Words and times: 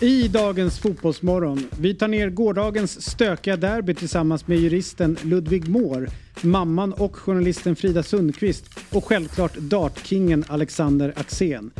I 0.00 0.28
dagens 0.28 0.78
Fotbollsmorgon. 0.78 1.66
Vi 1.80 1.94
tar 1.94 2.08
ner 2.08 2.30
gårdagens 2.30 3.02
stökiga 3.02 3.56
derby 3.56 3.94
tillsammans 3.94 4.46
med 4.46 4.58
juristen 4.58 5.18
Ludvig 5.22 5.68
Mohr, 5.68 6.08
mamman 6.42 6.92
och 6.92 7.16
journalisten 7.16 7.76
Frida 7.76 8.02
Sundqvist 8.02 8.64
och 8.92 9.04
självklart 9.04 9.56
dartkingen 9.56 10.44
Alexander 10.48 11.12
Axén. 11.16 11.70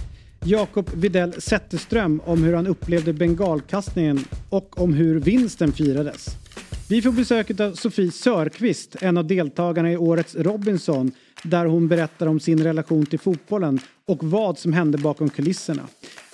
Jakob 0.45 0.91
Videll 0.95 1.41
Zetterström 1.41 2.21
om 2.25 2.43
hur 2.43 2.55
han 2.55 2.67
upplevde 2.67 3.13
bengalkastningen 3.13 4.25
och 4.51 4.81
om 4.81 4.95
hur 4.95 5.21
vinsten 5.21 5.73
firades. 5.73 6.27
Vi 6.89 7.03
får 7.03 7.13
besök 7.13 7.61
av 7.61 7.75
Sofie 7.75 8.11
Sörqvist, 8.11 8.97
en 9.01 9.17
av 9.17 9.27
deltagarna 9.27 9.93
i 9.93 9.97
årets 9.97 10.35
Robinson, 10.35 11.13
där 11.43 11.67
hon 11.67 11.89
berättar 11.89 12.27
om 12.27 12.41
sin 12.41 12.65
relation 12.65 13.07
till 13.07 13.19
fotbollen 13.19 13.81
och 14.07 14.25
vad 14.25 14.59
som 14.59 14.73
hände 14.73 14.99
bakom 14.99 15.31
kulisserna. 15.31 15.83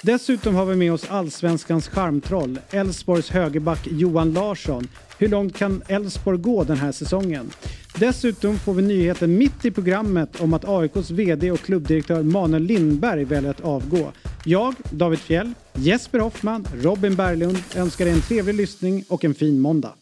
Dessutom 0.03 0.55
har 0.55 0.67
vi 0.67 0.77
med 0.77 0.93
oss 0.93 1.11
allsvenskans 1.11 1.89
charmtroll, 1.89 2.59
Elfsborgs 2.71 3.31
högerback 3.31 3.89
Johan 3.91 4.33
Larsson. 4.33 4.89
Hur 5.19 5.29
långt 5.29 5.57
kan 5.57 5.83
Elfsborg 5.89 6.39
gå 6.39 6.65
den 6.65 6.77
här 6.77 6.93
säsongen? 6.93 7.51
Dessutom 7.99 8.59
får 8.59 8.75
vi 8.75 8.83
nyheten 8.83 9.39
mitt 9.39 9.65
i 9.65 9.71
programmet 9.71 10.41
om 10.41 10.55
att 10.55 10.69
AIKs 10.69 11.11
VD 11.11 11.51
och 11.51 11.61
klubbdirektör 11.61 12.23
Manuel 12.23 12.63
Lindberg 12.63 13.25
väljer 13.25 13.51
att 13.51 13.61
avgå. 13.61 14.13
Jag, 14.45 14.75
David 14.91 15.19
Fjell, 15.19 15.53
Jesper 15.73 16.19
Hoffman, 16.19 16.67
Robin 16.75 17.17
Berglund 17.17 17.59
önskar 17.77 18.07
er 18.07 18.13
en 18.13 18.21
trevlig 18.21 18.55
lyssning 18.55 19.05
och 19.09 19.25
en 19.25 19.35
fin 19.35 19.61
måndag. 19.61 19.93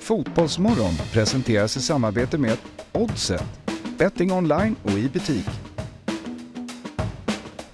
Fotbollsmorgon 0.00 0.94
presenteras 1.12 1.76
i 1.76 1.80
samarbete 1.80 2.38
med 2.38 2.56
Oddset, 2.92 3.63
betting 3.98 4.32
online 4.32 4.76
och 4.82 4.90
i 4.90 5.08
butik. 5.08 5.48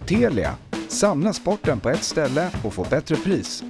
Telia, 0.07 0.55
samla 0.89 1.33
sporten 1.33 1.81
på 1.81 1.91
ett 1.91 2.05
ställe 2.05 2.51
och 2.65 2.75
få 2.75 2.87
bättre 2.91 3.17
pris. 3.17 3.65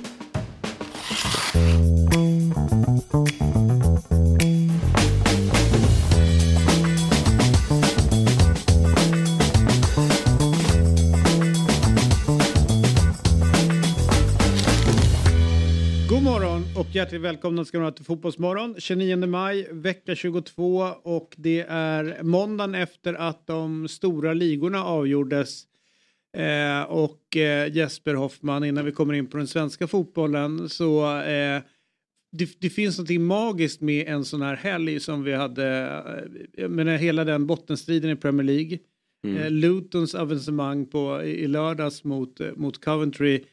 Och 16.91 16.96
hjärtligt 16.96 17.20
välkomna 17.20 17.64
ska 17.64 17.78
ni 17.78 17.83
vara 17.83 17.92
till 17.92 18.05
Fotbollsmorgon. 18.05 18.74
29 18.78 19.27
maj, 19.27 19.69
vecka 19.72 20.14
22 20.14 20.88
och 21.02 21.34
det 21.36 21.60
är 21.69 22.22
måndagen 22.22 22.74
efter 22.74 23.14
att 23.14 23.47
de 23.47 23.88
stora 23.88 24.32
ligorna 24.32 24.84
avgjordes. 24.84 25.64
Eh, 26.36 26.82
och 26.82 27.36
eh, 27.36 27.72
Jesper 27.77 28.14
Hoffman, 28.14 28.64
innan 28.64 28.84
vi 28.84 28.92
kommer 28.92 29.14
in 29.14 29.27
på 29.27 29.36
den 29.36 29.47
svenska 29.47 29.86
fotbollen 29.86 30.69
så 30.69 31.20
eh, 31.20 31.62
det, 32.32 32.60
det 32.60 32.70
finns 32.70 32.98
något 32.98 33.20
magiskt 33.20 33.80
med 33.80 34.08
en 34.08 34.25
sån 34.25 34.42
här 34.42 34.56
helg 34.56 35.00
som 35.00 35.25
vi 35.25 35.34
hade, 35.34 35.66
eh, 36.06 36.62
jag 36.62 36.70
menar 36.70 36.97
hela 36.97 37.25
den 37.25 37.47
bottenstriden 37.47 38.10
i 38.10 38.16
Premier 38.16 38.47
League. 38.47 38.78
Eh, 39.27 39.50
Lutons 39.50 40.14
avancemang 40.14 40.86
på, 40.86 41.22
i, 41.22 41.30
i 41.30 41.47
lördags 41.47 42.04
mot, 42.04 42.41
eh, 42.41 42.48
mot 42.56 42.84
Coventry. 42.84 43.44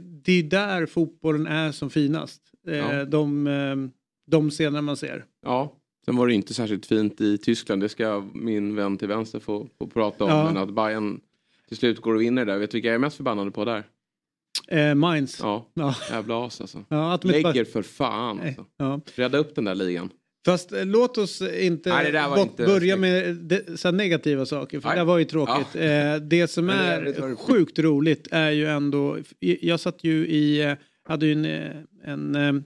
Det 0.00 0.32
är 0.32 0.42
där 0.42 0.86
fotbollen 0.86 1.46
är 1.46 1.72
som 1.72 1.90
finast. 1.90 2.50
Eh, 2.68 2.76
Ja. 2.76 3.04
De, 3.04 3.46
eh, 3.46 3.76
de 4.30 4.50
scener 4.50 4.80
man 4.80 4.96
ser. 4.96 5.24
Ja, 5.46 5.76
sen 6.04 6.16
var 6.16 6.26
det 6.26 6.34
inte 6.34 6.54
särskilt 6.54 6.86
fint 6.86 7.20
i 7.20 7.38
Tyskland. 7.38 7.82
Det 7.82 7.88
ska 7.88 8.24
min 8.34 8.74
vän 8.76 8.96
till 8.98 9.08
vänster 9.08 9.40
få, 9.40 9.68
få 9.78 9.86
prata 9.86 10.24
om. 10.24 10.30
Ja. 10.30 10.44
Men 10.44 10.56
att 10.56 10.74
Bayern 10.74 11.20
till 11.68 11.76
slut 11.76 12.00
går 12.00 12.14
och 12.14 12.20
vinner 12.20 12.44
där. 12.44 12.58
Vet 12.58 12.70
du 12.70 12.76
vilka 12.76 12.88
jag 12.88 12.94
är 12.94 12.98
mest 12.98 13.16
förbannade 13.16 13.50
på 13.50 13.64
där? 13.64 13.84
Eh, 14.68 14.94
Mainz. 14.94 15.38
Ja, 15.42 15.66
Ja. 15.74 15.94
jävla 16.10 16.46
as 16.46 16.60
alltså. 16.60 16.84
Ja, 16.88 17.18
de 17.22 17.28
Lägger 17.28 17.64
för 17.64 17.82
fan 17.82 18.40
alltså. 18.40 18.64
ja. 18.76 19.00
Rädda 19.14 19.38
upp 19.38 19.54
den 19.54 19.64
där 19.64 19.74
ligan. 19.74 20.10
Fast 20.46 20.72
eh, 20.72 20.86
låt 20.86 21.18
oss 21.18 21.42
inte, 21.42 21.88
Nej, 21.88 22.28
bort- 22.28 22.38
inte 22.38 22.64
börja 22.66 22.96
med 22.96 23.36
det, 23.36 23.80
så 23.80 23.90
negativa 23.90 24.46
saker, 24.46 24.80
för 24.80 24.88
Nej. 24.88 24.98
det 24.98 25.04
var 25.04 25.18
ju 25.18 25.24
tråkigt. 25.24 25.66
Ja. 25.74 25.80
Eh, 25.80 26.16
det 26.16 26.48
som 26.48 26.66
Men 26.66 27.04
det 27.04 27.10
är 27.18 27.30
är 27.30 27.34
sjukt 27.36 27.78
roligt 27.78 28.28
är 28.30 28.50
ju 28.50 28.66
ändå, 28.66 29.18
jag 29.40 29.80
satt 29.80 30.04
ju 30.04 30.26
i, 30.28 30.76
hade 31.10 31.26
ju 31.26 31.32
en, 31.32 31.44
eh, 31.44 31.76
en, 32.04 32.34
eh, 32.34 32.62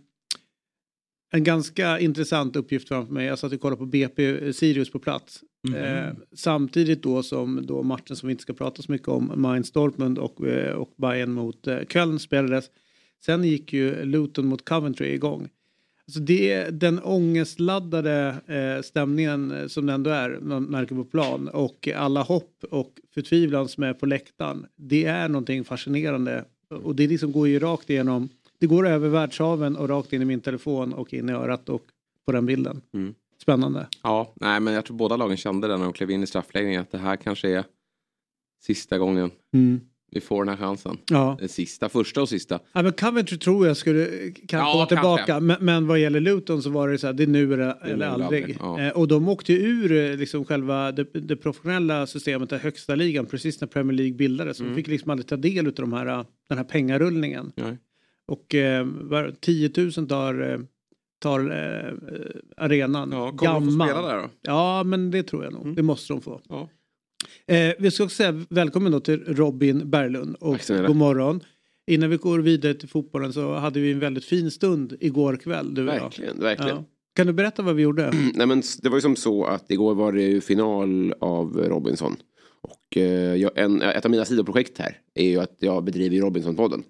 en 1.33 1.45
ganska 1.45 1.99
intressant 1.99 2.57
uppgift 2.57 2.89
framför 2.89 3.13
mig. 3.13 3.27
Jag 3.27 3.39
satt 3.39 3.53
och 3.53 3.61
kollade 3.61 3.79
på 3.79 3.87
BP 3.87 4.53
Sirius 4.53 4.91
på 4.91 4.99
plats. 4.99 5.41
Mhm. 5.69 5.75
Eh, 5.75 6.13
samtidigt 6.33 7.03
då 7.03 7.23
som 7.23 7.67
då 7.67 7.83
matchen 7.83 8.17
som 8.17 8.27
vi 8.27 8.31
inte 8.31 8.43
ska 8.43 8.53
prata 8.53 8.83
så 8.83 8.93
mycket 8.93 9.09
om, 9.09 9.33
Mainz 9.37 9.73
Dortmund 9.73 10.19
och, 10.19 10.47
eh, 10.47 10.75
och 10.75 10.93
Bayern 10.97 11.33
mot 11.33 11.67
eh, 11.67 11.79
Köln 11.89 12.19
spelades. 12.19 12.65
Sen 13.25 13.45
gick 13.45 13.73
ju 13.73 14.05
Luton 14.05 14.47
mot 14.47 14.65
Coventry 14.65 15.09
igång. 15.09 15.49
Alltså 16.07 16.21
det 16.21 16.71
den 16.81 16.99
ångestladdade 17.03 18.37
eh, 18.47 18.83
stämningen 18.83 19.69
som 19.69 19.87
det 19.87 19.93
ändå 19.93 20.11
är 20.11 20.39
man 20.41 20.65
märker 20.65 20.95
på 20.95 21.05
plan 21.05 21.49
och 21.49 21.89
alla 21.97 22.23
hopp 22.23 22.65
och 22.71 22.93
förtvivlan 23.15 23.69
som 23.69 23.83
är 23.83 23.95
på 23.95 24.07
läktaren. 24.07 24.67
Det 24.77 25.05
är 25.05 25.29
någonting 25.29 25.65
fascinerande 25.65 26.45
och 26.75 26.97
det 26.97 27.07
liksom 27.07 27.33
går 27.33 27.49
ju 27.49 27.59
rakt 27.59 27.91
igenom. 27.91 28.29
Det 28.59 28.67
går 28.67 28.89
över 28.89 29.09
världshaven 29.09 29.77
och 29.77 29.89
rakt 29.89 30.13
in 30.13 30.23
i 30.23 30.25
min 30.25 30.41
telefon 30.41 30.93
och 30.93 31.15
in 31.15 31.29
i 31.29 31.33
örat 31.33 31.69
och 31.69 31.83
på 32.27 32.33
den 32.33 32.47
bilden. 32.47 32.83
Mm. 32.95 33.15
Spännande. 33.43 33.87
Ja, 34.03 34.33
nej 34.35 34.61
men 34.61 34.75
jag 34.75 34.85
tror 34.85 34.97
båda 34.97 35.17
lagen 35.17 35.37
kände 35.37 35.69
det 35.69 35.77
när 35.77 35.85
de 35.85 35.93
klev 35.93 36.11
in 36.11 36.23
i 36.23 36.27
straffläggningen. 36.27 36.83
Att 36.83 36.91
det 36.91 36.99
här 36.99 37.17
kanske 37.17 37.49
är 37.49 37.65
sista 38.63 38.99
gången 38.99 39.31
vi 40.15 40.21
får 40.21 40.45
den 40.45 40.49
här 40.59 40.67
chansen. 40.67 40.99
Ja. 41.11 41.37
Den 41.41 41.49
sista, 41.49 41.89
första 41.89 42.23
och 42.23 42.29
sista. 42.29 42.59
Ja, 42.73 42.83
men 42.83 42.93
Coventry 42.93 43.39
tror 43.39 43.67
jag 43.67 43.77
skulle 43.77 44.07
kan 44.49 44.61
Ja, 44.61 44.73
komma 44.73 44.87
tillbaka. 44.87 45.41
Men, 45.41 45.57
men 45.61 45.87
vad 45.87 45.99
gäller 45.99 46.21
Luton 46.21 46.63
så 46.63 46.71
var 46.71 46.89
det 46.89 46.99
så 46.99 47.07
här, 47.07 47.15
det 47.15 47.23
är 47.23 47.27
nu 47.27 47.53
eller, 47.55 47.75
nu 47.85 47.91
eller 47.93 48.07
aldrig. 48.07 48.57
ja. 48.61 48.81
Eh, 48.81 48.93
och 48.93 49.09
de 49.09 49.29
åkte 49.29 49.53
ju 49.53 49.59
ur 49.59 49.93
eh, 50.13 50.17
liksom 50.17 50.45
själva 50.45 50.93
det, 50.93 51.05
det 51.13 51.37
professionella 51.37 52.07
systemet, 52.07 52.51
den 52.51 52.61
högsta 52.61 52.95
ligan, 52.95 53.27
precis 53.27 53.61
när 53.61 53.69
Premier 53.69 53.97
League 53.97 54.15
bildades. 54.15 54.61
Mm. 54.61 54.73
de 54.73 54.77
fick 54.77 54.87
liksom 54.87 55.11
aldrig 55.11 55.27
ta 55.27 55.37
del 55.37 55.67
av 55.67 55.73
de 55.73 55.93
här, 55.93 56.07
eh, 56.07 56.25
den 56.49 56.59
här 56.59 56.65
pengarullningen. 56.65 57.53
Nej. 57.57 57.79
Och 58.27 58.55
eh, 58.55 58.85
var- 58.85 59.35
10 59.41 59.71
000 59.77 59.93
tar, 59.93 60.61
tar 61.23 61.41
eh, 61.41 61.93
arenan. 62.57 63.13
Ja, 63.13 63.33
kommer 63.33 63.53
de 63.55 63.65
få 63.65 63.71
spela 63.85 64.03
där 64.09 64.17
då? 64.17 64.31
Ja, 64.43 64.83
men 64.85 65.11
det 65.11 65.23
tror 65.23 65.45
jag 65.45 65.53
nog. 65.53 65.63
Mm. 65.63 65.75
Det 65.75 65.83
måste 65.83 66.13
de 66.13 66.21
få. 66.23 66.41
Ja. 66.49 66.69
Eh, 67.47 67.73
vi 67.79 67.91
ska 67.91 68.05
också 68.05 68.17
säga 68.17 68.45
välkommen 68.51 68.93
då 68.93 69.01
till 69.01 69.25
Robin 69.27 69.91
Berglund 69.91 70.37
och 70.41 70.59
god 70.69 70.97
morgon. 70.97 71.41
Innan 71.87 72.11
vi 72.11 72.17
går 72.17 72.39
vidare 72.39 72.75
till 72.75 72.89
fotbollen 72.89 73.33
så 73.33 73.55
hade 73.55 73.81
vi 73.81 73.93
en 73.93 73.99
väldigt 73.99 74.25
fin 74.25 74.51
stund 74.51 74.97
igår 75.01 75.37
kväll 75.37 75.75
du 75.75 75.89
och 75.89 75.95
jag. 75.95 76.01
Verkligen, 76.01 76.41
verkligen. 76.41 76.77
Ja. 76.77 76.85
Kan 77.17 77.27
du 77.27 77.33
berätta 77.33 77.63
vad 77.63 77.75
vi 77.75 77.83
gjorde? 77.83 78.13
Nej, 78.35 78.47
men 78.47 78.63
det 78.83 78.89
var 78.89 78.97
ju 78.97 79.01
som 79.01 79.17
så 79.17 79.45
att 79.45 79.71
igår 79.71 79.95
var 79.95 80.13
det 80.13 80.23
ju 80.23 80.41
final 80.41 81.15
av 81.21 81.57
Robinson. 81.57 82.17
Och 82.61 82.97
eh, 82.97 83.35
jag, 83.35 83.59
en, 83.59 83.83
ett 83.83 84.05
av 84.05 84.11
mina 84.11 84.25
sidoprojekt 84.25 84.79
här 84.79 84.99
är 85.15 85.29
ju 85.29 85.41
att 85.41 85.57
jag 85.59 85.85
bedriver 85.85 86.17
Robinson-podden. 86.17 86.83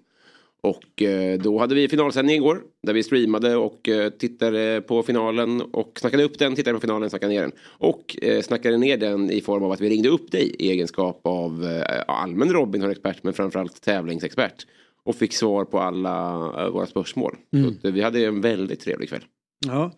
Och 0.65 1.01
eh, 1.01 1.39
då 1.39 1.59
hade 1.59 1.75
vi 1.75 1.89
finalsändning 1.89 2.35
igår 2.35 2.61
där 2.83 2.93
vi 2.93 3.03
streamade 3.03 3.55
och 3.55 3.89
eh, 3.89 4.09
tittade 4.09 4.81
på 4.87 5.03
finalen 5.03 5.61
och 5.61 5.99
snackade 5.99 6.23
upp 6.23 6.39
den, 6.39 6.55
tittade 6.55 6.73
på 6.73 6.81
finalen, 6.81 7.09
snackade 7.09 7.33
ner 7.33 7.41
den. 7.41 7.51
Och 7.61 8.17
eh, 8.21 8.41
snackade 8.41 8.77
ner 8.77 8.97
den 8.97 9.31
i 9.31 9.41
form 9.41 9.63
av 9.63 9.71
att 9.71 9.81
vi 9.81 9.89
ringde 9.89 10.09
upp 10.09 10.31
dig 10.31 10.55
i 10.59 10.71
egenskap 10.71 11.21
av 11.23 11.83
allmän 12.07 12.53
Robinson-expert 12.53 13.23
men 13.23 13.33
framförallt 13.33 13.81
tävlingsexpert. 13.81 14.67
Och 15.03 15.15
fick 15.15 15.33
svar 15.33 15.65
på 15.65 15.79
alla 15.79 16.69
våra 16.69 16.85
spörsmål. 16.85 17.35
Så 17.51 17.69
att, 17.69 17.85
eh, 17.85 17.91
vi 17.91 18.01
hade 18.01 18.25
en 18.25 18.41
väldigt 18.41 18.79
trevlig 18.79 19.09
kväll. 19.09 19.23
Ja. 19.65 19.91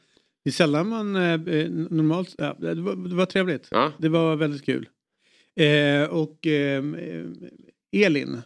Det 0.44 0.50
är 0.50 0.54
sällan 0.54 0.88
man 0.90 1.14
normalt... 1.90 2.36
Ja, 2.38 2.56
det, 2.60 2.82
var, 2.82 3.10
det 3.10 3.16
var 3.16 3.26
trevligt. 3.26 3.68
Ja. 3.72 3.92
Det 3.98 4.10
var 4.10 4.36
väldigt 4.36 4.66
kul. 4.66 4.90
Eh, 5.56 6.10
och 6.10 6.48
eh, 6.48 6.84
Elin. 7.92 8.42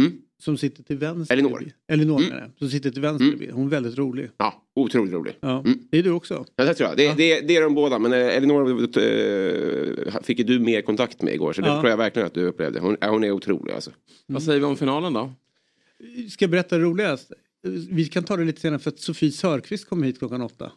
Mm. 0.00 0.12
Som 0.44 0.56
sitter 0.58 0.82
till 0.82 0.96
vänster. 0.96 1.34
Elinor. 1.34 1.72
Elinor 1.88 2.18
Mm. 2.18 2.30
menar. 2.30 2.50
Som 2.58 2.68
sitter 2.68 2.90
till 2.90 3.02
vänster. 3.02 3.26
Mm. 3.32 3.50
Hon 3.52 3.66
är 3.66 3.70
väldigt 3.70 3.98
rolig. 3.98 4.30
Ja, 4.36 4.62
otroligt 4.74 5.12
rolig. 5.12 5.38
Ja. 5.40 5.60
Mm. 5.60 5.78
Det 5.90 5.98
är 5.98 6.02
du 6.02 6.10
också. 6.10 6.44
Ja, 6.56 6.64
det 6.64 6.74
tror 6.74 6.88
jag. 6.88 6.96
Det, 6.96 7.04
Ja. 7.04 7.14
det, 7.16 7.40
det 7.40 7.56
är 7.56 7.62
de 7.62 7.74
båda. 7.74 7.98
Men 7.98 8.12
eh, 8.12 8.18
Elinor 8.36 8.70
äh, 8.98 10.22
fick 10.22 10.38
ju 10.38 10.44
du 10.44 10.58
mer 10.58 10.82
kontakt 10.82 11.22
med 11.22 11.34
igår. 11.34 11.52
Så 11.52 11.60
det 11.62 11.66
Ja. 11.68 11.80
tror 11.80 11.90
jag 11.90 11.96
verkligen 11.96 12.26
att 12.26 12.34
du 12.34 12.44
upplevde. 12.46 12.80
Hon, 12.80 12.96
hon 13.00 13.24
är 13.24 13.30
otrolig 13.30 13.72
alltså. 13.72 13.90
Vad 14.26 14.42
säger 14.42 14.58
vi 14.58 14.64
om 14.64 14.76
finalen 14.76 15.12
då? 15.12 15.32
Ska 16.30 16.42
jag 16.44 16.50
berätta 16.50 16.78
det 16.78 16.84
roligast? 16.84 17.32
Vi 17.90 18.04
kan 18.04 18.24
ta 18.24 18.36
det 18.36 18.44
lite 18.44 18.60
senare 18.60 18.78
för 18.78 18.90
att 18.90 18.98
Sofie 19.00 19.32
Sörqvist 19.32 19.88
kommer 19.88 20.06
hit 20.06 20.18
klockan 20.18 20.42
åtta. 20.42 20.72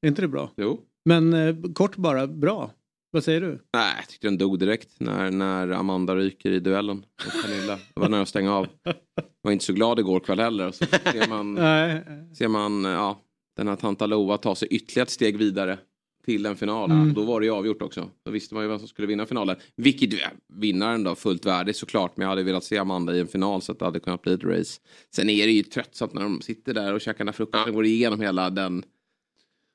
Är 0.00 0.08
inte 0.08 0.22
det 0.22 0.28
bra? 0.28 0.50
Jo. 0.56 0.80
Men 1.04 1.32
eh, 1.34 1.56
kort 1.74 1.96
bara, 1.96 2.26
bra. 2.26 2.70
Vad 3.14 3.24
säger 3.24 3.40
du? 3.40 3.58
Nej, 3.74 3.94
jag 3.96 4.08
tyckte 4.08 4.26
den 4.26 4.38
dog 4.38 4.58
direkt 4.58 5.00
när, 5.00 5.30
när 5.30 5.68
Amanda 5.68 6.16
ryker 6.16 6.50
i 6.50 6.60
duellen 6.60 6.96
mot 6.96 7.42
Pernilla. 7.42 7.78
Det 7.94 8.00
var 8.00 8.08
nära 8.08 8.22
att 8.22 8.28
stänga 8.28 8.54
av. 8.54 8.66
Jag 8.82 8.94
var 9.42 9.52
inte 9.52 9.64
så 9.64 9.72
glad 9.72 9.98
igår 9.98 10.20
kväll 10.20 10.40
heller. 10.40 10.70
Så 10.70 10.84
ser 10.86 11.28
man, 11.28 11.54
Nej. 11.54 12.04
ser 12.38 12.48
man 12.48 12.84
ja, 12.84 13.20
den 13.56 13.68
här 13.68 13.76
tanta 13.76 14.06
Lova 14.06 14.38
ta 14.38 14.54
sig 14.54 14.68
ytterligare 14.68 15.02
ett 15.02 15.10
steg 15.10 15.36
vidare 15.36 15.78
till 16.24 16.46
en 16.46 16.56
final. 16.56 16.90
Mm. 16.90 17.14
Då 17.14 17.22
var 17.22 17.40
det 17.40 17.46
ju 17.46 17.52
avgjort 17.52 17.82
också. 17.82 18.10
Då 18.24 18.30
visste 18.30 18.54
man 18.54 18.64
ju 18.64 18.68
vem 18.68 18.78
som 18.78 18.88
skulle 18.88 19.08
vinna 19.08 19.26
finalen. 19.26 19.56
Vilket 19.76 20.12
ja, 20.12 20.28
vinnaren 20.54 21.04
då, 21.04 21.14
fullt 21.14 21.46
värdig 21.46 21.76
såklart. 21.76 22.16
Men 22.16 22.22
jag 22.22 22.28
hade 22.28 22.42
velat 22.42 22.64
se 22.64 22.78
Amanda 22.78 23.16
i 23.16 23.20
en 23.20 23.28
final 23.28 23.62
så 23.62 23.72
att 23.72 23.78
det 23.78 23.84
hade 23.84 24.00
kunnat 24.00 24.22
bli 24.22 24.32
ett 24.32 24.44
race. 24.44 24.80
Sen 25.14 25.30
är 25.30 25.46
det 25.46 25.52
ju 25.52 25.62
tröttsamt 25.62 26.12
när 26.12 26.22
de 26.22 26.40
sitter 26.40 26.74
där 26.74 26.94
och 26.94 27.00
käkar 27.00 27.18
den 27.18 27.28
här 27.28 27.32
frukosten 27.32 27.68
och 27.68 27.74
går 27.74 27.84
igenom 27.84 28.20
hela 28.20 28.50
den. 28.50 28.84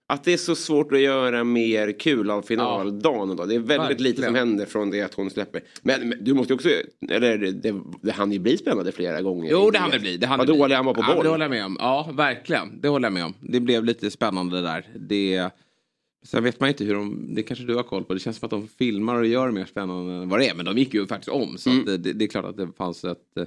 Att 0.09 0.23
det 0.23 0.33
är 0.33 0.37
så 0.37 0.55
svårt 0.55 0.91
att 0.91 0.99
göra 0.99 1.43
mer 1.43 1.91
kul 1.99 2.31
av 2.31 2.41
finaldagen. 2.41 3.35
Då. 3.37 3.45
Det 3.45 3.55
är 3.55 3.59
väldigt 3.59 3.79
Verkligen. 3.79 4.03
lite 4.03 4.21
som 4.23 4.35
händer 4.35 4.65
från 4.65 4.89
det 4.91 5.01
att 5.01 5.13
hon 5.13 5.29
släpper. 5.29 5.61
Men, 5.81 6.09
men 6.09 6.23
du 6.23 6.33
måste 6.33 6.53
också, 6.53 6.69
eller 7.09 7.37
det, 7.37 7.75
det 8.01 8.11
hann 8.11 8.31
ju 8.31 8.39
bli 8.39 8.57
spännande 8.57 8.91
flera 8.91 9.21
gånger. 9.21 9.51
Jo, 9.51 9.71
det 9.71 9.79
hann 9.79 9.91
det 9.91 9.99
bli. 9.99 10.17
Det 10.17 10.27
hann 10.27 10.37
Vad 10.37 10.47
det 10.47 10.53
dålig 10.53 10.75
han 10.75 10.85
var 10.85 10.93
på 10.93 11.01
ja, 11.07 11.13
boll. 11.15 11.23
Det 11.23 11.29
håller 11.29 11.45
jag 11.45 11.49
med 11.49 11.65
om. 11.65 11.77
Ja, 11.79 12.09
verkligen. 12.13 12.81
Det 12.81 12.87
håller 12.87 13.05
jag 13.05 13.13
med 13.13 13.25
om. 13.25 13.33
Det 13.41 13.59
blev 13.59 13.83
lite 13.85 14.11
spännande 14.11 14.61
där. 14.61 14.85
Det... 14.95 15.49
Sen 16.25 16.43
vet 16.43 16.59
man 16.59 16.69
inte 16.69 16.83
hur 16.83 16.93
de, 16.93 17.35
det 17.35 17.43
kanske 17.43 17.65
du 17.65 17.75
har 17.75 17.83
koll 17.83 18.03
på, 18.03 18.13
det 18.13 18.19
känns 18.19 18.37
som 18.37 18.45
att 18.45 18.51
de 18.51 18.67
filmar 18.67 19.15
och 19.15 19.25
gör 19.27 19.51
mer 19.51 19.65
spännande 19.65 20.13
än 20.13 20.29
vad 20.29 20.39
det 20.39 20.49
är. 20.49 20.55
Men 20.55 20.65
de 20.65 20.77
gick 20.77 20.93
ju 20.93 21.07
faktiskt 21.07 21.29
om. 21.29 21.57
Så 21.57 21.69
Mm. 21.69 21.85
det, 21.85 21.97
det 22.13 22.25
är 22.25 22.27
klart 22.29 22.45
att 22.45 22.57
det 22.57 22.67
fanns 22.77 23.03
ett 23.03 23.37
eh, 23.37 23.43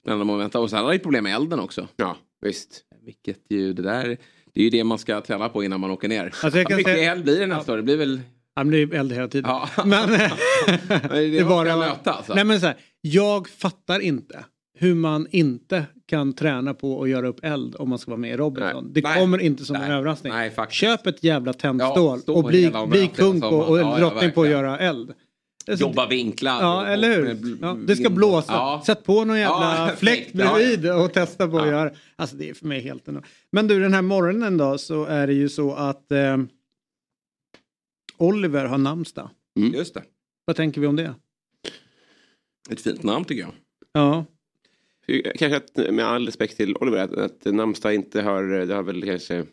spännande 0.00 0.24
moment. 0.24 0.54
Och 0.54 0.70
sen 0.70 0.78
hade 0.78 0.92
de 0.92 0.98
problem 0.98 1.24
med 1.24 1.34
elden 1.36 1.60
också. 1.60 1.88
Ja, 1.96 2.16
visst. 2.40 2.84
Vilket 3.04 3.40
ju, 3.48 3.72
det 3.72 3.82
där, 3.82 4.18
det 4.54 4.60
är 4.60 4.64
ju 4.64 4.70
det 4.70 4.84
man 4.84 4.98
ska 4.98 5.20
träna 5.20 5.48
på 5.48 5.64
innan 5.64 5.80
man 5.80 5.90
åker 5.90 6.08
ner. 6.08 6.24
Alltså 6.24 6.58
jag 6.58 6.66
kan 6.66 6.72
Hur 6.72 6.76
mycket 6.76 6.94
säga- 6.94 7.12
eld 7.12 7.24
blir 7.24 7.40
det 7.40 7.46
nästa 7.46 7.72
år? 7.72 7.76
Det 7.76 7.82
blir 7.82 7.96
väl... 7.96 8.20
Han 8.56 8.68
blir 8.68 8.94
eld 8.94 9.12
hela 9.12 9.28
tiden. 9.28 9.50
Ja. 9.50 9.68
Men, 9.84 10.08
det 10.08 11.38
är 11.38 11.44
vad 11.44 11.66
ska 11.66 11.76
möta 11.76 12.12
alltså. 12.12 12.34
Nej 12.34 12.44
men 12.44 12.60
så 12.60 12.66
här, 12.66 12.76
jag 13.00 13.48
fattar 13.48 14.00
inte 14.00 14.44
hur 14.78 14.94
man 14.94 15.26
inte 15.30 15.84
kan 16.06 16.32
träna 16.32 16.74
på 16.74 17.02
att 17.02 17.08
göra 17.08 17.28
upp 17.28 17.44
eld 17.44 17.76
om 17.78 17.88
man 17.88 17.98
ska 17.98 18.10
vara 18.10 18.20
med 18.20 18.30
i 18.30 18.36
Robinson. 18.36 18.84
Nej. 18.84 18.92
Det 18.94 19.08
Nej. 19.08 19.20
kommer 19.20 19.38
inte 19.38 19.64
som 19.64 19.76
en 19.76 19.82
Nej. 19.82 19.90
överraskning. 19.92 20.32
Nej, 20.32 20.50
faktiskt. 20.50 20.80
Köp 20.80 21.06
ett 21.06 21.24
jävla 21.24 21.52
tändstål 21.52 22.20
Ja, 22.26 22.32
och 22.32 22.44
bli, 22.44 22.70
och 22.74 22.88
bli 22.88 23.06
kung 23.06 23.34
hela 23.34 23.48
på 23.50 23.56
och 23.56 23.66
sommaren. 23.66 23.86
Ja, 23.86 23.98
ja, 24.00 24.10
drottning 24.10 24.32
på 24.32 24.42
att 24.42 24.48
göra 24.48 24.78
eld. 24.78 25.12
Det 25.66 25.72
är 25.72 25.76
så- 25.76 25.82
Jobba 25.82 26.06
vinklar. 26.08 26.60
Ja, 26.62 26.86
eller 26.86 27.16
hur? 27.16 27.56
Ja, 27.62 27.76
det 27.86 27.96
ska 27.96 28.10
blåsa. 28.10 28.52
Ja. 28.52 28.82
Sätt 28.86 29.04
på 29.04 29.24
någon 29.24 29.38
jävla 29.38 29.88
Ja, 29.88 29.96
fläkt 29.96 30.32
bredvid 30.32 30.90
och 30.92 31.12
testa 31.12 31.48
på 31.48 31.58
att 31.58 31.66
Ja. 31.66 31.72
göra. 31.72 31.90
Alltså 32.16 32.36
det 32.36 32.50
är 32.50 32.54
för 32.54 32.66
mig 32.66 32.80
helt 32.80 33.08
enormt. 33.08 33.26
Men 33.52 33.68
du, 33.68 33.80
den 33.80 33.94
här 33.94 34.02
morgonen 34.02 34.56
då 34.56 34.78
så 34.78 35.04
är 35.04 35.26
det 35.26 35.32
ju 35.32 35.48
så 35.48 35.74
att 35.74 36.12
eh, 36.12 36.36
Oliver 38.18 38.64
har 38.64 38.78
namnsdag. 38.78 39.30
Just 39.74 39.94
det. 39.94 40.02
Vad 40.44 40.56
tänker 40.56 40.80
vi 40.80 40.86
om 40.86 40.96
det? 40.96 41.14
Ett 42.70 42.80
fint 42.80 43.02
namn 43.02 43.24
tycker 43.24 43.42
jag. 43.42 43.52
Ja, 43.92 44.24
Kanske 45.38 45.56
att, 45.56 45.94
med 45.94 46.04
all 46.06 46.26
respekt 46.26 46.56
till 46.56 46.76
Oliver, 46.76 46.98
att, 46.98 47.12
att 47.12 47.54
namnsdag 47.54 47.94
inte 47.94 48.22
har, 48.22 48.42
det 48.44 48.74
har 48.74 48.82
väl 48.82 49.02
kanske 49.02 49.44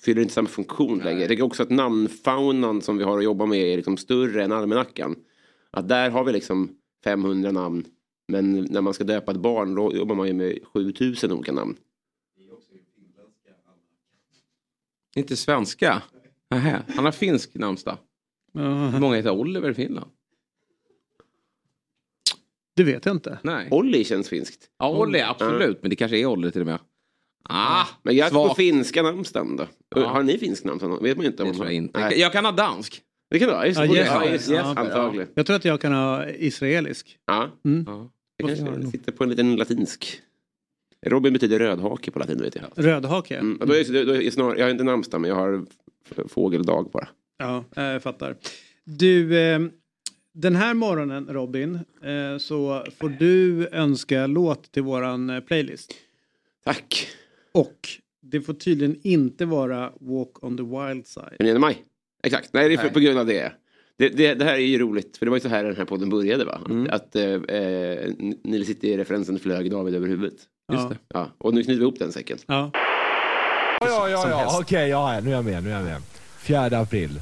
fyller 0.00 0.22
inte 0.22 0.34
samma 0.34 0.48
funktion 0.48 0.98
längre. 0.98 1.20
Jag 1.20 1.28
tycker 1.28 1.42
också 1.42 1.62
att 1.62 1.70
namnfaunan 1.70 2.82
som 2.82 2.98
vi 2.98 3.04
har 3.04 3.18
att 3.18 3.24
jobba 3.24 3.46
med 3.46 3.58
är 3.58 3.76
liksom 3.76 3.96
större 3.96 4.44
än 4.44 4.52
almanackan. 4.52 5.16
Att 5.70 5.88
där 5.88 6.10
har 6.10 6.24
vi 6.24 6.32
liksom 6.32 6.76
500 7.04 7.52
namn. 7.52 7.84
Men 8.28 8.52
när 8.70 8.80
man 8.80 8.94
ska 8.94 9.04
döpa 9.04 9.32
ett 9.32 9.38
barn 9.38 9.74
då 9.74 9.94
jobbar 9.94 10.14
man 10.14 10.26
ju 10.26 10.32
med 10.32 10.58
7000 10.64 11.32
olika 11.32 11.52
namn. 11.52 11.76
Inte 15.16 15.36
svenska. 15.36 16.02
Nähä. 16.50 16.82
Han 16.88 17.04
har 17.04 17.12
finsk 17.12 17.54
namnsdag. 17.54 17.98
Hur 18.54 19.00
många 19.00 19.16
heter 19.16 19.30
Oliver 19.30 19.70
i 19.70 19.74
Finland? 19.74 20.10
det 22.76 22.84
vet 22.84 23.06
jag 23.06 23.14
inte. 23.14 23.38
Nej. 23.42 23.68
Olli 23.70 24.04
känns 24.04 24.28
finskt. 24.28 24.70
Ja, 24.78 24.98
Olli, 24.98 25.20
absolut. 25.20 25.82
Men 25.82 25.90
det 25.90 25.96
kanske 25.96 26.18
är 26.18 26.26
Olli 26.26 26.52
till 26.52 26.60
och 26.60 26.66
med. 26.66 26.78
Ah, 27.48 27.84
Men 28.02 28.16
jag 28.16 28.30
på 28.32 28.44
svagt. 28.44 28.56
finska 28.56 29.02
namnsdagen 29.02 29.56
då? 29.56 29.66
Ja. 29.94 30.06
Har 30.06 30.22
ni 30.22 30.38
finsk 30.38 30.64
namnsdag? 30.64 31.02
vet 31.02 31.16
man 31.16 31.26
inte. 31.26 31.42
Det 31.42 31.48
om 31.48 31.54
tror 31.54 31.66
jag 31.66 31.74
inte. 31.74 32.00
Nej. 32.00 32.20
Jag 32.20 32.32
kan 32.32 32.44
ha 32.44 32.52
dansk. 32.52 33.02
Det 33.30 33.38
kan 33.38 33.48
det 33.48 33.54
vara. 33.54 33.66
Just, 33.66 33.78
Ja. 33.80 33.84
Jesper. 33.86 34.14
ja, 34.14 34.24
Ja. 34.24 34.32
Jesper, 34.32 34.80
antagligen. 34.80 35.28
Jag 35.34 35.46
tror 35.46 35.56
att 35.56 35.64
jag 35.64 35.80
kan 35.80 35.92
ha 35.92 36.28
israelisk. 36.28 37.18
Ja. 37.26 37.50
Mm. 37.64 37.84
Ja. 37.88 38.10
Det 38.38 38.44
kanske 38.44 38.90
sitter 38.90 39.12
på 39.12 39.24
en 39.24 39.30
liten 39.30 39.56
latinsk. 39.56 40.20
Robin 41.06 41.32
betyder 41.32 41.58
rödhake 41.58 42.10
på 42.10 42.18
latin 42.18 42.42
vet 42.42 42.54
jag. 42.54 42.64
Rödhake. 42.74 43.36
Mm. 43.36 43.58
Då 43.66 43.74
är, 43.74 44.04
då 44.06 44.14
är 44.14 44.30
snar, 44.30 44.56
jag 44.56 44.64
har 44.64 44.70
inte 44.70 44.84
namnsdag 44.84 45.20
men 45.20 45.30
jag 45.30 45.36
har 45.36 45.64
fågeldag 46.28 46.90
bara. 46.92 47.08
Ja, 47.38 47.64
eh, 47.76 47.84
jag 47.84 48.02
fattar. 48.02 48.36
Du, 48.84 49.38
eh, 49.38 49.60
den 50.32 50.56
här 50.56 50.74
morgonen 50.74 51.26
Robin 51.30 51.74
eh, 52.02 52.38
så 52.38 52.84
får 53.00 53.08
du 53.08 53.68
önska 53.72 54.26
låt 54.26 54.72
till 54.72 54.82
våran 54.82 55.42
playlist. 55.46 55.94
Tack. 56.64 57.08
Och 57.56 57.88
det 58.22 58.40
får 58.40 58.54
tydligen 58.54 58.96
inte 59.02 59.44
vara 59.46 59.92
Walk 60.00 60.44
on 60.44 60.56
the 60.56 60.62
wild 60.62 61.06
side. 61.06 61.36
Den 61.38 61.46
9 61.46 61.58
maj. 61.58 61.84
Exakt, 62.22 62.50
nej 62.52 62.68
det 62.68 62.74
är 62.74 62.76
för, 62.76 62.84
Nej. 62.84 62.92
på 62.92 63.00
grund 63.00 63.18
av 63.18 63.26
det. 63.26 63.52
Det, 63.98 64.08
det. 64.08 64.34
det 64.34 64.44
här 64.44 64.54
är 64.54 64.58
ju 64.58 64.78
roligt, 64.78 65.16
för 65.16 65.26
det 65.26 65.30
var 65.30 65.36
ju 65.36 65.40
så 65.40 65.48
här 65.48 65.64
den 65.64 65.76
här 65.76 65.84
podden 65.84 66.08
började 66.08 66.44
va? 66.44 66.60
Mm. 66.66 66.88
Att 66.90 67.16
eh, 67.16 67.24
eh, 67.24 68.12
Nile 68.44 68.64
City-referensen 68.64 69.38
flög 69.38 69.70
David 69.70 69.94
över 69.94 70.08
huvudet. 70.08 70.38
Ja. 70.72 70.88
det. 70.90 70.96
Ja, 71.08 71.30
och 71.38 71.54
nu 71.54 71.62
knyter 71.62 71.78
vi 71.78 71.82
ihop 71.82 71.98
den 71.98 72.12
säcken. 72.12 72.38
Ja. 72.46 72.70
Ja, 73.80 74.08
ja, 74.08 74.28
ja, 74.28 74.58
okej, 74.60 74.88
ja, 74.88 75.20
nu 75.20 75.30
är 75.30 75.34
jag 75.34 75.44
med, 75.44 75.62
nu 75.62 75.70
är 75.70 75.74
jag 75.74 75.84
med. 75.84 76.02
4 76.38 76.78
april. 76.78 77.20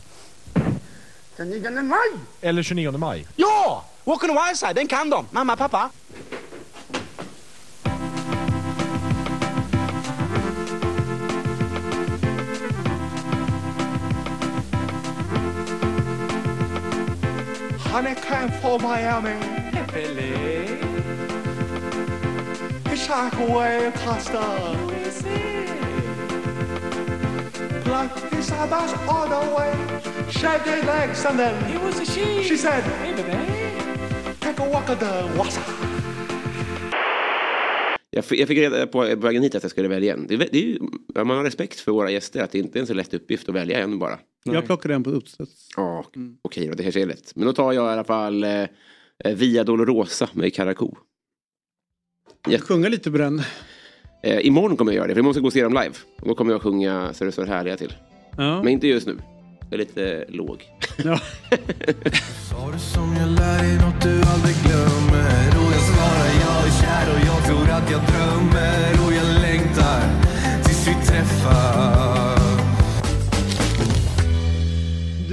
Den 1.37 1.51
9 1.51 1.71
maj! 1.71 1.99
Eller 2.41 2.63
29 2.63 2.91
maj. 2.91 3.27
Ja! 3.37 3.85
Walk 4.05 4.23
on 4.23 4.29
the 4.29 4.35
wild 4.35 4.57
side, 4.57 4.75
den 4.75 4.87
kan 4.87 5.11
de. 5.11 5.27
Mamma, 5.31 5.57
pappa. 5.57 5.91
Honey 17.95 18.17
came 18.17 18.51
for 18.61 18.77
Miami. 18.81 19.39
Billy. 19.93 20.67
Hitchhike 22.91 23.39
away 23.49 23.87
across 23.87 24.29
the 24.35 24.47
Like 27.89 28.11
his 28.35 28.51
eyebrows 28.51 28.93
all 29.09 29.29
the 29.29 29.43
way. 29.57 29.71
Shaved 30.29 30.65
their 30.65 30.83
legs 30.83 31.25
and 31.25 31.39
then 31.39 31.55
it 31.73 31.81
was 31.85 32.01
a 32.01 32.05
she. 32.05 32.43
She 32.43 32.57
said, 32.57 32.83
Hey 32.83 33.15
baby, 33.15 33.39
take 34.41 34.59
a 34.59 34.69
walk 34.69 34.91
on 34.91 34.99
the 34.99 35.39
water. 35.39 35.63
Jag, 38.11 38.25
fick 38.25 38.51
reda 38.51 38.87
på 38.87 39.01
vägen 39.17 39.43
hit 39.43 39.55
att 39.55 39.63
jag 39.63 39.71
skulle 39.71 39.89
välja 39.89 40.15
en. 40.15 40.27
Det 40.27 40.35
är, 40.35 40.49
det 40.53 40.79
är 41.21 41.25
man 41.25 41.37
har 41.37 41.45
respekt 41.45 41.81
för 41.81 41.93
våra 41.93 42.11
gäster 42.11 42.43
att 42.43 42.51
det 42.51 42.59
inte 42.59 42.79
är 42.79 42.81
en 42.81 42.87
så 42.87 42.95
lätt 42.95 43.15
uppgift 43.15 43.49
att 43.49 43.55
välja 43.55 43.79
en 43.79 43.99
bara. 43.99 44.19
Jag 44.53 44.67
plockade 44.67 44.95
den 44.95 45.05
på 45.05 45.11
uppstuds. 45.11 45.69
Ja, 45.77 46.05
okej 46.43 46.67
då, 46.67 46.75
det 46.75 46.83
kanske 46.83 47.03
är 47.03 47.07
lätt. 47.07 47.37
Men 47.37 47.47
då 47.47 47.53
tar 47.53 47.73
jag 47.73 47.91
i 47.91 47.93
alla 47.93 48.05
fall 48.05 48.45
eh, 48.45 48.51
eh, 49.25 49.35
Via 49.35 49.65
Dolorosa 49.65 50.29
med 50.33 50.55
Karakou. 50.55 50.95
Sjunga 52.61 52.89
lite 52.89 53.11
på 53.11 53.19
den. 53.19 53.43
Eh, 54.23 54.47
imorgon 54.47 54.77
kommer 54.77 54.93
jag 54.93 54.97
göra 54.97 55.07
det, 55.09 55.15
för 55.15 55.21
imorgon 55.21 55.35
ska 55.35 55.39
jag 55.39 55.43
gå 55.43 55.47
och 55.47 55.53
se 55.53 55.63
dem 55.63 55.73
live. 55.73 55.95
Och 56.21 56.29
då 56.29 56.35
kommer 56.35 56.53
jag 56.53 56.63
sjunga 56.63 57.13
Så 57.13 57.25
det 57.25 57.33
står 57.33 57.47
härliga 57.47 57.77
till. 57.77 57.95
Ja. 58.37 58.63
Men 58.63 58.69
inte 58.69 58.87
just 58.87 59.07
nu. 59.07 59.19
Jag 59.61 59.73
är 59.73 59.79
lite 59.79 60.25
låg. 60.29 60.65
Ja. 61.05 61.19
Sa 62.51 62.71
du 62.73 62.79
som 62.79 63.17
jag 63.21 63.29
lär 63.29 63.59
dig 63.63 63.75
något 63.75 64.03
du 64.03 64.23
aldrig 64.33 64.57
glömmer 64.65 65.49
Och 65.49 65.73
jag 65.73 65.83
svarar 65.91 66.31
jag 66.45 66.67
är 66.67 66.73
kär 66.81 67.15
och 67.15 67.21
jag 67.27 67.47
tror 67.47 67.71
att 67.71 67.91
jag 67.91 68.01
drömmer 68.01 69.07
Och 69.07 69.13
jag 69.13 69.43
längtar 69.43 70.01
tills 70.65 70.89
vi 70.89 71.07
träffas 71.07 72.14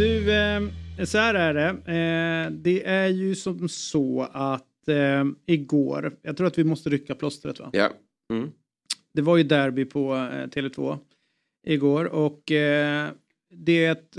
Du, 0.01 0.33
eh, 0.33 0.61
så 1.03 1.17
här 1.17 1.33
är 1.33 1.53
det. 1.53 1.69
Eh, 1.69 2.51
det 2.51 2.87
är 2.87 3.07
ju 3.07 3.35
som 3.35 3.69
så 3.69 4.27
att 4.31 4.87
eh, 4.87 5.25
igår, 5.45 6.17
jag 6.21 6.37
tror 6.37 6.47
att 6.47 6.57
vi 6.57 6.63
måste 6.63 6.89
rycka 6.89 7.15
plåstret 7.15 7.59
va? 7.59 7.69
Ja. 7.73 7.89
Det 9.13 9.21
var 9.21 9.37
ju 9.37 9.43
derby 9.43 9.85
på 9.85 10.13
eh, 10.15 10.47
Tele2 10.47 10.97
igår 11.67 12.05
och 12.05 12.41
det 13.53 14.17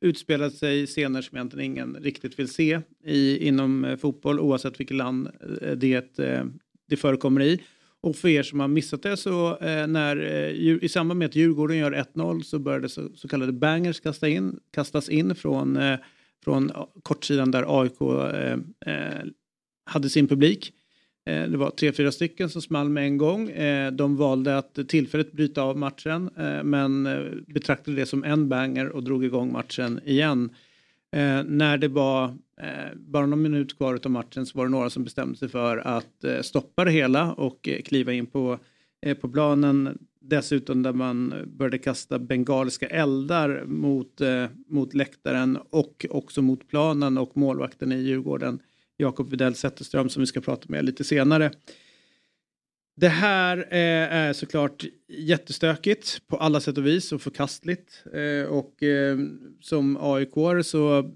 utspelade 0.00 0.50
sig 0.50 0.86
scener 0.86 1.22
som 1.22 1.36
egentligen 1.36 1.72
ingen 1.72 1.96
riktigt 2.00 2.38
vill 2.38 2.48
se 2.48 2.80
i, 3.04 3.48
inom 3.48 3.96
fotboll 4.00 4.40
oavsett 4.40 4.80
vilket 4.80 4.96
land 4.96 5.28
det, 5.76 6.18
det 6.88 6.96
förekommer 6.96 7.40
i. 7.40 7.62
Och 8.02 8.16
för 8.16 8.28
er 8.28 8.42
som 8.42 8.60
har 8.60 8.68
missat 8.68 9.02
det 9.02 9.16
så 9.16 9.56
eh, 9.58 9.86
när, 9.86 10.16
eh, 10.16 10.84
i 10.84 10.88
samband 10.88 11.18
med 11.18 11.26
att 11.26 11.36
Djurgården 11.36 11.76
gör 11.76 11.92
1-0 11.92 12.42
så 12.42 12.58
började 12.58 12.88
så, 12.88 13.08
så 13.14 13.28
kallade 13.28 13.52
bangers 13.52 14.00
kasta 14.00 14.28
in, 14.28 14.58
kastas 14.72 15.08
in 15.08 15.34
från, 15.34 15.76
eh, 15.76 15.98
från 16.44 16.70
eh, 16.70 16.86
kortsidan 17.02 17.50
där 17.50 17.80
AIK 17.82 18.00
eh, 18.00 18.58
eh, 18.94 19.24
hade 19.86 20.08
sin 20.10 20.28
publik. 20.28 20.72
Eh, 21.26 21.48
Det 21.50 21.56
var 21.56 21.70
tre, 21.70 21.92
fyra 21.92 22.12
stycken 22.12 22.48
som 22.50 22.62
small 22.62 22.88
med 22.88 23.04
en 23.06 23.18
gång. 23.18 23.50
Eh, 23.50 23.92
De 23.92 24.16
valde 24.16 24.58
att 24.58 24.88
tillfälligt 24.88 25.32
bryta 25.32 25.62
av 25.62 25.78
matchen 25.78 26.30
eh, 26.36 26.62
men 26.62 27.06
eh, 27.06 27.22
betraktade 27.46 27.96
det 27.96 28.06
som 28.06 28.24
en 28.24 28.48
banger 28.48 28.88
och 28.88 29.02
drog 29.02 29.24
igång 29.24 29.52
matchen 29.52 30.00
igen. 30.04 30.50
Eh, 31.16 31.44
När 31.44 31.78
det 31.78 31.88
var 31.88 32.24
eh, 32.60 32.96
bara 32.96 33.26
någon 33.26 33.42
minut 33.42 33.76
kvar 33.76 34.00
av 34.04 34.10
matchen 34.10 34.46
så 34.46 34.58
var 34.58 34.64
det 34.64 34.70
några 34.70 34.90
som 34.90 35.04
bestämde 35.04 35.38
sig 35.38 35.48
för 35.48 35.78
att 35.78 36.24
eh, 36.24 36.40
stoppa 36.40 36.84
det 36.84 36.90
hela 36.90 37.32
och 37.32 37.68
eh, 37.68 37.82
kliva 37.82 38.12
in 38.12 38.26
på, 38.26 38.58
eh, 39.06 39.16
på 39.16 39.28
planen 39.28 39.98
dessutom 40.20 40.82
där 40.82 40.92
man 40.92 41.34
började 41.46 41.78
kasta 41.78 42.18
bengaliska 42.18 42.86
eldar 42.86 43.64
mot, 43.66 44.20
eh, 44.20 44.46
mot 44.68 44.94
läktaren 44.94 45.58
och 45.70 46.06
också 46.10 46.42
mot 46.42 46.68
planen 46.68 47.18
och 47.18 47.36
målvakten 47.36 47.92
i 47.92 47.96
Djurgården, 47.96 48.58
Jakob 48.96 49.30
Widell 49.30 49.54
Zetterström 49.54 50.08
som 50.08 50.20
vi 50.20 50.26
ska 50.26 50.40
prata 50.40 50.66
med 50.68 50.84
lite 50.84 51.04
senare. 51.04 51.50
Det 53.00 53.08
här 53.08 53.58
eh, 53.58 54.14
är 54.14 54.32
såklart 54.32 54.84
jättestökigt 55.08 56.22
på 56.26 56.36
alla 56.36 56.60
sätt 56.60 56.78
och 56.78 56.86
vis 56.86 57.12
och 57.12 57.22
förkastligt. 57.22 58.04
Eh, 58.12 58.48
och 58.48 58.82
eh, 58.82 59.18
som 59.60 59.96
aik 59.96 60.30
så, 60.64 61.12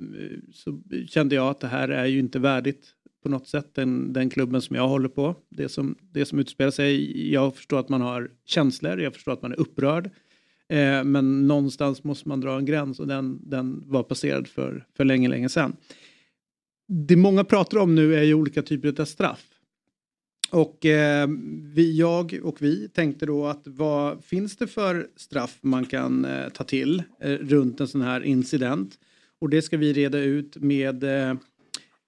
så 0.52 0.80
kände 1.08 1.34
jag 1.34 1.48
att 1.48 1.60
det 1.60 1.66
här 1.66 1.88
är 1.88 2.06
ju 2.06 2.18
inte 2.18 2.38
värdigt 2.38 2.88
på 3.22 3.28
något 3.28 3.48
sätt 3.48 3.74
den, 3.74 4.12
den 4.12 4.30
klubben 4.30 4.62
som 4.62 4.76
jag 4.76 4.88
håller 4.88 5.08
på. 5.08 5.36
Det 5.48 5.68
som, 5.68 5.96
det 6.00 6.26
som 6.26 6.38
utspelar 6.38 6.70
sig. 6.70 7.32
Jag 7.32 7.56
förstår 7.56 7.80
att 7.80 7.88
man 7.88 8.00
har 8.00 8.30
känslor, 8.46 9.00
jag 9.00 9.14
förstår 9.14 9.32
att 9.32 9.42
man 9.42 9.52
är 9.52 9.60
upprörd. 9.60 10.10
Men 11.04 11.46
någonstans 11.46 12.04
måste 12.04 12.28
man 12.28 12.40
dra 12.40 12.58
en 12.58 12.64
gräns 12.64 13.00
och 13.00 13.06
den, 13.06 13.50
den 13.50 13.82
var 13.86 14.02
passerad 14.02 14.48
för, 14.48 14.86
för 14.96 15.04
länge, 15.04 15.28
länge 15.28 15.48
sedan. 15.48 15.76
Det 16.88 17.16
många 17.16 17.44
pratar 17.44 17.78
om 17.78 17.94
nu 17.94 18.14
är 18.14 18.22
ju 18.22 18.34
olika 18.34 18.62
typer 18.62 19.00
av 19.00 19.04
straff. 19.04 19.49
Och 20.50 20.86
eh, 20.86 21.28
vi, 21.74 21.98
jag 21.98 22.40
och 22.42 22.62
vi 22.62 22.88
tänkte 22.88 23.26
då 23.26 23.46
att 23.46 23.62
vad 23.64 24.24
finns 24.24 24.56
det 24.56 24.66
för 24.66 25.06
straff 25.16 25.58
man 25.60 25.86
kan 25.86 26.24
eh, 26.24 26.48
ta 26.48 26.64
till 26.64 27.02
eh, 27.20 27.30
runt 27.30 27.80
en 27.80 27.88
sån 27.88 28.00
här 28.00 28.20
incident? 28.20 28.98
Och 29.38 29.50
det 29.50 29.62
ska 29.62 29.76
vi 29.76 29.92
reda 29.92 30.18
ut 30.18 30.56
med 30.56 31.04
eh, 31.04 31.34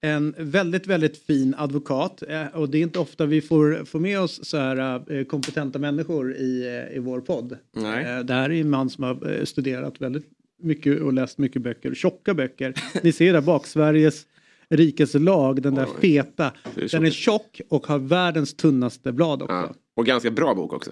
en 0.01 0.35
väldigt, 0.39 0.87
väldigt 0.87 1.17
fin 1.17 1.55
advokat. 1.59 2.23
Eh, 2.29 2.47
och 2.47 2.69
det 2.69 2.79
är 2.79 2.83
inte 2.83 2.99
ofta 2.99 3.27
vi 3.27 3.41
får, 3.41 3.85
får 3.85 4.01
med 4.01 4.21
oss 4.21 4.45
så 4.45 4.57
här 4.57 5.13
eh, 5.13 5.25
kompetenta 5.25 5.79
människor 5.79 6.35
i, 6.35 6.87
i 6.95 6.99
vår 6.99 7.21
podd. 7.21 7.57
Nej. 7.77 8.25
Det 8.25 8.35
här 8.35 8.51
är 8.51 8.61
en 8.61 8.71
man 8.71 8.91
som 8.91 9.05
har 9.05 9.45
studerat 9.45 10.01
väldigt 10.01 10.27
mycket 10.63 11.01
och 11.01 11.13
läst 11.13 11.39
mycket 11.39 11.63
böcker, 11.63 11.95
tjocka 11.95 12.35
böcker. 12.35 12.75
Ni 13.03 13.13
ser 13.13 13.33
där 13.33 13.41
bak, 13.41 13.67
Sveriges 13.67 14.27
rikes 14.77 15.15
lag, 15.15 15.63
den 15.63 15.75
där 15.75 15.87
Oj. 15.87 16.01
feta. 16.01 16.53
Är 16.77 16.93
Den 16.93 17.07
är 17.07 17.11
tjock 17.11 17.61
och 17.69 17.87
har 17.87 17.99
världens 17.99 18.55
tunnaste 18.55 19.13
blad 19.13 19.43
också. 19.43 19.55
Ja. 19.55 19.75
Och 19.97 20.07
ganska 20.07 20.31
bra 20.31 20.55
bok 20.55 20.73
också. 20.73 20.91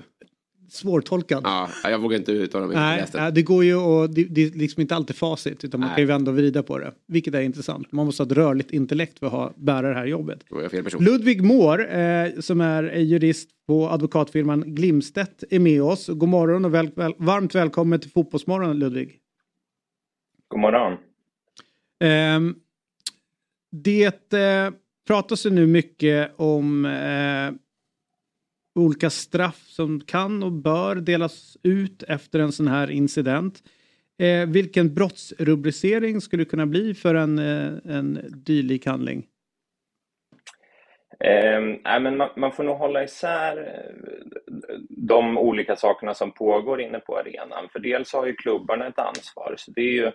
Svårtolkad. 0.71 1.41
Ja, 1.45 1.69
jag 1.85 1.99
vågar 1.99 2.19
inte 2.19 2.33
uttala 2.33 2.67
mig. 2.67 2.77
Nej, 2.77 3.33
det 3.33 3.43
går 3.43 3.65
ju 3.65 3.77
och 3.77 4.11
det, 4.11 4.25
det 4.25 4.43
är 4.43 4.51
liksom 4.51 4.81
inte 4.81 4.95
alltid 4.97 5.17
facit 5.17 5.65
utan 5.65 5.81
man 5.81 5.89
Nej. 5.89 5.95
kan 5.97 6.03
ju 6.03 6.07
vända 6.07 6.31
och 6.31 6.37
vrida 6.37 6.63
på 6.63 6.79
det. 6.79 6.93
Vilket 7.07 7.35
är 7.35 7.41
intressant. 7.41 7.93
Man 7.93 8.07
måste 8.07 8.23
ha 8.23 8.27
ett 8.27 8.33
rörligt 8.33 8.71
intellekt 8.71 9.19
för 9.19 9.27
att 9.27 9.33
ha, 9.33 9.53
bära 9.57 9.89
det 9.89 9.95
här 9.95 10.07
jobbet. 10.07 10.45
Då 10.49 10.55
var 10.55 10.63
jag 10.63 10.71
fel 10.71 10.85
person. 10.85 11.05
Ludvig 11.05 11.43
Moore 11.43 11.87
eh, 11.87 12.41
som 12.41 12.61
är 12.61 12.83
jurist 12.95 13.51
på 13.67 13.89
advokatfirman 13.89 14.75
Glimstedt 14.75 15.45
är 15.51 15.59
med 15.59 15.83
oss. 15.83 16.07
God 16.09 16.29
morgon 16.29 16.65
och 16.65 16.75
väl, 16.75 16.91
väl, 16.95 17.15
varmt 17.19 17.55
välkommen 17.55 18.01
till 18.01 18.11
Fotbollsmorgon 18.11 18.79
Ludvig. 18.79 19.19
God 20.49 20.61
morgon. 20.61 20.97
Ehm, 22.05 22.55
det 23.71 24.33
eh, 24.33 24.71
pratas 25.07 25.47
ju 25.47 25.51
nu 25.51 25.67
mycket 25.67 26.33
om 26.37 26.85
eh, 26.85 27.53
olika 28.75 29.11
straff 29.11 29.63
som 29.67 30.01
kan 30.01 30.43
och 30.43 30.53
bör 30.53 30.97
delas 30.97 31.57
ut 31.63 32.03
efter 32.03 32.39
en 32.39 32.53
sån 32.53 32.69
här 32.69 32.91
incident. 32.91 33.63
Eh, 34.19 34.49
vilken 34.49 34.95
brottsrubricering 34.95 36.21
skulle 36.21 36.45
det 36.45 36.51
kunna 36.51 36.67
bli 36.67 36.95
för 36.95 37.15
en, 37.15 37.39
eh, 37.39 37.97
en 37.97 38.21
dylik 38.33 38.87
handling? 38.87 39.27
Eh, 41.25 41.61
men 42.01 42.17
man, 42.17 42.29
man 42.37 42.53
får 42.53 42.65
nog 42.65 42.77
hålla 42.77 43.05
isär 43.05 43.57
eh, 43.57 43.95
de 44.89 45.39
olika 45.39 45.77
sakerna 45.77 46.15
som 46.15 46.33
pågår 46.33 46.81
inne 46.81 46.99
på 46.99 47.19
arenan. 47.19 47.69
För 47.73 47.79
dels 47.79 48.13
har 48.13 48.27
ju 48.27 48.35
klubbarna 48.35 48.87
ett 48.87 48.99
ansvar, 48.99 49.55
så 49.59 49.71
det 49.71 49.81
är 49.81 49.93
ju, 49.93 50.13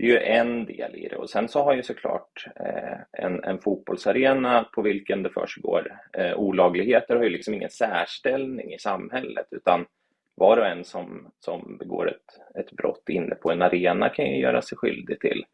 det 0.00 0.06
är 0.06 0.10
ju 0.10 0.18
en 0.18 0.64
del 0.64 0.96
i 0.96 1.08
det. 1.08 1.16
Och 1.16 1.30
sen 1.30 1.48
så 1.48 1.62
har 1.62 1.74
ju 1.74 1.82
såklart 1.82 2.46
eh, 2.56 3.24
en, 3.24 3.44
en 3.44 3.60
fotbollsarena 3.60 4.64
på 4.74 4.82
vilken 4.82 5.22
det 5.22 5.30
försiggår 5.30 5.96
eh, 6.12 6.34
olagligheter 6.34 7.16
har 7.16 7.22
ju 7.22 7.30
liksom 7.30 7.54
ingen 7.54 7.70
särställning 7.70 8.72
i 8.72 8.78
samhället, 8.78 9.46
utan 9.50 9.86
var 10.34 10.56
och 10.56 10.66
en 10.66 10.84
som, 10.84 11.32
som 11.38 11.76
begår 11.78 12.08
ett, 12.08 12.58
ett 12.60 12.72
brott 12.72 13.08
inne 13.08 13.34
på 13.34 13.50
en 13.50 13.62
arena 13.62 14.08
kan 14.08 14.26
ju 14.26 14.40
göra 14.40 14.62
sig 14.62 14.78
skyldig 14.78 15.20
till 15.20 15.44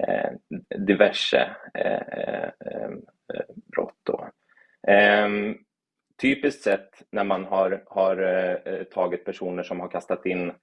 eh, 0.00 0.30
diverse 0.78 1.50
eh, 1.74 2.18
eh, 2.18 2.50
eh 3.34 3.44
brott. 3.54 4.00
Då. 4.02 4.28
Ehm, 4.88 5.56
typiskt 6.22 6.62
sett 6.62 7.02
när 7.10 7.24
man 7.24 7.44
har, 7.44 7.82
har 7.86 8.22
eh, 8.64 8.82
tagit 8.82 9.24
personer 9.24 9.62
som 9.62 9.80
har 9.80 9.88
kastat 9.88 10.26
in 10.26 10.48
eh, 10.48 10.54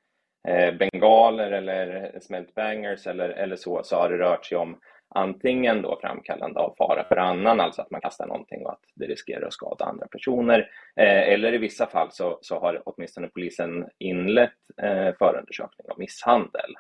bengaler 0.79 1.51
eller 1.51 2.11
smält 2.21 2.55
bangers 2.55 3.07
eller, 3.07 3.29
eller 3.29 3.55
så, 3.55 3.83
så 3.83 3.95
har 3.95 4.09
det 4.09 4.17
rört 4.17 4.45
sig 4.45 4.57
om 4.57 4.77
antingen 5.15 5.81
då 5.81 5.99
framkallande 6.01 6.59
av 6.59 6.75
fara 6.77 7.03
för 7.07 7.17
annan, 7.17 7.59
alltså 7.59 7.81
att 7.81 7.91
man 7.91 8.01
kastar 8.01 8.27
någonting 8.27 8.65
och 8.65 8.71
att 8.71 8.83
det 8.95 9.05
riskerar 9.05 9.47
att 9.47 9.53
skada 9.53 9.85
andra 9.85 10.07
personer, 10.07 10.59
eh, 10.95 11.33
eller 11.33 11.53
i 11.53 11.57
vissa 11.57 11.87
fall 11.87 12.11
så, 12.11 12.39
så 12.41 12.59
har 12.59 12.81
åtminstone 12.85 13.27
polisen 13.27 13.87
inlett 13.97 14.51
eh, 14.81 15.15
förundersökning 15.19 15.87
om 15.91 15.95
misshandel. 15.97 16.73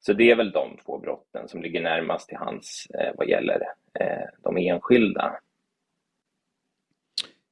Så 0.00 0.12
det 0.12 0.30
är 0.30 0.36
väl 0.36 0.50
de 0.50 0.76
två 0.84 0.98
brotten 0.98 1.48
som 1.48 1.62
ligger 1.62 1.82
närmast 1.82 2.28
till 2.28 2.38
hands 2.38 2.86
eh, 2.98 3.12
vad 3.16 3.28
gäller 3.28 3.62
eh, 4.00 4.28
de 4.42 4.56
enskilda. 4.56 5.38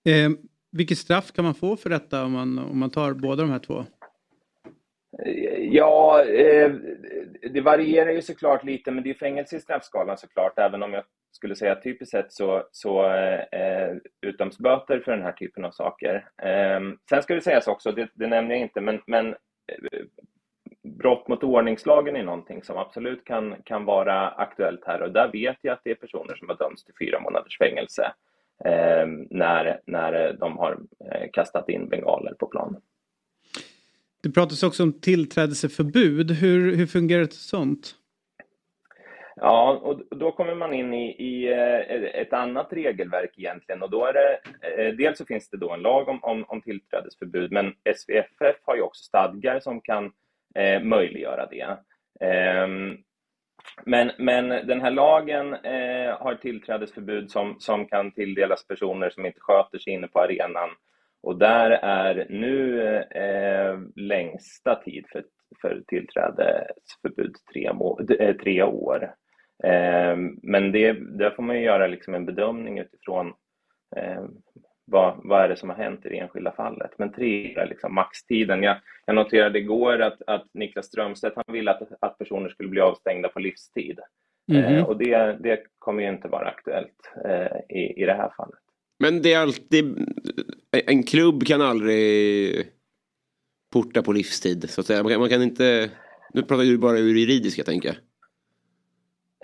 Eh, 0.05 0.31
vilket 0.73 0.99
straff 0.99 1.33
kan 1.33 1.45
man 1.45 1.55
få 1.55 1.77
för 1.77 1.91
detta 1.91 2.25
om 2.25 2.33
man, 2.33 2.59
om 2.59 2.79
man 2.79 2.91
tar 2.91 3.13
båda 3.13 3.43
de 3.43 3.51
här 3.51 3.59
två? 3.59 3.85
Ja, 5.75 6.25
eh, 6.25 6.71
det 7.51 7.61
varierar 7.61 8.11
ju 8.11 8.23
såklart 8.23 8.65
lite, 8.65 8.91
men 8.91 9.05
det 9.05 9.11
är 9.11 9.15
fängelse 9.15 9.57
i 9.57 9.61
straffskalan 9.61 10.19
såklart, 10.19 10.59
även 10.59 10.83
om 10.83 10.93
jag 10.93 11.05
skulle 11.31 11.55
säga 11.55 11.73
att 11.73 11.83
typiskt 11.83 12.11
sett 12.11 12.33
så, 12.33 12.63
så 12.73 13.07
eh, 13.53 13.97
utdöms 14.21 14.59
böter 14.59 15.01
för 15.01 15.13
den 15.13 15.23
här 15.23 15.33
typen 15.33 15.65
av 15.65 15.71
saker. 15.71 16.29
Eh, 16.43 16.81
sen 17.09 17.23
ska 17.23 17.35
det 17.35 17.41
sägas 17.41 17.69
också, 17.69 17.93
det, 17.93 18.09
det 18.15 18.27
nämner 18.27 18.55
jag 18.55 18.63
inte, 18.63 18.81
men, 18.81 19.03
men 19.07 19.29
eh, 19.29 20.03
brott 20.83 21.29
mot 21.29 21.45
ordningslagen 21.45 22.17
är 22.17 22.25
någonting 22.25 22.63
som 22.63 22.77
absolut 22.77 23.25
kan, 23.25 23.55
kan 23.65 23.85
vara 23.85 24.29
aktuellt 24.29 24.85
här 24.87 25.03
och 25.03 25.13
där 25.13 25.31
vet 25.33 25.59
jag 25.61 25.73
att 25.73 25.81
det 25.85 25.91
är 25.91 25.95
personer 25.95 26.35
som 26.35 26.49
har 26.49 26.57
dömts 26.57 26.85
till 26.85 26.95
fyra 27.01 27.21
månaders 27.21 27.59
fängelse 27.59 28.13
eh, 28.65 29.07
när, 29.31 29.81
när 29.87 30.33
de 30.33 30.59
har 30.59 30.79
eh, 31.13 31.31
kastat 31.33 31.69
in 31.69 31.89
bengaler 31.89 32.35
på 32.39 32.47
planen. 32.47 32.83
Det 34.23 34.31
pratas 34.31 34.63
också 34.63 34.83
om 34.83 35.01
tillträdesförbud. 35.01 36.31
Hur, 36.31 36.77
hur 36.77 36.87
fungerar 36.87 37.23
ett 37.23 37.33
sånt? 37.33 37.95
Ja, 39.37 39.81
och 39.83 40.17
då 40.17 40.33
kommer 40.33 40.55
man 40.55 40.75
in 40.75 40.95
i, 40.95 41.11
i 41.11 41.53
eh, 41.53 42.21
ett 42.21 42.33
annat 42.33 42.73
regelverk 42.73 43.35
egentligen 43.37 43.83
och 43.83 43.91
då 43.91 44.07
är 44.07 44.13
det, 44.13 44.41
eh, 44.69 44.95
dels 44.95 45.19
så 45.19 45.25
finns 45.25 45.51
det 45.51 45.57
då 45.57 45.73
en 45.73 45.83
lag 45.83 46.09
om, 46.09 46.25
om, 46.25 46.45
om 46.49 46.61
tillträdesförbud 46.61 47.53
men 47.53 47.75
SVFF 47.97 48.57
har 48.65 48.77
ju 48.77 48.83
också 48.83 49.05
stadgar 49.05 49.61
som 49.61 49.81
kan 49.81 50.13
eh, 50.55 50.83
möjliggöra 50.83 51.47
det. 51.47 51.77
Eh, 52.27 52.69
men, 53.85 54.11
men 54.19 54.49
den 54.49 54.81
här 54.81 54.91
lagen 54.91 55.55
eh, 55.55 56.19
har 56.19 56.35
tillträdesförbud 56.35 57.31
som, 57.31 57.57
som 57.59 57.87
kan 57.87 58.11
tilldelas 58.11 58.67
personer 58.67 59.11
som 59.11 59.27
inte 59.27 59.41
sköter 59.41 59.79
sig 59.79 59.93
inne 59.93 60.09
på 60.09 60.21
arenan 60.21 60.71
och 61.23 61.39
där 61.39 61.71
är 61.71 62.27
nu 62.29 62.83
eh, 62.97 63.81
längsta 63.97 64.75
tid 64.75 65.07
för, 65.13 65.25
för 65.61 65.83
tillträdesförbud 65.87 67.35
tre, 67.53 67.73
må, 67.73 68.01
eh, 68.21 68.37
tre 68.37 68.63
år. 68.63 69.15
Eh, 69.65 70.17
men 70.43 70.73
det, 70.73 70.93
där 70.93 71.31
får 71.31 71.43
man 71.43 71.57
ju 71.57 71.63
göra 71.63 71.87
liksom 71.87 72.15
en 72.15 72.27
bedömning 72.27 72.79
utifrån 72.79 73.33
eh, 73.97 74.25
vad, 74.85 75.21
vad 75.25 75.45
är 75.45 75.49
det 75.49 75.57
som 75.57 75.71
har 75.71 75.77
hänt 75.77 76.07
i 76.07 76.09
det 76.09 76.19
enskilda 76.19 76.53
fallet. 76.53 76.91
Men 76.99 77.13
tre 77.13 77.55
är 77.55 77.67
liksom 77.67 77.95
maxtiden. 77.95 78.63
Jag, 78.63 78.77
jag 79.07 79.15
noterade 79.17 79.59
igår 79.59 80.03
att, 80.03 80.23
att 80.27 80.47
Niklas 80.55 80.87
Strömstedt 80.87 81.37
han 81.37 81.55
ville 81.55 81.71
att, 81.71 81.83
att 82.01 82.19
personer 82.19 82.49
skulle 82.49 82.69
bli 82.69 82.81
avstängda 82.81 83.29
på 83.29 83.39
livstid. 83.41 84.01
Eh, 84.53 84.85
och 84.85 84.97
det, 84.97 85.37
det 85.41 85.63
kommer 85.79 86.03
ju 86.03 86.09
inte 86.09 86.29
vara 86.29 86.49
aktuellt 86.49 87.13
eh, 87.25 87.77
i, 87.77 88.03
i 88.03 88.07
det 88.07 88.15
här 88.15 88.31
fallet. 88.37 88.59
Men 89.03 89.23
det 89.23 89.33
är 89.33 89.39
alltid... 89.39 90.09
En 90.87 91.03
klubb 91.03 91.47
kan 91.47 91.61
aldrig 91.61 92.67
porta 93.73 94.03
på 94.03 94.13
livstid. 94.13 94.71
Så 94.71 94.81
att 94.81 94.87
säga. 94.87 95.03
Man, 95.03 95.13
kan, 95.13 95.21
man 95.21 95.29
kan 95.29 95.43
inte... 95.43 95.91
Nu 96.35 96.43
pratar 96.43 96.65
du 96.65 96.79
bara 96.79 96.99
ur 96.99 97.15
juridiska, 97.15 97.65
tänker 97.65 97.89
jag. 97.89 97.97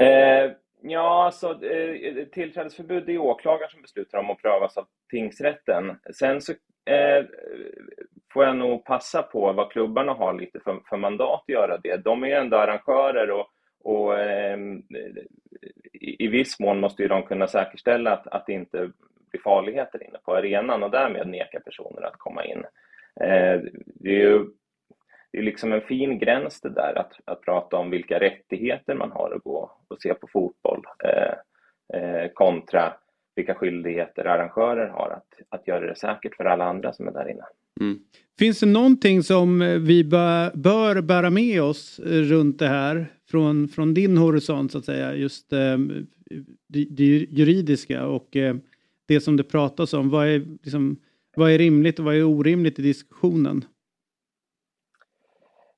Eh, 0.06 0.52
ja, 0.82 1.24
alltså 1.24 1.64
eh, 1.64 2.24
tillträdesförbud 2.32 3.06
det 3.06 3.14
är 3.14 3.18
åklagaren 3.18 3.70
som 3.70 3.82
beslutar 3.82 4.18
om 4.18 4.30
och 4.30 4.42
prövas 4.42 4.76
av 4.76 4.86
tingsrätten. 5.10 5.96
Sen 6.14 6.40
så 6.40 6.52
eh, 6.52 7.24
får 8.32 8.44
jag 8.44 8.56
nog 8.56 8.84
passa 8.84 9.22
på 9.22 9.52
vad 9.52 9.72
klubbarna 9.72 10.12
har 10.12 10.40
lite 10.40 10.60
för, 10.60 10.80
för 10.88 10.96
mandat 10.96 11.40
att 11.40 11.48
göra 11.48 11.78
det. 11.78 11.96
De 11.96 12.22
är 12.22 12.26
ju 12.28 12.34
ändå 12.34 12.56
arrangörer 12.56 13.30
och, 13.30 13.46
och 13.84 14.18
eh, 14.18 14.58
i, 15.92 16.24
i 16.24 16.26
viss 16.26 16.60
mån 16.60 16.80
måste 16.80 17.02
ju 17.02 17.08
de 17.08 17.22
kunna 17.22 17.48
säkerställa 17.48 18.12
att, 18.12 18.26
att 18.26 18.46
det 18.46 18.52
inte 18.52 18.90
blir 19.30 19.40
farligheter 19.40 20.02
inne 20.08 20.18
på 20.24 20.34
arenan 20.34 20.82
och 20.82 20.90
därmed 20.90 21.28
neka 21.28 21.60
personer 21.60 22.02
att 22.02 22.18
komma 22.18 22.44
in. 22.44 22.64
Eh, 23.20 23.60
det 23.84 24.10
är 24.10 24.20
ju 24.20 24.46
det 25.32 25.38
är 25.38 25.42
liksom 25.42 25.72
en 25.72 25.80
fin 25.80 26.18
gräns 26.18 26.60
det 26.60 26.70
där 26.70 26.98
att, 26.98 27.12
att 27.24 27.40
prata 27.40 27.76
om 27.76 27.90
vilka 27.90 28.20
rättigheter 28.20 28.94
man 28.94 29.12
har 29.12 29.32
att 29.36 29.42
gå 29.42 29.70
och 29.88 30.02
se 30.02 30.14
på 30.14 30.26
fotboll 30.26 30.82
eh, 31.04 32.00
eh, 32.00 32.30
kontra 32.34 32.92
vilka 33.36 33.54
skyldigheter 33.54 34.24
arrangörer 34.24 34.88
har 34.88 35.10
att, 35.10 35.58
att 35.60 35.68
göra 35.68 35.86
det 35.86 35.96
säkert 35.96 36.36
för 36.36 36.44
alla 36.44 36.64
andra 36.64 36.92
som 36.92 37.08
är 37.08 37.12
där 37.12 37.30
inne. 37.30 37.44
Mm. 37.80 37.98
Finns 38.38 38.60
det 38.60 38.66
någonting 38.66 39.22
som 39.22 39.58
vi 39.86 40.04
bör, 40.04 40.56
bör 40.56 41.00
bära 41.00 41.30
med 41.30 41.62
oss 41.62 42.00
runt 42.04 42.58
det 42.58 42.68
här 42.68 43.06
från, 43.30 43.68
från 43.68 43.94
din 43.94 44.16
horisont 44.16 44.72
så 44.72 44.78
att 44.78 44.84
säga, 44.84 45.14
just 45.14 45.52
eh, 45.52 45.78
det, 46.68 46.86
det 46.90 47.04
juridiska 47.30 48.06
och 48.06 48.36
eh, 48.36 48.56
det 49.08 49.20
som 49.20 49.36
det 49.36 49.44
pratas 49.44 49.92
om. 49.94 50.10
Vad 50.10 50.28
är, 50.28 50.38
liksom, 50.62 50.96
vad 51.36 51.50
är 51.50 51.58
rimligt 51.58 51.98
och 51.98 52.04
vad 52.04 52.14
är 52.14 52.24
orimligt 52.24 52.78
i 52.78 52.82
diskussionen? 52.82 53.64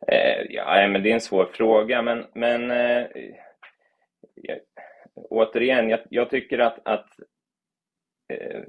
Eh, 0.06 0.46
ja, 0.48 0.88
men 0.88 1.02
det 1.02 1.10
är 1.10 1.14
en 1.14 1.20
svår 1.20 1.50
fråga, 1.52 2.02
men, 2.02 2.24
men 2.34 2.70
eh, 2.70 3.06
jag, 4.34 4.58
återigen, 5.14 5.90
jag, 5.90 6.00
jag, 6.10 6.30
tycker 6.30 6.58
att, 6.58 6.78
att 6.84 7.08
eh, 8.32 8.62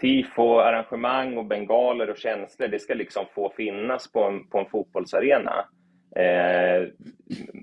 tifo, 0.00 0.58
arrangemang 0.58 1.36
och 1.36 1.44
bengaler 1.44 2.10
och 2.10 2.18
känslor, 2.18 2.68
det 2.68 2.78
ska 2.78 2.94
liksom 2.94 3.26
få 3.34 3.52
finnas 3.56 4.12
på 4.12 4.24
en, 4.24 4.48
på 4.48 4.58
en 4.58 4.66
fotbollsarena. 4.66 5.68
Eh, 6.16 6.88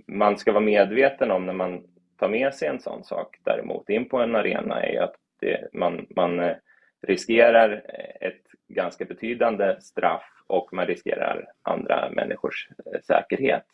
man 0.08 0.38
ska 0.38 0.52
vara 0.52 0.64
medveten 0.64 1.32
om 1.32 1.46
när 1.46 1.54
man 1.54 1.84
tar 2.20 2.30
med 2.30 2.54
sig 2.54 2.68
en 2.68 2.80
sån 2.80 3.04
sak 3.04 3.38
däremot 3.44 3.90
in 3.90 4.10
på 4.10 4.18
en 4.18 4.36
arena 4.36 4.84
är 4.84 5.02
att 5.02 5.16
det, 5.40 5.68
man, 5.74 6.08
man 6.16 6.40
eh, 6.40 6.56
riskerar 7.02 7.86
ett 8.22 8.44
ganska 8.68 9.06
betydande 9.06 9.82
straff 9.82 10.44
och 10.48 10.74
man 10.74 10.88
riskerar 10.88 11.52
andra 11.62 12.10
människors 12.12 12.70
eh, 12.86 13.02
säkerhet. 13.02 13.66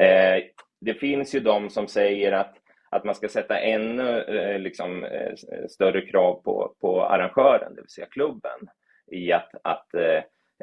Eh, 0.00 0.44
det 0.80 0.94
finns 0.94 1.34
ju 1.34 1.40
de 1.40 1.70
som 1.70 1.88
säger 1.88 2.32
att, 2.32 2.54
att 2.90 3.04
man 3.04 3.14
ska 3.14 3.28
sätta 3.28 3.58
ännu 3.58 4.24
liksom, 4.58 5.06
större 5.68 6.00
krav 6.00 6.42
på, 6.44 6.74
på 6.80 7.04
arrangören, 7.04 7.74
det 7.74 7.80
vill 7.80 7.90
säga 7.90 8.06
klubben, 8.06 8.68
i 9.06 9.32
att, 9.32 9.50
att 9.62 9.94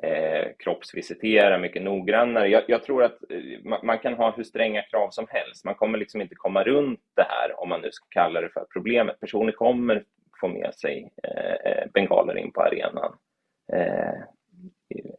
eh, 0.01 0.51
kroppsvisitera 0.59 1.57
mycket 1.57 1.81
noggrannare. 1.81 2.47
Jag, 2.47 2.63
jag 2.67 2.83
tror 2.83 3.03
att 3.03 3.19
man, 3.63 3.79
man, 3.83 3.99
kan 3.99 4.13
ha 4.13 4.31
hur 4.31 4.43
stränga 4.43 4.81
krav 4.81 5.09
som 5.09 5.25
helst. 5.29 5.65
Man 5.65 5.75
kommer 5.75 5.97
liksom 5.97 6.21
inte 6.21 6.35
komma 6.35 6.63
runt 6.63 6.99
det 7.15 7.25
här, 7.29 7.61
om 7.61 7.69
man 7.69 7.81
nu 7.81 7.91
ska 7.91 8.05
kalla 8.09 8.41
det 8.41 8.49
för 8.49 8.65
problemet. 8.73 9.19
Personer 9.19 9.51
kommer 9.51 10.03
få 10.41 10.47
med 10.47 10.73
sig 10.73 11.11
eh, 11.23 11.91
bengaler 11.93 12.37
in 12.37 12.51
på 12.51 12.61
arenan 12.61 13.15
eh, 13.73 14.21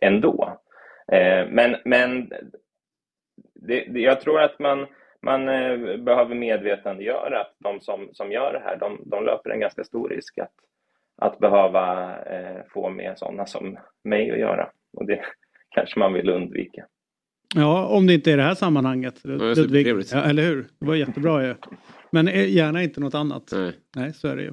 ändå. 0.00 0.58
Eh, 1.12 1.48
men 1.48 1.76
men 1.84 2.32
det, 3.54 3.84
det, 3.84 4.00
jag 4.00 4.20
tror 4.20 4.40
att 4.40 4.58
man, 4.58 4.86
man 5.22 5.48
eh, 5.48 5.96
behöver 5.96 6.34
medvetandegöra 6.34 7.40
att 7.40 7.54
de 7.58 7.80
som, 7.80 8.08
som 8.12 8.32
gör 8.32 8.52
det 8.52 8.62
här, 8.64 8.76
de, 8.76 9.02
de 9.06 9.24
löper 9.24 9.50
en 9.50 9.60
ganska 9.60 9.84
stor 9.84 10.08
risk 10.08 10.38
att, 10.38 10.54
att 11.16 11.38
behöva 11.38 12.16
eh, 12.22 12.62
få 12.74 12.90
med 12.90 13.18
sådana 13.18 13.46
som 13.46 13.78
mig 14.04 14.30
att 14.30 14.38
göra. 14.38 14.70
Och 14.92 15.06
det 15.06 15.20
kanske 15.74 15.98
man 15.98 16.12
vill 16.12 16.28
undvika. 16.28 16.86
Ja, 17.54 17.86
om 17.86 18.06
det 18.06 18.14
inte 18.14 18.32
är 18.32 18.36
det 18.36 18.42
här 18.42 18.54
sammanhanget. 18.54 19.20
Ja, 19.24 19.30
ja, 20.12 20.24
eller 20.24 20.42
hur? 20.42 20.66
Det 20.78 20.86
var 20.86 20.94
jättebra 20.94 21.46
ju. 21.46 21.54
Men 22.10 22.26
gärna 22.26 22.82
inte 22.82 23.00
något 23.00 23.14
annat. 23.14 23.52
Nej. 23.52 23.72
Nej, 23.96 24.12
så 24.12 24.28
är 24.28 24.36
det 24.36 24.42
ju. 24.42 24.52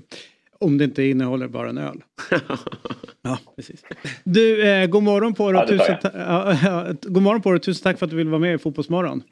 Om 0.60 0.78
det 0.78 0.84
inte 0.84 1.04
innehåller 1.04 1.48
bara 1.48 1.70
en 1.70 1.78
öl. 1.78 2.04
ja, 3.22 3.40
precis. 3.56 3.84
Du, 4.24 4.68
eh, 4.70 4.88
god 4.88 5.04
morgon 5.04 5.34
på 5.34 5.52
dig. 5.52 5.62
Ja, 5.62 5.68
tusen, 5.68 5.98
ta- 6.02 6.94
god 7.10 7.24
morgon 7.24 7.42
på 7.42 7.52
dig. 7.52 7.60
Tusen 7.62 7.84
tack 7.84 8.00
för 8.00 8.06
att 8.06 8.10
du 8.10 8.16
ville 8.18 8.30
vara 8.30 8.40
med 8.42 8.54
i 8.56 8.58
Fotbollsmorgon. 8.58 9.24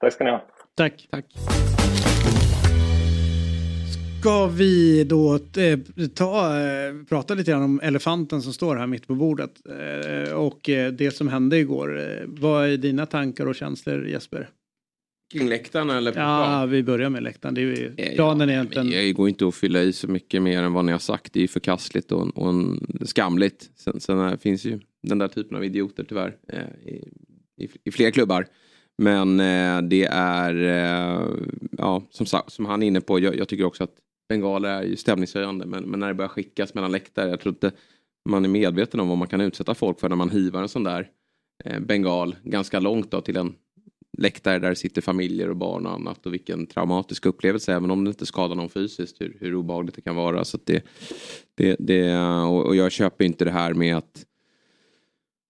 Tack 0.00 0.12
ska 0.12 0.24
ni 0.24 0.30
ha. 0.30 0.44
Tack. 0.76 1.08
tack. 1.10 1.24
Ska 4.20 4.46
vi 4.46 5.04
då 5.04 5.34
eh, 5.34 5.78
ta, 6.14 6.60
eh, 6.60 6.94
prata 7.08 7.34
lite 7.34 7.50
grann 7.50 7.62
om 7.62 7.80
elefanten 7.82 8.42
som 8.42 8.52
står 8.52 8.76
här 8.76 8.86
mitt 8.86 9.06
på 9.06 9.14
bordet 9.14 9.50
eh, 9.68 10.32
och 10.32 10.68
eh, 10.68 10.92
det 10.92 11.10
som 11.10 11.28
hände 11.28 11.58
igår. 11.58 12.20
Vad 12.26 12.68
är 12.68 12.76
dina 12.76 13.06
tankar 13.06 13.46
och 13.46 13.54
känslor 13.54 14.06
Jesper? 14.06 14.48
Kring 15.34 15.48
läktaren 15.48 15.90
eller 15.90 16.12
på 16.12 16.18
Ja, 16.18 16.44
plan? 16.44 16.70
vi 16.70 16.82
börjar 16.82 17.10
med 17.10 17.22
läktaren. 17.22 17.54
Det 17.54 17.60
är 17.60 17.64
ju, 17.64 18.14
planen 18.14 18.48
är 18.48 18.52
egentligen... 18.52 18.90
Det 18.90 19.12
går 19.12 19.28
inte 19.28 19.46
att 19.46 19.54
fylla 19.54 19.82
i 19.82 19.92
så 19.92 20.08
mycket 20.08 20.42
mer 20.42 20.62
än 20.62 20.72
vad 20.72 20.84
ni 20.84 20.92
har 20.92 20.98
sagt. 20.98 21.32
Det 21.32 21.38
är 21.38 21.42
ju 21.42 21.48
förkastligt 21.48 22.12
och, 22.12 22.38
och 22.38 22.48
en, 22.48 22.86
skamligt. 23.02 23.70
Sen, 23.76 24.00
sen 24.00 24.38
finns 24.38 24.64
ju 24.64 24.80
den 25.02 25.18
där 25.18 25.28
typen 25.28 25.56
av 25.56 25.64
idioter 25.64 26.04
tyvärr 26.08 26.36
eh, 26.48 26.92
i, 26.92 27.12
i, 27.56 27.68
i, 27.84 27.90
fler 27.90 28.10
klubbar. 28.10 28.46
Men 28.98 29.40
eh, 29.40 29.82
det 29.82 30.04
är, 30.10 30.54
eh, 30.54 31.28
ja, 31.78 32.02
som, 32.10 32.26
som 32.46 32.66
han 32.66 32.82
är 32.82 32.86
inne 32.86 33.00
på, 33.00 33.18
jag, 33.18 33.36
jag, 33.36 33.48
tycker 33.48 33.64
också 33.64 33.84
att 33.84 33.94
bengaler 34.28 34.68
är 34.68 34.82
ju 34.82 34.96
stämningshöjande. 34.96 35.66
Men, 35.66 35.84
men 35.84 36.00
när 36.00 36.08
det 36.08 36.14
börjar 36.14 36.28
skickas 36.28 36.74
mellan 36.74 36.92
läktare, 36.92 37.30
jag 37.30 37.40
tror 37.40 37.54
inte 37.54 37.72
man 38.28 38.44
är 38.44 38.48
medveten 38.48 39.00
om 39.00 39.08
vad 39.08 39.18
man 39.18 39.28
kan 39.28 39.40
utsätta 39.40 39.74
folk 39.74 40.00
för 40.00 40.08
när 40.08 40.16
man 40.16 40.30
hivar 40.30 40.62
en 40.62 40.68
sån 40.68 40.84
där 40.84 41.08
eh, 41.64 41.80
bengal 41.80 42.36
ganska 42.42 42.80
långt 42.80 43.10
då, 43.10 43.20
till 43.20 43.36
en 43.36 43.54
läktare 44.18 44.58
där 44.58 44.70
det 44.70 44.76
sitter 44.76 45.02
familjer 45.02 45.50
och 45.50 45.56
barn 45.56 45.86
och 45.86 45.92
annat 45.92 46.26
och 46.26 46.32
vilken 46.32 46.66
traumatisk 46.66 47.26
upplevelse 47.26 47.72
även 47.72 47.90
om 47.90 48.04
det 48.04 48.08
inte 48.08 48.26
skadar 48.26 48.54
någon 48.54 48.68
fysiskt 48.68 49.20
hur, 49.20 49.36
hur 49.40 49.54
obehagligt 49.54 49.94
det 49.94 50.00
kan 50.00 50.16
vara. 50.16 50.44
Så 50.44 50.58
det, 50.64 50.84
det, 51.54 51.76
det, 51.78 52.18
och 52.46 52.76
jag 52.76 52.92
köper 52.92 53.24
inte 53.24 53.44
det 53.44 53.50
här 53.50 53.74
med 53.74 53.96
att 53.96 54.26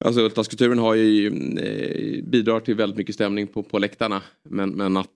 Alltså 0.04 0.20
Ultraskulpturen 0.20 0.78
har 0.78 0.94
ju 0.94 1.26
eh, 1.58 2.24
bidrar 2.24 2.60
till 2.60 2.74
väldigt 2.74 2.96
mycket 2.96 3.14
stämning 3.14 3.46
på, 3.46 3.62
på 3.62 3.78
läktarna 3.78 4.22
men, 4.48 4.70
men 4.70 4.96
att 4.96 5.10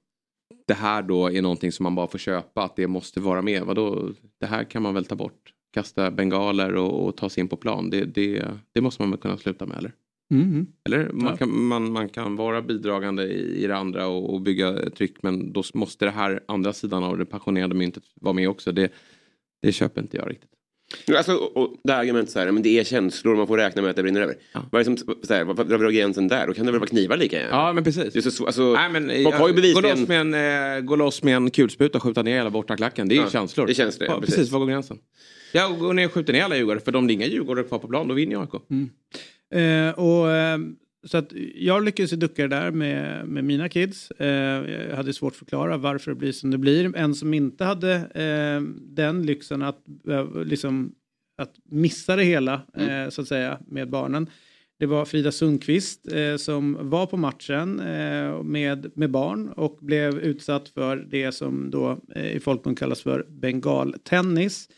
det 0.66 0.74
här 0.74 1.02
då 1.02 1.30
är 1.30 1.42
någonting 1.42 1.72
som 1.72 1.84
man 1.84 1.94
bara 1.94 2.06
får 2.06 2.18
köpa 2.18 2.62
att 2.62 2.76
det 2.76 2.86
måste 2.86 3.20
vara 3.20 3.42
med. 3.42 3.62
Vadå? 3.62 4.10
Det 4.40 4.46
här 4.46 4.64
kan 4.64 4.82
man 4.82 4.94
väl 4.94 5.04
ta 5.04 5.14
bort? 5.14 5.52
Kasta 5.72 6.10
bengaler 6.10 6.74
och, 6.74 7.06
och 7.06 7.16
ta 7.16 7.28
sig 7.28 7.40
in 7.40 7.48
på 7.48 7.56
plan. 7.56 7.90
Det, 7.90 8.04
det, 8.04 8.44
det 8.72 8.80
måste 8.80 9.02
man 9.02 9.10
väl 9.10 9.20
kunna 9.20 9.36
sluta 9.36 9.66
med 9.66 9.78
eller? 9.78 9.92
Mm. 10.30 10.66
Eller 10.84 11.10
man, 11.12 11.30
ja. 11.30 11.36
kan, 11.36 11.62
man, 11.62 11.92
man 11.92 12.08
kan 12.08 12.36
vara 12.36 12.62
bidragande 12.62 13.24
i, 13.24 13.64
i 13.64 13.66
det 13.66 13.76
andra 13.76 14.06
och, 14.06 14.34
och, 14.34 14.40
bygga 14.40 14.90
tryck 14.90 15.22
men 15.22 15.52
då 15.52 15.62
måste 15.74 16.04
det 16.04 16.10
här 16.10 16.40
andra 16.48 16.72
sidan 16.72 17.04
av 17.04 17.18
det 17.18 17.26
passionerade 17.26 17.74
myntet 17.74 18.02
vara 18.14 18.34
med 18.34 18.48
också. 18.48 18.72
Det, 18.72 18.92
det 19.62 19.72
köper 19.72 20.00
inte 20.00 20.16
jag 20.16 20.30
riktigt. 20.30 20.50
Alltså, 21.16 21.34
och 21.34 21.76
det 21.84 21.92
här 21.92 22.00
argumentet 22.00 22.32
så 22.32 22.38
här, 22.38 22.52
men 22.52 22.62
det 22.62 22.78
är 22.78 22.84
känslor 22.84 23.36
man 23.36 23.46
får 23.46 23.56
räkna 23.56 23.82
med 23.82 23.90
att 23.90 23.96
det 23.96 24.02
brinner 24.02 24.20
över. 24.20 24.36
Ja. 24.52 24.60
Vad 24.72 24.80
är 24.80 24.90
det 24.90 24.98
som, 24.98 25.14
så 25.22 25.34
här, 25.34 25.44
vad 25.44 25.68
drar 25.68 25.78
vi 25.78 25.96
gränsen 25.96 26.28
där? 26.28 26.46
Då 26.46 26.54
kan 26.54 26.66
det 26.66 26.72
väl 26.72 26.80
vara 26.80 26.88
knivar 26.88 27.16
lika 27.16 27.36
gärna? 27.36 27.50
Ja 27.50 27.72
men 27.72 27.84
precis. 27.84 28.12
Det 28.12 28.18
är 28.26 28.30
så, 28.30 28.46
alltså, 28.46 28.72
Nej, 28.72 28.90
men, 28.90 29.24
folk 29.24 29.36
har 29.36 29.48
ju 29.48 29.54
bevisligen... 29.54 29.82
Gå 29.82 30.00
loss 30.00 30.08
med 30.08 30.20
en, 30.20 30.76
äh, 30.76 30.84
gå 30.84 30.96
loss 30.96 31.22
med 31.22 31.36
en 31.36 31.50
kulspruta 31.50 31.98
och 31.98 32.02
skjuta 32.02 32.22
ner 32.22 32.36
hela 32.36 32.50
borta 32.50 32.76
klacken. 32.76 33.08
Det 33.08 33.14
är 33.14 33.16
ja, 33.16 33.24
ju 33.24 33.30
känslor. 33.30 33.66
Det 33.66 33.72
är 33.72 33.74
känslor, 33.74 34.08
ja, 34.08 34.20
precis. 34.20 34.34
precis. 34.34 34.52
Var 34.52 34.60
går 34.60 34.66
gränsen? 34.66 34.98
Jag 35.52 35.78
går 35.78 35.92
ner 35.92 36.06
och 36.06 36.12
skjuter 36.12 36.32
ner 36.32 36.42
alla 36.42 36.56
djurgårdare 36.56 36.84
för 36.84 36.96
om 36.96 37.06
det 37.06 37.12
är 37.12 37.14
inga 37.14 37.26
djurgårdare 37.26 37.64
kvar 37.64 37.78
på 37.78 37.88
plan 37.88 38.08
då 38.08 38.14
vinner 38.14 38.32
jag 38.32 38.42
AIK. 38.42 38.62
Mm. 38.70 38.90
Eh, 39.50 39.90
och, 39.90 40.30
eh, 40.30 40.58
så 41.04 41.18
att 41.18 41.32
jag 41.54 41.84
lyckades 41.84 42.10
ducka 42.10 42.42
det 42.42 42.56
där 42.56 42.70
med, 42.70 43.28
med 43.28 43.44
mina 43.44 43.68
kids. 43.68 44.10
Eh, 44.10 44.70
jag 44.70 44.96
hade 44.96 45.12
svårt 45.12 45.32
att 45.32 45.38
förklara 45.38 45.76
varför 45.76 46.10
det 46.10 46.14
blir 46.14 46.32
som 46.32 46.50
det 46.50 46.58
blir. 46.58 46.96
En 46.96 47.14
som 47.14 47.34
inte 47.34 47.64
hade 47.64 47.94
eh, 47.94 48.62
den 48.80 49.26
lyxen 49.26 49.62
att, 49.62 49.84
eh, 50.08 50.44
liksom, 50.44 50.94
att 51.38 51.54
missa 51.64 52.16
det 52.16 52.22
hela 52.22 52.62
mm. 52.74 53.04
Eh, 53.04 53.10
så 53.10 53.22
att 53.22 53.28
säga 53.28 53.58
med 53.66 53.90
barnen. 53.90 54.30
Det 54.78 54.86
var 54.86 55.04
Frida 55.04 55.32
Sundqvist 55.32 56.12
eh, 56.12 56.36
som 56.36 56.90
var 56.90 57.06
på 57.06 57.16
matchen 57.16 57.80
eh, 57.80 58.42
med, 58.42 58.90
med 58.94 59.10
barn 59.10 59.48
och 59.48 59.78
blev 59.80 60.18
utsatt 60.18 60.68
för 60.68 60.96
det 60.96 61.32
som 61.32 61.70
då 61.70 61.98
i 62.14 62.40
folkmun 62.40 62.74
kallas 62.74 63.02
för 63.02 63.26
bengaltennis. 63.28 64.68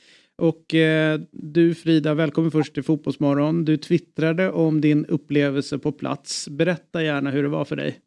Och 0.41 0.75
eh, 0.75 1.21
du 1.33 1.75
Frida, 1.75 2.15
välkommen 2.15 2.51
först 2.51 2.75
till 2.75 2.83
Fotbollsmorgon. 2.83 3.65
Du 3.65 3.77
twittrade 3.77 4.51
om 4.51 4.81
din 4.81 5.07
upplevelse 5.07 5.79
på 5.79 5.93
plats. 5.93 6.49
Berätta 6.49 7.03
gärna 7.03 7.31
hur 7.31 7.43
det 7.43 7.49
var 7.49 7.65
för 7.65 7.77
dig. 7.77 8.01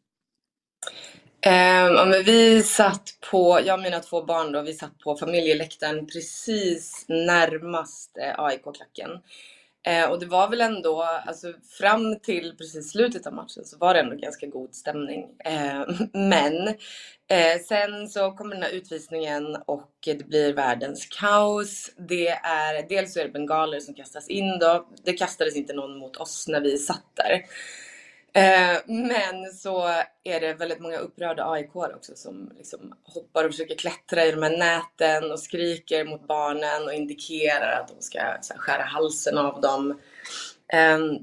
Eh, 1.46 1.52
ja, 1.86 2.04
men 2.04 2.22
vi 2.22 2.62
satt 2.62 3.18
på, 3.30 3.60
jag 3.64 3.78
och 3.78 3.82
mina 3.82 4.00
två 4.00 4.24
barn 4.24 4.52
då, 4.52 4.62
vi 4.62 4.72
satt 4.72 4.98
på 4.98 5.16
familjeläktaren 5.16 6.06
precis 6.06 7.04
närmast 7.08 8.18
eh, 8.18 8.44
AIK-klacken. 8.44 9.10
Eh, 9.86 10.10
och 10.10 10.20
det 10.20 10.26
var 10.26 10.48
väl 10.48 10.60
ändå, 10.60 11.02
alltså 11.02 11.52
fram 11.78 12.20
till 12.20 12.54
precis 12.58 12.90
slutet 12.90 13.26
av 13.26 13.32
matchen 13.32 13.64
så 13.64 13.78
var 13.78 13.94
det 13.94 14.00
ändå 14.00 14.16
ganska 14.16 14.46
god 14.46 14.74
stämning. 14.74 15.24
Eh, 15.44 15.84
men 16.12 16.68
eh, 17.28 17.60
sen 17.68 18.08
så 18.08 18.32
kommer 18.32 18.54
den 18.54 18.62
här 18.62 18.70
utvisningen 18.70 19.56
och 19.66 19.90
det 20.04 20.28
blir 20.28 20.52
världens 20.52 21.06
kaos. 21.06 21.90
Det 22.08 22.28
är, 22.28 22.88
dels 22.88 23.14
så 23.14 23.20
är 23.20 23.24
det 23.24 23.30
bengaler 23.30 23.80
som 23.80 23.94
kastas 23.94 24.28
in 24.28 24.58
då. 24.58 24.88
Det 25.04 25.12
kastades 25.12 25.56
inte 25.56 25.72
någon 25.72 25.98
mot 25.98 26.16
oss 26.16 26.48
när 26.48 26.60
vi 26.60 26.78
satt 26.78 27.10
där. 27.14 27.42
Eh, 28.36 28.78
men 28.86 29.52
så 29.52 29.86
är 30.24 30.40
det 30.40 30.54
väldigt 30.54 30.80
många 30.80 30.98
upprörda 30.98 31.50
AIK 31.50 31.76
också 31.76 32.12
som 32.16 32.52
liksom 32.56 32.94
hoppar 33.02 33.44
och 33.44 33.50
försöker 33.50 33.74
klättra 33.74 34.24
i 34.24 34.30
de 34.30 34.42
här 34.42 34.58
näten 34.58 35.32
och 35.32 35.40
skriker 35.40 36.04
mot 36.04 36.26
barnen 36.26 36.82
och 36.84 36.94
indikerar 36.94 37.80
att 37.80 37.88
de 37.88 38.02
ska 38.02 38.18
här, 38.18 38.40
skära 38.56 38.82
halsen 38.82 39.38
av 39.38 39.60
dem. 39.60 40.00
Ehm, 40.72 41.18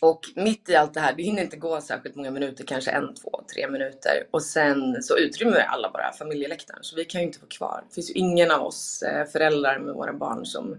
och 0.00 0.20
mitt 0.36 0.68
i 0.68 0.76
allt 0.76 0.94
det 0.94 1.00
här, 1.00 1.14
det 1.16 1.22
hinner 1.22 1.42
inte 1.42 1.56
gå 1.56 1.80
särskilt 1.80 2.14
många 2.14 2.30
minuter, 2.30 2.64
kanske 2.64 2.90
en, 2.90 3.14
två, 3.14 3.42
tre 3.54 3.70
minuter. 3.70 4.26
Och 4.30 4.42
sen 4.42 5.02
så 5.02 5.18
utrymmer 5.18 5.60
alla 5.60 5.90
bara 5.90 6.12
familjeläktaren, 6.12 6.82
så 6.82 6.96
vi 6.96 7.04
kan 7.04 7.20
ju 7.20 7.26
inte 7.26 7.38
vara 7.38 7.48
kvar. 7.48 7.84
Det 7.88 7.94
finns 7.94 8.10
ju 8.10 8.14
ingen 8.14 8.50
av 8.50 8.62
oss 8.62 9.02
eh, 9.02 9.26
föräldrar 9.26 9.78
med 9.78 9.94
våra 9.94 10.12
barn 10.12 10.46
som 10.46 10.76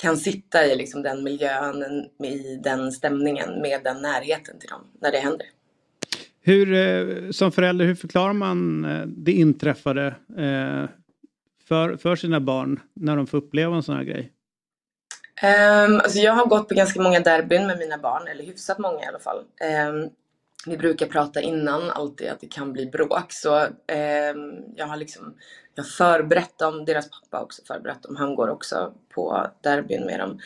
kan 0.00 0.16
sitta 0.16 0.66
i 0.66 0.76
liksom 0.76 1.02
den 1.02 1.24
miljön, 1.24 1.82
i 2.24 2.60
den 2.64 2.92
stämningen, 2.92 3.60
med 3.62 3.80
den 3.84 4.02
närheten 4.02 4.58
till 4.58 4.68
dem 4.68 4.80
när 5.00 5.12
det 5.12 5.18
händer. 5.18 5.46
Hur, 6.42 6.72
eh, 6.74 7.30
som 7.30 7.52
förälder, 7.52 7.84
hur 7.84 7.94
förklarar 7.94 8.32
man 8.32 8.84
eh, 8.84 9.06
det 9.06 9.32
inträffade 9.32 10.06
eh, 10.38 10.88
för, 11.68 11.96
för 11.96 12.16
sina 12.16 12.40
barn 12.40 12.80
när 12.94 13.16
de 13.16 13.26
får 13.26 13.38
uppleva 13.38 13.76
en 13.76 13.82
sån 13.82 13.96
här 13.96 14.04
grej? 14.04 14.32
Um, 15.42 15.94
alltså 15.94 16.18
jag 16.18 16.32
har 16.32 16.46
gått 16.46 16.68
på 16.68 16.74
ganska 16.74 17.02
många 17.02 17.20
derbyn 17.20 17.66
med 17.66 17.78
mina 17.78 17.98
barn, 17.98 18.28
eller 18.28 18.44
hyfsat 18.44 18.78
många 18.78 19.00
i 19.00 19.06
alla 19.06 19.18
fall. 19.18 19.38
Um, 19.38 20.10
vi 20.66 20.76
brukar 20.76 21.06
prata 21.06 21.40
innan 21.40 21.90
alltid 21.90 22.28
att 22.28 22.40
det 22.40 22.46
kan 22.46 22.72
bli 22.72 22.86
bråk. 22.86 23.32
Så 23.32 23.58
eh, 23.86 24.34
jag 24.76 24.86
har 24.86 24.96
liksom 24.96 25.34
jag 25.74 25.84
har 25.84 25.90
förberett 25.90 26.58
dem, 26.58 26.84
deras 26.84 27.10
pappa 27.10 27.42
också 27.42 27.62
förberett 27.66 28.02
dem. 28.02 28.16
Han 28.16 28.34
går 28.34 28.48
också 28.48 28.92
på 29.14 29.46
derbyn 29.60 30.06
med 30.06 30.20
dem. 30.20 30.40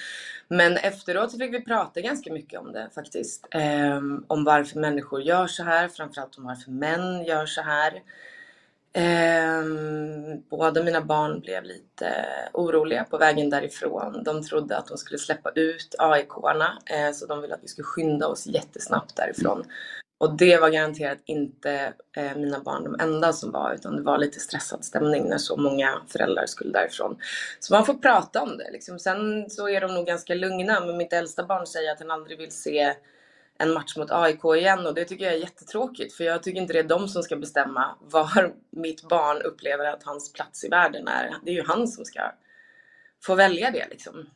Men 0.49 0.77
efteråt 0.77 1.31
så 1.31 1.39
fick 1.39 1.55
vi 1.55 1.65
prata 1.65 2.01
ganska 2.01 2.33
mycket 2.33 2.61
om 2.61 2.73
det 2.73 2.91
faktiskt. 2.95 3.49
Ehm, 3.51 4.25
om 4.27 4.45
varför 4.45 4.79
människor 4.79 5.23
gör 5.23 5.47
så 5.47 5.63
här, 5.63 5.89
framförallt 5.89 6.39
om 6.39 6.45
varför 6.45 6.71
män 6.71 7.25
gör 7.25 7.47
så 7.47 7.63
här. 7.63 8.03
Eh, 8.93 9.65
båda 10.51 10.83
mina 10.83 11.01
barn 11.01 11.41
blev 11.41 11.65
lite 11.65 12.27
oroliga 12.53 13.05
på 13.05 13.19
vägen 13.19 13.51
därifrån. 13.51 14.23
De 14.25 14.43
trodde 14.43 14.77
att 14.77 14.87
de 14.87 14.99
skulle 14.99 15.19
släppa 15.19 15.51
ut 15.51 15.95
AIK-arna 15.99 16.79
eh, 16.87 17.13
så 17.13 17.27
de 17.27 17.43
ville 17.43 17.55
att 17.55 17.63
vi 17.63 17.69
skulle 17.69 17.85
skynda 17.85 18.27
oss 18.27 18.47
jättesnabbt 18.47 19.17
därifrån. 19.17 19.65
Och 20.25 20.37
det 20.37 20.57
var 20.57 20.71
garanterat 20.71 21.19
inte 21.25 21.93
eh, 22.17 22.37
mina 22.37 22.61
barn 22.61 22.85
de 22.85 23.01
enda 23.01 23.33
som 23.33 23.51
var 23.51 23.75
utan 23.75 23.97
det 23.97 24.03
var 24.03 24.19
lite 24.19 24.41
stressad 24.41 24.85
stämning 24.85 25.29
när 25.29 25.39
så 25.39 25.57
många 25.57 26.03
föräldrar 26.09 26.47
skulle 26.47 26.73
därifrån. 26.73 27.17
Så 27.61 27.75
man 27.75 27.87
får 27.87 27.95
prata 27.95 28.43
om 28.43 28.59
det. 28.59 28.71
Liksom. 28.73 28.99
Sen 28.99 29.51
så 29.51 29.69
är 29.69 29.81
de 29.81 29.95
nog 29.95 30.07
ganska 30.07 30.35
lugna 30.35 30.81
men 30.81 30.97
mitt 30.97 31.13
äldsta 31.13 31.45
barn 31.45 31.67
säger 31.67 31.93
att 31.93 32.01
han 32.01 32.11
aldrig 32.11 32.39
vill 32.39 32.53
se 32.53 32.95
en 33.59 33.73
match 33.73 33.97
mot 33.97 34.11
AIK 34.11 34.45
igen 34.57 34.87
och 34.87 34.95
det 34.95 35.05
tycker 35.05 35.25
jag 35.25 35.35
är 35.35 35.39
jättetråkigt 35.39 36.15
för 36.15 36.25
jag 36.25 36.43
tycker 36.43 36.61
inte 36.61 36.73
det 36.73 36.79
är 36.79 36.83
de 36.83 37.09
som 37.09 37.23
ska 37.23 37.37
bestämma 37.37 37.97
var 38.01 38.55
mitt 38.71 39.09
barn 39.09 39.43
upplever 39.43 39.85
att 39.85 40.03
hans 40.03 40.33
plats 40.33 40.65
i 40.65 40.69
världen 40.69 41.09
är. 41.09 41.35
Det 41.45 41.51
är 41.51 41.55
ju 41.55 41.65
han 41.67 41.89
som 41.89 42.05
ska 42.05 42.21
få 43.23 43.35
välja 43.35 43.71
det 43.71 43.87
liksom. 43.91 44.27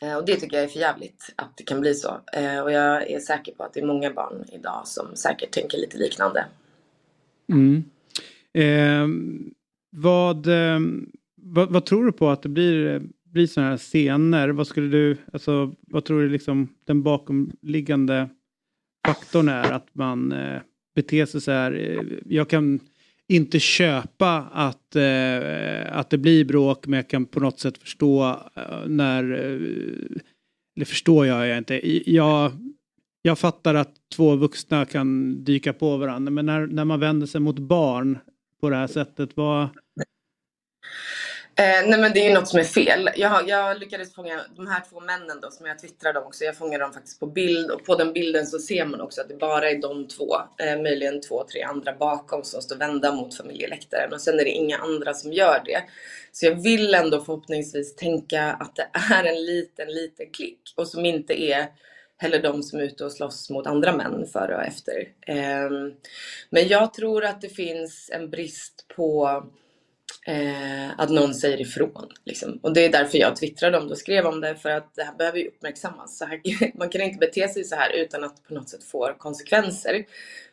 Eh, 0.00 0.16
och 0.16 0.26
det 0.26 0.36
tycker 0.36 0.56
jag 0.56 0.64
är 0.64 0.68
för 0.68 0.80
jävligt 0.80 1.32
att 1.36 1.56
det 1.56 1.64
kan 1.64 1.80
bli 1.80 1.94
så. 1.94 2.20
Eh, 2.32 2.60
och 2.60 2.72
jag 2.72 3.10
är 3.10 3.20
säker 3.20 3.52
på 3.52 3.62
att 3.64 3.74
det 3.74 3.80
är 3.80 3.86
många 3.86 4.12
barn 4.12 4.44
idag 4.52 4.82
som 4.84 5.16
säkert 5.16 5.50
tänker 5.50 5.78
lite 5.78 5.98
liknande. 5.98 6.44
Mm. 7.48 7.84
Eh, 8.52 9.08
vad, 9.90 10.46
eh, 10.46 10.80
vad, 11.34 11.72
vad, 11.72 11.86
tror 11.86 12.06
du 12.06 12.12
på 12.12 12.28
att 12.28 12.42
det 12.42 12.48
blir, 12.48 12.94
eh, 12.94 13.00
blir 13.24 13.46
sådana 13.46 13.70
här 13.70 13.78
scener? 13.78 14.48
Vad 14.48 14.66
skulle 14.66 14.88
du, 14.88 15.16
alltså, 15.32 15.74
vad 15.80 16.04
tror 16.04 16.22
du 16.22 16.28
liksom 16.28 16.68
den 16.84 17.02
bakomliggande 17.02 18.28
faktorn 19.06 19.48
är 19.48 19.72
att 19.72 19.88
man 19.92 20.32
eh, 20.32 20.60
beter 20.94 21.26
sig 21.26 21.40
så 21.40 21.50
här. 21.50 22.02
Jag 22.26 22.48
kan 22.48 22.80
inte 23.28 23.60
köpa 23.60 24.48
att, 24.52 24.96
eh, 24.96 25.98
att 25.98 26.10
det 26.10 26.18
blir 26.18 26.44
bråk 26.44 26.86
men 26.86 26.96
jag 26.96 27.08
kan 27.08 27.26
på 27.26 27.40
något 27.40 27.60
sätt 27.60 27.78
förstå 27.78 28.40
eh, 28.54 28.86
när, 28.86 29.32
eh, 29.32 30.18
eller 30.76 30.84
förstår 30.84 31.26
jag, 31.26 31.48
jag 31.48 31.58
inte. 31.58 32.00
Jag, 32.10 32.52
jag 33.22 33.38
fattar 33.38 33.74
att 33.74 33.94
två 34.16 34.36
vuxna 34.36 34.84
kan 34.84 35.36
dyka 35.44 35.72
på 35.72 35.96
varandra 35.96 36.30
men 36.30 36.46
när, 36.46 36.66
när 36.66 36.84
man 36.84 37.00
vänder 37.00 37.26
sig 37.26 37.40
mot 37.40 37.58
barn 37.58 38.18
på 38.60 38.70
det 38.70 38.76
här 38.76 38.86
sättet, 38.86 39.36
vad, 39.36 39.68
Eh, 41.58 41.88
nej 41.88 42.00
men 42.00 42.12
det 42.12 42.20
är 42.20 42.28
ju 42.28 42.34
något 42.34 42.48
som 42.48 42.58
är 42.60 42.64
fel. 42.64 43.10
Jag, 43.16 43.48
jag 43.48 43.78
lyckades 43.78 44.14
fånga 44.14 44.40
de 44.56 44.66
här 44.66 44.82
två 44.90 45.00
männen 45.00 45.40
då 45.42 45.50
som 45.50 45.66
jag 45.66 45.78
twittrade 45.78 46.18
om 46.18 46.26
också. 46.26 46.44
Jag 46.44 46.56
fångade 46.56 46.84
dem 46.84 46.92
faktiskt 46.92 47.20
på 47.20 47.26
bild 47.26 47.70
och 47.70 47.84
på 47.84 47.94
den 47.94 48.12
bilden 48.12 48.46
så 48.46 48.58
ser 48.58 48.84
man 48.84 49.00
också 49.00 49.20
att 49.20 49.28
det 49.28 49.34
bara 49.34 49.70
är 49.70 49.82
de 49.82 50.08
två, 50.08 50.36
eh, 50.58 50.82
möjligen 50.82 51.20
två, 51.20 51.44
tre 51.52 51.62
andra 51.62 51.92
bakom 51.92 52.44
som 52.44 52.62
står 52.62 52.76
vända 52.76 53.12
mot 53.12 53.36
familjeläktaren 53.36 54.12
och 54.12 54.20
sen 54.20 54.40
är 54.40 54.44
det 54.44 54.50
inga 54.50 54.78
andra 54.78 55.14
som 55.14 55.32
gör 55.32 55.62
det. 55.64 55.82
Så 56.32 56.46
jag 56.46 56.62
vill 56.62 56.94
ändå 56.94 57.20
förhoppningsvis 57.24 57.96
tänka 57.96 58.42
att 58.42 58.76
det 58.76 58.88
är 59.14 59.24
en 59.24 59.44
liten, 59.44 59.88
liten 59.88 60.26
klick 60.32 60.60
och 60.76 60.88
som 60.88 61.04
inte 61.04 61.42
är 61.42 61.66
heller 62.18 62.42
de 62.42 62.62
som 62.62 62.78
är 62.78 62.82
ute 62.82 63.04
och 63.04 63.12
slåss 63.12 63.50
mot 63.50 63.66
andra 63.66 63.96
män 63.96 64.26
före 64.32 64.56
och 64.56 64.62
efter. 64.64 65.08
Eh, 65.26 65.70
men 66.50 66.68
jag 66.68 66.94
tror 66.94 67.24
att 67.24 67.40
det 67.40 67.48
finns 67.48 68.10
en 68.12 68.30
brist 68.30 68.86
på 68.96 69.42
eh, 70.26 71.00
att 71.00 71.10
någon 71.10 71.34
säger 71.34 71.60
ifrån. 71.60 72.08
Liksom. 72.24 72.58
Och 72.62 72.72
det 72.72 72.84
är 72.84 72.92
därför 72.92 73.18
jag 73.18 73.36
twittrade 73.36 73.78
om 73.78 73.86
det 73.86 73.92
och 73.92 73.98
skrev 73.98 74.26
om 74.26 74.40
det 74.40 74.56
för 74.56 74.70
att 74.70 74.94
det 74.94 75.02
här 75.02 75.14
behöver 75.14 75.38
ju 75.38 75.48
uppmärksammas. 75.48 76.18
Så 76.18 76.24
här, 76.24 76.40
man 76.78 76.88
kan 76.88 77.00
inte 77.00 77.18
bete 77.18 77.48
sig 77.48 77.64
så 77.64 77.76
här 77.76 77.90
utan 77.90 78.24
att 78.24 78.42
på 78.48 78.54
något 78.54 78.68
sätt 78.68 78.84
få 78.84 79.14
konsekvenser. 79.18 80.04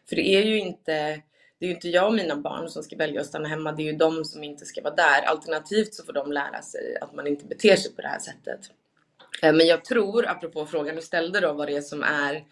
För 0.10 0.16
det 0.16 0.28
är 0.28 0.44
ju 0.44 0.60
inte 0.60 1.22
det 1.60 1.66
är 1.66 1.70
ju 1.70 1.76
inte 1.76 1.90
jag 1.90 2.08
och 2.08 2.14
mina 2.14 2.36
barn 2.36 2.70
som 2.70 2.84
ska 2.84 2.96
välja 2.96 3.22
att 3.22 3.28
stanna 3.28 3.48
hemma, 3.48 3.72
det 3.72 3.84
är 3.84 3.92
ju 3.92 3.98
de 3.98 4.26
som 4.26 4.44
inte 4.44 4.66
ska 4.66 4.82
vara 4.82 4.96
där. 4.96 5.22
Alternativt 5.22 5.94
så 5.94 6.04
får 6.04 6.14
de 6.14 6.32
lära 6.32 6.62
sig 6.62 6.98
att 7.02 7.14
man 7.14 7.28
inte 7.28 7.46
beter 7.46 7.76
sig 7.76 7.96
på 7.96 8.02
det 8.02 8.08
här 8.08 8.20
sättet. 8.20 8.60
Eh, 9.42 9.54
men 9.54 9.68
jag 9.68 9.86
tror, 9.86 10.28
apropå 10.28 10.66
frågan 10.66 10.96
du 10.96 11.02
ställde 11.02 11.40
då, 11.40 11.54
vad 11.54 11.68
det 11.68 11.76
är 11.76 11.82
som 11.82 12.04
är 12.04 12.44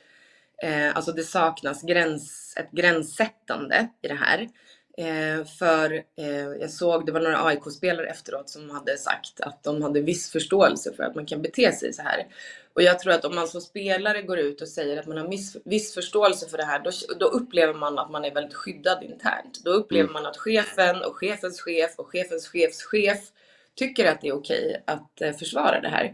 Eh, 0.64 0.96
alltså 0.96 1.12
det 1.12 1.24
saknas 1.24 1.82
gräns, 1.82 2.54
ett 2.58 2.72
gränssättande 2.72 3.88
i 4.02 4.08
det 4.08 4.14
här. 4.14 4.50
Eh, 4.98 5.46
för 5.46 5.94
eh, 5.94 6.48
jag 6.60 6.70
såg, 6.70 7.06
det 7.06 7.12
var 7.12 7.20
några 7.20 7.46
AIK-spelare 7.46 8.08
efteråt 8.08 8.50
som 8.50 8.70
hade 8.70 8.98
sagt 8.98 9.42
att 9.42 9.64
de 9.64 9.82
hade 9.82 10.02
viss 10.02 10.32
förståelse 10.32 10.94
för 10.94 11.04
att 11.04 11.16
man 11.16 11.26
kan 11.26 11.42
bete 11.42 11.72
sig 11.72 11.94
så 11.94 12.02
här. 12.02 12.28
Och 12.74 12.82
jag 12.82 13.00
tror 13.00 13.14
att 13.14 13.26
om 13.26 13.36
man 13.36 13.48
som 13.48 13.62
spelare 13.62 14.22
går 14.22 14.40
ut 14.40 14.62
och 14.62 14.68
säger 14.68 15.00
att 15.00 15.08
man 15.08 15.18
har 15.18 15.28
miss, 15.28 15.58
viss 15.66 15.94
förståelse 15.94 16.50
för 16.50 16.58
det 16.58 16.66
här, 16.66 16.80
då, 16.80 16.92
då 17.20 17.26
upplever 17.26 17.74
man 17.74 18.00
att 18.00 18.12
man 18.12 18.26
är 18.26 18.34
väldigt 18.34 18.54
skyddad 18.54 19.04
internt. 19.04 19.62
Då 19.64 19.72
upplever 19.72 20.10
mm. 20.10 20.14
man 20.14 20.26
att 20.26 20.38
chefen 20.38 21.04
och 21.04 21.16
chefens 21.16 21.62
chef 21.62 21.92
och 21.98 22.08
chefens 22.08 22.48
chefs 22.48 22.84
chef 22.84 23.20
tycker 23.76 24.12
att 24.12 24.22
det 24.22 24.28
är 24.28 24.34
okej 24.34 24.84
att 24.88 25.22
eh, 25.22 25.34
försvara 25.34 25.82
det 25.82 25.90
här. 25.90 26.14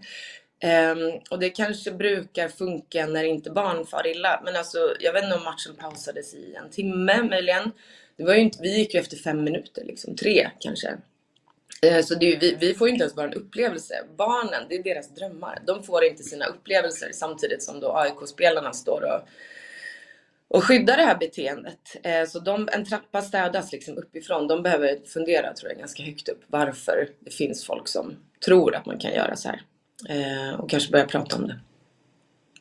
Um, 0.63 1.19
och 1.29 1.39
det 1.39 1.49
kanske 1.49 1.91
brukar 1.91 2.47
funka 2.47 3.05
när 3.05 3.23
inte 3.23 3.51
barn 3.51 3.85
far 3.85 4.07
illa. 4.07 4.41
Men 4.45 4.55
alltså, 4.55 4.95
jag 4.99 5.13
vet 5.13 5.23
inte 5.23 5.35
om 5.35 5.43
matchen 5.43 5.75
pausades 5.79 6.33
i 6.33 6.55
en 6.55 6.69
timme 6.69 7.23
möjligen. 7.23 7.71
Det 8.17 8.23
var 8.23 8.33
ju 8.33 8.41
inte, 8.41 8.57
vi 8.61 8.77
gick 8.77 8.93
ju 8.93 8.99
efter 8.99 9.17
fem 9.17 9.43
minuter, 9.43 9.83
liksom 9.85 10.15
tre 10.15 10.49
kanske. 10.59 10.97
Eh, 11.81 12.01
så 12.05 12.15
det, 12.15 12.35
vi, 12.35 12.57
vi 12.59 12.73
får 12.73 12.87
ju 12.87 12.93
inte 12.93 13.03
ens 13.03 13.15
bara 13.15 13.27
en 13.27 13.33
upplevelse. 13.33 13.93
Barnen, 14.17 14.63
det 14.69 14.75
är 14.75 14.83
deras 14.83 15.15
drömmar. 15.15 15.59
De 15.65 15.83
får 15.83 16.03
inte 16.03 16.23
sina 16.23 16.45
upplevelser 16.45 17.09
samtidigt 17.13 17.63
som 17.63 17.79
då 17.79 17.91
AIK-spelarna 17.91 18.73
står 18.73 19.01
och, 19.01 19.27
och 20.57 20.63
skyddar 20.63 20.97
det 20.97 21.03
här 21.03 21.17
beteendet. 21.17 21.79
Eh, 22.03 22.25
så 22.25 22.39
de, 22.39 22.69
en 22.71 22.85
trappa 22.85 23.21
städas 23.21 23.71
liksom 23.71 23.97
uppifrån. 23.97 24.47
De 24.47 24.63
behöver 24.63 24.99
fundera, 25.05 25.53
tror 25.53 25.71
jag, 25.71 25.79
ganska 25.79 26.03
högt 26.03 26.29
upp 26.29 26.43
varför 26.47 27.09
det 27.19 27.31
finns 27.31 27.65
folk 27.65 27.87
som 27.87 28.15
tror 28.45 28.75
att 28.75 28.85
man 28.85 28.99
kan 28.99 29.13
göra 29.13 29.35
så 29.35 29.49
här. 29.49 29.61
Eh, 30.09 30.59
och 30.59 30.69
kanske 30.69 30.91
börja 30.91 31.05
prata 31.05 31.35
om 31.35 31.47
det. 31.47 31.59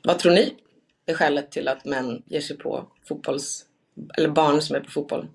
Vad 0.02 0.18
tror 0.18 0.32
ni 0.32 0.54
är 1.06 1.14
skälet 1.14 1.50
till 1.50 1.68
att 1.68 1.84
män 1.84 2.22
ger 2.26 2.40
sig 2.40 2.58
på 2.58 2.86
fotbolls... 3.08 3.64
eller 4.18 4.28
barn 4.28 4.62
som 4.62 4.76
är 4.76 4.80
på 4.80 4.90
fotboll? 4.90 5.28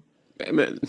Men, 0.51 0.80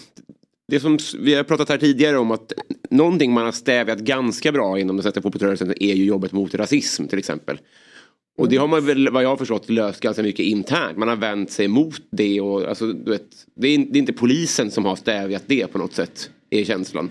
det 0.68 0.80
som 0.80 0.98
vi 1.18 1.34
har 1.34 1.44
pratat 1.44 1.68
här 1.68 1.78
tidigare 1.78 2.18
om 2.18 2.30
att 2.30 2.52
någonting 2.90 3.32
man 3.32 3.44
har 3.44 3.52
stävjat 3.52 3.98
ganska 3.98 4.52
bra 4.52 4.78
inom 4.78 4.96
den 4.96 5.02
svenska 5.02 5.22
fotbollsrörelsen 5.22 5.74
är 5.80 5.94
ju 5.94 6.04
jobbet 6.04 6.32
mot 6.32 6.54
rasism 6.54 7.06
till 7.06 7.18
exempel. 7.18 7.58
Och 8.38 8.48
det 8.48 8.56
har 8.56 8.68
man 8.68 8.86
väl 8.86 9.08
vad 9.08 9.24
jag 9.24 9.28
har 9.28 9.36
förstått 9.36 9.70
löst 9.70 10.00
ganska 10.00 10.22
mycket 10.22 10.46
internt. 10.46 10.98
Man 10.98 11.08
har 11.08 11.16
vänt 11.16 11.50
sig 11.50 11.68
mot 11.68 12.02
det 12.10 12.40
och 12.40 12.68
alltså, 12.68 12.92
du 12.92 13.10
vet, 13.10 13.26
det, 13.54 13.68
är, 13.68 13.78
det 13.78 13.98
är 13.98 14.00
inte 14.00 14.12
polisen 14.12 14.70
som 14.70 14.84
har 14.84 14.96
stävjat 14.96 15.42
det 15.46 15.66
på 15.66 15.78
något 15.78 15.92
sätt. 15.92 16.30
Är 16.50 16.64
känslan. 16.64 17.10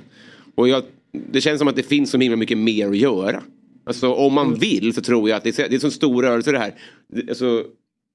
Och 0.55 0.67
jag, 0.67 0.83
det 1.11 1.41
känns 1.41 1.59
som 1.59 1.67
att 1.67 1.75
det 1.75 1.83
finns 1.83 2.11
så 2.11 2.17
himla 2.17 2.37
mycket 2.37 2.57
mer 2.57 2.89
att 2.89 2.97
göra. 2.97 3.43
Alltså 3.83 4.13
om 4.13 4.33
man 4.33 4.55
vill 4.55 4.93
så 4.93 5.01
tror 5.01 5.29
jag 5.29 5.37
att 5.37 5.43
det 5.43 5.59
är, 5.59 5.69
det 5.69 5.75
är 5.75 5.79
så 5.79 5.91
stor 5.91 6.23
rörelse 6.23 6.51
det 6.51 6.59
här. 6.59 6.75
Alltså, 7.29 7.65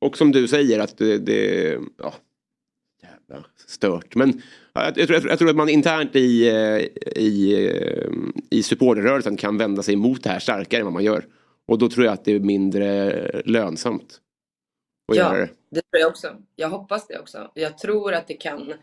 och 0.00 0.16
som 0.16 0.32
du 0.32 0.48
säger 0.48 0.78
att 0.78 0.98
det, 0.98 1.18
det 1.18 1.78
ja, 1.98 2.14
jävla 3.28 3.46
stört. 3.66 4.14
Men 4.14 4.42
jag, 4.72 4.98
jag, 4.98 5.08
tror, 5.08 5.28
jag, 5.28 5.38
tror, 5.38 5.50
att 5.50 5.56
man 5.56 5.68
internt 5.68 6.16
i, 6.16 6.48
eh, 6.48 6.78
i, 7.22 7.66
eh, 7.68 8.10
i 8.50 8.62
supporterrörelsen 8.62 9.36
kan 9.36 9.58
vända 9.58 9.82
sig 9.82 9.96
mot 9.96 10.22
det 10.22 10.30
här 10.30 10.38
starkare 10.38 10.80
än 10.80 10.86
vad 10.86 10.92
man 10.92 11.04
gör. 11.04 11.24
Och 11.68 11.78
då 11.78 11.88
tror 11.88 12.06
jag 12.06 12.12
att 12.12 12.24
det 12.24 12.32
är 12.32 12.40
mindre 12.40 13.42
lönsamt. 13.44 14.20
Att 15.12 15.16
ja, 15.16 15.22
göra 15.22 15.38
det. 15.38 15.50
det 15.70 15.80
tror 15.80 16.00
jag 16.00 16.08
också. 16.08 16.36
Jag 16.56 16.68
hoppas 16.68 17.06
det 17.06 17.18
också. 17.18 17.50
Jag 17.54 17.78
tror 17.78 18.14
att 18.14 18.28
det 18.28 18.34
kan 18.34 18.74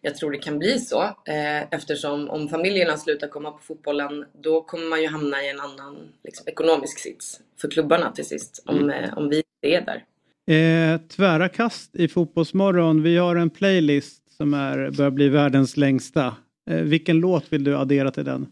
jag 0.00 0.16
tror 0.16 0.30
det 0.30 0.38
kan 0.38 0.58
bli 0.58 0.78
så. 0.78 1.02
Eh, 1.02 1.62
eftersom 1.62 2.30
om 2.30 2.48
familjerna 2.48 2.96
slutar 2.96 3.28
komma 3.28 3.50
på 3.50 3.58
fotbollen 3.58 4.24
då 4.32 4.62
kommer 4.62 4.86
man 4.86 5.02
ju 5.02 5.08
hamna 5.08 5.42
i 5.42 5.50
en 5.50 5.60
annan 5.60 6.12
liksom, 6.24 6.48
ekonomisk 6.48 6.98
sits 6.98 7.40
för 7.60 7.70
klubbarna 7.70 8.12
till 8.12 8.24
sist. 8.26 8.62
Om, 8.66 8.76
Mm. 8.76 8.90
eh, 9.04 9.18
om 9.18 9.28
vi 9.28 9.42
är 9.62 9.80
där. 9.80 10.04
Eh, 10.48 11.00
tvära 11.00 11.48
kast 11.48 11.96
i 11.96 12.08
Fotbollsmorgon. 12.08 13.02
Vi 13.02 13.16
har 13.16 13.36
en 13.36 13.50
playlist 13.50 14.36
som 14.36 14.54
är, 14.54 14.90
börjar 14.90 15.10
bli 15.10 15.28
världens 15.28 15.76
längsta. 15.76 16.36
Eh, 16.70 16.76
vilken 16.76 17.16
låt 17.20 17.52
vill 17.52 17.64
du 17.64 17.76
addera 17.76 18.10
till 18.10 18.24
den? 18.24 18.46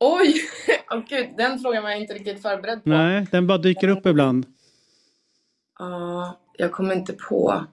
Oj! 0.00 0.34
Åh 0.90 1.02
gud, 1.08 1.28
den 1.36 1.58
frågan 1.58 1.82
var 1.82 1.90
jag 1.90 2.00
inte 2.00 2.14
riktigt 2.14 2.42
förberedd 2.42 2.84
på. 2.84 2.88
Nej, 2.88 3.26
den 3.30 3.46
bara 3.46 3.58
dyker 3.58 3.88
upp 3.88 4.06
ibland. 4.06 4.46
Ja, 5.78 6.40
jag 6.56 6.72
kommer 6.72 6.94
inte 6.94 7.12
på. 7.12 7.64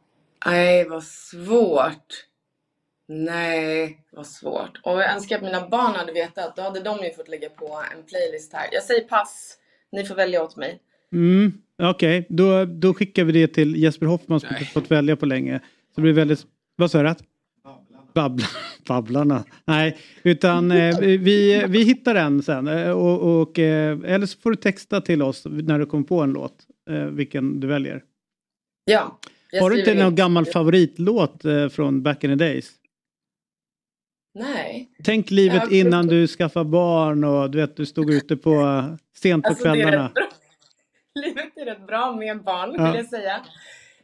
Nej, 0.45 0.89
vad 0.89 1.03
svårt. 1.03 2.25
Nej, 3.07 3.99
vad 4.11 4.27
svårt. 4.27 4.79
Och 4.83 5.01
jag 5.01 5.13
önskar 5.13 5.35
att 5.35 5.43
mina 5.43 5.69
barn 5.69 5.95
hade 5.95 6.13
vetat. 6.13 6.55
Då 6.55 6.61
hade 6.61 6.79
de 6.79 7.03
ju 7.03 7.13
fått 7.13 7.27
lägga 7.27 7.49
på 7.49 7.83
en 7.95 8.03
playlist 8.03 8.53
här. 8.53 8.69
Jag 8.71 8.83
säger 8.83 9.07
pass. 9.07 9.57
Ni 9.91 10.05
får 10.05 10.15
välja 10.15 10.43
åt 10.43 10.55
mig. 10.55 10.79
Mm, 11.11 11.61
Okej, 11.83 12.25
då, 12.29 12.65
då 12.65 12.93
skickar 12.93 13.23
vi 13.23 13.31
det 13.31 13.47
till 13.47 13.75
Jesper 13.75 14.05
Hoffman 14.05 14.39
som 14.39 14.49
inte 14.51 14.65
fått 14.65 14.91
välja 14.91 15.15
på 15.15 15.25
länge. 15.25 15.59
Så 15.59 15.91
det 15.95 16.01
blir 16.01 16.13
väldigt... 16.13 16.45
Vad 16.75 16.91
sa 16.91 16.97
du? 16.97 17.03
Rätt? 17.03 17.23
Babbla, 18.13 18.45
babblarna. 18.87 19.43
Nej, 19.65 19.97
utan 20.23 20.71
eh, 20.71 20.99
vi, 20.99 21.65
vi 21.67 21.83
hittar 21.83 22.13
den 22.13 22.41
sen. 22.43 22.67
eh, 22.67 22.89
Och, 22.91 23.41
och, 23.41 23.59
eh, 23.59 23.99
eller 24.05 24.25
så 24.25 24.39
får 24.39 24.49
du 24.51 24.55
texta 24.55 25.01
till 25.01 25.21
oss 25.21 25.43
när 25.45 25.79
du 25.79 25.85
kommer 25.85 26.03
på 26.03 26.21
en 26.21 26.33
låt. 26.33 26.55
Eh, 26.89 27.05
vilken 27.05 27.59
du 27.59 27.67
väljer. 27.67 28.03
Ja. 28.85 29.19
Har 29.61 29.69
du 29.69 29.79
inte 29.79 29.93
någon 29.93 30.07
in. 30.09 30.15
gammal 30.15 30.45
favoritlåt 30.45 31.45
eh, 31.45 31.69
från 31.69 32.03
back 32.03 32.23
in 32.23 32.29
the 32.29 32.35
days? 32.45 32.71
Nej. 34.39 34.89
Tänk 35.03 35.31
livet 35.31 35.71
innan 35.71 36.07
du 36.07 36.27
skaffade 36.27 36.69
barn 36.69 37.23
och 37.23 37.51
du 37.51 37.57
vet 37.57 37.75
du 37.77 37.85
stod 37.85 38.13
ute 38.13 38.37
på 38.37 38.51
eh, 38.51 38.95
sent 39.17 39.43
på 39.43 39.49
Alltså, 39.49 39.63
det 39.63 39.69
är 39.69 39.73
kvällarna. 39.83 40.07
rätt 40.07 40.24
är 41.67 41.75
rätt 41.75 41.87
bra 41.87 42.11
med 42.15 42.43
barn, 42.43 42.75
Ja. 42.77 42.85
vill 42.85 42.95
jag 42.95 43.05
säga. 43.05 43.35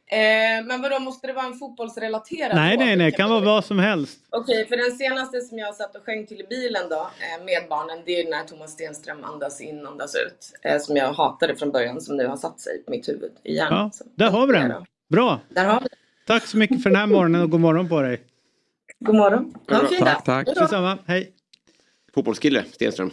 Eh, 0.08 0.65
men 0.65 0.82
vadå, 0.82 1.00
måste 1.00 1.28
det 1.28 1.34
vara 1.34 1.45
en 1.45 1.54
fotbollsrelaterad 1.54 2.56
Nej, 2.56 2.78
nej, 2.78 2.95
nej, 2.95 3.12
kan 3.12 3.30
vara 3.30 3.39
vad 3.39 3.65
som 3.65 3.80
helst. 3.80 4.19
Okej, 4.30 4.67
för 4.67 4.78
den 4.78 4.97
senaste 4.97 5.41
som 5.41 5.58
jag 5.60 5.76
satt 5.76 5.95
och 5.95 6.06
sjöng 6.06 6.26
till 6.26 6.41
i 6.41 6.43
bilen 6.50 6.89
då, 6.89 6.95
eh, 7.00 7.45
med 7.45 7.69
barnen, 7.69 7.97
det 8.06 8.21
är 8.21 8.30
när 8.30 8.43
Thomas 8.43 8.71
Stenström 8.71 9.24
andas 9.24 9.62
in, 9.62 9.88
andas 9.88 10.15
ut. 10.15 10.52
Eh, 10.63 10.80
som 10.80 10.95
jag 10.95 11.13
hatade 11.13 11.56
från 11.56 11.71
början, 11.71 12.02
som 12.02 12.17
nu 12.17 12.28
har 12.28 12.38
satt 12.38 12.60
sig 12.60 12.84
på 12.86 12.91
mitt 12.91 13.10
huvud 13.10 13.32
i 13.43 13.56
hjärnan. 13.56 13.80
Ja, 13.84 13.91
Så, 13.93 14.04
där 14.15 14.30
har 14.30 14.47
vi 14.47 14.54
den. 14.54 14.86
Bra. 15.10 15.39
Där 15.50 15.65
har 15.65 15.80
vi 15.82 15.88
den. 15.88 15.97
Tack 16.28 16.45
så 16.47 16.58
mycket 16.58 16.84
för 16.84 16.89
den 16.89 17.00
här 17.00 17.08
morgonen 17.08 17.41
och 17.41 17.50
god 17.50 17.60
morgon 17.60 17.89
på 17.89 18.02
dig. 18.02 18.21
God 19.00 19.15
morgon. 19.15 19.54
Ha 19.69 19.80
en 19.82 19.88
fin 19.88 20.00
dag. 20.00 20.08
Tack, 20.08 20.24
tack. 20.26 20.45
Detsamma, 20.56 20.97
hej. 21.06 21.32
Fotbollskille, 22.13 22.63
Stenström. 22.71 23.12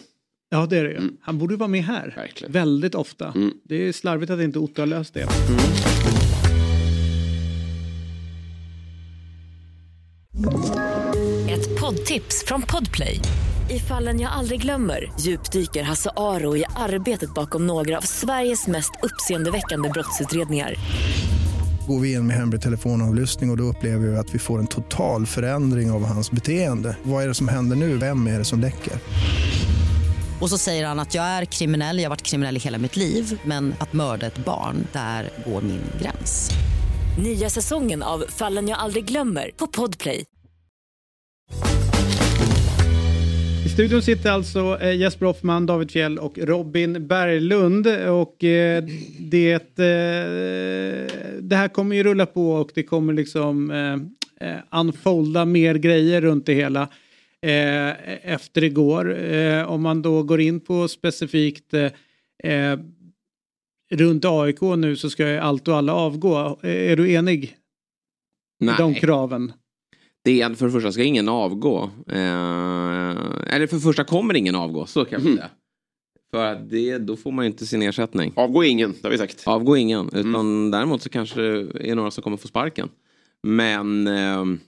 Ja, 0.50 0.66
det 0.66 0.78
är 0.78 0.84
det 0.84 0.90
ju. 0.90 1.00
Han 1.22 1.38
borde 1.38 1.56
vara 1.56 1.68
med 1.68 1.84
här. 1.84 2.12
Verkligen. 2.16 2.52
Väldigt 2.52 2.94
ofta. 2.94 3.26
Mm. 3.26 3.52
Det 3.64 3.88
är 3.88 3.92
slarvigt 3.92 4.30
att 4.30 4.40
inte 4.40 4.58
Otto 4.58 4.82
har 4.82 4.86
löst 4.86 5.14
det. 5.14 5.22
Ett 11.50 11.80
poddtips 11.80 12.44
från 12.46 12.62
Podplay. 12.62 13.20
I 13.70 13.78
fallen 13.78 14.20
jag 14.20 14.32
aldrig 14.32 14.62
glömmer 14.62 15.12
djupdyker 15.20 15.82
Hasse 15.82 16.10
Aro 16.16 16.56
i 16.56 16.64
arbetet 16.76 17.34
bakom 17.34 17.66
några 17.66 17.96
av 17.96 18.02
Sveriges 18.02 18.66
mest 18.66 18.90
uppseendeväckande 19.02 19.88
brottsutredningar. 19.88 20.74
Går 21.88 22.00
vi 22.00 22.12
in 22.12 22.26
med 22.26 22.36
hemlig 22.36 22.60
telefonavlyssning 22.60 23.50
och, 23.50 23.54
och 23.54 23.58
då 23.58 23.64
upplever 23.64 24.06
vi 24.06 24.16
att 24.16 24.34
vi 24.34 24.38
får 24.38 24.58
en 24.58 24.66
total 24.66 25.26
förändring 25.26 25.90
av 25.90 26.04
hans 26.04 26.30
beteende. 26.30 26.96
Vad 27.02 27.24
är 27.24 27.28
det 27.28 27.34
som 27.34 27.48
händer 27.48 27.76
nu? 27.76 27.96
Vem 27.96 28.26
är 28.26 28.38
det 28.38 28.44
som 28.44 28.60
läcker? 28.60 28.92
Och 30.40 30.50
så 30.50 30.58
säger 30.58 30.86
han 30.86 31.00
att 31.00 31.14
jag 31.14 31.24
är 31.24 31.44
kriminell, 31.44 31.98
jag 31.98 32.04
har 32.04 32.10
varit 32.10 32.22
kriminell 32.22 32.56
i 32.56 32.60
hela 32.60 32.78
mitt 32.78 32.96
liv 32.96 33.40
men 33.44 33.74
att 33.78 33.92
mörda 33.92 34.26
ett 34.26 34.38
barn, 34.38 34.86
där 34.92 35.30
går 35.46 35.62
min 35.62 35.82
gräns. 36.02 36.50
Nya 37.22 37.50
säsongen 37.50 38.02
av 38.02 38.24
Fallen 38.28 38.68
jag 38.68 38.78
aldrig 38.78 39.04
glömmer 39.04 39.50
på 39.56 39.66
Podplay. 39.66 40.24
I 43.66 43.68
studion 43.68 44.02
sitter 44.02 44.30
alltså 44.30 44.78
eh, 44.80 44.96
Jesper 44.96 45.26
Hoffman, 45.26 45.66
David 45.66 45.90
Fjell 45.90 46.18
och 46.18 46.38
Robin 46.38 47.06
Berglund. 47.06 47.86
Och 47.86 48.44
eh, 48.44 48.84
det, 49.18 49.78
eh, 49.78 51.16
det 51.40 51.56
här 51.56 51.68
kommer 51.68 51.96
ju 51.96 52.02
rulla 52.02 52.26
på 52.26 52.52
och 52.52 52.70
det 52.74 52.82
kommer 52.82 53.12
liksom 53.12 53.72
unfolda 54.70 55.44
mer 55.44 55.74
grejer 55.74 56.20
runt 56.20 56.46
det 56.46 56.54
hela. 56.54 56.88
Eh, 57.46 58.32
efter 58.34 58.64
igår. 58.64 59.18
Eh, 59.32 59.70
om 59.70 59.82
man 59.82 60.02
då 60.02 60.22
går 60.22 60.40
in 60.40 60.60
på 60.60 60.88
specifikt 60.88 61.74
eh, 61.74 62.52
eh, 62.52 62.78
runt 63.90 64.24
AIK 64.24 64.60
nu 64.60 64.96
så 64.96 65.10
ska 65.10 65.28
ju 65.30 65.36
allt 65.38 65.68
och 65.68 65.76
alla 65.76 65.94
avgå. 65.94 66.58
Eh, 66.62 66.70
är 66.92 66.96
du 66.96 67.12
enig? 67.12 67.56
Nej. 68.60 68.74
De 68.78 68.94
kraven. 68.94 69.52
Det 70.24 70.40
är, 70.40 70.54
för 70.54 70.66
det 70.66 70.72
första 70.72 70.92
ska 70.92 71.02
ingen 71.02 71.28
avgå. 71.28 71.90
Eh, 72.06 72.16
eller 73.54 73.66
för 73.66 73.76
det 73.76 73.82
första 73.82 74.04
kommer 74.04 74.34
ingen 74.36 74.54
avgå, 74.54 74.86
så 74.86 75.04
kan 75.04 75.20
Mm. 75.20 75.32
jag 75.32 75.38
säga. 75.38 75.50
För 76.30 76.44
att 76.52 76.70
det, 76.70 76.98
då 76.98 77.16
får 77.16 77.32
man 77.32 77.44
ju 77.44 77.50
inte 77.50 77.66
sin 77.66 77.82
ersättning. 77.82 78.32
Avgå 78.36 78.64
ingen, 78.64 78.92
det 78.92 78.98
har 79.02 79.10
vi 79.10 79.18
sagt. 79.18 79.42
Avgå 79.46 79.76
ingen, 79.76 80.06
utan 80.08 80.34
Mm. 80.34 80.70
däremot 80.70 81.02
så 81.02 81.08
kanske 81.08 81.40
det 81.40 81.90
är 81.90 81.94
några 81.94 82.10
som 82.10 82.22
kommer 82.22 82.36
få 82.36 82.48
sparken. 82.48 82.88
Men 83.42 84.06
ehm, 84.06 84.60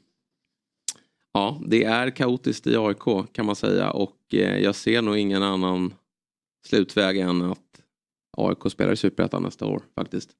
ja, 1.32 1.60
det 1.66 1.84
är 1.84 2.10
kaotiskt 2.10 2.66
i 2.66 2.76
AIK 2.76 3.32
kan 3.32 3.46
man 3.46 3.56
säga 3.56 3.90
och 3.90 4.18
eh, 4.32 4.58
jag 4.58 4.74
ser 4.74 5.02
nog 5.02 5.18
ingen 5.18 5.42
annan 5.42 5.94
slutväg 6.66 7.18
än 7.18 7.42
att 7.42 7.82
AIK 8.36 8.72
spelar 8.72 8.92
i 8.92 8.96
Superettan 8.96 9.42
nästa 9.42 9.66
år 9.66 9.82
faktiskt. 9.94 10.30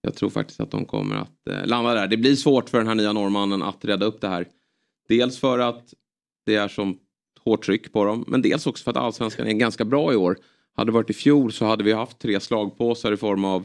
Jag 0.00 0.14
tror 0.14 0.30
faktiskt 0.30 0.60
att 0.60 0.70
de 0.70 0.84
kommer 0.84 1.16
att 1.16 1.48
eh, 1.50 1.66
landa 1.66 1.94
där. 1.94 2.06
Det 2.06 2.16
blir 2.16 2.36
svårt 2.36 2.68
för 2.68 2.78
den 2.78 2.86
här 2.86 2.94
nya 2.94 3.12
norrmannen 3.12 3.62
att 3.62 3.84
rädda 3.84 4.06
upp 4.06 4.20
det 4.20 4.28
här. 4.28 4.48
Dels 5.08 5.38
för 5.38 5.58
att 5.58 5.94
det 6.46 6.54
är 6.54 6.68
som 6.68 6.98
hårt 7.40 7.64
tryck 7.64 7.92
på 7.92 8.04
dem, 8.04 8.24
men 8.26 8.42
dels 8.42 8.66
också 8.66 8.84
för 8.84 8.90
att 8.90 8.96
allsvenskan 8.96 9.46
är 9.46 9.52
ganska 9.52 9.84
bra 9.84 10.12
i 10.12 10.16
år. 10.16 10.36
Hade 10.76 10.88
det 10.90 10.94
varit 10.94 11.10
i 11.10 11.14
fjol 11.14 11.52
så 11.52 11.64
hade 11.64 11.84
vi 11.84 11.92
haft 11.92 12.18
tre 12.18 12.40
slagpåsar 12.40 13.12
i 13.12 13.16
form 13.16 13.44
av 13.44 13.64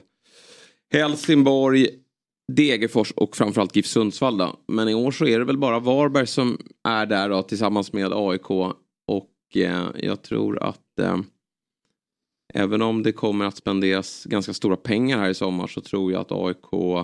Helsingborg, 0.93 2.02
Degerfors 2.47 3.12
och 3.12 3.36
framförallt 3.36 3.75
GIF 3.75 3.86
Sundsvall. 3.86 4.38
Då. 4.38 4.60
Men 4.67 4.89
i 4.89 4.93
år 4.93 5.12
så 5.12 5.25
är 5.25 5.39
det 5.39 5.45
väl 5.45 5.58
bara 5.58 5.79
Varberg 5.79 6.27
som 6.27 6.58
är 6.84 7.06
där 7.06 7.29
då, 7.29 7.43
tillsammans 7.43 7.93
med 7.93 8.13
AIK. 8.13 8.49
Och 9.06 9.29
eh, 9.56 9.86
jag 9.99 10.21
tror 10.21 10.63
att 10.63 10.99
eh, 10.99 11.17
även 12.53 12.82
om 12.82 13.03
det 13.03 13.12
kommer 13.12 13.45
att 13.45 13.58
spenderas 13.58 14.25
ganska 14.25 14.53
stora 14.53 14.75
pengar 14.75 15.17
här 15.17 15.29
i 15.29 15.34
sommar 15.34 15.67
så 15.67 15.82
tror 15.82 16.12
jag 16.12 16.21
att 16.21 16.32
AIK 16.32 17.03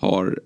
har 0.00 0.40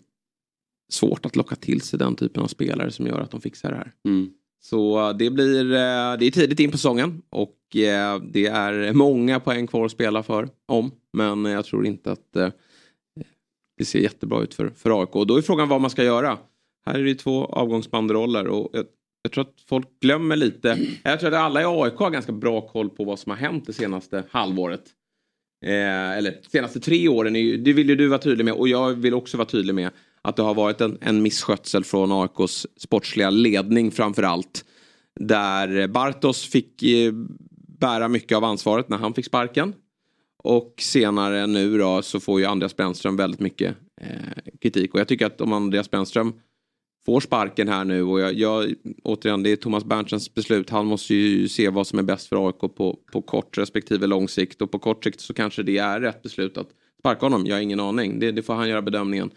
svårt 0.92 1.26
att 1.26 1.36
locka 1.36 1.56
till 1.56 1.80
sig 1.80 1.98
den 1.98 2.16
typen 2.16 2.42
av 2.42 2.46
spelare 2.46 2.90
som 2.90 3.06
gör 3.06 3.20
att 3.20 3.30
de 3.30 3.40
fixar 3.40 3.70
det 3.70 3.76
här. 3.76 3.92
Mm. 4.04 4.30
Så 4.62 5.12
det 5.12 5.30
blir 5.30 5.64
eh, 5.72 6.16
det 6.18 6.26
är 6.26 6.30
tidigt 6.30 6.60
in 6.60 6.70
på 6.70 6.76
säsongen 6.76 7.22
och 7.30 7.76
eh, 7.76 8.22
det 8.22 8.46
är 8.46 8.92
många 8.92 9.40
poäng 9.40 9.66
kvar 9.66 9.84
att 9.84 9.92
spela 9.92 10.22
för 10.22 10.48
om. 10.66 10.90
Men 11.12 11.44
jag 11.44 11.64
tror 11.64 11.86
inte 11.86 12.12
att 12.12 12.36
eh, 12.36 12.48
det 13.80 13.84
ser 13.84 13.98
jättebra 13.98 14.42
ut 14.42 14.54
för, 14.54 14.70
för 14.76 15.00
AIK. 15.00 15.16
Och 15.16 15.26
då 15.26 15.36
är 15.36 15.42
frågan 15.42 15.68
vad 15.68 15.80
man 15.80 15.90
ska 15.90 16.04
göra. 16.04 16.38
Här 16.86 16.98
är 16.98 17.04
det 17.04 17.14
två 17.14 17.44
avgångsbanderoller 17.44 18.48
och 18.48 18.70
jag, 18.72 18.84
jag 19.22 19.32
tror 19.32 19.44
att 19.44 19.54
folk 19.68 19.88
glömmer 20.00 20.36
lite. 20.36 20.78
Jag 21.02 21.20
tror 21.20 21.34
att 21.34 21.40
alla 21.40 21.62
i 21.62 21.64
AIK 21.64 21.94
har 21.94 22.10
ganska 22.10 22.32
bra 22.32 22.60
koll 22.60 22.90
på 22.90 23.04
vad 23.04 23.18
som 23.18 23.30
har 23.30 23.36
hänt 23.36 23.66
det 23.66 23.72
senaste 23.72 24.24
halvåret. 24.30 24.82
Eh, 25.66 26.10
eller 26.10 26.34
senaste 26.52 26.80
tre 26.80 27.08
åren, 27.08 27.36
är 27.36 27.40
ju, 27.40 27.56
det 27.56 27.72
vill 27.72 27.88
ju 27.88 27.96
du 27.96 28.08
vara 28.08 28.18
tydlig 28.18 28.44
med 28.44 28.54
och 28.54 28.68
jag 28.68 28.92
vill 28.92 29.14
också 29.14 29.36
vara 29.36 29.48
tydlig 29.48 29.74
med 29.74 29.90
att 30.22 30.36
det 30.36 30.42
har 30.42 30.54
varit 30.54 30.80
en, 30.80 30.98
en 31.00 31.22
misskötsel 31.22 31.84
från 31.84 32.12
AIKs 32.12 32.66
sportsliga 32.76 33.30
ledning 33.30 33.90
framför 33.90 34.22
allt. 34.22 34.64
Där 35.20 35.88
Bartos 35.88 36.44
fick 36.44 36.82
eh, 36.82 37.12
bära 37.78 38.08
mycket 38.08 38.36
av 38.36 38.44
ansvaret 38.44 38.88
när 38.88 38.98
han 38.98 39.14
fick 39.14 39.26
sparken. 39.26 39.74
Och 40.42 40.74
senare 40.78 41.46
nu 41.46 41.78
då 41.78 42.02
så 42.02 42.20
får 42.20 42.40
ju 42.40 42.46
Andreas 42.46 42.76
Brännström 42.76 43.16
väldigt 43.16 43.40
mycket 43.40 43.76
eh, 44.00 44.52
kritik. 44.60 44.94
Och 44.94 45.00
jag 45.00 45.08
tycker 45.08 45.26
att 45.26 45.40
om 45.40 45.52
Andreas 45.52 45.90
Brännström 45.90 46.32
får 47.06 47.20
sparken 47.20 47.68
här 47.68 47.84
nu 47.84 48.02
och 48.02 48.20
jag, 48.20 48.34
jag 48.34 48.74
återigen 49.04 49.42
det 49.42 49.52
är 49.52 49.56
Thomas 49.56 49.84
Berntsens 49.84 50.34
beslut. 50.34 50.70
Han 50.70 50.86
måste 50.86 51.14
ju 51.14 51.48
se 51.48 51.68
vad 51.68 51.86
som 51.86 51.98
är 51.98 52.02
bäst 52.02 52.28
för 52.28 52.46
AIK 52.46 52.58
på, 52.58 52.98
på 53.12 53.22
kort 53.22 53.58
respektive 53.58 54.06
lång 54.06 54.28
sikt. 54.28 54.62
Och 54.62 54.70
på 54.70 54.78
kort 54.78 55.04
sikt 55.04 55.20
så 55.20 55.34
kanske 55.34 55.62
det 55.62 55.78
är 55.78 56.00
rätt 56.00 56.22
beslut 56.22 56.58
att 56.58 56.68
sparka 56.98 57.26
honom. 57.26 57.46
Jag 57.46 57.56
har 57.56 57.60
ingen 57.60 57.80
aning. 57.80 58.18
Det, 58.18 58.32
det 58.32 58.42
får 58.42 58.54
han 58.54 58.68
göra 58.68 58.82
bedömningen. 58.82 59.30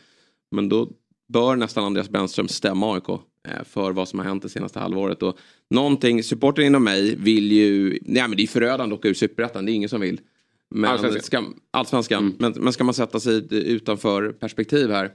Men 0.51 0.69
då 0.69 0.89
bör 1.33 1.55
nästan 1.55 1.83
Andreas 1.83 2.09
Brännström 2.09 2.47
stämma 2.47 2.93
AIK 2.93 3.09
eh, 3.09 3.63
för 3.63 3.91
vad 3.91 4.07
som 4.07 4.19
har 4.19 4.25
hänt 4.25 4.43
det 4.43 4.49
senaste 4.49 4.79
halvåret. 4.79 5.23
Och 5.23 5.37
någonting, 5.69 6.23
supporten 6.23 6.65
inom 6.65 6.83
mig 6.83 7.15
vill 7.15 7.51
ju, 7.51 7.99
nej 8.01 8.27
men 8.27 8.37
det 8.37 8.43
är 8.43 8.47
förödande 8.47 8.93
att 8.93 8.99
åka 8.99 9.07
ur 9.07 9.13
superettan, 9.13 9.65
det 9.65 9.71
är 9.71 9.73
ingen 9.73 9.89
som 9.89 10.01
vill. 10.01 10.21
Men 10.73 10.91
Allsvenskan. 10.91 11.21
ska, 11.21 11.61
allsvenskan. 11.71 12.35
Men, 12.39 12.53
men 12.57 12.73
ska 12.73 12.83
man 12.83 12.93
sätta 12.93 13.19
sig 13.19 13.47
utanför 13.51 14.31
perspektiv 14.31 14.91
här 14.91 15.11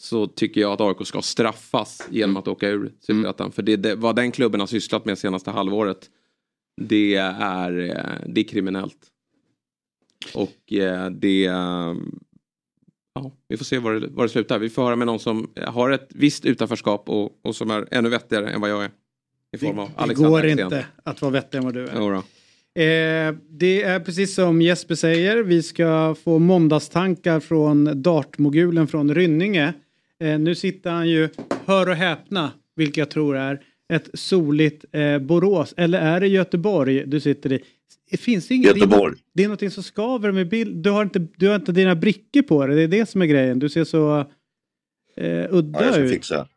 så 0.00 0.26
tycker 0.26 0.60
jag 0.60 0.72
att 0.72 0.80
AIK 0.80 1.06
ska 1.06 1.22
straffas 1.22 2.08
genom 2.10 2.36
att 2.36 2.48
åka 2.48 2.68
ur 2.68 2.92
Superettan. 3.00 3.52
För 3.52 3.62
det, 3.62 3.76
det, 3.76 3.94
vad 3.94 4.16
den 4.16 4.32
klubben 4.32 4.60
har 4.60 4.66
sysslat 4.66 5.04
med 5.04 5.18
senaste 5.18 5.50
halvåret 5.50 6.10
det 6.80 7.14
är, 7.14 7.78
eh, 7.78 8.28
det 8.28 8.40
är 8.40 8.48
kriminellt. 8.48 8.98
Och 10.34 10.72
eh, 10.72 11.10
det... 11.10 11.42
Ja, 13.14 13.32
vi 13.48 13.56
får 13.56 13.64
se 13.64 13.78
var 13.78 13.92
det, 13.92 14.08
var 14.08 14.22
det 14.22 14.28
slutar. 14.28 14.58
Vi 14.58 14.70
får 14.70 14.82
höra 14.82 14.96
med 14.96 15.06
någon 15.06 15.18
som 15.18 15.50
har 15.66 15.90
ett 15.90 16.08
visst 16.14 16.44
utanförskap 16.44 17.08
och, 17.08 17.40
och 17.42 17.56
som 17.56 17.70
är 17.70 17.88
ännu 17.90 18.08
vettigare 18.08 18.50
än 18.50 18.60
vad 18.60 18.70
jag 18.70 18.84
är. 18.84 18.90
I 19.52 19.58
form 19.58 19.78
av 19.78 19.88
Det 19.88 19.94
Alexander 19.96 20.30
går 20.30 20.46
inte 20.46 20.86
att 21.02 21.22
vara 21.22 21.32
vettigare 21.32 21.58
än 21.58 21.64
vad 21.64 21.74
du 21.74 21.86
är. 21.86 21.96
Jodå. 21.96 22.22
Eh, 22.80 23.34
det 23.50 23.82
är 23.82 24.00
precis 24.00 24.34
som 24.34 24.62
Jesper 24.62 24.94
säger, 24.94 25.42
vi 25.42 25.62
ska 25.62 26.16
få 26.24 26.38
måndagstankar 26.38 27.40
från 27.40 28.02
dartmogulen 28.02 28.88
från 28.88 29.14
Rynninge. 29.14 29.74
Eh, 30.20 30.38
nu 30.38 30.54
sitter 30.54 30.90
han 30.90 31.08
ju, 31.08 31.28
hör 31.64 31.88
och 31.88 31.94
häpna, 31.94 32.52
vilket 32.76 32.96
jag 32.96 33.10
tror 33.10 33.36
är 33.36 33.60
ett 33.92 34.10
soligt 34.14 34.84
eh, 34.92 35.18
Borås. 35.18 35.74
Eller 35.76 36.00
är 36.00 36.20
det 36.20 36.28
Göteborg 36.28 37.06
du 37.06 37.20
sitter 37.20 37.52
i? 37.52 37.60
Finns 38.16 38.48
det 38.48 38.54
inget, 38.54 38.76
Göteborg. 38.76 39.16
Det 39.34 39.42
är 39.42 39.46
någonting 39.48 39.70
som 39.70 39.82
skaver 39.82 40.32
med 40.32 40.48
bild. 40.48 40.76
Du 40.76 40.90
har, 40.90 41.02
inte, 41.02 41.26
du 41.36 41.48
har 41.48 41.54
inte 41.56 41.72
dina 41.72 41.94
brickor 41.96 42.42
på 42.42 42.66
dig, 42.66 42.76
det 42.76 42.82
är 42.82 43.00
det 43.00 43.08
som 43.08 43.22
är 43.22 43.26
grejen. 43.26 43.58
Du 43.58 43.68
ser 43.68 43.84
så 43.84 44.18
eh, 45.16 45.46
udda 45.50 45.78
Ja, 45.80 45.84
jag 45.84 45.94
ska 45.94 46.02
ut. 46.02 46.10
fixa. 46.10 46.48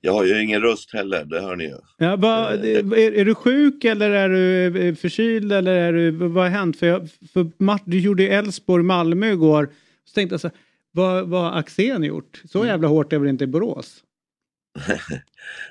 Jag 0.00 0.12
har 0.12 0.24
ju 0.24 0.42
ingen 0.42 0.60
röst 0.60 0.92
heller, 0.92 1.24
det 1.24 1.40
hör 1.40 1.56
ni 1.56 1.64
ju. 1.64 1.76
Ja, 1.96 2.16
va, 2.16 2.50
är, 2.50 3.14
är 3.14 3.24
du 3.24 3.34
sjuk 3.34 3.84
eller 3.84 4.10
är 4.10 4.28
du 4.28 4.88
eh, 4.88 4.94
förkyld 4.94 5.52
eller 5.52 5.72
är 5.72 5.92
du, 5.92 6.10
vad 6.10 6.44
har 6.44 6.50
hänt? 6.50 6.78
För, 6.78 6.86
jag, 6.86 7.08
för 7.32 7.50
Mart, 7.58 7.82
du 7.84 8.00
gjorde 8.00 8.22
ju 8.22 8.28
Elfsborg-Malmö 8.28 9.32
igår. 9.32 9.70
Så 10.04 10.14
tänkte 10.14 10.32
jag 10.34 10.40
så 10.40 10.48
här, 10.48 10.56
vad, 10.92 11.28
vad 11.28 11.42
har 11.42 11.58
Axén 11.58 12.02
gjort? 12.02 12.42
Så 12.48 12.66
jävla 12.66 12.88
hårt 12.88 13.12
är 13.12 13.18
väl 13.18 13.28
inte 13.28 13.44
i 13.44 13.46
Borås? 13.46 14.04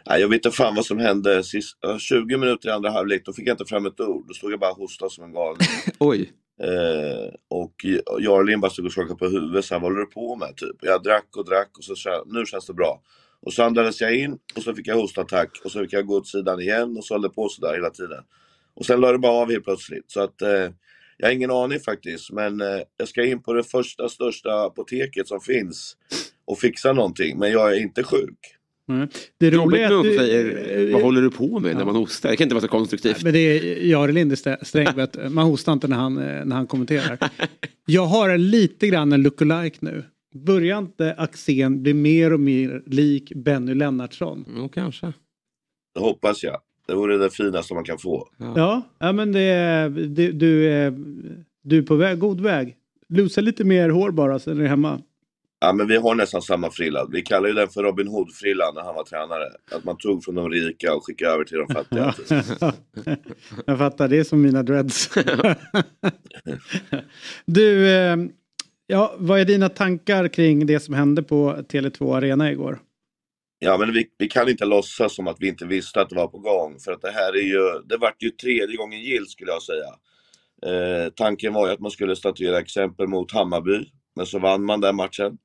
Nej, 0.10 0.22
jag 0.22 0.28
vet 0.28 0.46
inte 0.46 0.52
fan 0.52 0.76
vad 0.76 0.86
som 0.86 1.00
hände 1.00 1.44
sist, 1.44 1.78
ja, 1.82 2.00
20 2.00 2.38
minuter 2.38 2.70
i 2.70 2.72
andra 2.72 2.90
halvlek, 2.90 3.26
då 3.26 3.34
fick 3.34 3.48
jag 3.48 3.54
inte 3.54 3.66
fram 3.66 3.86
ett 3.86 4.00
ord. 4.00 4.28
Då 4.28 4.34
stod 4.34 4.52
jag 4.52 4.60
bara 4.60 4.72
och 4.72 4.78
hostade 4.78 5.12
som 5.12 5.24
en 5.24 5.34
galning. 5.34 5.68
Oj. 6.00 6.32
Eh, 6.62 7.34
och 7.48 7.74
Jarlin 8.20 8.60
bara 8.60 8.72
stod 8.72 8.86
och 8.86 8.92
skakade 8.92 9.16
på 9.16 9.28
huvudet, 9.28 9.66
så 9.66 9.74
här, 9.74 9.82
vad 9.82 9.92
håller 9.92 10.00
du 10.00 10.06
på 10.06 10.36
med? 10.36 10.58
Typ. 10.58 10.76
Jag 10.82 11.04
drack 11.04 11.38
och 11.38 11.46
drack 11.46 11.78
och 11.78 11.84
så 11.84 11.96
sa 11.96 12.24
nu 12.26 12.46
känns 12.46 12.66
det 12.66 12.74
bra. 12.74 13.02
Och 13.42 13.54
så 13.54 13.64
andades 13.64 14.02
jag 14.02 14.16
in 14.16 14.38
och 14.56 14.64
så 14.64 14.76
fick 14.76 14.88
jag 14.88 14.96
hostattack 14.96 15.50
och 15.64 15.72
så 15.72 15.82
fick 15.82 15.94
jag 15.94 16.06
gå 16.06 16.18
åt 16.18 16.28
sidan 16.28 16.62
igen 16.62 16.98
och 16.98 17.06
så 17.06 17.14
höll 17.14 17.22
det 17.22 17.30
på 17.30 17.50
sådär 17.50 17.74
hela 17.74 17.90
tiden. 17.90 18.24
Och 18.74 18.86
sen 18.86 19.02
la 19.02 19.12
det 19.12 19.18
bara 19.18 19.32
av 19.32 19.52
helt 19.52 19.64
plötsligt. 19.64 20.12
Så 20.12 20.22
att 20.22 20.42
eh, 20.42 20.70
jag 21.18 21.28
har 21.28 21.32
ingen 21.32 21.52
aning 21.52 21.80
faktiskt, 21.80 22.32
men 22.32 22.62
eh, 22.62 22.82
jag 22.98 23.08
ska 23.08 23.26
in 23.26 23.42
på 23.42 23.54
det 23.54 23.64
första 23.64 24.10
största 24.10 24.66
apoteket 24.66 25.28
som 25.28 25.42
finns 25.42 25.98
och 26.46 26.60
fixa 26.60 26.94
någonting, 26.94 27.40
men 27.40 27.52
jag 27.52 27.76
är 27.76 27.80
inte 27.80 28.04
sjuk. 28.04 28.40
Mm. 28.90 29.08
Det 29.38 29.52
roliga 29.52 29.88
är 29.88 29.98
att 29.98 30.04
du, 30.04 30.18
säger, 30.18 30.94
vad 30.94 31.02
håller 31.02 31.22
du 31.22 31.32
på 31.32 31.60
med 31.60 31.76
när 31.76 31.86
man 31.86 31.96
hostar? 31.96 32.30
Det 32.30 32.36
kan 32.36 32.46
inte 32.46 32.56
vara 32.56 32.62
så 32.62 32.68
konstruktivt. 32.68 33.24
Men 33.24 33.34
det 33.34 33.40
är 33.40 33.86
Jarl 33.86 34.12
Lindesträng, 34.12 34.88
man 35.30 35.46
hostar 35.46 35.74
inte 35.74 35.88
när 35.88 35.96
han, 35.96 36.18
eh, 36.18 36.46
när 36.46 36.56
han 36.56 36.68
kommenterar. 36.68 37.18
Jag 37.86 38.06
har 38.06 38.38
lite 38.38 38.88
grann 38.88 39.14
en 39.14 39.24
lookalike 39.24 39.78
nu. 39.80 40.04
Börjar 40.36 40.80
inte 40.80 41.14
Axén 41.14 41.84
bli 41.84 41.94
mer 41.94 42.34
och 42.34 42.40
mer 42.40 42.84
lik 42.86 43.32
Benny 43.36 43.74
Lennartsson? 43.74 44.46
Jo, 44.58 44.70
kanske. 44.70 45.14
Det 45.94 46.00
hoppas 46.00 46.44
jag. 46.44 46.62
Det 46.88 46.96
vore 46.96 47.18
det 47.18 47.30
finaste 47.30 47.74
man 47.74 47.84
kan 47.84 47.98
få. 47.98 48.28
Ja, 48.38 48.82
ja 49.00 49.12
men 49.12 49.32
det 49.32 49.42
är, 49.42 49.90
du, 49.90 50.32
du, 50.32 50.70
är, 50.70 50.94
du 51.62 51.78
är 51.78 51.82
på 51.82 51.96
väg, 51.96 52.20
god 52.20 52.42
väg. 52.42 52.76
Lusa 53.10 53.42
lite 53.42 53.64
mer 53.64 53.90
hår 53.90 54.12
bara 54.12 54.40
sen 54.40 54.58
är 54.58 54.62
du 54.62 54.68
hemma. 54.68 55.02
Ja, 55.62 55.74
men 55.74 55.88
vi 55.88 55.98
har 55.98 56.16
nästan 56.16 56.42
samma 56.42 56.72
frilla. 56.72 57.08
Vi 57.12 57.22
kallar 57.22 57.48
ju 57.48 57.54
den 57.54 57.70
för 57.70 57.84
Robin 57.84 58.08
Hood-frillan 58.08 58.76
när 58.76 58.82
han 58.82 58.96
var 58.96 59.04
tränare. 59.04 59.46
Att 59.72 59.84
man 59.84 59.98
tog 59.98 60.24
från 60.24 60.36
de 60.36 60.50
rika 60.50 60.96
och 60.96 61.06
skickade 61.06 61.32
över 61.32 61.44
till 61.44 61.58
de 61.58 61.68
fattiga. 61.74 62.14
Jag 63.66 63.78
fattar, 63.78 64.08
det 64.08 64.18
är 64.18 64.24
som 64.24 64.42
mina 64.42 64.64
dreads. 64.64 65.10
du, 67.46 67.90
eh, 67.90 68.18
ja, 68.90 69.16
vad 69.18 69.40
är 69.40 69.46
dina 69.46 69.70
tankar 69.70 70.28
kring 70.28 70.66
det 70.66 70.80
som 70.80 70.94
hände 70.94 71.24
på 71.24 71.54
Tele2 71.54 72.18
Arena 72.18 72.52
igår? 72.52 72.80
Ja, 73.60 73.78
men 73.78 73.94
vi, 73.94 74.10
vi 74.18 74.28
kan 74.28 74.50
inte 74.50 74.66
låtsas 74.66 75.16
som 75.16 75.28
att 75.28 75.38
vi 75.40 75.48
inte 75.48 75.66
visste 75.66 76.02
att 76.02 76.10
det 76.10 76.16
var 76.16 76.28
på 76.28 76.40
gång. 76.40 76.80
För 76.80 76.92
att 76.92 77.02
det 77.02 77.12
här 77.12 77.34
är 77.34 77.44
ju, 77.44 77.82
det 77.86 77.98
vart 77.98 78.24
ju 78.24 78.30
tredje 78.30 78.78
gången 78.78 79.02
gillt 79.02 79.30
skulle 79.30 79.52
jag 79.52 79.62
säga. 79.62 79.88
Eh, 80.66 81.10
tanken 81.16 81.54
var 81.54 81.68
ju 81.68 81.74
att 81.74 81.80
man 81.80 81.92
skulle 81.92 82.16
statuera 82.16 82.60
exempel 82.60 83.08
mot 83.08 83.32
Hammarby. 83.32 83.86
Men 84.16 84.26
så 84.26 84.40
vann 84.40 84.66
man 84.66 84.82
den 84.82 84.96
matchen. 84.96 85.38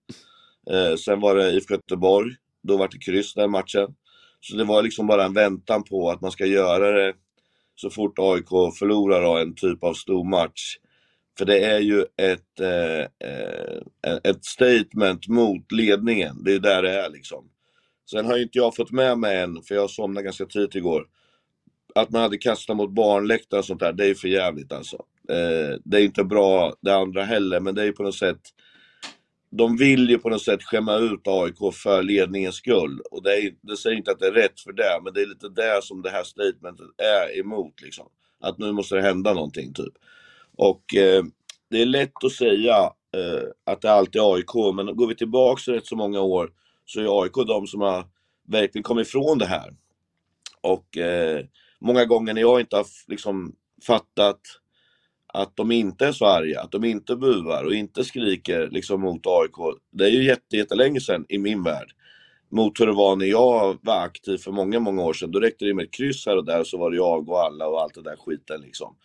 Eh, 0.70 0.96
sen 0.96 1.20
var 1.20 1.34
det 1.34 1.52
IFK 1.52 1.74
Göteborg. 1.74 2.34
Då 2.62 2.76
var 2.76 2.88
det 2.88 2.98
kryss 2.98 3.34
den 3.34 3.50
matchen. 3.50 3.94
Så 4.40 4.56
det 4.56 4.64
var 4.64 4.82
liksom 4.82 5.06
bara 5.06 5.24
en 5.24 5.34
väntan 5.34 5.84
på 5.84 6.10
att 6.10 6.20
man 6.20 6.30
ska 6.30 6.46
göra 6.46 6.90
det 6.92 7.14
så 7.74 7.90
fort 7.90 8.18
AIK 8.18 8.48
förlorar 8.78 9.40
en 9.40 9.54
typ 9.54 9.84
av 9.84 9.94
stor 9.94 10.30
match. 10.30 10.76
För 11.38 11.44
det 11.44 11.64
är 11.64 11.78
ju 11.78 12.00
ett, 12.00 12.60
eh, 12.60 13.00
eh, 13.00 14.18
ett 14.24 14.44
statement 14.44 15.28
mot 15.28 15.72
ledningen. 15.72 16.44
Det 16.44 16.52
är 16.52 16.58
där 16.58 16.82
det 16.82 16.90
är 16.90 17.10
liksom. 17.10 17.50
Sen 18.10 18.26
har 18.26 18.36
ju 18.36 18.42
inte 18.42 18.58
jag 18.58 18.76
fått 18.76 18.90
med 18.90 19.18
mig 19.18 19.40
än, 19.40 19.62
för 19.62 19.74
jag 19.74 19.90
somnade 19.90 20.24
ganska 20.24 20.46
tidigt 20.46 20.74
igår, 20.74 21.06
att 21.94 22.10
man 22.10 22.22
hade 22.22 22.38
kastat 22.38 22.76
mot 22.76 22.90
barnläktare 22.90 23.58
och 23.58 23.64
sånt 23.64 23.80
där, 23.80 23.92
det 23.92 24.06
är 24.06 24.14
för 24.14 24.28
jävligt 24.28 24.72
alltså. 24.72 24.96
Eh, 25.28 25.78
det 25.84 25.96
är 25.96 26.04
inte 26.04 26.24
bra 26.24 26.74
det 26.80 26.94
andra 26.94 27.24
heller, 27.24 27.60
men 27.60 27.74
det 27.74 27.82
är 27.82 27.86
ju 27.86 27.92
på 27.92 28.02
något 28.02 28.14
sätt 28.14 28.40
de 29.56 29.76
vill 29.76 30.10
ju 30.10 30.18
på 30.18 30.28
något 30.28 30.42
sätt 30.42 30.62
skämma 30.62 30.96
ut 30.96 31.26
AIK 31.26 31.74
för 31.74 32.02
ledningens 32.02 32.54
skull. 32.54 33.00
Och 33.10 33.22
det, 33.22 33.30
är, 33.30 33.54
det 33.60 33.76
säger 33.76 33.96
inte 33.96 34.10
att 34.10 34.18
det 34.18 34.26
är 34.26 34.32
rätt 34.32 34.60
för 34.60 34.72
det, 34.72 35.00
men 35.04 35.12
det 35.12 35.22
är 35.22 35.26
lite 35.26 35.48
det 35.48 35.80
som 35.82 36.02
det 36.02 36.10
här 36.10 36.24
statementet 36.24 36.86
är 36.98 37.38
emot. 37.38 37.82
Liksom. 37.82 38.06
Att 38.40 38.58
nu 38.58 38.72
måste 38.72 38.94
det 38.94 39.02
hända 39.02 39.34
någonting, 39.34 39.74
typ. 39.74 39.92
Och 40.56 40.94
eh, 40.94 41.24
det 41.70 41.82
är 41.82 41.86
lätt 41.86 42.24
att 42.24 42.32
säga 42.32 42.76
eh, 43.16 43.48
att 43.64 43.80
det 43.80 43.92
alltid 43.92 44.20
är 44.20 44.34
AIK, 44.34 44.74
men 44.74 44.96
går 44.96 45.06
vi 45.06 45.16
tillbaka 45.16 45.72
rätt 45.72 45.86
så 45.86 45.96
många 45.96 46.20
år 46.20 46.50
så 46.84 47.00
är 47.00 47.22
AIK 47.22 47.34
de 47.46 47.66
som 47.66 47.80
har 47.80 48.06
verkligen 48.48 48.82
kommit 48.82 49.06
ifrån 49.08 49.38
det 49.38 49.46
här. 49.46 49.70
Och 50.60 50.96
eh, 50.98 51.44
många 51.80 52.04
gånger 52.04 52.34
när 52.34 52.40
jag 52.40 52.60
inte 52.60 52.76
har 52.76 52.86
liksom 53.08 53.54
fattat 53.86 54.40
att 55.34 55.56
de 55.56 55.72
inte 55.72 56.06
är 56.06 56.12
så 56.12 56.26
arga, 56.26 56.60
att 56.60 56.70
de 56.70 56.84
inte 56.84 57.16
buar 57.16 57.64
och 57.64 57.74
inte 57.74 58.04
skriker 58.04 58.68
liksom 58.70 59.00
mot 59.00 59.26
AIK. 59.26 59.78
Det 59.90 60.04
är 60.04 60.08
ju 60.08 60.24
jätte, 60.24 60.56
jättelänge 60.56 61.00
sedan 61.00 61.26
i 61.28 61.38
min 61.38 61.62
värld. 61.62 61.92
Mot 62.50 62.80
hur 62.80 62.86
det 62.86 62.92
var 62.92 63.16
när 63.16 63.26
jag 63.26 63.78
var 63.82 64.04
aktiv 64.04 64.38
för 64.38 64.52
många, 64.52 64.80
många 64.80 65.02
år 65.02 65.12
sedan. 65.12 65.30
Då 65.30 65.40
räckte 65.40 65.64
det 65.64 65.74
med 65.74 65.84
ett 65.84 65.94
kryss 65.94 66.26
här 66.26 66.36
och 66.36 66.44
där 66.44 66.64
så 66.64 66.78
var 66.78 66.90
det 66.90 66.96
jag 66.96 67.28
och 67.28 67.40
alla 67.42 67.66
och 67.66 67.80
allt 67.82 67.94
det 67.94 68.02
där 68.02 68.16
skiten 68.16 68.60
liksom. 68.60 68.96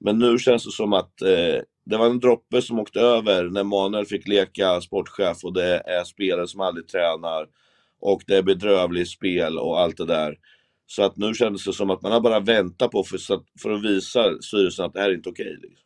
Men 0.00 0.18
nu 0.18 0.38
känns 0.38 0.64
det 0.64 0.70
som 0.70 0.92
att 0.92 1.22
eh, 1.22 1.60
det 1.86 1.96
var 1.96 2.06
en 2.06 2.20
droppe 2.20 2.62
som 2.62 2.78
åkte 2.78 3.00
över 3.00 3.44
när 3.44 3.64
Manuel 3.64 4.06
fick 4.06 4.28
leka 4.28 4.80
sportchef 4.80 5.44
och 5.44 5.52
det 5.52 5.76
är 5.86 6.04
spelare 6.04 6.46
som 6.48 6.60
aldrig 6.60 6.88
tränar 6.88 7.46
och 8.00 8.22
det 8.26 8.36
är 8.36 8.42
bedrövligt 8.42 9.08
spel 9.08 9.58
och 9.58 9.80
allt 9.80 9.96
det 9.96 10.06
där. 10.06 10.36
Så 10.86 11.02
att 11.02 11.16
nu 11.16 11.34
kändes 11.34 11.64
det 11.64 11.72
som 11.72 11.90
att 11.90 12.02
man 12.02 12.12
har 12.12 12.20
bara 12.20 12.40
väntat 12.40 12.90
på 12.90 13.04
för, 13.04 13.16
att- 13.34 13.44
för 13.62 13.70
att 13.70 13.84
visa 13.84 14.42
styrelsen 14.42 14.84
att 14.84 14.92
det 14.92 15.00
här 15.00 15.10
är 15.10 15.14
inte 15.14 15.28
okej. 15.28 15.58
liksom. 15.62 15.84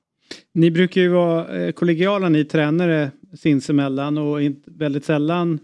Ni 0.53 0.71
brukar 0.71 1.01
ju 1.01 1.09
vara 1.09 1.49
eh, 1.59 1.73
kollegiala 1.73 2.29
ni 2.29 2.45
tränare 2.45 3.11
sinsemellan 3.39 4.19
och 4.19 4.39
väldigt 4.67 5.05
sällan 5.05 5.61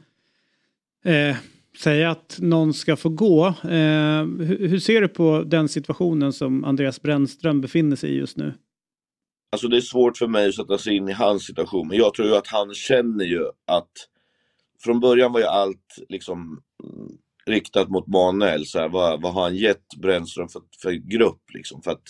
eh, 1.04 1.36
säga 1.78 2.10
att 2.10 2.36
någon 2.40 2.74
ska 2.74 2.96
få 2.96 3.08
gå. 3.08 3.46
Eh, 3.46 4.24
hur, 4.24 4.68
hur 4.68 4.78
ser 4.78 5.00
du 5.00 5.08
på 5.08 5.42
den 5.46 5.68
situationen 5.68 6.32
som 6.32 6.64
Andreas 6.64 7.02
Brännström 7.02 7.60
befinner 7.60 7.96
sig 7.96 8.10
i 8.10 8.18
just 8.18 8.36
nu? 8.36 8.54
Alltså 9.52 9.68
det 9.68 9.76
är 9.76 9.80
svårt 9.80 10.16
för 10.16 10.26
mig 10.26 10.48
att 10.48 10.54
sätta 10.54 10.78
sig 10.78 10.96
in 10.96 11.08
i 11.08 11.12
hans 11.12 11.46
situation, 11.46 11.88
men 11.88 11.96
jag 11.96 12.14
tror 12.14 12.28
ju 12.28 12.36
att 12.36 12.46
han 12.46 12.74
känner 12.74 13.24
ju 13.24 13.46
att 13.66 13.92
från 14.84 15.00
början 15.00 15.32
var 15.32 15.40
ju 15.40 15.46
allt 15.46 15.96
liksom 16.08 16.62
mm, 16.84 17.08
riktat 17.46 17.88
mot 17.88 18.06
Manuel, 18.06 18.66
så 18.66 18.78
här, 18.78 18.88
vad, 18.88 19.22
vad 19.22 19.32
har 19.34 19.42
han 19.42 19.56
gett 19.56 19.94
Brännström 19.96 20.48
för, 20.48 20.62
för 20.82 20.92
grupp 20.92 21.42
liksom? 21.54 21.82
För 21.82 21.90
att 21.90 22.08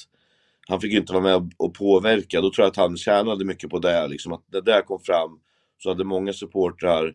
han 0.69 0.81
fick 0.81 0.93
ju 0.93 0.99
inte 0.99 1.13
vara 1.13 1.23
med 1.23 1.35
och, 1.35 1.47
och 1.57 1.75
påverka, 1.75 2.41
då 2.41 2.51
tror 2.51 2.65
jag 2.65 2.71
att 2.71 2.77
han 2.77 2.97
tjänade 2.97 3.45
mycket 3.45 3.71
på 3.71 3.79
det, 3.79 4.09
liksom 4.09 4.33
att 4.33 4.45
det 4.53 4.61
där 4.61 4.83
kom 4.83 5.01
fram, 5.01 5.39
så 5.79 5.89
hade 5.89 6.05
många 6.05 6.33
supportrar 6.33 7.15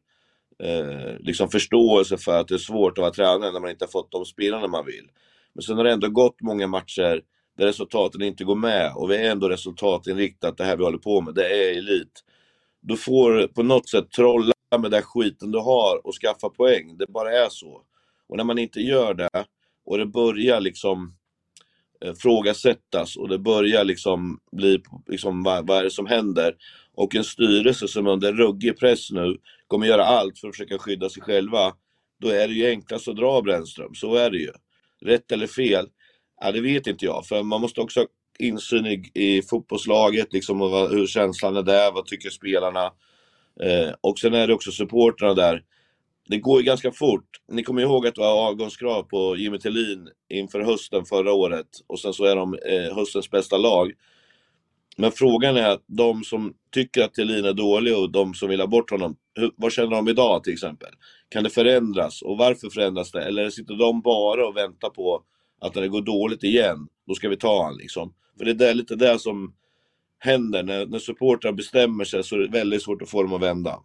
eh, 0.63 1.17
liksom 1.19 1.49
förståelse 1.49 2.17
för 2.17 2.39
att 2.39 2.47
det 2.47 2.53
är 2.53 2.57
svårt 2.57 2.97
att 2.97 3.01
vara 3.01 3.11
tränare 3.11 3.51
när 3.51 3.59
man 3.59 3.69
inte 3.69 3.85
har 3.85 3.91
fått 3.91 4.11
de 4.11 4.25
spelarna 4.25 4.67
man 4.67 4.85
vill. 4.85 5.07
Men 5.53 5.61
sen 5.61 5.77
har 5.77 5.83
det 5.83 5.91
ändå 5.91 6.09
gått 6.09 6.41
många 6.41 6.67
matcher 6.67 7.21
där 7.57 7.65
resultaten 7.65 8.21
inte 8.21 8.43
går 8.43 8.55
med 8.55 8.93
och 8.95 9.11
vi 9.11 9.15
är 9.15 9.31
ändå 9.31 9.49
resultatinriktat, 9.49 10.57
det 10.57 10.63
här 10.63 10.77
vi 10.77 10.83
håller 10.83 10.97
på 10.97 11.21
med, 11.21 11.35
det 11.35 11.47
är 11.47 11.77
elit. 11.77 12.23
Du 12.81 12.97
får 12.97 13.47
på 13.47 13.63
något 13.63 13.89
sätt 13.89 14.11
trolla 14.11 14.53
med 14.79 14.91
den 14.91 15.01
skiten 15.01 15.51
du 15.51 15.59
har 15.59 16.07
och 16.07 16.13
skaffa 16.13 16.49
poäng, 16.49 16.97
det 16.97 17.05
bara 17.07 17.31
är 17.31 17.49
så. 17.49 17.81
Och 18.29 18.37
när 18.37 18.43
man 18.43 18.57
inte 18.57 18.79
gör 18.79 19.13
det 19.13 19.45
och 19.85 19.97
det 19.97 20.05
börjar 20.05 20.61
liksom 20.61 21.15
eh, 22.05 22.13
frågasättas 22.13 23.15
och 23.15 23.29
det 23.29 23.39
börjar 23.39 23.83
liksom 23.83 24.39
bli, 24.51 24.83
liksom, 25.07 25.43
vad, 25.43 25.67
vad 25.67 25.77
är 25.77 25.83
det 25.83 25.91
som 25.91 26.05
händer? 26.05 26.55
Och 26.95 27.15
en 27.15 27.23
styrelse 27.23 27.87
som 27.87 28.07
under 28.07 28.33
ruggig 28.33 28.79
press 28.79 29.11
nu 29.11 29.37
kommer 29.67 29.87
göra 29.87 30.05
allt 30.05 30.39
för 30.39 30.47
att 30.47 30.55
försöka 30.55 30.77
skydda 30.77 31.09
sig 31.09 31.23
själva, 31.23 31.73
då 32.21 32.27
är 32.27 32.47
det 32.47 32.53
ju 32.53 32.69
enklast 32.69 33.07
att 33.07 33.15
dra 33.15 33.41
Brännström, 33.41 33.93
så 33.95 34.15
är 34.15 34.29
det 34.29 34.37
ju. 34.37 34.51
Rätt 35.01 35.31
eller 35.31 35.47
fel? 35.47 35.87
Ja, 36.41 36.51
det 36.51 36.61
vet 36.61 36.87
inte 36.87 37.05
jag, 37.05 37.25
för 37.25 37.43
man 37.43 37.61
måste 37.61 37.81
också 37.81 37.99
ha 37.99 38.07
insyn 38.39 38.85
i, 38.85 39.11
i 39.13 39.41
fotbollslaget, 39.41 40.33
liksom, 40.33 40.61
och 40.61 40.69
vad, 40.69 40.91
hur 40.91 41.07
känslan 41.07 41.57
är 41.57 41.63
där, 41.63 41.91
vad 41.91 42.05
tycker 42.05 42.29
spelarna? 42.29 42.85
Eh, 43.61 43.93
och 44.01 44.19
sen 44.19 44.33
är 44.33 44.47
det 44.47 44.53
också 44.53 44.71
supportrarna 44.71 45.33
där. 45.33 45.63
Det 46.27 46.37
går 46.37 46.59
ju 46.59 46.65
ganska 46.65 46.91
fort. 46.91 47.29
Ni 47.51 47.63
kommer 47.63 47.81
ihåg 47.81 48.07
att 48.07 48.15
det 48.15 48.21
var 48.21 48.47
avgångskrav 48.47 49.03
på 49.03 49.37
Jimmy 49.37 49.59
Tillin 49.59 50.09
inför 50.29 50.61
hösten 50.61 51.05
förra 51.05 51.33
året 51.33 51.67
och 51.87 51.99
sen 51.99 52.13
så 52.13 52.25
är 52.25 52.35
de 52.35 52.53
eh, 52.53 52.95
höstens 52.95 53.31
bästa 53.31 53.57
lag. 53.57 53.91
Men 54.97 55.11
frågan 55.11 55.57
är, 55.57 55.77
de 55.87 56.23
som 56.23 56.53
tycker 56.71 57.03
att 57.03 57.13
Thelin 57.13 57.45
är 57.45 57.53
dålig 57.53 57.97
och 57.97 58.11
de 58.11 58.33
som 58.33 58.49
vill 58.49 58.59
ha 58.59 58.67
bort 58.67 58.91
honom, 58.91 59.15
hur, 59.35 59.51
vad 59.55 59.71
känner 59.71 59.89
de 59.89 60.07
idag 60.07 60.43
till 60.43 60.53
exempel? 60.53 60.89
Kan 61.29 61.43
det 61.43 61.49
förändras 61.49 62.21
och 62.21 62.37
varför 62.37 62.69
förändras 62.69 63.11
det? 63.11 63.23
Eller 63.23 63.49
sitter 63.49 63.75
de 63.75 64.01
bara 64.01 64.47
och 64.47 64.57
väntar 64.57 64.89
på 64.89 65.23
att 65.61 65.75
när 65.75 65.81
det 65.81 65.87
går 65.87 66.01
dåligt 66.01 66.43
igen, 66.43 66.87
då 67.07 67.13
ska 67.13 67.29
vi 67.29 67.37
ta 67.37 67.63
han 67.63 67.77
liksom? 67.77 68.13
För 68.37 68.45
det 68.45 68.51
är 68.51 68.55
där, 68.55 68.73
lite 68.73 68.95
det 68.95 69.19
som 69.19 69.53
händer, 70.19 70.63
när, 70.63 70.85
när 70.85 70.99
supportrar 70.99 71.51
bestämmer 71.51 72.03
sig 72.03 72.23
så 72.23 72.35
är 72.35 72.39
det 72.39 72.47
väldigt 72.47 72.83
svårt 72.83 73.01
att 73.01 73.09
få 73.09 73.23
dem 73.23 73.33
att 73.33 73.41
vända. 73.41 73.79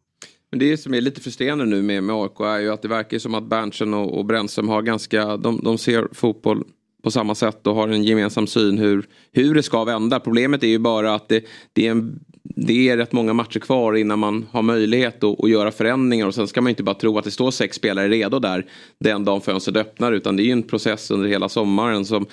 Men 0.51 0.59
det 0.59 0.77
som 0.77 0.95
är 0.95 1.01
lite 1.01 1.21
frustrerande 1.21 1.65
nu 1.65 1.83
med, 1.83 2.03
med 2.03 2.17
AIK 2.17 2.41
är 2.41 2.59
ju 2.59 2.73
att 2.73 2.83
det 2.83 2.89
verkar 2.89 3.19
som 3.19 3.35
att 3.35 3.49
Berntsen 3.49 3.95
och, 3.95 4.19
och 4.19 4.25
Brännström 4.25 4.69
har 4.69 4.83
ganska, 4.83 5.37
de, 5.37 5.61
de 5.65 5.79
ser 5.79 6.09
fotboll 6.13 6.65
på 7.03 7.11
samma 7.11 7.35
sätt 7.35 7.67
och 7.67 7.75
har 7.75 7.89
en 7.89 8.05
gemensam 8.05 8.47
syn 8.47 8.79
hur, 8.79 9.07
hur 9.33 9.55
det 9.55 9.63
ska 9.63 9.85
vända. 9.85 10.21
Problemet 10.21 10.63
är 10.63 10.67
ju 10.67 10.79
bara 10.79 11.15
att 11.15 11.29
det, 11.29 11.45
det, 11.73 11.87
är 11.87 11.91
en, 11.91 12.21
det 12.43 12.89
är 12.89 12.97
rätt 12.97 13.13
många 13.13 13.33
matcher 13.33 13.61
kvar 13.61 13.95
innan 13.95 14.19
man 14.19 14.47
har 14.51 14.63
möjlighet 14.63 15.25
att, 15.25 15.45
att 15.45 15.51
göra 15.51 15.71
förändringar 15.71 16.27
och 16.27 16.35
sen 16.35 16.49
ska 16.49 16.61
man 16.61 16.71
inte 16.71 16.83
bara 16.83 16.95
tro 16.95 17.19
att 17.19 17.25
det 17.25 17.31
står 17.31 17.51
sex 17.51 17.77
spelare 17.77 18.09
redo 18.09 18.39
där 18.39 18.67
den 18.99 19.25
dagen 19.25 19.41
fönstret 19.41 19.77
öppnar 19.77 20.13
utan 20.13 20.37
det 20.37 20.43
är 20.43 20.45
ju 20.45 20.53
en 20.53 20.63
process 20.63 21.11
under 21.11 21.29
hela 21.29 21.49
sommaren 21.49 22.05
som 22.05 22.27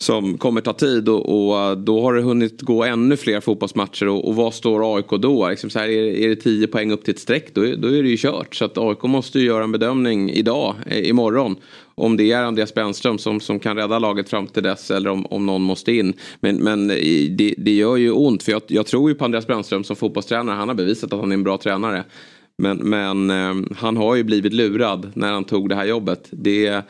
som 0.00 0.38
kommer 0.38 0.60
ta 0.60 0.72
tid 0.72 1.08
och, 1.08 1.48
och, 1.48 1.58
eh, 1.58 1.72
då 1.76 2.02
har 2.02 2.14
det 2.14 2.22
hunnit 2.22 2.62
gå 2.62 2.84
ännu 2.84 3.16
fler 3.16 3.40
fotbollsmatcher 3.40 4.08
och, 4.08 4.28
och 4.28 4.36
vad 4.36 4.54
står 4.54 4.96
AIK 4.96 5.10
då? 5.10 5.48
Liksom 5.48 5.70
så 5.70 5.78
här, 5.78 5.88
är, 5.88 6.04
är 6.04 6.28
det 6.28 6.36
10 6.36 6.66
poäng 6.66 6.92
upp 6.92 7.04
till 7.04 7.14
ett 7.14 7.20
streck 7.20 7.54
då, 7.54 7.60
då 7.60 7.88
är 7.88 8.02
det 8.02 8.08
ju 8.08 8.16
kört. 8.16 8.54
Så 8.54 8.64
att 8.64 8.78
AIK 8.78 9.02
måste 9.02 9.38
ju 9.38 9.46
göra 9.46 9.64
en 9.64 9.72
bedömning 9.72 10.30
idag, 10.30 10.74
eh, 10.86 11.08
imorgon. 11.08 11.56
Om 11.94 12.16
det 12.16 12.32
är 12.32 12.42
Andreas 12.42 12.74
Brännström 12.74 13.18
som, 13.18 13.40
som 13.40 13.60
kan 13.60 13.76
rädda 13.76 13.98
laget 13.98 14.28
fram 14.28 14.46
till 14.46 14.62
dess 14.62 14.90
eller 14.90 15.10
om, 15.10 15.26
om 15.26 15.46
någon 15.46 15.62
måste 15.62 15.92
in. 15.92 16.12
Men, 16.40 16.56
men 16.56 16.88
det, 16.88 17.54
det 17.58 17.74
gör 17.74 17.96
ju 17.96 18.10
ont 18.12 18.42
för 18.42 18.52
jag, 18.52 18.62
jag 18.66 18.86
tror 18.86 19.10
ju 19.10 19.14
på 19.14 19.24
Andreas 19.24 19.46
Brännström 19.46 19.84
som 19.84 19.96
fotbollstränare. 19.96 20.56
Han 20.56 20.68
har 20.68 20.74
bevisat 20.74 21.12
att 21.12 21.20
han 21.20 21.30
är 21.32 21.34
en 21.34 21.44
bra 21.44 21.58
tränare. 21.58 22.04
Men, 22.58 22.76
men 22.76 23.30
eh, 23.30 23.76
han 23.76 23.96
har 23.96 24.14
ju 24.14 24.22
blivit 24.22 24.52
lurad 24.52 25.10
när 25.14 25.32
han 25.32 25.44
tog 25.44 25.68
det 25.68 25.74
här 25.74 25.86
jobbet. 25.86 26.28
Det 26.30 26.82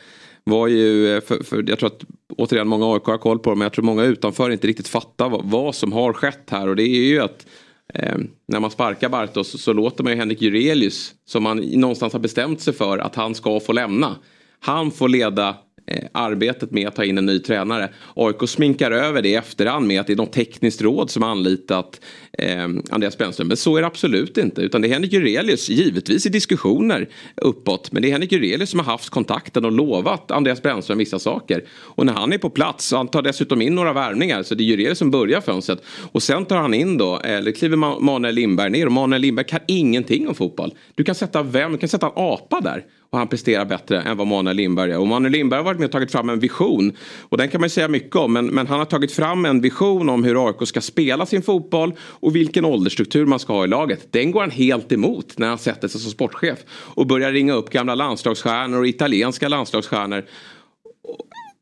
var 0.43 0.67
ju, 0.67 1.15
eh, 1.15 1.21
för, 1.21 1.43
för 1.43 1.65
jag 1.67 1.79
tror 1.79 1.87
att 1.87 2.03
återigen 2.37 2.67
många 2.67 2.93
AIK 2.93 3.03
har 3.03 3.17
koll 3.17 3.39
på 3.39 3.49
det 3.49 3.55
men 3.55 3.65
jag 3.65 3.73
tror 3.73 3.85
många 3.85 4.03
utanför 4.03 4.49
inte 4.49 4.67
riktigt 4.67 4.87
fattar 4.87 5.29
vad, 5.29 5.45
vad 5.45 5.75
som 5.75 5.93
har 5.93 6.13
skett 6.13 6.49
här 6.49 6.67
och 6.67 6.75
det 6.75 6.83
är 6.83 7.07
ju 7.07 7.19
att 7.19 7.45
eh, 7.93 8.17
när 8.47 8.59
man 8.59 8.71
sparkar 8.71 9.09
Bartos 9.09 9.51
så, 9.51 9.57
så 9.57 9.73
låter 9.73 10.03
man 10.03 10.13
ju 10.13 10.19
Henrik 10.19 10.41
Jurelius 10.41 11.13
som 11.25 11.43
man 11.43 11.57
någonstans 11.57 12.13
har 12.13 12.19
bestämt 12.19 12.61
sig 12.61 12.73
för 12.73 12.97
att 12.97 13.15
han 13.15 13.35
ska 13.35 13.59
få 13.59 13.73
lämna. 13.73 14.15
Han 14.59 14.91
får 14.91 15.09
leda 15.09 15.55
Eh, 15.91 16.03
arbetet 16.11 16.71
med 16.71 16.87
att 16.87 16.95
ta 16.95 17.03
in 17.03 17.17
en 17.17 17.25
ny 17.25 17.39
tränare. 17.39 17.89
AIK 18.15 18.49
sminkar 18.49 18.91
över 18.91 19.21
det 19.21 19.29
i 19.29 19.35
efterhand 19.35 19.87
med 19.87 20.01
att 20.01 20.07
det 20.07 20.13
är 20.13 20.17
något 20.17 20.33
tekniskt 20.33 20.81
råd 20.81 21.09
som 21.09 21.23
har 21.23 21.29
anlitat 21.29 22.01
eh, 22.33 22.67
Andreas 22.89 23.17
Brännström. 23.17 23.47
Men 23.47 23.57
så 23.57 23.77
är 23.77 23.81
det 23.81 23.87
absolut 23.87 24.37
inte. 24.37 24.61
Utan 24.61 24.81
det 24.81 24.87
är 24.87 24.93
Henrik 24.93 25.13
Jurelius, 25.13 25.69
givetvis 25.69 26.25
i 26.25 26.29
diskussioner 26.29 27.09
uppåt. 27.35 27.91
Men 27.91 28.01
det 28.01 28.07
är 28.07 28.11
Henrik 28.11 28.31
Jurelius 28.31 28.69
som 28.69 28.79
har 28.79 28.85
haft 28.85 29.09
kontakten 29.09 29.65
och 29.65 29.71
lovat 29.71 30.31
Andreas 30.31 30.61
Brännström 30.61 30.97
vissa 30.97 31.19
saker. 31.19 31.63
Och 31.69 32.05
när 32.05 32.13
han 32.13 32.33
är 32.33 32.37
på 32.37 32.49
plats, 32.49 32.91
och 32.91 32.97
han 32.97 33.07
tar 33.07 33.21
dessutom 33.21 33.61
in 33.61 33.75
några 33.75 33.93
värvningar. 33.93 34.43
Så 34.43 34.55
det 34.55 34.63
är 34.63 34.65
Jurelius 34.65 34.97
som 34.97 35.11
börjar 35.11 35.41
fönstret. 35.41 35.83
Och 36.11 36.23
sen 36.23 36.45
tar 36.45 36.57
han 36.57 36.73
in 36.73 36.97
då, 36.97 37.19
eller 37.19 37.51
kliver 37.51 37.77
Manuel 38.01 38.35
Lindberg 38.35 38.69
ner. 38.69 38.85
Och 38.85 38.91
Manuel 38.91 39.21
Lindberg 39.21 39.47
kan 39.47 39.59
ingenting 39.67 40.27
om 40.27 40.35
fotboll. 40.35 40.73
Du 40.95 41.03
kan 41.03 41.15
sätta 41.15 41.43
vem, 41.43 41.71
du 41.71 41.77
kan 41.77 41.89
sätta 41.89 42.05
en 42.05 42.13
apa 42.15 42.61
där 42.61 42.85
och 43.11 43.17
han 43.17 43.27
presterar 43.27 43.65
bättre 43.65 44.01
än 44.01 44.17
vad 44.17 44.27
Manuel 44.27 44.57
Lindberg 44.57 44.89
gör. 44.89 44.99
Och 44.99 45.07
Manuel 45.07 45.31
Lindberg 45.31 45.57
har 45.57 45.65
varit 45.65 45.79
med 45.79 45.85
och 45.85 45.91
tagit 45.91 46.11
fram 46.11 46.29
en 46.29 46.39
vision. 46.39 46.93
Och 47.21 47.37
den 47.37 47.49
kan 47.49 47.61
man 47.61 47.69
säga 47.69 47.87
mycket 47.87 48.15
om. 48.15 48.33
Men, 48.33 48.45
men 48.45 48.67
han 48.67 48.79
har 48.79 48.85
tagit 48.85 49.11
fram 49.11 49.45
en 49.45 49.61
vision 49.61 50.09
om 50.09 50.23
hur 50.23 50.47
AIK 50.47 50.67
ska 50.67 50.81
spela 50.81 51.25
sin 51.25 51.41
fotboll 51.41 51.93
och 51.99 52.35
vilken 52.35 52.65
åldersstruktur 52.65 53.25
man 53.25 53.39
ska 53.39 53.53
ha 53.53 53.63
i 53.63 53.67
laget. 53.67 54.07
Den 54.13 54.31
går 54.31 54.41
han 54.41 54.51
helt 54.51 54.91
emot 54.91 55.37
när 55.37 55.47
han 55.47 55.57
sätter 55.57 55.87
sig 55.87 56.01
som 56.01 56.11
sportchef. 56.11 56.59
Och 56.69 57.07
börjar 57.07 57.31
ringa 57.31 57.53
upp 57.53 57.69
gamla 57.69 57.95
landslagsstjärnor 57.95 58.79
och 58.79 58.87
italienska 58.87 59.47
landslagsstjärnor. 59.47 60.25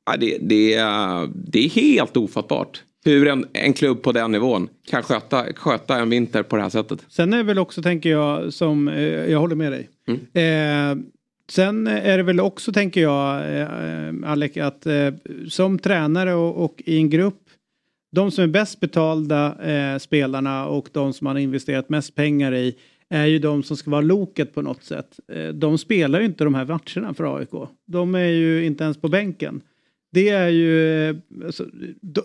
Ja, 0.06 0.18
det, 0.18 0.38
det, 0.42 0.76
det 1.34 1.66
är 1.66 1.70
helt 1.70 2.18
ofattbart 2.18 2.84
hur 3.06 3.28
en, 3.28 3.46
en 3.54 3.74
klubb 3.74 4.02
på 4.02 4.12
den 4.12 4.32
nivån 4.32 4.70
kan 4.90 5.04
sköta, 5.04 5.46
sköta 5.54 5.98
en 6.00 6.10
vinter 6.10 6.44
på 6.44 6.56
det 6.56 6.62
här 6.62 6.70
sättet. 6.70 7.06
Sen 7.10 7.34
är 7.34 7.38
det 7.38 7.44
väl 7.44 7.60
också, 7.60 7.82
tänker 7.82 8.10
jag, 8.10 8.54
som 8.54 8.88
eh, 8.88 9.04
jag 9.04 9.40
håller 9.40 9.56
med 9.56 9.72
dig. 9.72 9.90
Mm. 10.08 10.20
Eh, 10.34 11.06
Sen 11.52 11.88
är 11.88 12.18
det 12.18 12.24
väl 12.24 12.40
också, 12.40 12.72
tänker 12.72 13.02
jag, 13.02 13.60
eh, 13.60 14.32
Alec, 14.32 14.58
att 14.58 14.86
eh, 14.86 15.14
som 15.50 15.80
tränare 15.80 16.34
och, 16.34 16.66
och, 16.66 16.84
i 16.86 16.98
en 16.98 17.10
grupp, 17.10 17.44
de 18.12 18.32
som 18.32 18.44
är 18.44 18.48
bäst 18.48 18.80
betalda 18.80 19.72
eh, 19.72 19.98
spelarna 19.98 20.68
och 20.68 20.90
de 20.92 21.14
som 21.14 21.26
man 21.26 21.36
har 21.36 21.42
investerat 21.42 21.90
mest 21.90 22.16
pengar 22.16 22.54
i 22.54 22.76
är 23.10 23.26
ju 23.26 23.40
de 23.40 23.64
som 23.64 23.78
ska 23.78 23.92
vara 23.92 24.02
loket 24.02 24.54
på 24.54 24.62
något 24.62 24.84
sätt. 24.84 25.20
Eh, 25.32 25.48
de 25.48 25.78
spelar 25.78 26.20
ju 26.20 26.26
inte 26.26 26.44
de 26.44 26.56
här 26.56 26.66
matcherna 26.66 27.14
för 27.14 27.38
AIK. 27.38 27.70
De 27.86 28.16
är 28.16 28.30
ju 28.30 28.66
inte 28.66 28.84
ens 28.84 28.98
på 28.98 29.10
bänken. 29.10 29.62
Det 30.12 30.30
är 30.30 30.50
ju 30.50 31.10
eh, 31.10 31.16
alltså, 31.46 31.66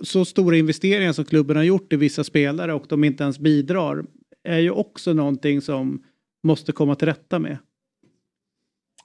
så 0.02 0.24
stora 0.24 0.56
investeringar 0.56 1.12
som 1.12 1.24
klubben 1.24 1.56
har 1.56 1.64
gjort 1.64 1.92
i 1.92 1.96
vissa 1.96 2.24
spelare 2.24 2.74
och 2.74 2.86
de 2.88 3.04
inte 3.04 3.22
ens 3.22 3.38
bidrar 3.38 4.04
är 4.44 4.58
ju 4.58 4.70
också 4.70 5.12
någonting 5.12 5.60
som 5.60 6.04
måste 6.42 6.72
komma 6.72 6.94
till 6.94 7.08
rätta 7.08 7.38
med. 7.38 7.58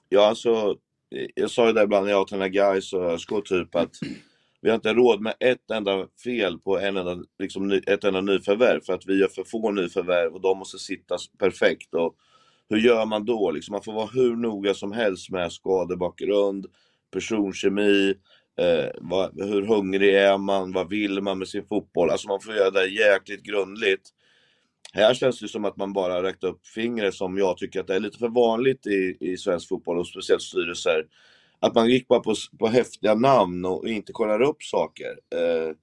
Ja, 0.08 0.26
alltså, 0.26 0.76
jag 1.34 1.50
sa 1.50 1.66
ju 1.66 1.72
det 1.72 1.82
ibland 1.82 2.06
när 2.06 2.12
jag 2.12 2.28
tränade 2.28 2.50
guys 2.50 2.92
och 2.92 3.12
ÖSK 3.12 3.30
typ 3.44 3.74
att 3.74 3.94
vi 4.60 4.68
har 4.68 4.74
inte 4.74 4.94
råd 4.94 5.20
med 5.20 5.34
ett 5.40 5.70
enda 5.70 6.06
fel 6.24 6.58
på 6.58 6.78
en 6.78 6.96
enda, 6.96 7.18
liksom, 7.38 7.80
ett 7.86 8.04
enda 8.04 8.20
nyförvärv 8.20 8.80
för 8.80 8.92
att 8.92 9.06
vi 9.06 9.20
gör 9.20 9.28
för 9.28 9.44
få 9.44 9.70
nyförvärv 9.70 10.34
och 10.34 10.40
de 10.40 10.58
måste 10.58 10.78
sitta 10.78 11.16
perfekt. 11.38 11.94
Och 11.94 12.16
hur 12.68 12.78
gör 12.78 13.06
man 13.06 13.24
då? 13.24 13.50
Liksom, 13.50 13.72
man 13.72 13.82
får 13.82 13.92
vara 13.92 14.06
hur 14.06 14.36
noga 14.36 14.74
som 14.74 14.92
helst 14.92 15.30
med 15.30 15.52
skadebakgrund, 15.52 16.66
personkemi, 17.10 18.14
eh, 18.60 18.90
vad, 19.00 19.42
hur 19.42 19.62
hungrig 19.62 20.14
är 20.14 20.38
man, 20.38 20.72
vad 20.72 20.88
vill 20.88 21.20
man 21.20 21.38
med 21.38 21.48
sin 21.48 21.66
fotboll? 21.66 22.10
Alltså 22.10 22.28
man 22.28 22.40
får 22.40 22.54
göra 22.54 22.70
det 22.70 22.86
jäkligt 22.86 23.42
grundligt. 23.42 24.10
Här 24.92 25.14
känns 25.14 25.40
det 25.40 25.48
som 25.48 25.64
att 25.64 25.76
man 25.76 25.92
bara 25.92 26.22
räckt 26.22 26.44
upp 26.44 26.66
fingret 26.66 27.14
som 27.14 27.38
jag 27.38 27.56
tycker 27.56 27.80
att 27.80 27.86
det 27.86 27.94
är 27.94 28.00
lite 28.00 28.18
för 28.18 28.28
vanligt 28.28 28.86
i, 28.86 29.16
i 29.20 29.36
svensk 29.36 29.68
fotboll 29.68 29.98
och 29.98 30.06
speciellt 30.06 30.42
styrelser. 30.42 31.06
Att 31.60 31.74
man 31.74 31.88
gick 31.88 32.08
bara 32.08 32.20
på, 32.20 32.34
på 32.58 32.68
häftiga 32.68 33.14
namn 33.14 33.64
och 33.64 33.88
inte 33.88 34.12
kollar 34.12 34.42
upp 34.42 34.62
saker. 34.62 35.10
Eh, 35.34 35.74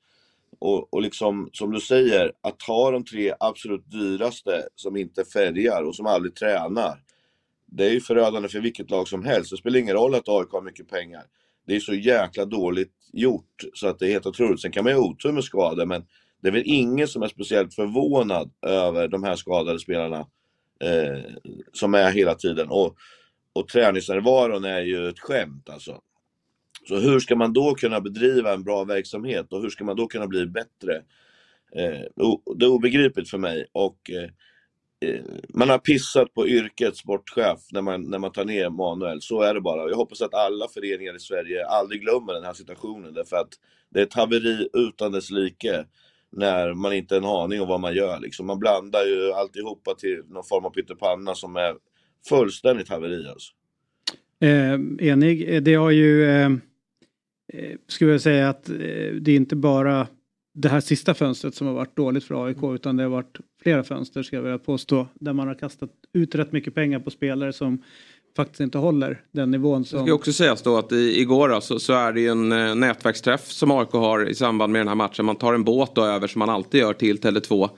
och, 0.59 0.93
och 0.93 1.01
liksom, 1.01 1.49
som 1.53 1.71
du 1.71 1.79
säger, 1.79 2.31
att 2.41 2.61
ha 2.61 2.91
de 2.91 3.05
tre 3.05 3.33
absolut 3.39 3.91
dyraste 3.91 4.67
som 4.75 4.97
inte 4.97 5.25
färgar 5.25 5.83
och 5.83 5.95
som 5.95 6.05
aldrig 6.05 6.35
tränar. 6.35 7.03
Det 7.65 7.85
är 7.85 7.91
ju 7.91 8.01
förödande 8.01 8.49
för 8.49 8.59
vilket 8.59 8.89
lag 8.89 9.07
som 9.07 9.25
helst. 9.25 9.51
Det 9.51 9.57
spelar 9.57 9.79
ingen 9.79 9.95
roll 9.95 10.15
att 10.15 10.29
AIK 10.29 10.51
har 10.51 10.61
mycket 10.61 10.89
pengar. 10.89 11.23
Det 11.67 11.75
är 11.75 11.79
så 11.79 11.93
jäkla 11.93 12.45
dåligt 12.45 12.93
gjort 13.13 13.63
så 13.73 13.87
att 13.87 13.99
det 13.99 14.07
är 14.07 14.11
helt 14.11 14.25
otroligt. 14.25 14.61
Sen 14.61 14.71
kan 14.71 14.83
man 14.83 14.93
ju 14.93 14.99
ha 14.99 15.05
otur 15.05 15.31
med 15.31 15.43
skador 15.43 15.85
men 15.85 16.05
det 16.45 16.49
är 16.49 16.53
väl 16.53 16.63
ingen 16.65 17.07
som 17.07 17.23
är 17.23 17.27
speciellt 17.27 17.73
förvånad 17.73 18.51
över 18.61 19.07
de 19.07 19.23
här 19.23 19.35
skadade 19.35 19.79
spelarna 19.79 20.19
eh, 20.79 21.23
som 21.73 21.93
är 21.93 22.11
hela 22.11 22.35
tiden. 22.35 22.69
Och, 22.69 22.95
och 23.53 23.67
träningsnärvaron 23.67 24.65
är 24.65 24.81
ju 24.81 25.09
ett 25.09 25.19
skämt 25.19 25.69
alltså. 25.69 26.01
Så 26.87 26.97
hur 26.97 27.19
ska 27.19 27.35
man 27.35 27.53
då 27.53 27.75
kunna 27.75 28.01
bedriva 28.01 28.53
en 28.53 28.63
bra 28.63 28.83
verksamhet 28.83 29.53
och 29.53 29.61
hur 29.61 29.69
ska 29.69 29.83
man 29.83 29.95
då 29.95 30.07
kunna 30.07 30.27
bli 30.27 30.45
bättre? 30.45 30.95
Eh, 31.75 32.01
det 32.55 32.65
är 32.65 32.69
obegripligt 32.69 33.29
för 33.29 33.37
mig 33.37 33.65
och 33.71 34.11
eh, 34.11 34.29
eh 35.09 35.21
man 35.49 35.69
har 35.69 35.77
pissat 35.77 36.33
på 36.33 36.47
yrket 36.47 36.97
sportchef 36.97 37.59
när 37.71 37.81
man, 37.81 38.01
när 38.01 38.19
man 38.19 38.31
tar 38.31 38.45
ner 38.45 38.69
Manuel. 38.69 39.21
Så 39.21 39.41
är 39.41 39.53
det 39.53 39.61
bara. 39.61 39.89
Jag 39.89 39.97
hoppas 39.97 40.21
att 40.21 40.33
alla 40.33 40.67
föreningar 40.67 41.15
i 41.15 41.19
Sverige 41.19 41.65
aldrig 41.65 42.01
glömmer 42.01 42.33
den 42.33 42.43
här 42.43 42.53
situationen 42.53 43.13
därför 43.13 43.35
att 43.35 43.49
det 43.89 43.99
är 43.99 44.03
ett 44.03 44.13
haveri 44.13 44.69
utan 44.73 45.11
dess 45.11 45.31
like 45.31 45.85
när 46.35 46.73
man 46.73 46.93
inte 46.93 47.15
har 47.15 47.19
en 47.19 47.43
aning 47.43 47.61
om 47.61 47.67
vad 47.67 47.79
man 47.79 47.95
gör. 47.95 48.19
Liksom. 48.19 48.47
Man 48.47 48.59
blandar 48.59 49.03
ju 49.03 49.31
alltihopa 49.31 49.95
till 49.95 50.23
någon 50.27 50.43
form 50.43 50.65
av 50.65 50.69
pyttipanna 50.69 51.35
som 51.35 51.55
är 51.55 51.75
fullständigt 52.29 52.89
haveri. 52.89 53.27
Alltså. 53.27 53.53
Eh, 54.39 55.09
enig. 55.11 55.55
Eh, 55.55 55.61
det 55.61 55.75
har 55.75 55.91
ju... 55.91 56.25
Eh, 56.25 56.51
eh, 57.53 57.77
skulle 57.87 58.11
jag 58.11 58.21
säga 58.21 58.49
att 58.49 58.69
eh, 58.69 58.75
det 59.21 59.31
är 59.31 59.35
inte 59.35 59.55
bara 59.55 60.07
det 60.53 60.69
här 60.69 60.79
sista 60.79 61.13
fönstret 61.13 61.55
som 61.55 61.67
har 61.67 61.73
varit 61.73 61.95
dåligt 61.95 62.23
för 62.23 62.45
AIK 62.45 62.63
utan 62.63 62.97
det 62.97 63.03
har 63.03 63.09
varit 63.09 63.37
flera 63.63 63.83
fönster 63.83 64.23
ska 64.23 64.35
jag 64.35 64.43
vilja 64.43 64.57
påstå 64.57 65.07
där 65.13 65.33
man 65.33 65.47
har 65.47 65.55
kastat 65.55 65.89
ut 66.13 66.35
rätt 66.35 66.51
mycket 66.51 66.75
pengar 66.75 66.99
på 66.99 67.11
spelare 67.11 67.53
som 67.53 67.83
faktiskt 68.35 68.59
inte 68.59 68.77
håller 68.77 69.21
den 69.31 69.51
nivån 69.51 69.81
Det 69.81 69.87
som... 69.87 69.99
ska 69.99 70.07
ju 70.07 70.13
också 70.13 70.33
sägas 70.33 70.61
då 70.61 70.77
att 70.77 70.91
i, 70.91 71.21
igår 71.21 71.49
då, 71.49 71.61
så, 71.61 71.79
så 71.79 71.93
är 71.93 72.13
det 72.13 72.21
ju 72.21 72.29
en 72.29 72.51
eh, 72.51 72.75
nätverksträff 72.75 73.51
som 73.51 73.71
AIK 73.71 73.91
har 73.91 74.29
i 74.29 74.35
samband 74.35 74.73
med 74.73 74.79
den 74.79 74.87
här 74.87 74.95
matchen. 74.95 75.25
Man 75.25 75.35
tar 75.35 75.53
en 75.53 75.63
båt 75.63 75.91
då 75.95 76.05
över 76.05 76.27
som 76.27 76.39
man 76.39 76.49
alltid 76.49 76.81
gör 76.81 76.93
till 76.93 77.19
Tele2. 77.19 77.69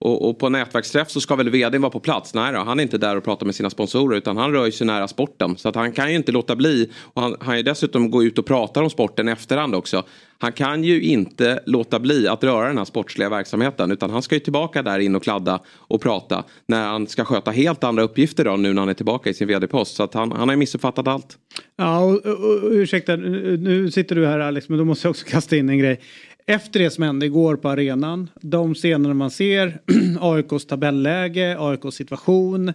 Och, 0.00 0.28
och 0.28 0.38
på 0.38 0.48
nätverksträff 0.48 1.10
så 1.10 1.20
ska 1.20 1.36
väl 1.36 1.50
vdn 1.50 1.82
vara 1.82 1.90
på 1.90 2.00
plats? 2.00 2.34
Nej 2.34 2.52
då, 2.52 2.58
han 2.58 2.78
är 2.78 2.82
inte 2.82 2.98
där 2.98 3.16
och 3.16 3.24
pratar 3.24 3.46
med 3.46 3.54
sina 3.54 3.70
sponsorer 3.70 4.18
utan 4.18 4.36
han 4.36 4.52
rör 4.52 4.70
sig 4.70 4.86
nära 4.86 5.08
sporten. 5.08 5.56
Så 5.56 5.68
att 5.68 5.74
han 5.74 5.92
kan 5.92 6.10
ju 6.10 6.16
inte 6.16 6.32
låta 6.32 6.56
bli. 6.56 6.90
Och 7.02 7.22
han, 7.22 7.36
han 7.40 7.56
ju 7.56 7.62
dessutom 7.62 8.10
gå 8.10 8.24
ut 8.24 8.38
och 8.38 8.46
prata 8.46 8.80
om 8.80 8.90
sporten 8.90 9.28
i 9.28 9.32
efterhand 9.32 9.74
också. 9.74 10.04
Han 10.38 10.52
kan 10.52 10.84
ju 10.84 11.02
inte 11.02 11.60
låta 11.66 11.98
bli 11.98 12.28
att 12.28 12.44
röra 12.44 12.68
den 12.68 12.78
här 12.78 12.84
sportsliga 12.84 13.28
verksamheten 13.28 13.90
utan 13.90 14.10
han 14.10 14.22
ska 14.22 14.34
ju 14.34 14.40
tillbaka 14.40 14.82
där 14.82 14.98
in 14.98 15.14
och 15.14 15.22
kladda 15.22 15.60
och 15.68 16.00
prata 16.00 16.44
när 16.66 16.86
han 16.86 17.06
ska 17.06 17.24
sköta 17.24 17.50
helt 17.50 17.84
andra 17.84 18.02
uppgifter 18.02 18.44
då 18.44 18.56
nu 18.56 18.72
när 18.72 18.82
han 18.82 18.88
är 18.88 18.94
tillbaka 18.94 19.30
i 19.30 19.34
sin 19.34 19.48
vd-post. 19.48 19.96
Så 19.96 20.02
att 20.02 20.14
han, 20.14 20.32
han 20.32 20.48
har 20.48 20.54
ju 20.54 20.58
missuppfattat 20.58 21.08
allt. 21.08 21.38
Ja, 21.76 21.98
och, 21.98 22.26
och, 22.26 22.64
och 22.64 22.70
ursäkta, 22.70 23.16
nu 23.16 23.90
sitter 23.90 24.16
du 24.16 24.26
här 24.26 24.38
Alex, 24.38 24.68
men 24.68 24.78
då 24.78 24.84
måste 24.84 25.06
jag 25.06 25.10
också 25.10 25.26
kasta 25.28 25.56
in 25.56 25.68
en 25.68 25.78
grej. 25.78 26.00
Efter 26.46 26.80
det 26.80 26.90
som 26.90 27.04
hände 27.04 27.26
igår 27.26 27.56
på 27.56 27.68
arenan, 27.68 28.30
de 28.40 28.74
scenerna 28.74 29.14
man 29.14 29.30
ser, 29.30 29.80
AIKs 30.20 30.66
tabelläge, 30.66 31.56
AIKs 31.58 31.94
situation 31.94 32.68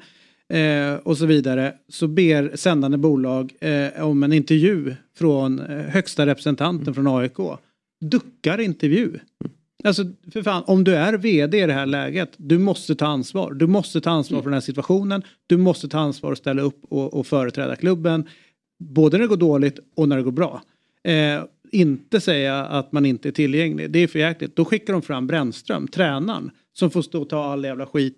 eh, 0.49 0.93
och 1.03 1.17
så 1.17 1.25
vidare, 1.25 1.73
så 1.89 2.07
ber 2.07 2.55
sändande 2.55 2.97
bolag 2.97 3.53
eh, 3.61 4.07
om 4.07 4.23
en 4.23 4.33
intervju 4.33 4.95
från 5.17 5.59
eh, 5.59 5.77
högsta 5.77 6.25
representanten 6.25 6.93
från 6.93 7.07
AIK. 7.07 7.37
Duckar 8.01 8.59
intervju. 8.59 9.19
Alltså 9.83 10.03
för 10.31 10.43
fan, 10.43 10.63
om 10.67 10.83
du 10.83 10.95
är 10.95 11.13
vd 11.13 11.57
i 11.57 11.65
det 11.65 11.73
här 11.73 11.85
läget, 11.85 12.33
du 12.37 12.57
måste 12.57 12.95
ta 12.95 13.05
ansvar. 13.05 13.53
Du 13.53 13.67
måste 13.67 14.01
ta 14.01 14.09
ansvar 14.09 14.41
för 14.41 14.49
den 14.49 14.53
här 14.53 14.61
situationen. 14.61 15.23
Du 15.47 15.57
måste 15.57 15.87
ta 15.87 15.99
ansvar 15.99 16.31
och 16.31 16.37
ställa 16.37 16.61
upp 16.61 16.79
och, 16.89 17.13
och 17.13 17.27
företräda 17.27 17.75
klubben. 17.75 18.27
Både 18.79 19.17
när 19.17 19.21
det 19.21 19.27
går 19.27 19.37
dåligt 19.37 19.79
och 19.95 20.09
när 20.09 20.17
det 20.17 20.23
går 20.23 20.31
bra. 20.31 20.61
Eh, 21.03 21.43
inte 21.71 22.21
säga 22.21 22.55
att 22.65 22.91
man 22.91 23.05
inte 23.05 23.29
är 23.29 23.31
tillgänglig. 23.31 23.91
Det 23.91 23.99
är 23.99 24.07
för 24.07 24.19
jäkligt. 24.19 24.55
Då 24.55 24.65
skickar 24.65 24.93
de 24.93 25.01
fram 25.01 25.27
Brännström, 25.27 25.87
tränaren, 25.87 26.51
som 26.73 26.91
får 26.91 27.01
stå 27.01 27.21
och 27.21 27.29
ta 27.29 27.43
all 27.45 27.63
jävla 27.63 27.85
skit. 27.85 28.17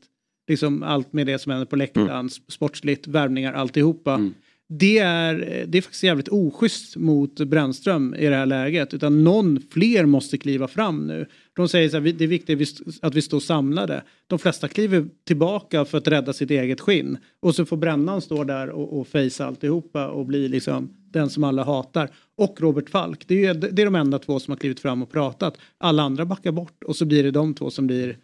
Liksom 0.49 0.83
allt 0.83 1.13
med 1.13 1.27
det 1.27 1.39
som 1.39 1.51
händer 1.51 1.65
på 1.65 1.75
läktaren, 1.75 2.09
Mm. 2.09 2.29
sportsligt, 2.29 3.07
värvningar, 3.07 3.53
alltihopa. 3.53 4.31
Det, 4.69 4.97
är, 4.97 5.65
det 5.67 5.77
är 5.77 5.81
faktiskt 5.81 6.03
jävligt 6.03 6.27
oschysst 6.29 6.95
mot 6.97 7.35
Brännström 7.39 8.15
i 8.15 8.25
det 8.27 8.35
här 8.35 8.45
läget. 8.45 8.93
Utan 8.93 9.23
någon 9.23 9.59
fler 9.71 10.05
måste 10.05 10.37
kliva 10.37 10.67
fram 10.67 11.07
nu. 11.07 11.25
De 11.55 11.67
säger 11.67 11.89
så 11.89 11.95
här, 11.95 12.01
"Vi- 12.01 12.11
det 12.11 12.23
är 12.23 12.27
viktigt 12.27 12.81
att 13.01 13.15
vi 13.15 13.21
står 13.21 13.39
samlade. 13.39 14.03
De 14.27 14.39
flesta 14.39 14.67
kliver 14.67 15.05
tillbaka 15.27 15.85
för 15.85 15.97
att 15.97 16.07
rädda 16.07 16.33
sitt 16.33 16.51
eget 16.51 16.81
skinn. 16.81 17.17
Och 17.39 17.55
så 17.55 17.65
får 17.65 17.77
Brännan 17.77 18.21
stå 18.21 18.43
där 18.43 18.69
och, 18.69 18.99
och 18.99 19.07
fejsa 19.07 19.45
alltihopa 19.45 20.07
och 20.07 20.25
bli 20.25 20.47
liksom 20.49 20.89
den 21.17 21.29
som 21.29 21.43
alla 21.43 21.63
hatar. 21.63 22.09
Och 22.37 22.61
Robert 22.61 22.89
Falk, 22.89 23.27
det 23.27 23.45
är, 23.45 23.53
det 23.53 23.81
är 23.81 23.85
de 23.85 23.95
enda 23.95 24.19
två 24.19 24.39
som 24.39 24.51
har 24.51 24.57
klivit 24.57 24.79
fram 24.79 25.03
och 25.03 25.11
pratat. 25.11 25.57
Alla 25.77 26.03
andra 26.03 26.25
backar 26.25 26.51
bort 26.51 26.83
och 26.83 26.95
så 26.95 27.05
blir 27.05 27.23
det 27.23 27.31
de 27.31 27.53
två 27.53 27.69
som 27.69 27.87
blir 27.87 28.17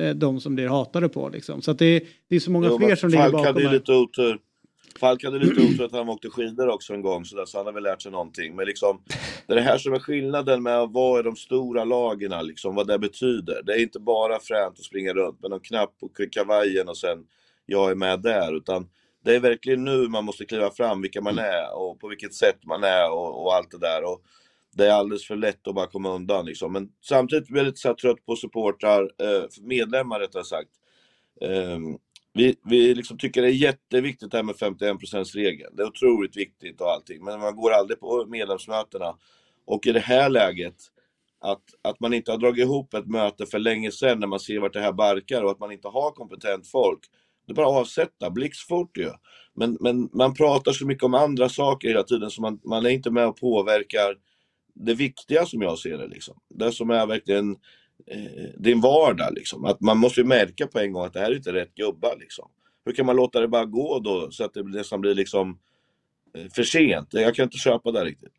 eh, 0.00 0.10
de 0.14 0.40
som 0.40 0.54
blir 0.54 0.68
hatade 0.68 1.08
på 1.08 1.28
liksom. 1.28 1.62
Så 1.62 1.70
att 1.70 1.78
det, 1.78 1.86
är- 1.86 2.02
det 2.28 2.36
är 2.36 2.40
så 2.40 2.50
många 2.50 2.68
Jo, 2.68 2.78
fler 2.78 2.96
som 2.96 3.10
ligger 3.10 3.22
Falk 3.22 3.32
bakom 3.32 3.46
hade 3.46 3.60
ju 3.60 3.66
här. 3.66 3.74
lite 3.74 3.92
otur. 3.92 4.38
Falk 5.00 5.24
hade 5.24 5.38
lite 5.38 5.60
otur 5.60 5.84
att 5.84 5.92
han 5.92 6.08
åkte 6.08 6.28
skidor 6.30 6.68
också 6.68 6.94
en 6.94 7.02
gång, 7.02 7.24
så, 7.24 7.36
där, 7.36 7.44
så 7.44 7.58
han 7.58 7.66
har 7.66 7.72
väl 7.72 7.82
lärt 7.82 8.02
sig 8.02 8.12
någonting. 8.12 8.56
Men 8.56 8.66
liksom, 8.66 9.00
det 9.46 9.52
är 9.52 9.56
det 9.56 9.62
här 9.62 9.78
som 9.78 9.92
är 9.94 9.98
skillnaden 9.98 10.62
med 10.62 10.78
att 10.80 10.92
vara 10.92 11.20
i 11.20 11.22
de 11.22 11.36
stora 11.36 11.84
lagen, 11.84 12.46
liksom, 12.46 12.74
vad 12.74 12.86
det 12.86 12.98
betyder. 12.98 13.62
Det 13.66 13.72
är 13.72 13.82
inte 13.82 14.00
bara 14.00 14.38
fränt 14.40 14.78
att 14.78 14.84
springa 14.84 15.12
runt 15.12 15.40
med 15.42 15.50
någon 15.50 15.60
knapp 15.60 15.98
på 16.00 16.08
kavajen 16.30 16.88
och 16.88 16.96
sen 16.96 17.18
jag 17.66 17.90
är 17.90 17.94
med 17.94 18.20
där, 18.20 18.56
utan 18.56 18.86
det 19.24 19.36
är 19.36 19.40
verkligen 19.40 19.84
nu 19.84 20.08
man 20.08 20.24
måste 20.24 20.44
kliva 20.44 20.70
fram 20.70 21.02
vilka 21.02 21.20
man 21.20 21.38
är 21.38 21.76
och 21.76 22.00
på 22.00 22.08
vilket 22.08 22.34
sätt 22.34 22.64
man 22.64 22.84
är 22.84 23.10
och, 23.10 23.42
och 23.42 23.54
allt 23.54 23.70
det 23.70 23.78
där. 23.78 24.04
Och 24.04 24.22
det 24.74 24.86
är 24.86 24.92
alldeles 24.92 25.26
för 25.26 25.36
lätt 25.36 25.68
att 25.68 25.74
bara 25.74 25.86
komma 25.86 26.14
undan 26.14 26.46
liksom. 26.46 26.72
Men 26.72 26.88
samtidigt 27.04 27.48
blir 27.48 27.60
jag 27.60 27.66
lite 27.66 27.94
trött 27.94 28.26
på 28.26 28.36
supportrar, 28.36 29.02
eh, 29.02 29.44
medlemmar 29.60 30.20
rättare 30.20 30.44
sagt. 30.44 30.70
Ehm, 31.40 31.98
vi, 32.32 32.56
vi 32.64 32.94
liksom 32.94 33.18
tycker 33.18 33.42
det 33.42 33.48
är 33.48 33.52
jätteviktigt 33.52 34.30
det 34.30 34.36
här 34.36 34.44
med 34.44 34.54
51%-regeln. 34.54 35.76
Det 35.76 35.82
är 35.82 35.86
otroligt 35.86 36.36
viktigt 36.36 36.80
och 36.80 36.90
allting. 36.90 37.24
Men 37.24 37.40
man 37.40 37.56
går 37.56 37.70
aldrig 37.70 38.00
på 38.00 38.26
medlemsmötena. 38.28 39.16
Och 39.66 39.86
i 39.86 39.92
det 39.92 40.00
här 40.00 40.28
läget, 40.28 40.74
att, 41.40 41.62
att 41.82 42.00
man 42.00 42.14
inte 42.14 42.30
har 42.30 42.38
dragit 42.38 42.64
ihop 42.64 42.94
ett 42.94 43.06
möte 43.06 43.46
för 43.46 43.58
länge 43.58 43.90
sedan 43.90 44.20
när 44.20 44.26
man 44.26 44.40
ser 44.40 44.58
vart 44.58 44.72
det 44.72 44.80
här 44.80 44.92
barkar 44.92 45.42
och 45.42 45.50
att 45.50 45.60
man 45.60 45.72
inte 45.72 45.88
har 45.88 46.10
kompetent 46.10 46.68
folk. 46.68 47.00
Det 47.48 47.52
är 47.52 47.54
bara 47.54 47.66
att 47.66 47.80
avsätta, 47.80 48.30
blixtfort 48.30 48.98
ju. 48.98 49.10
Men, 49.54 49.76
men 49.80 50.08
man 50.12 50.34
pratar 50.34 50.72
så 50.72 50.86
mycket 50.86 51.04
om 51.04 51.14
andra 51.14 51.48
saker 51.48 51.88
hela 51.88 52.02
tiden 52.02 52.30
så 52.30 52.42
man, 52.42 52.60
man 52.64 52.86
är 52.86 52.90
inte 52.90 53.10
med 53.10 53.26
och 53.26 53.36
påverkar 53.36 54.16
det 54.74 54.94
viktiga 54.94 55.46
som 55.46 55.62
jag 55.62 55.78
ser 55.78 55.98
det. 55.98 56.08
Liksom. 56.08 56.36
Det 56.54 56.72
som 56.72 56.90
är 56.90 57.06
verkligen 57.06 57.56
eh, 58.06 58.50
din 58.58 58.80
vardag. 58.80 59.34
Liksom. 59.34 59.64
Att 59.64 59.80
man 59.80 59.98
måste 59.98 60.20
ju 60.20 60.26
märka 60.26 60.66
på 60.66 60.78
en 60.78 60.92
gång 60.92 61.04
att 61.04 61.12
det 61.12 61.20
här 61.20 61.30
är 61.30 61.36
inte 61.36 61.52
rätt 61.52 61.74
gubbar. 61.74 62.16
Liksom. 62.20 62.50
Hur 62.84 62.92
kan 62.92 63.06
man 63.06 63.16
låta 63.16 63.40
det 63.40 63.48
bara 63.48 63.64
gå 63.64 63.98
då 63.98 64.30
så 64.30 64.44
att 64.44 64.54
det 64.54 64.62
nästan 64.62 65.00
blir 65.00 65.14
liksom 65.14 65.58
eh, 66.34 66.50
för 66.54 66.62
sent? 66.62 67.08
Jag 67.10 67.34
kan 67.34 67.44
inte 67.44 67.58
köpa 67.58 67.92
det 67.92 68.04
riktigt. 68.04 68.32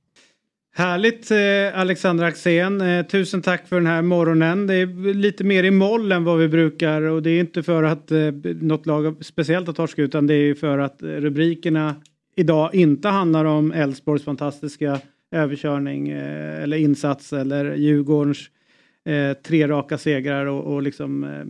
Härligt 0.74 1.32
eh, 1.32 1.80
Alexandra 1.80 2.26
Axén. 2.26 2.82
Eh, 2.82 3.05
tusen 3.05 3.41
tack 3.41 3.67
för 3.67 3.76
den 3.76 3.86
här 3.86 4.01
morgonen. 4.01 4.67
Det 4.67 4.76
är 4.76 5.13
lite 5.13 5.43
mer 5.43 5.63
i 5.63 5.72
moll 5.72 6.11
än 6.11 6.24
vad 6.24 6.39
vi 6.39 6.47
brukar 6.47 7.01
och 7.01 7.24
det 7.24 7.30
är 7.30 7.39
inte 7.39 7.63
för 7.63 7.84
att 7.84 8.11
eh, 8.11 8.32
något 8.61 8.86
lag 8.86 9.26
speciellt 9.26 9.67
har 9.67 9.74
torskat 9.74 10.03
utan 10.03 10.28
det 10.28 10.34
är 10.34 10.53
för 10.53 10.78
att 10.78 11.01
eh, 11.03 11.07
rubrikerna 11.07 11.95
idag 12.36 12.76
inte 12.76 13.07
handlar 13.07 13.45
om 13.45 13.72
Elfsborgs 13.72 14.24
fantastiska 14.24 14.99
överkörning 15.32 16.09
eh, 16.09 16.63
eller 16.63 16.78
insats 16.78 17.34
eller 17.34 17.76
Djurgårdens 17.76 18.49
eh, 19.05 19.34
tre 19.34 19.67
raka 19.67 19.97
segrar 19.97 20.45
och, 20.45 20.74
och 20.74 20.82
liksom 20.82 21.24
eh, 21.24 21.45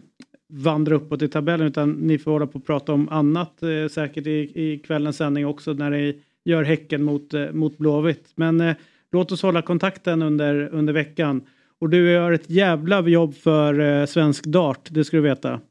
vandra 0.50 0.96
uppåt 0.96 1.22
i 1.22 1.28
tabellen 1.28 1.68
utan 1.68 1.92
ni 1.92 2.18
får 2.18 2.32
hålla 2.32 2.48
på 2.48 2.60
och 2.60 2.66
prata 2.66 2.94
om 2.94 3.10
annat 3.10 3.60
säkert 3.92 4.28
i, 4.28 4.52
i 4.56 4.82
kvällens 4.86 5.18
sändning 5.18 5.46
också 5.46 5.74
när 5.74 5.90
ni 5.90 6.22
gör 6.46 6.64
Häcken 6.64 7.04
mot, 7.04 7.34
mot 7.52 7.78
Blåvitt. 7.78 8.32
Men 8.36 8.76
låt 9.12 9.32
oss 9.32 9.42
hålla 9.42 9.62
kontakten 9.62 10.22
under, 10.22 10.70
under 10.74 10.94
veckan. 10.94 11.48
Och 11.82 11.90
du 11.90 12.12
gör 12.12 12.32
ett 12.32 12.50
jävla 12.50 13.02
jobb 13.02 13.36
för 13.36 13.80
eh, 13.80 14.06
svensk 14.06 14.46
dart, 14.46 14.88
det 14.92 15.04
ska 15.04 15.18
du 15.18 15.24
veta. 15.24 15.62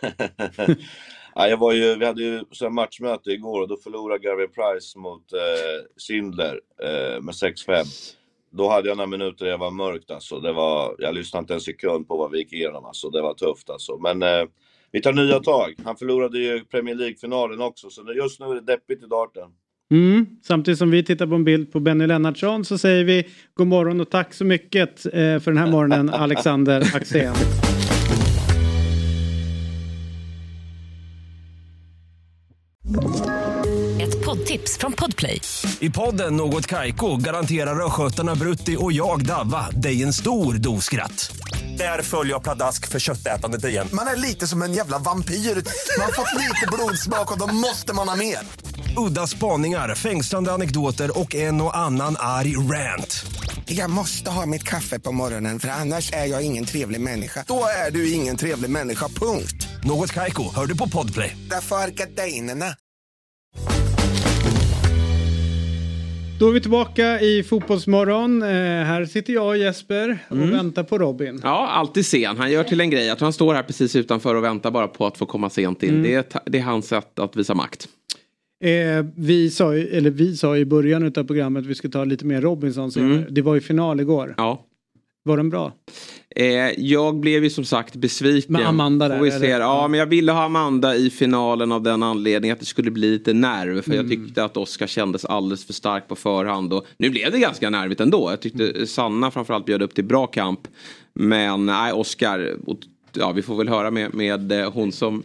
ja, 1.34 1.48
jag 1.48 1.56
var 1.56 1.72
ju, 1.72 1.96
vi 1.96 2.06
hade 2.06 2.22
ju 2.22 2.44
så 2.50 2.70
matchmöte 2.70 3.30
igår 3.30 3.60
och 3.60 3.68
då 3.68 3.76
förlorade 3.76 4.24
Gary 4.24 4.46
Price 4.46 4.98
mot 4.98 5.32
eh, 5.32 5.84
Schindler 6.08 6.60
eh, 6.82 7.20
med 7.20 7.32
6-5. 7.32 7.84
Då 8.50 8.68
hade 8.68 8.88
jag 8.88 8.96
några 8.96 9.06
minuter 9.06 9.46
jag 9.46 9.58
var 9.58 9.70
mörkt 9.70 10.10
alltså. 10.10 10.40
Det 10.40 10.52
var, 10.52 10.96
jag 10.98 11.14
lyssnade 11.14 11.40
inte 11.42 11.54
en 11.54 11.60
sekund 11.60 12.08
på 12.08 12.16
vad 12.16 12.30
vi 12.30 12.38
gick 12.38 12.52
igenom 12.52 12.84
alltså. 12.84 13.10
Det 13.10 13.22
var 13.22 13.34
tufft 13.34 13.70
alltså. 13.70 13.98
Men 13.98 14.22
eh, 14.22 14.44
vi 14.90 15.00
tar 15.02 15.12
nya 15.12 15.40
tag. 15.40 15.74
Han 15.84 15.96
förlorade 15.96 16.38
ju 16.38 16.64
Premier 16.64 16.94
League-finalen 16.94 17.60
också, 17.60 17.90
så 17.90 18.12
just 18.12 18.40
nu 18.40 18.46
är 18.46 18.54
det 18.54 18.60
deppigt 18.60 19.02
i 19.02 19.06
darten. 19.06 19.50
Mm. 19.90 20.26
Samtidigt 20.46 20.78
som 20.78 20.90
vi 20.90 21.04
tittar 21.04 21.26
på 21.26 21.34
en 21.34 21.44
bild 21.44 21.72
på 21.72 21.80
Benny 21.80 22.06
Lennartsson 22.06 22.64
så 22.64 22.78
säger 22.78 23.04
vi 23.04 23.28
god 23.54 23.66
morgon 23.66 24.00
och 24.00 24.10
tack 24.10 24.34
så 24.34 24.44
mycket 24.44 25.06
eh, 25.06 25.12
för 25.12 25.44
den 25.44 25.58
här 25.58 25.70
morgonen 25.70 26.10
Alexander 26.14 26.96
Axén. 26.96 27.34
Ett 34.00 34.24
poddtips 34.24 34.78
från 34.78 34.92
Podplay. 34.92 35.40
I 35.80 35.90
podden 35.90 36.36
Något 36.36 36.66
Kaiko 36.66 37.16
garanterar 37.16 37.86
östgötarna 37.86 38.34
Brutti 38.34 38.76
och 38.80 38.92
jag, 38.92 39.26
Davva, 39.26 39.70
dig 39.70 40.02
en 40.02 40.12
stor 40.12 40.54
dos 40.54 40.84
skratt. 40.84 41.36
Där 41.78 42.02
följer 42.02 42.32
jag 42.32 42.42
pladask 42.42 42.88
för 42.88 42.98
köttätandet 42.98 43.64
igen. 43.64 43.88
Man 43.92 44.06
är 44.06 44.16
lite 44.16 44.46
som 44.46 44.62
en 44.62 44.72
jävla 44.72 44.98
vampyr. 44.98 45.34
Man 45.34 46.04
har 46.04 46.12
fått 46.12 46.40
lite 46.42 46.66
blodsmak 46.72 47.32
och 47.32 47.38
då 47.38 47.54
måste 47.54 47.94
man 47.94 48.08
ha 48.08 48.16
mer. 48.16 48.38
Udda 48.96 49.26
spaningar, 49.26 49.94
fängslande 49.94 50.52
anekdoter 50.52 51.18
och 51.20 51.34
en 51.34 51.60
och 51.60 51.76
annan 51.76 52.16
arg 52.18 52.56
rant. 52.56 53.26
Jag 53.66 53.90
måste 53.90 54.30
ha 54.30 54.46
mitt 54.46 54.62
kaffe 54.64 54.98
på 55.00 55.12
morgonen 55.12 55.58
för 55.60 55.68
annars 55.68 56.12
är 56.12 56.26
jag 56.26 56.42
ingen 56.42 56.64
trevlig 56.64 57.00
människa. 57.00 57.44
Då 57.48 57.64
är 57.86 57.90
du 57.90 58.12
ingen 58.12 58.36
trevlig 58.36 58.70
människa, 58.70 59.08
punkt. 59.08 59.68
Något 59.84 60.12
Kaiko, 60.12 60.54
hör 60.54 60.66
du 60.66 60.76
på 60.76 60.88
Podplay. 60.88 61.36
Därför 61.50 61.76
är 61.76 61.90
gardinerna. 61.90 62.66
Då 66.40 66.48
är 66.48 66.52
vi 66.52 66.60
tillbaka 66.60 67.20
i 67.20 67.42
Fotbollsmorgon. 67.42 68.42
Eh, 68.42 68.48
här 68.48 69.04
sitter 69.06 69.32
jag 69.32 69.46
och 69.46 69.56
Jesper 69.56 70.18
och 70.28 70.36
Mm. 70.36 70.50
väntar 70.50 70.82
på 70.82 70.98
Robin. 70.98 71.40
Ja, 71.42 71.68
alltid 71.68 72.06
sen. 72.06 72.36
Han 72.38 72.50
gör 72.50 72.64
till 72.64 72.80
en 72.80 72.90
grej. 72.90 73.08
Tror 73.08 73.18
han 73.26 73.32
står 73.32 73.54
här 73.54 73.62
precis 73.62 73.96
utanför 73.96 74.34
och 74.34 74.44
väntar 74.44 74.70
bara 74.70 74.88
på 74.88 75.06
att 75.06 75.18
få 75.18 75.26
komma 75.26 75.50
sent 75.50 75.82
in. 75.82 75.88
Mm. 75.90 76.02
Det, 76.02 76.14
är, 76.14 76.24
det 76.50 76.58
är 76.58 76.62
hans 76.62 76.86
sätt 76.88 77.18
att 77.18 77.36
visa 77.36 77.54
makt. 77.54 77.88
Eh, 78.64 79.04
vi, 79.16 79.50
sa 79.50 79.74
ju, 79.76 79.88
eller 79.88 80.10
vi 80.10 80.36
sa 80.36 80.56
i 80.56 80.64
början 80.64 81.06
av 81.06 81.10
programmet 81.24 81.60
att 81.60 81.66
vi 81.66 81.74
skulle 81.74 81.92
ta 81.92 82.04
lite 82.04 82.26
mer 82.26 82.40
Robinson 82.40 82.92
senare. 82.92 83.12
Mm. 83.16 83.24
Det 83.34 83.42
var 83.42 83.54
ju 83.54 83.60
final 83.60 84.00
igår. 84.00 84.34
Ja. 84.36 84.66
Var 85.26 85.36
den 85.36 85.50
bra? 85.50 85.72
Eh, 86.36 86.46
jag 86.80 87.16
blev 87.20 87.44
ju 87.44 87.50
som 87.50 87.64
sagt 87.64 87.96
besviken. 87.96 88.52
Med 88.52 88.66
Amanda 88.68 89.08
där, 89.08 89.20
vi 89.20 89.30
eller? 89.30 89.60
Ja, 89.60 89.88
men 89.88 90.00
jag 90.00 90.06
ville 90.06 90.32
ha 90.32 90.44
Amanda 90.44 90.96
i 90.96 91.10
finalen 91.10 91.72
av 91.72 91.82
den 91.82 92.02
anledningen 92.02 92.52
att 92.54 92.60
det 92.60 92.66
skulle 92.66 92.90
bli 92.90 93.10
lite 93.10 93.32
nerv. 93.32 93.82
För 93.82 93.94
jag 93.94 94.04
Mm. 94.06 94.26
tyckte 94.26 94.44
att 94.44 94.56
Oskar 94.56 94.86
kändes 94.86 95.24
alldeles 95.24 95.64
för 95.66 95.72
stark 95.72 96.08
på 96.08 96.16
förhand. 96.16 96.72
Och 96.72 96.86
nu 96.96 97.10
blev 97.10 97.32
det 97.32 97.38
ganska 97.38 97.70
nervigt 97.70 98.00
ändå. 98.00 98.30
Jag 98.30 98.40
tyckte 98.40 98.86
Sanna 98.86 99.30
framförallt 99.30 99.66
bjöd 99.66 99.82
upp 99.82 99.94
till 99.94 100.04
bra 100.04 100.26
kamp. 100.26 100.60
Men 101.14 101.66
nej, 101.66 101.92
Oskar. 101.92 102.56
Ja, 103.16 103.32
vi 103.32 103.42
får 103.42 103.56
väl 103.56 103.68
höra 103.68 103.90
med, 103.90 104.14
med 104.14 104.52
eh, 104.52 104.72
hon 104.72 104.92
som 104.92 105.22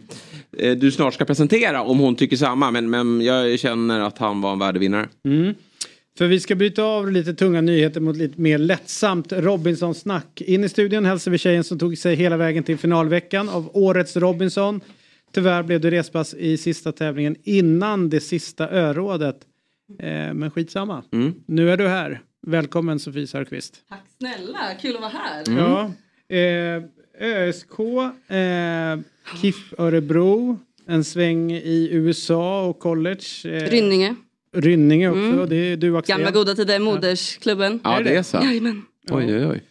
eh, 0.58 0.76
du 0.76 0.90
snart 0.90 1.14
ska 1.14 1.24
presentera 1.24 1.82
om 1.82 1.98
hon 1.98 2.16
tycker 2.16 2.36
samma. 2.36 2.70
Men, 2.70 2.90
men 2.90 3.20
jag 3.20 3.58
känner 3.58 4.00
att 4.00 4.18
han 4.18 4.40
var 4.40 4.52
en 4.52 4.58
värdevinnare. 4.58 5.08
Mm. 5.24 5.54
För 6.18 6.26
vi 6.26 6.40
ska 6.40 6.54
byta 6.54 6.82
av 6.82 7.12
lite 7.12 7.34
tunga 7.34 7.60
nyheter 7.60 8.00
mot 8.00 8.16
lite 8.16 8.40
mer 8.40 8.58
lättsamt 8.58 9.32
Robinson-snack. 9.32 10.40
In 10.40 10.64
i 10.64 10.68
studion 10.68 11.04
hälsar 11.04 11.30
vi 11.30 11.38
tjejen 11.38 11.64
som 11.64 11.78
tog 11.78 11.98
sig 11.98 12.14
hela 12.14 12.36
vägen 12.36 12.64
till 12.64 12.78
finalveckan 12.78 13.48
av 13.48 13.70
årets 13.72 14.16
Robinson. 14.16 14.80
Tyvärr 15.32 15.62
blev 15.62 15.80
det 15.80 15.90
respass 15.90 16.34
i 16.34 16.56
sista 16.56 16.92
tävlingen 16.92 17.36
innan 17.44 18.10
det 18.10 18.20
sista 18.20 18.70
örådet. 18.70 19.36
Eh, 19.98 20.34
men 20.34 20.50
skitsamma. 20.50 21.02
Mm. 21.12 21.34
Nu 21.46 21.70
är 21.70 21.76
du 21.76 21.88
här. 21.88 22.20
Välkommen 22.46 22.98
Sofie 22.98 23.26
Sörqvist. 23.26 23.82
Tack 23.88 24.04
snälla, 24.18 24.58
kul 24.80 24.94
att 24.96 25.00
vara 25.00 25.12
här. 25.12 25.44
Ja. 25.46 25.92
Eh, 26.36 26.82
ÖSK, 27.20 27.80
eh, 28.28 28.98
KIF 29.40 29.74
Örebro, 29.78 30.58
en 30.86 31.04
sväng 31.04 31.52
i 31.52 31.88
USA 31.92 32.64
och 32.66 32.78
college. 32.78 33.24
Eh, 33.44 33.70
Rynninge. 33.70 34.14
Rynninge 34.56 35.08
också, 35.10 35.20
Mm. 35.20 35.48
det 35.48 35.56
är 35.56 35.76
du 35.76 35.96
Axel. 35.96 36.16
Gamla 36.16 36.30
goda 36.30 36.54
tider, 36.54 36.78
modersklubben. 36.78 37.80
Ja, 37.84 38.00
det 38.04 38.16
är 38.16 38.22
så. 38.22 38.36
Jajamän. 38.36 38.82
Oj, 39.10 39.36
oj, 39.36 39.46
oj. 39.46 39.62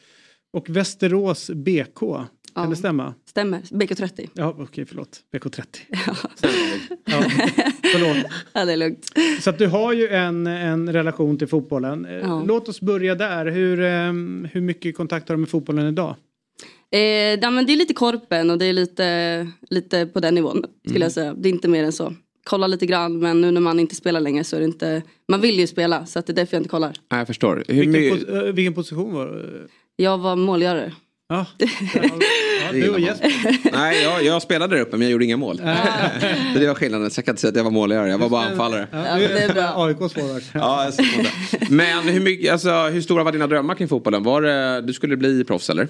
Och 0.53 0.69
Västerås 0.69 1.49
BK, 1.49 1.99
kan 1.99 2.27
Ja. 2.55 2.65
det 2.69 2.75
stämma? 2.75 3.13
Stämmer, 3.29 3.61
BK30. 3.71 4.29
Ja, 4.33 4.55
okej, 4.59 4.85
förlåt. 4.85 5.19
BK30. 5.33 5.63
ja, 7.05 7.21
förlåt. 7.91 8.17
Ja, 8.53 8.65
det 8.65 8.73
är 8.73 8.77
lugnt. 8.77 9.11
Så 9.41 9.49
att 9.49 9.57
du 9.57 9.67
har 9.67 9.93
ju 9.93 10.07
en, 10.07 10.47
en 10.47 10.93
relation 10.93 11.37
till 11.37 11.47
fotbollen. 11.47 12.05
Eh, 12.05 12.11
Ja. 12.13 12.43
Låt 12.47 12.69
oss 12.69 12.81
börja 12.81 13.15
där. 13.15 13.45
Hur, 13.45 13.81
ehm, 13.81 14.47
hur 14.53 14.61
mycket 14.61 14.97
kontakt 14.97 15.29
har 15.29 15.35
du 15.35 15.39
med 15.39 15.49
fotbollen 15.49 15.87
idag? 15.87 16.15
Eh, 16.91 16.99
ja, 17.41 17.49
men 17.49 17.65
det 17.65 17.73
är 17.73 17.77
lite 17.77 17.93
korpen 17.93 18.49
och 18.49 18.57
det 18.57 18.65
är 18.65 18.73
lite, 18.73 19.47
lite 19.69 20.05
på 20.05 20.19
den 20.19 20.35
nivån 20.35 20.57
skulle 20.83 20.95
Mm. 20.95 21.01
jag 21.01 21.11
säga. 21.11 21.33
Det 21.33 21.49
är 21.49 21.53
inte 21.53 21.67
mer 21.67 21.83
än 21.83 21.91
så. 21.91 22.13
Kolla 22.43 22.67
lite 22.67 22.85
grann 22.85 23.19
men 23.19 23.41
nu 23.41 23.51
när 23.51 23.61
man 23.61 23.79
inte 23.79 23.95
spelar 23.95 24.19
längre 24.19 24.43
så 24.43 24.55
är 24.55 24.59
det 24.59 24.65
inte, 24.65 25.01
man 25.27 25.41
vill 25.41 25.59
ju 25.59 25.67
spela 25.67 26.05
så 26.05 26.19
att 26.19 26.27
det 26.27 26.33
är 26.33 26.35
därför 26.35 26.55
jag 26.57 26.59
inte 26.59 26.69
kollar. 26.69 26.93
Nej, 27.11 27.17
jag 27.19 27.27
förstår. 27.27 27.63
Hur 27.67 27.85
Vilken, 27.85 28.17
pos- 28.17 28.47
eh, 28.47 28.53
vilken 28.53 28.73
position 28.73 29.13
var 29.13 29.25
du? 29.27 29.67
Jag 29.95 30.17
var 30.17 30.35
målgörare. 30.35 30.93
Ja, 31.29 31.45
Du 32.73 32.89
och. 32.89 32.99
Jesper. 32.99 33.31
Nej, 33.71 34.03
jag, 34.03 34.23
jag 34.23 34.41
spelade 34.41 34.75
där 34.75 34.81
uppe 34.81 34.91
men 34.97 35.01
jag 35.01 35.11
gjorde 35.11 35.25
inga 35.25 35.37
mål. 35.37 35.57
Så 36.53 36.59
det 36.59 36.67
var 36.67 36.75
skillnaden. 36.75 37.11
Så 37.11 37.19
jag 37.19 37.25
kan 37.25 37.31
inte 37.31 37.41
säga 37.41 37.49
att 37.49 37.55
jag 37.57 37.63
var 37.63 37.71
målgörare. 37.71 38.09
Jag 38.09 38.17
var 38.17 38.29
bara 38.29 38.45
anfallare. 38.45 38.87
Ja, 38.91 39.15
du 39.15 39.27
det 39.27 39.39
är 39.43 39.53
bra. 39.53 39.85
AIKs 39.85 40.13
forward. 40.13 40.41
Ja. 40.53 40.91
Men 41.69 42.03
hur, 42.03 42.19
mycket, 42.19 42.51
alltså, 42.51 42.69
hur 42.87 43.01
stora 43.01 43.23
var 43.23 43.31
dina 43.31 43.47
drömmar 43.47 43.75
kring 43.75 43.87
fotbollen? 43.87 44.23
Var 44.23 44.41
det, 44.41 44.81
du 44.81 44.93
skulle 44.93 45.17
bli 45.17 45.43
proffs 45.43 45.69
eller? 45.69 45.87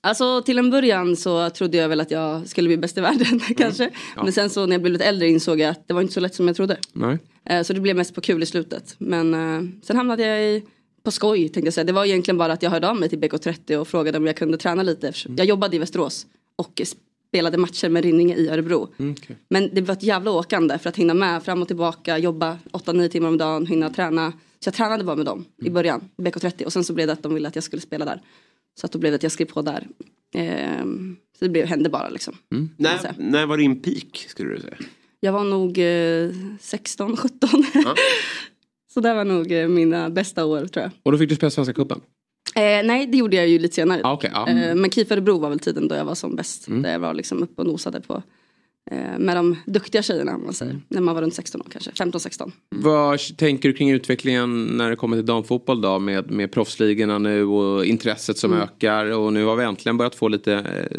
Alltså 0.00 0.42
till 0.42 0.58
en 0.58 0.70
början 0.70 1.16
så 1.16 1.50
trodde 1.50 1.76
jag 1.76 1.88
väl 1.88 2.00
att 2.00 2.10
jag 2.10 2.48
skulle 2.48 2.68
bli 2.68 2.76
bäst 2.76 2.98
i 2.98 3.00
världen 3.00 3.40
kanske. 3.56 3.82
Mm. 3.84 3.94
Ja. 4.16 4.22
Men 4.24 4.32
sen 4.32 4.50
så 4.50 4.66
när 4.66 4.72
jag 4.74 4.80
blev 4.82 4.92
lite 4.92 5.04
äldre 5.04 5.28
insåg 5.28 5.60
jag 5.60 5.70
att 5.70 5.88
det 5.88 5.94
var 5.94 6.00
inte 6.02 6.14
så 6.14 6.20
lätt 6.20 6.34
som 6.34 6.46
jag 6.46 6.56
trodde. 6.56 6.76
Nej. 6.92 7.18
Eh, 7.50 7.62
Så 7.62 7.72
det 7.72 7.80
blev 7.80 7.96
mest 7.96 8.14
på 8.14 8.20
kul 8.20 8.42
i 8.42 8.46
slutet. 8.46 8.94
Men 8.98 9.34
eh, 9.34 9.62
sen 9.82 9.96
hamnade 9.96 10.26
jag 10.26 10.42
i, 10.42 10.62
på 11.02 11.10
skoj 11.10 11.48
tänkte 11.48 11.66
jag 11.66 11.74
säga. 11.74 11.84
Det 11.84 11.92
var 11.92 12.04
egentligen 12.04 12.38
bara 12.38 12.52
att 12.52 12.62
jag 12.62 12.70
hörde 12.70 12.88
av 12.88 12.96
mig 12.96 13.08
till 13.08 13.18
BK30 13.18 13.76
och 13.76 13.88
frågade 13.88 14.18
om 14.18 14.26
jag 14.26 14.36
kunde 14.36 14.58
träna 14.58 14.82
lite. 14.82 15.08
eftersom 15.08 15.36
Jag 15.36 15.46
jobbade 15.46 15.76
i 15.76 15.78
Västerås 15.78 16.26
och 16.56 16.80
spelade 17.28 17.58
matcher 17.58 17.88
med 17.88 18.04
Rinninge 18.04 18.34
i 18.34 18.48
Örebro. 18.48 18.88
Mm, 18.98 19.14
okej. 19.18 19.36
Men 19.48 19.70
det 19.72 19.80
var 19.80 19.92
ett 19.92 20.02
jävla 20.02 20.30
åkande 20.30 20.78
för 20.78 20.88
att 20.88 20.96
hinna 20.96 21.14
med 21.14 21.42
fram 21.42 21.62
och 21.62 21.68
tillbaka, 21.68 22.18
jobba 22.18 22.58
8-9 22.72 23.08
timmar 23.08 23.28
om 23.28 23.38
dagen, 23.38 23.66
hinna 23.66 23.90
träna. 23.90 24.32
Så 24.60 24.68
jag 24.68 24.74
tränade 24.74 25.04
bara 25.04 25.16
med 25.16 25.26
dem 25.26 25.44
i 25.64 25.70
början, 25.70 26.08
BK30 26.16 26.64
och 26.64 26.72
sen 26.72 26.84
så 26.84 26.92
blev 26.92 27.06
det 27.06 27.12
att 27.12 27.22
de 27.22 27.34
ville 27.34 27.48
att 27.48 27.54
jag 27.54 27.64
skulle 27.64 27.82
spela 27.82 28.04
där. 28.04 28.20
Så 28.80 28.86
att 28.86 28.92
då 28.92 28.98
blev 28.98 29.12
det 29.12 29.16
att 29.16 29.22
jag 29.22 29.32
skrev 29.32 29.46
på 29.46 29.62
där. 29.62 29.86
Ehm, 30.34 31.16
så 31.38 31.44
det 31.44 31.50
blev, 31.50 31.66
hände 31.66 31.88
bara 31.90 32.08
liksom. 32.08 32.36
När, 32.76 33.14
när 33.18 33.46
var 33.46 33.56
din 33.56 33.82
peak 33.82 34.26
skulle 34.28 34.54
du 34.54 34.60
säga? 34.60 34.76
Jag 35.20 35.32
var 35.32 35.44
nog 35.44 35.78
eh, 35.78 36.56
16, 36.60 37.16
17. 37.16 37.48
så 38.94 39.00
det 39.00 39.14
var 39.14 39.24
nog 39.24 39.52
eh, 39.52 39.68
mina 39.68 40.10
bästa 40.10 40.44
år 40.44 40.66
tror 40.66 40.82
jag. 40.82 40.90
Och 41.02 41.12
då 41.12 41.18
fick 41.18 41.28
du 41.28 41.34
spela 41.34 41.50
Svenska 41.50 41.74
cupen? 41.74 42.00
Eh, 42.54 42.62
nej, 42.62 43.06
det 43.06 43.18
gjorde 43.18 43.36
jag 43.36 43.48
ju 43.48 43.58
lite 43.58 43.74
senare. 43.74 44.00
Ah, 44.04 44.12
okej, 44.12 44.30
ja. 44.34 44.48
eh, 44.48 44.74
men 44.74 44.90
KIF 44.90 45.10
Örebro 45.12 45.38
var 45.38 45.48
väl 45.48 45.58
tiden 45.58 45.88
då 45.88 45.94
jag 45.94 46.04
var 46.04 46.14
som 46.14 46.36
bäst. 46.36 46.68
Mm. 46.68 46.82
Där 46.82 46.92
jag 46.92 46.98
var 46.98 47.14
liksom 47.14 47.42
uppe 47.42 47.62
och 47.62 47.68
nosade 47.68 48.00
på 48.00 48.22
eh, 48.90 49.18
med 49.18 49.36
de 49.36 49.56
duktiga 49.66 50.02
tjejerna 50.02 50.34
om 50.34 50.44
man 50.44 50.52
säger. 50.54 50.72
Mm. 50.72 50.82
När 50.88 51.00
man 51.00 51.14
var 51.14 51.22
runt 51.22 51.34
16 51.34 51.60
år 51.60 51.66
kanske, 51.72 51.90
15-16. 51.90 52.52
Vad 52.76 53.20
tänker 53.36 53.68
du 53.68 53.74
kring 53.74 53.90
utvecklingen 53.90 54.64
när 54.64 54.90
det 54.90 54.96
kommer 54.96 55.16
till 55.16 55.26
damfotboll 55.26 55.80
då? 55.80 55.98
Med, 55.98 56.30
med 56.30 56.52
proffsligorna 56.52 57.18
nu 57.18 57.44
och 57.44 57.84
intresset 57.86 58.38
som 58.38 58.52
Mm. 58.52 58.62
ökar. 58.62 59.06
Och 59.06 59.32
nu 59.32 59.44
har 59.44 59.56
vi 59.56 59.64
äntligen 59.64 59.96
börjat 59.96 60.14
få 60.14 60.28
lite 60.28 60.52
eh, 60.54 60.98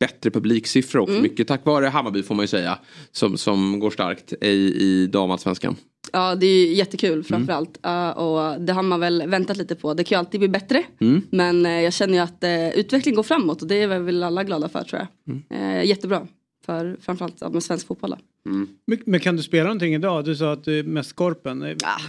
bättre 0.00 0.30
publiksiffror 0.30 1.00
också. 1.00 1.12
Mm. 1.12 1.22
Mycket 1.22 1.48
tack 1.48 1.64
vare 1.64 1.86
Hammarby 1.86 2.22
får 2.22 2.34
man 2.34 2.42
ju 2.42 2.48
säga. 2.48 2.78
Som, 3.12 3.36
som 3.36 3.80
går 3.80 3.90
starkt 3.90 4.32
i, 4.40 4.46
i 4.84 5.06
damallsvenskan. 5.06 5.76
Ja, 6.12 6.34
det 6.34 6.46
är 6.46 6.66
ju 6.66 6.74
jättekul 6.74 7.24
framförallt. 7.24 7.78
Uh, 7.86 8.10
och 8.10 8.60
det 8.60 8.72
har 8.72 8.82
man 8.82 9.00
väl 9.00 9.22
väntat 9.26 9.56
lite 9.56 9.74
på. 9.74 9.94
Det 9.94 10.04
kan 10.04 10.16
ju 10.16 10.18
alltid 10.18 10.40
bli 10.40 10.48
bättre. 10.48 10.84
Mm. 11.00 11.22
Men 11.30 11.66
eh, 11.66 11.80
jag 11.80 11.92
känner 11.92 12.14
ju 12.14 12.20
att 12.20 12.44
uh, 12.44 12.80
utvecklingen 12.80 13.16
går 13.16 13.22
framåt 13.22 13.62
och 13.62 13.68
det 13.68 13.82
är 13.82 13.98
väl 13.98 14.22
alla 14.22 14.44
glada 14.44 14.68
för 14.68 14.82
tror 14.82 15.00
jag. 15.00 15.34
Mm. 15.34 15.78
Eh, 15.78 15.84
jättebra. 15.84 16.26
För 16.66 16.96
framförallt 17.00 17.36
ja, 17.40 17.48
med 17.48 17.62
svensk 17.62 17.86
fotboll. 17.86 18.10
Då. 18.10 18.16
Men, 18.86 18.98
men 19.06 19.20
kan 19.20 19.36
du 19.36 19.42
spela 19.42 19.64
någonting 19.64 19.94
idag? 19.94 20.24
Du 20.24 20.36
sa 20.36 20.52
att 20.52 20.64
du 20.64 20.78
är 20.78 20.82
mest 20.82 21.12
korpen. 21.12 21.60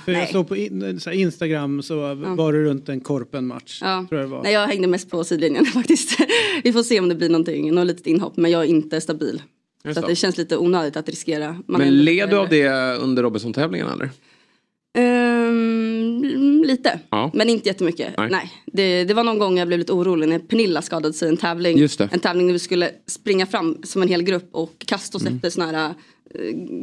För 0.05 0.11
jag 0.11 0.19
nej. 0.19 0.29
såg 0.31 0.47
på 0.47 0.55
in, 0.55 0.99
så 0.99 1.09
här 1.09 1.17
Instagram 1.17 1.81
så 1.81 2.15
var 2.15 2.53
du 2.53 2.63
runt 2.63 2.89
en 2.89 3.01
korpen-match. 3.01 3.79
Ja. 3.81 4.05
Tror 4.09 4.21
jag 4.21 4.29
det 4.29 4.35
var. 4.35 4.43
Nej, 4.43 4.53
jag 4.53 4.67
hängde 4.67 4.87
mest 4.87 5.09
på 5.09 5.23
sidlinjen 5.23 5.65
faktiskt. 5.73 6.19
Vi 6.63 6.73
får 6.73 6.83
se 6.83 6.99
om 6.99 7.09
det 7.09 7.15
blir 7.15 7.29
någonting, 7.29 7.75
något 7.75 7.87
litet 7.87 8.07
inhopp. 8.07 8.37
Men 8.37 8.51
jag 8.51 8.61
är 8.61 8.67
inte 8.67 9.01
stabil. 9.01 9.41
Just 9.83 9.93
Så 9.95 9.99
att 10.05 10.09
det. 10.09 10.15
känns 10.15 10.37
lite 10.37 10.57
onödigt 10.57 10.97
att 10.97 11.09
riskera. 11.09 11.47
Man 11.67 11.81
Men 11.81 12.03
led 12.05 12.29
du 12.29 12.37
av 12.37 12.49
det 12.49 12.67
under 12.97 13.23
Robinson-tävlingen 13.23 13.87
eller? 13.89 14.09
Ehm, 14.97 16.63
lite, 16.65 16.99
Ja. 17.09 17.31
men 17.33 17.49
inte 17.49 17.67
jättemycket. 17.67 18.13
Nej. 18.17 18.29
Nej. 18.31 18.51
Det, 18.65 19.03
det 19.03 19.13
var 19.13 19.23
någon 19.23 19.39
gång 19.39 19.57
jag 19.57 19.67
blev 19.67 19.79
lite 19.79 19.91
orolig 19.93 20.29
när 20.29 20.39
Pernilla 20.39 20.81
skadade 20.81 21.13
sig 21.13 21.27
i 21.27 21.29
en 21.31 21.37
tävling. 21.37 21.87
En 22.11 22.19
tävling 22.19 22.47
där 22.47 22.53
vi 22.53 22.59
skulle 22.59 22.91
springa 23.07 23.45
fram 23.45 23.77
som 23.83 24.01
en 24.01 24.07
hel 24.07 24.23
grupp 24.23 24.49
och 24.51 24.73
kasta 24.85 25.17
oss 25.17 25.21
Mm. 25.21 25.35
efter 25.35 25.49
såna 25.49 25.65
här 25.71 25.93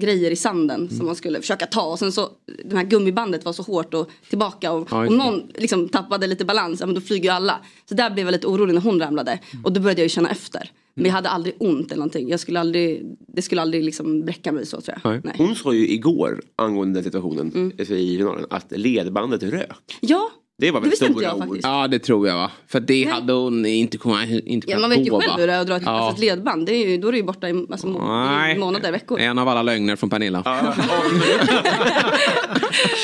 grejer 0.00 0.30
i 0.30 0.36
sanden 0.36 0.88
som 0.90 1.06
man 1.06 1.16
skulle 1.16 1.40
försöka 1.40 1.66
ta 1.66 1.82
och 1.82 1.98
sen 1.98 2.12
så 2.12 2.28
det 2.64 2.76
här 2.76 2.84
gummibandet 2.84 3.44
var 3.44 3.52
så 3.52 3.62
hårt 3.62 3.94
och 3.94 4.10
tillbaka 4.28 4.72
och 4.72 4.88
Ja, 4.90 5.06
om 5.08 5.16
någon 5.16 5.42
liksom 5.54 5.88
tappade 5.88 6.26
lite 6.26 6.44
balans, 6.44 6.80
ja 6.80 6.86
men 6.86 6.94
då 6.94 7.00
flyger 7.00 7.24
ju 7.24 7.30
alla. 7.30 7.60
Så 7.88 7.94
där 7.94 8.10
blev 8.10 8.26
jag 8.26 8.32
lite 8.32 8.46
orolig 8.46 8.74
när 8.74 8.80
hon 8.80 9.00
ramlade 9.00 9.30
Mm. 9.52 9.64
och 9.64 9.72
då 9.72 9.80
började 9.80 10.00
jag 10.00 10.04
ju 10.04 10.08
känna 10.08 10.30
efter. 10.30 10.70
Men 10.94 11.04
jag 11.06 11.12
hade 11.12 11.28
aldrig 11.28 11.54
ont 11.58 11.86
eller 11.86 11.96
någonting. 11.96 12.28
Jag 12.28 12.40
skulle 12.40 12.60
aldrig, 12.60 13.16
det 13.28 13.42
skulle 13.42 13.62
aldrig 13.62 13.84
liksom 13.84 14.24
bräcka 14.24 14.52
mig 14.52 14.66
så 14.66 14.80
tror 14.80 14.98
jag. 15.04 15.24
Nej. 15.24 15.34
Hon 15.38 15.54
sa 15.54 15.72
ju 15.72 15.88
igår 15.88 16.42
angående 16.56 16.94
den 16.98 17.04
situationen 17.04 17.52
Mm. 17.54 17.72
i 17.78 17.84
finalen 18.16 18.46
att 18.50 18.66
ledbandet 18.78 19.42
rök. 19.42 19.96
Ja, 20.00 20.30
Det 20.58 20.70
var 20.70 20.80
Det 20.80 20.84
väl 20.84 20.90
visste 20.90 21.04
inte 21.06 21.14
stora 21.18 21.26
jag 21.26 21.36
ord. 21.36 21.42
faktiskt. 21.42 21.64
Ja 21.66 21.88
det 21.88 21.98
tror 21.98 22.28
jag 22.28 22.34
va. 22.36 22.50
För 22.68 22.80
det 22.80 23.04
hade 23.04 23.32
hon 23.32 23.66
inte 23.66 23.98
kunnat, 23.98 24.28
inte 24.28 24.70
Ja, 24.70 24.76
kunnat 24.76 24.90
man 24.90 24.98
vet 24.98 25.06
ju 25.06 25.10
själv 25.20 25.40
hur 25.40 25.46
det 25.46 25.52
är 25.52 25.60
att 25.60 25.66
dra 25.66 25.76
ett, 25.76 25.82
Ja. 25.86 25.90
alltså 25.90 26.14
ett 26.14 26.20
ledband. 26.20 26.66
Det 26.66 26.72
är 26.74 26.88
ju, 26.88 26.96
då 26.98 27.08
är 27.08 27.12
det 27.12 27.18
ju 27.18 27.24
borta 27.24 27.48
i 27.48 27.66
alltså, 27.70 27.86
må- 27.86 28.16
Nej. 28.24 28.56
i 28.56 28.58
månader, 28.58 28.92
veckor. 28.92 29.20
En 29.20 29.38
av 29.38 29.48
alla 29.48 29.62
lögner 29.62 29.96
från 29.96 30.10
Pernilla. 30.10 30.42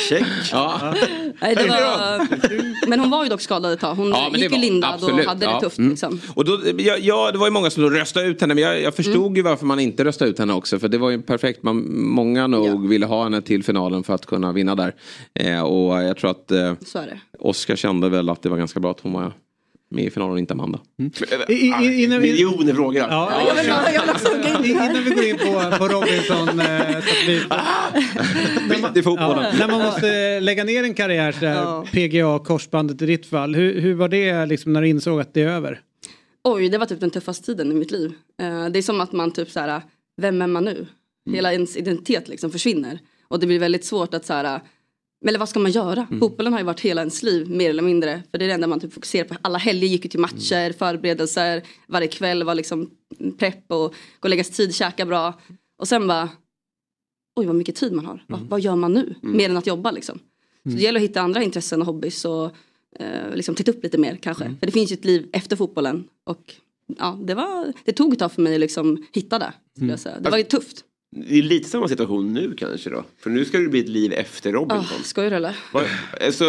Check. 0.09 0.25
Ja. 0.53 0.95
Nej, 1.41 1.55
det 1.55 1.67
var... 1.69 2.27
Men 2.89 3.01
hon 3.01 3.11
var 3.11 3.23
ju 3.25 3.29
dock 3.31 3.41
skadad 3.41 3.73
ett 3.73 3.81
tag. 3.81 3.95
Hon 3.95 4.09
Ja, 4.09 4.31
det 4.33 4.39
gick 4.39 4.53
ju 4.53 4.59
lindad 4.59 5.05
och 5.05 5.11
hade 5.11 5.45
ja. 5.47 5.55
det 5.55 5.61
tufft. 5.61 5.79
Mm. 5.79 5.91
Liksom. 5.91 6.21
Och 6.35 6.45
då, 6.45 6.61
ja, 6.79 6.97
ja, 7.01 7.31
det 7.33 7.39
var 7.39 7.47
ju 7.47 7.51
många 7.53 7.71
som 7.71 7.83
då 7.83 7.91
röstade 7.91 8.27
ut 8.27 8.41
henne 8.41 8.55
men 8.55 8.63
jag, 8.65 8.81
jag 8.83 8.95
förstod 8.95 9.17
Mm. 9.23 9.37
ju 9.37 9.43
varför 9.43 9.67
man 9.67 9.81
inte 9.81 10.05
röstade 10.05 10.31
ut 10.31 10.39
henne 10.39 10.53
också 10.55 10.79
för 10.79 10.89
det 10.89 10.99
var 10.99 11.11
ju 11.11 11.23
perfekt. 11.23 11.63
Man, 11.63 11.97
många 12.05 12.47
nog 12.47 12.89
ville 12.89 13.07
ha 13.07 13.23
henne 13.25 13.43
till 13.43 13.65
finalen 13.65 14.05
för 14.05 14.15
att 14.15 14.27
kunna 14.27 14.53
vinna 14.53 14.75
där. 14.75 14.95
Eh, 15.35 15.61
och 15.63 16.03
jag 16.03 16.17
tror 16.17 16.31
att 16.31 16.51
eh, 16.51 16.75
Så 16.87 16.99
är 16.99 17.07
det. 17.07 17.19
Oskar 17.45 17.77
kände 17.77 18.09
väl 18.09 18.29
att 18.29 18.43
det 18.43 18.49
var 18.49 18.57
ganska 18.57 18.81
bra 18.81 18.91
att 18.91 19.01
hon 19.01 19.13
var 19.13 19.33
med 19.91 20.05
i 20.05 20.11
finalen 20.11 20.33
och 20.33 20.39
inte 20.39 20.53
Amanda. 20.55 20.81
I- 21.49 21.55
i- 21.55 22.05
innan 22.05 22.21
vi- 22.21 22.33
Miljoner 22.33 22.75
frågor. 22.75 23.03
Ja, 23.11 23.43
jag 23.49 23.55
vill 23.63 23.73
ha- 23.73 23.91
jag 23.93 24.01
vill 24.03 24.11
också 24.11 24.29
hugga 24.37 24.59
in 24.59 24.65
I- 24.65 24.71
Innan 24.71 25.05
vi 25.05 25.11
går 25.11 25.25
in 25.25 25.39
på, 25.39 25.77
på 25.79 25.89
Robinson. 25.89 26.61
Eh, 26.61 26.91
så 26.93 26.99
att 26.99 27.29
vi, 27.29 27.41
Skit 28.71 28.97
i 28.97 29.03
fotbollen. 29.03 29.45
ja, 29.45 29.53
när 29.59 29.69
man 29.69 29.83
måste 29.83 30.41
lägga 30.41 30.65
ner 30.65 30.85
en 30.85 30.95
karriär 30.95 31.33
så 31.33 31.41
där, 31.41 31.83
PGA, 31.93 32.39
korsbandet 32.39 33.03
i 33.03 33.07
ditt 33.07 33.27
fall. 33.27 33.55
Hur, 33.55 33.81
hur 33.81 33.95
var 33.95 34.09
det 34.09 34.47
liksom 34.47 34.73
när 34.73 34.83
du 34.83 34.89
insåg 34.89 35.21
att 35.21 35.35
det 35.35 35.43
är 35.43 35.49
över? 35.49 35.81
Oj, 36.45 36.69
det 36.69 36.79
var 36.79 36.87
typ 36.87 37.01
den 37.01 37.11
tuffaste 37.11 37.47
tiden 37.47 37.73
i 37.73 37.75
mitt 37.75 37.91
liv. 37.91 38.13
Eh, 38.43 38.67
det 38.69 38.79
är 38.79 38.83
som 38.83 39.01
att 39.01 39.13
man 39.13 39.31
typ 39.33 39.51
så 39.51 39.61
här, 39.61 39.83
vem 40.17 40.43
är 40.43 40.47
man 40.47 40.65
nu? 40.65 40.87
Hela 41.33 41.53
ens 41.53 41.77
identitet 41.77 42.29
liksom 42.29 42.51
försvinner. 42.51 42.99
Och 43.29 43.41
det 43.41 43.47
blir 43.47 43.59
väldigt 43.59 43.85
svårt 43.85 44.15
att 44.15 44.27
så 44.27 44.33
här, 44.33 44.61
eller 45.29 45.39
vad 45.39 45.49
ska 45.49 45.61
man 45.61 45.71
göra? 45.71 46.07
Mm. 46.11 46.21
Fotbollen 46.21 46.53
har 46.53 46.61
ju 46.61 46.67
varit 46.67 46.81
hela 46.81 47.01
ens 47.01 47.23
liv 47.23 47.51
mer 47.51 47.71
eller 47.71 47.83
mindre. 47.83 48.23
För 48.31 48.39
det 48.39 48.45
är 48.45 48.47
det 48.49 48.55
enda 48.55 48.67
man 48.67 48.81
typ 48.81 48.93
fokuserar 48.93 49.29
på. 49.29 49.35
Alla 49.43 49.59
helger 49.59 49.89
gick 49.89 50.05
ju 50.05 50.11
till 50.11 50.21
matcher, 50.21 50.57
Mm. 50.61 50.73
förberedelser. 50.73 51.63
Varje 51.87 52.09
kväll 52.09 52.43
var 52.45 52.55
liksom 52.55 52.91
prepp 53.39 53.65
och 53.71 53.79
gå 53.79 53.95
och 54.21 54.31
lägga 54.31 54.45
sig 54.45 54.55
tid, 54.55 54.75
käka 54.75 55.07
bra. 55.07 55.41
Och 55.79 55.89
sen 55.89 56.07
bara, 56.09 56.29
oj 57.37 57.47
vad 57.47 57.57
mycket 57.57 57.75
tid 57.77 57.93
man 57.93 58.07
har. 58.07 58.25
Va, 58.29 58.39
vad 58.49 58.61
gör 58.61 58.77
man 58.77 58.93
nu? 58.93 59.15
Mm. 59.23 59.37
Mer 59.37 59.51
än 59.51 59.57
att 59.57 59.67
jobba 59.67 59.91
liksom. 59.91 60.19
Så 60.65 60.69
det 60.71 60.83
gäller 60.83 61.01
att 61.01 61.05
hitta 61.05 61.21
andra 61.21 61.43
intressen 61.43 61.81
och 61.81 61.87
hobbys 61.87 62.25
och 62.25 62.45
eh, 62.99 63.35
liksom 63.35 63.55
titta 63.55 63.71
upp 63.71 63.83
lite 63.83 63.99
mer 63.99 64.17
kanske. 64.17 64.45
Mm. 64.45 64.59
För 64.59 64.67
det 64.67 64.73
finns 64.73 64.93
ju 64.93 64.95
ett 64.95 65.05
liv 65.05 65.29
efter 65.33 65.57
fotbollen. 65.57 66.05
Och 66.25 66.55
ja, 66.99 67.19
det, 67.25 67.35
var, 67.35 67.73
det 67.85 67.93
tog 67.93 68.13
ett 68.13 68.19
tag 68.19 68.33
för 68.33 68.43
mig 68.43 68.55
att 68.55 68.61
liksom 68.61 69.07
hitta 69.13 69.39
det. 69.39 69.53
Mm. 69.81 69.97
Det 70.23 70.31
var 70.31 70.39
ju 70.39 70.45
tufft. 70.45 70.85
Det 71.17 71.39
är 71.39 71.43
lite 71.43 71.69
samma 71.69 71.89
situation 71.89 72.33
nu 72.33 72.55
kanske 72.55 72.91
då. 72.91 73.05
För 73.19 73.31
nu 73.31 73.45
ska 73.45 73.59
det 73.59 73.69
bli 73.69 73.81
ett 73.81 73.89
liv 73.89 74.13
efter 74.13 74.53
Robinson. 74.53 74.97
Oh, 74.99 75.03
skojar 75.03 75.31
du 75.31 75.37
eller? 75.37 75.57
Alltså, 76.21 76.45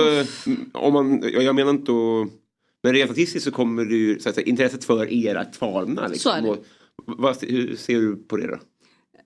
mm, 0.45 0.69
om 0.73 0.93
man, 0.93 1.31
jag 1.33 1.55
menar 1.55 1.71
inte 1.71 1.91
att... 1.91 2.39
Men 2.83 2.93
rent 2.93 3.11
statistiskt 3.11 3.45
så 3.45 3.51
kommer 3.51 3.85
det 3.85 3.95
ju, 3.95 4.19
så 4.19 4.29
att 4.29 4.35
säga, 4.35 4.47
intresset 4.47 4.85
för 4.85 5.13
er 5.13 5.35
att 5.35 5.55
falna. 5.55 6.07
Liksom. 6.07 6.31
Så 6.31 6.37
är 6.37 6.41
det. 6.41 6.49
Och, 6.49 6.65
vad, 7.05 7.43
hur 7.43 7.75
ser 7.75 8.01
du 8.01 8.15
på 8.15 8.37
det 8.37 8.47
då? 8.47 8.53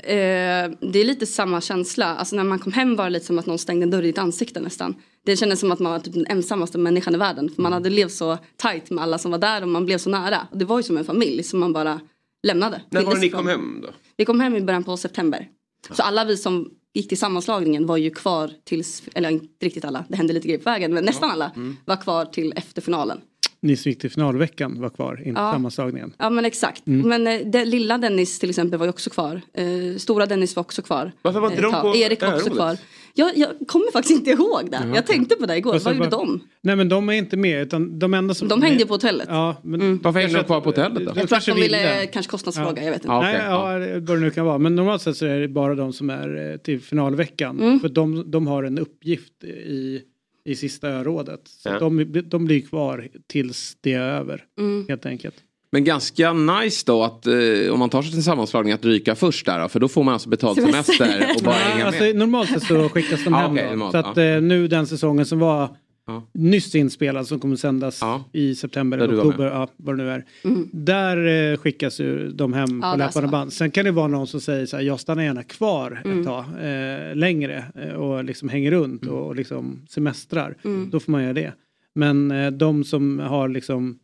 Eh, 0.03 0.71
det 0.91 0.99
är 0.99 1.03
lite 1.03 1.25
samma 1.25 1.61
känsla. 1.61 2.05
Alltså 2.05 2.35
när 2.35 2.43
man 2.43 2.59
kom 2.59 2.73
hem 2.73 2.95
var 2.95 3.03
det 3.03 3.09
lite 3.09 3.25
som 3.25 3.39
att 3.39 3.45
någon 3.45 3.59
stängde 3.59 3.83
en 3.83 3.89
dörr 3.89 4.03
i 4.03 4.07
ditt 4.07 4.17
ansikte 4.17 4.59
nästan. 4.59 4.95
Det 5.25 5.37
kändes 5.37 5.59
som 5.59 5.71
att 5.71 5.79
man 5.79 5.91
var 5.91 5.99
typ 5.99 6.13
den 6.13 6.25
ensammaste 6.25 6.77
människan 6.77 7.15
i 7.15 7.17
världen. 7.17 7.49
För 7.49 7.61
man 7.61 7.73
hade 7.73 7.89
levt 7.89 8.11
så 8.11 8.37
tight 8.57 8.89
med 8.89 9.03
alla 9.03 9.17
som 9.17 9.31
var 9.31 9.37
där 9.37 9.61
och 9.61 9.67
man 9.67 9.85
blev 9.85 9.97
så 9.97 10.09
nära. 10.09 10.47
Det 10.53 10.65
var 10.65 10.79
ju 10.79 10.83
som 10.83 10.97
en 10.97 11.05
familj 11.05 11.43
som 11.43 11.59
man 11.59 11.73
bara 11.73 11.99
lämnade. 12.47 12.81
När 12.89 13.03
var 13.03 13.13
det 13.15 13.19
ni 13.21 13.29
kom 13.29 13.47
hem 13.47 13.79
då? 13.81 13.89
Vi 14.17 14.25
kom 14.25 14.39
hem 14.39 14.55
i 14.55 14.61
början 14.61 14.83
på 14.83 14.97
september. 14.97 15.47
Så 15.91 16.03
alla 16.03 16.25
vi 16.25 16.37
som 16.37 16.69
gick 16.93 17.09
till 17.09 17.17
sammanslagningen 17.17 17.85
var 17.85 17.97
ju 17.97 18.09
kvar 18.09 18.51
tills, 18.63 19.03
eller 19.15 19.29
inte 19.29 19.65
riktigt 19.65 19.85
alla, 19.85 20.05
det 20.09 20.15
hände 20.15 20.33
lite 20.33 20.47
grejer 20.47 20.59
på 20.63 20.69
vägen, 20.69 20.93
men 20.93 21.05
nästan 21.05 21.29
alla 21.31 21.51
Mm. 21.55 21.77
var 21.85 21.95
kvar 21.95 22.25
till 22.25 22.53
efter 22.55 22.81
finalen. 22.81 23.17
Ni 23.59 23.77
som 23.77 23.89
gick 23.89 24.01
till 24.01 24.11
finalveckan 24.11 24.81
var 24.81 24.89
kvar, 24.89 25.21
inte 25.25 25.41
Ja. 25.41 25.51
sammanslagningen. 25.51 26.13
Ja 26.17 26.29
men 26.29 26.45
exakt. 26.45 26.87
Mm. 26.87 27.09
Men 27.09 27.27
eh, 27.27 27.47
det, 27.51 27.65
lilla 27.65 27.97
Dennis 27.97 28.39
till 28.39 28.49
exempel 28.49 28.79
var 28.79 28.85
ju 28.85 28.89
också 28.89 29.09
kvar. 29.09 29.41
Eh, 29.53 29.97
stora 29.97 30.25
Dennis 30.25 30.55
var 30.55 30.61
också 30.61 30.81
kvar. 30.81 31.11
Varför 31.21 31.39
var 31.39 31.49
inte 31.51 31.63
Eh, 31.65 31.71
de 31.71 31.81
på. 31.81 31.95
Erik 31.95 32.21
var 32.21 32.35
också 32.35 32.49
kvar. 32.49 32.77
Jag, 33.17 33.37
jag 33.37 33.49
kommer 33.67 33.91
faktiskt 33.91 34.19
inte 34.19 34.31
ihåg 34.31 34.71
det. 34.71 34.83
Ja, 34.89 34.95
Jag 34.95 35.05
tänkte 35.05 35.35
på 35.35 35.45
det 35.45 35.57
igår. 35.57 35.79
Vad 35.79 35.95
gjorde 35.95 36.09
de? 36.09 36.39
Nej 36.61 36.75
men 36.75 36.89
de 36.89 37.09
är 37.09 37.13
inte 37.13 37.37
med 37.37 37.61
utan 37.61 37.99
de 37.99 38.13
enda 38.13 38.33
som... 38.33 38.47
De 38.47 38.61
hängde 38.61 38.85
på 38.85 38.93
hotellet. 38.93 39.27
Ja, 39.31 39.55
men 39.63 39.99
Varför 40.01 40.19
hängde 40.19 40.37
de 40.37 40.43
kvar 40.43 40.61
på 40.61 40.69
hotellet 40.69 41.05
då? 41.05 41.11
Jag 41.15 41.29
tror 41.29 41.37
att 41.37 41.45
de 41.45 41.51
ville, 41.55 42.05
kanske 42.05 42.29
kostnadsfråga, 42.29 42.83
jag 42.83 42.91
vet 42.91 43.01
inte. 43.01 43.07
Ja, 43.07 43.21
Nej, 43.21 43.35
okej, 43.35 43.45
ja, 43.49 43.99
vad 43.99 44.17
det 44.17 44.21
nu 44.21 44.31
kan 44.31 44.45
vara. 44.45 44.57
Men 44.57 44.75
normalt 44.75 45.01
sett 45.01 45.17
så 45.17 45.25
är 45.25 45.39
det 45.39 45.47
bara 45.47 45.75
de 45.75 45.93
som 45.93 46.09
är 46.09 46.51
eh, 46.51 46.57
till 46.57 46.81
finalveckan. 46.81 47.59
Mm. 47.59 47.79
För 47.79 47.89
de, 47.89 48.31
de 48.31 48.47
har 48.47 48.63
en 48.63 48.79
uppgift 48.79 49.43
i, 49.43 50.01
i 50.45 50.55
sista 50.55 50.89
örådet. 50.89 51.41
Så 51.45 51.69
Ja. 51.69 51.79
de, 51.79 52.21
de 52.25 52.45
blir 52.45 52.61
kvar 52.61 53.07
tills 53.27 53.77
det 53.81 53.93
är 53.93 53.99
över. 54.01 54.43
Mm. 54.59 54.85
Helt 54.89 55.05
enkelt. 55.05 55.35
Men 55.77 55.83
ganska 55.83 56.33
nice 56.33 56.83
då 56.85 57.03
att 57.03 57.27
eh, 57.27 57.73
om 57.73 57.79
man 57.79 57.89
tar 57.89 58.01
sig 58.01 58.11
till 58.11 58.19
en 58.19 58.23
sammanslagning 58.23 58.73
att 58.73 58.85
ryka 58.85 59.15
först 59.15 59.45
där 59.45 59.59
då, 59.61 59.67
för 59.69 59.79
då 59.79 59.87
får 59.87 60.03
man 60.03 60.13
alltså 60.13 60.29
betalt 60.29 60.61
Semester. 60.61 60.93
semester 60.93 61.35
och 61.37 61.43
bara 61.43 61.55
Nej, 61.55 61.63
hänga 61.73 61.85
alltså, 61.85 62.03
med. 62.03 62.15
normalt 62.15 62.49
sett 62.49 62.63
så 62.63 62.89
skickas 62.89 63.23
de 63.23 63.29
Ja, 63.33 63.39
hem. 63.39 63.55
då. 63.55 63.61
normalt, 63.63 63.91
så 63.91 63.97
att 63.97 64.17
ja. 64.17 64.23
eh, 64.23 64.41
nu 64.41 64.67
den 64.67 64.87
säsongen 64.87 65.25
som 65.25 65.39
var 65.39 65.69
Ja. 66.07 66.23
nyss 66.33 66.75
inspelad 66.75 67.27
som 67.27 67.39
kommer 67.39 67.55
sändas 67.55 67.99
Ja. 68.01 68.23
i 68.33 68.55
september 68.55 68.97
eller 68.97 69.17
oktober, 69.19 69.45
ja, 69.45 69.67
vad 69.77 69.97
det 69.97 70.03
nu 70.03 70.09
är. 70.09 70.25
Mm. 70.43 70.69
Där 70.73 71.51
eh, 71.51 71.57
skickas 71.57 71.99
ju 71.99 72.29
de 72.31 72.53
hem 72.53 72.79
Ja, 72.83 72.91
på 72.91 72.97
löpande 72.97 73.29
band. 73.29 73.53
Sen 73.53 73.71
kan 73.71 73.85
det 73.85 73.91
vara 73.91 74.07
någon 74.07 74.27
som 74.27 74.41
säger 74.41 74.65
så 74.65 74.77
här, 74.77 74.83
jag 74.83 74.99
stannar 74.99 75.23
gärna 75.23 75.43
kvar 75.43 76.01
Mm. 76.05 76.19
ett 76.19 76.25
tag 76.25 76.43
eh, 76.61 77.15
längre 77.15 77.63
eh, 77.75 77.93
och 77.93 78.23
liksom 78.23 78.49
hänger 78.49 78.71
runt 78.71 79.01
Mm. 79.03 79.13
och, 79.15 79.27
och 79.27 79.35
liksom 79.35 79.81
semestrar. 79.89 80.55
Mm. 80.65 80.89
Då 80.89 80.99
får 80.99 81.11
man 81.11 81.23
göra 81.23 81.33
det. 81.33 81.53
Men 81.95 82.31
eh, 82.31 82.51
de 82.51 82.83
som 82.83 83.19
har 83.19 83.47
liksom 83.49 83.99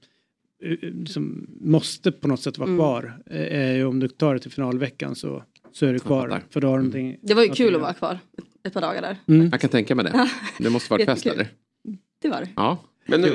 eh, 0.63 1.05
som 1.05 1.47
måste 1.61 2.11
på 2.11 2.27
något 2.27 2.39
sätt 2.41 2.57
vara 2.57 2.67
Mm. 2.69 2.77
kvar 2.79 3.13
eh, 3.31 3.87
om 3.87 3.99
du 3.99 4.07
tar 4.07 4.33
det 4.33 4.39
till 4.39 4.51
finalveckan 4.51 5.15
så, 5.15 5.43
så 5.71 5.85
är 5.85 5.93
du 5.93 5.99
kvar. 5.99 6.41
För 6.49 6.61
då 6.61 6.67
har 6.67 6.77
någonting 6.77 7.17
Det 7.21 7.33
var 7.33 7.43
ju 7.43 7.49
kul 7.49 7.75
att 7.75 7.81
vara 7.81 7.93
kvar 7.93 8.19
ett, 8.67 8.73
par 8.73 8.81
dagar 8.81 9.01
där. 9.01 9.17
Mm. 9.35 9.49
Jag 9.51 9.61
kan 9.61 9.69
tänka 9.69 9.95
mig 9.95 10.05
det. 10.05 10.29
Det 10.59 10.69
måste 10.69 10.93
varit 10.93 11.05
fest 11.05 11.25
eller? 11.25 11.47
Det 12.21 12.29
var 12.29 12.41
det. 12.41 12.49
Ja. 12.55 12.77
Men, 13.05 13.23
eh, 13.23 13.29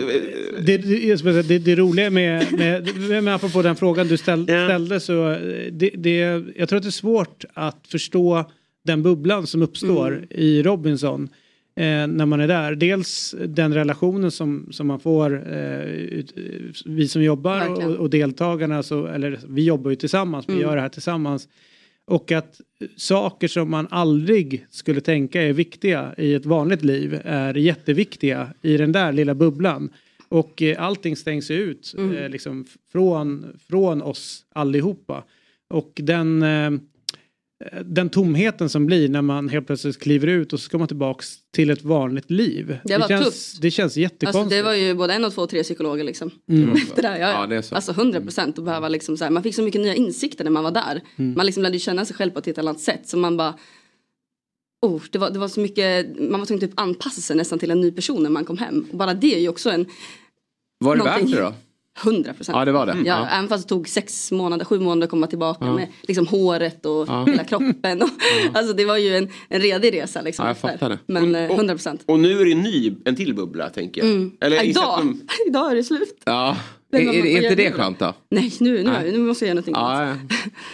Det, 0.66 0.76
det, 0.76 1.42
det, 1.42 1.58
det 1.58 1.76
roliga 1.76 2.10
med, 2.10 2.52
med, 2.52 2.88
med 3.24 3.34
apropå 3.34 3.62
den 3.62 3.76
frågan 3.76 4.08
du 4.08 4.16
ställ, 4.16 4.44
ställde 4.44 5.00
så 5.00 5.30
eh, 5.30 5.72
det, 5.72 5.90
det, 5.96 6.16
jag 6.56 6.68
tror 6.68 6.76
att 6.76 6.82
det 6.82 6.88
är 6.88 6.90
svårt 6.90 7.44
att 7.54 7.86
förstå 7.88 8.50
den 8.84 9.02
bubblan 9.02 9.46
som 9.46 9.62
uppstår 9.62 10.12
Mm. 10.12 10.26
i 10.30 10.62
Robinson 10.62 11.28
eh, 11.78 12.06
när 12.06 12.26
man 12.26 12.40
är 12.40 12.48
där. 12.48 12.74
Dels 12.74 13.34
den 13.46 13.74
relationen 13.74 14.30
som, 14.30 14.68
som 14.70 14.86
man 14.86 15.00
får, 15.00 15.52
eh, 15.52 15.82
ut, 15.82 16.32
vi 16.86 17.08
som 17.08 17.22
jobbar 17.22 17.68
och, 17.86 17.96
och 17.96 18.10
deltagarna, 18.10 18.82
så, 18.82 19.06
eller 19.06 19.38
vi 19.48 19.64
jobbar 19.64 19.90
ju 19.90 19.96
tillsammans, 19.96 20.48
vi 20.48 20.52
Mm. 20.52 20.62
gör 20.64 20.76
det 20.76 20.82
här 20.82 20.88
tillsammans. 20.88 21.48
Och 22.04 22.32
att 22.32 22.60
saker 22.96 23.48
som 23.48 23.70
man 23.70 23.86
aldrig 23.90 24.66
skulle 24.70 25.00
tänka 25.00 25.42
är 25.42 25.52
viktiga 25.52 26.14
i 26.18 26.34
ett 26.34 26.46
vanligt 26.46 26.84
liv 26.84 27.20
är 27.24 27.54
jätteviktiga 27.54 28.48
i 28.62 28.76
den 28.76 28.92
där 28.92 29.12
lilla 29.12 29.34
bubblan. 29.34 29.90
Och 30.28 30.62
eh, 30.62 30.82
allting 30.82 31.16
stängs 31.16 31.50
ut 31.50 31.94
Mm. 31.98 32.16
eh, 32.16 32.28
liksom, 32.28 32.66
från, 32.92 33.46
från 33.68 34.02
oss 34.02 34.44
allihopa. 34.52 35.24
Och 35.68 35.92
den, 36.02 36.42
eh, 36.42 36.70
den 37.84 38.10
tomheten 38.10 38.68
som 38.68 38.86
blir 38.86 39.08
när 39.08 39.22
man 39.22 39.48
helt 39.48 39.66
plötsligt 39.66 40.00
kliver 40.00 40.26
ut 40.26 40.52
och 40.52 40.60
så 40.60 40.64
ska 40.64 40.78
man 40.78 40.88
tillbaks 40.88 41.36
till 41.54 41.70
ett 41.70 41.84
vanligt 41.84 42.30
liv. 42.30 42.78
Det 42.84 42.98
var 42.98 43.08
känns, 43.08 43.24
tufft. 43.24 43.62
Det 43.62 43.70
känns 43.70 43.96
jättekonstigt. 43.96 44.36
Alltså 44.36 44.56
det 44.56 44.62
var 44.62 44.74
ju 44.74 44.94
både 44.94 45.14
en 45.14 45.24
och 45.24 45.32
två 45.34 45.42
och 45.42 45.48
tre 45.48 45.62
psykologer 45.62 46.04
liksom. 46.04 46.30
Mm. 46.48 46.72
Efter 46.76 47.02
det, 47.02 47.08
här, 47.08 47.18
ja, 47.18 47.40
Ja, 47.40 47.46
det 47.46 47.56
är 47.56 47.62
så. 47.62 47.74
Alltså 47.74 47.92
100 47.92 48.20
procent. 48.20 48.58
behöva 48.58 48.88
liksom 48.88 49.16
så 49.16 49.24
här, 49.24 49.30
man 49.30 49.42
fick 49.42 49.54
så 49.54 49.62
mycket 49.62 49.80
nya 49.80 49.94
insikter 49.94 50.44
när 50.44 50.50
man 50.50 50.64
var 50.64 50.70
där. 50.70 51.00
Mm. 51.16 51.34
Man 51.36 51.46
liksom 51.46 51.62
lärde 51.62 51.74
ju 51.76 51.80
känna 51.80 52.04
sig 52.04 52.16
själv 52.16 52.30
på 52.30 52.38
ett 52.38 52.46
helt 52.46 52.58
annat 52.58 52.80
sätt. 52.80 53.08
Så 53.08 53.16
man 53.16 53.36
bara 53.36 53.54
Oh, 54.86 55.02
det, 55.10 55.18
var, 55.18 55.30
det 55.30 55.38
var 55.38 55.48
så 55.48 55.60
mycket, 55.60 56.06
man 56.20 56.40
var 56.40 56.46
tvungen 56.46 56.64
att 56.64 56.70
typ 56.70 56.80
anpassa 56.80 57.20
sig 57.20 57.36
nästan 57.36 57.58
till 57.58 57.70
en 57.70 57.80
ny 57.80 57.92
person 57.92 58.22
när 58.22 58.30
man 58.30 58.44
kom 58.44 58.58
hem. 58.58 58.86
Och 58.90 58.98
bara 58.98 59.14
det 59.14 59.34
är 59.34 59.40
ju 59.40 59.48
också 59.48 59.70
en 59.70 59.86
Var 60.78 60.96
det 60.96 61.04
Någonting. 61.04 61.26
värt 61.26 61.36
det 61.36 61.42
då? 61.42 61.54
100 62.04 62.32
procent. 62.32 62.56
Ja, 62.58 62.64
det 62.64 62.72
var 62.72 62.86
det. 62.86 62.92
Ja, 62.92 63.02
Ja. 63.04 63.28
Även 63.28 63.48
fast 63.48 63.64
det 63.64 63.74
tog 63.74 63.88
sex 63.88 64.32
månader, 64.32 64.64
sju 64.64 64.80
månader 64.80 65.04
att 65.04 65.10
komma 65.10 65.26
tillbaka 65.26 65.64
Ja. 65.64 65.74
med 65.74 65.88
liksom 66.02 66.26
håret 66.26 66.86
och 66.86 67.08
Ja. 67.08 67.24
hela 67.24 67.44
kroppen. 67.44 68.02
Och, 68.02 68.08
Alltså 68.54 68.72
det 68.72 68.84
var 68.84 68.96
ju 68.96 69.16
en, 69.16 69.28
en 69.48 69.60
redig 69.60 69.94
resa 69.94 70.22
liksom. 70.22 70.44
Ja, 70.44 70.50
jag 70.50 70.58
fattar 70.58 70.88
det. 70.88 70.98
Men 71.06 71.34
Och- 71.34 71.40
eh, 71.40 71.50
och- 71.50 71.56
100 71.56 71.74
procent. 71.74 72.02
Och 72.06 72.20
nu 72.20 72.40
är 72.40 72.44
det 72.44 72.52
en 72.52 72.60
ny, 72.62 72.94
en 73.04 73.16
till 73.16 73.34
bubbla 73.34 73.68
tänker 73.68 74.00
jag. 74.00 74.10
Mm. 74.10 74.32
Eller 74.40 74.64
idag, 74.64 75.02
för- 75.02 75.46
idag 75.48 75.70
är 75.72 75.74
det 75.76 75.84
slut. 75.84 76.22
Ja. 76.24 76.56
Är, 76.92 76.98
är, 77.00 77.26
är 77.26 77.42
inte 77.42 77.54
det 77.54 77.72
skönt 77.72 77.98
då? 77.98 78.14
Nej, 78.30 78.52
nu, 78.60 78.72
nu, 78.72 78.82
Nej. 78.82 79.12
nu 79.12 79.18
måste 79.18 79.44
jag 79.44 79.48
göra 79.48 79.54
någonting 79.54 79.74
Ja, 79.74 79.92
annat. 79.92 80.18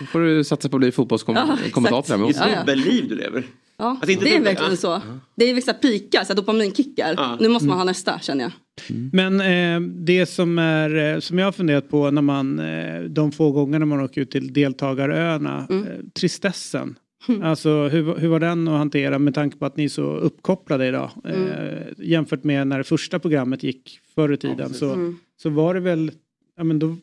ja. 0.01 0.07
Får 0.07 0.21
du 0.21 0.45
satsa 0.45 0.69
på 0.69 0.77
att 0.77 0.81
bli 0.81 0.93
fotbollskommentator. 0.93 2.33
Ja, 2.35 2.49
ja. 2.53 2.59
Dubbelliv 2.61 3.09
du 3.09 3.15
lever. 3.17 3.47
Ja, 3.79 3.85
Alltså, 3.91 4.11
inte 4.11 4.25
det 4.25 4.37
är 4.37 4.41
verkligen 4.41 4.71
ja. 4.71 4.77
så. 4.77 5.01
Det 5.37 5.51
är 5.51 5.55
vissa 5.55 5.73
pikar, 5.75 6.25
så 6.25 6.35
dopaminkickar. 6.35 7.37
Nu 7.41 7.49
måste 7.49 7.69
man 7.69 7.79
ha 7.79 7.85
nästa 7.85 8.19
känner 8.19 8.45
jag. 8.45 8.53
Men 9.13 9.41
eh, 9.41 9.81
det 9.91 10.27
som, 10.27 10.59
är, 10.59 11.15
eh, 11.15 11.21
som 11.21 11.39
jag 11.39 11.47
har 11.47 11.53
funderat 11.53 11.89
på 11.89 12.11
när 12.11 12.23
man, 12.23 12.59
eh, 12.59 13.01
de 13.03 13.33
få 13.33 13.51
gångerna 13.53 13.87
man 13.87 14.01
åker 14.01 14.21
ut 14.21 14.31
till 14.31 14.53
deltagaröarna, 14.53 15.67
Mm. 15.71 15.85
eh, 15.87 15.91
tristessen. 16.15 16.99
Alltså 17.43 17.89
hur, 17.89 18.15
hur 18.19 18.29
var 18.29 18.41
den 18.41 18.69
att 18.69 18.79
hantera 18.79 19.19
med 19.19 19.35
tanke 19.35 19.57
på 19.59 19.67
att 19.67 19.77
ni 19.77 19.85
är 19.85 19.89
så 19.89 20.03
uppkopplade 20.17 20.87
idag? 20.87 21.11
Eh, 21.25 21.35
Mm. 21.43 21.95
jämfört 21.99 22.45
med 22.45 22.67
när 22.67 22.79
det 22.79 22.85
första 22.85 23.19
programmet 23.19 23.63
gick 23.63 23.99
förr 24.15 24.33
i 24.33 24.37
tiden 24.37 24.75
så, 24.75 24.93
Mm. 24.93 25.17
så 25.37 25.51
var 25.51 25.75
det 25.75 25.81
väl, 25.81 26.11
ja 26.57 26.65
men 26.65 26.79
då, 26.79 26.97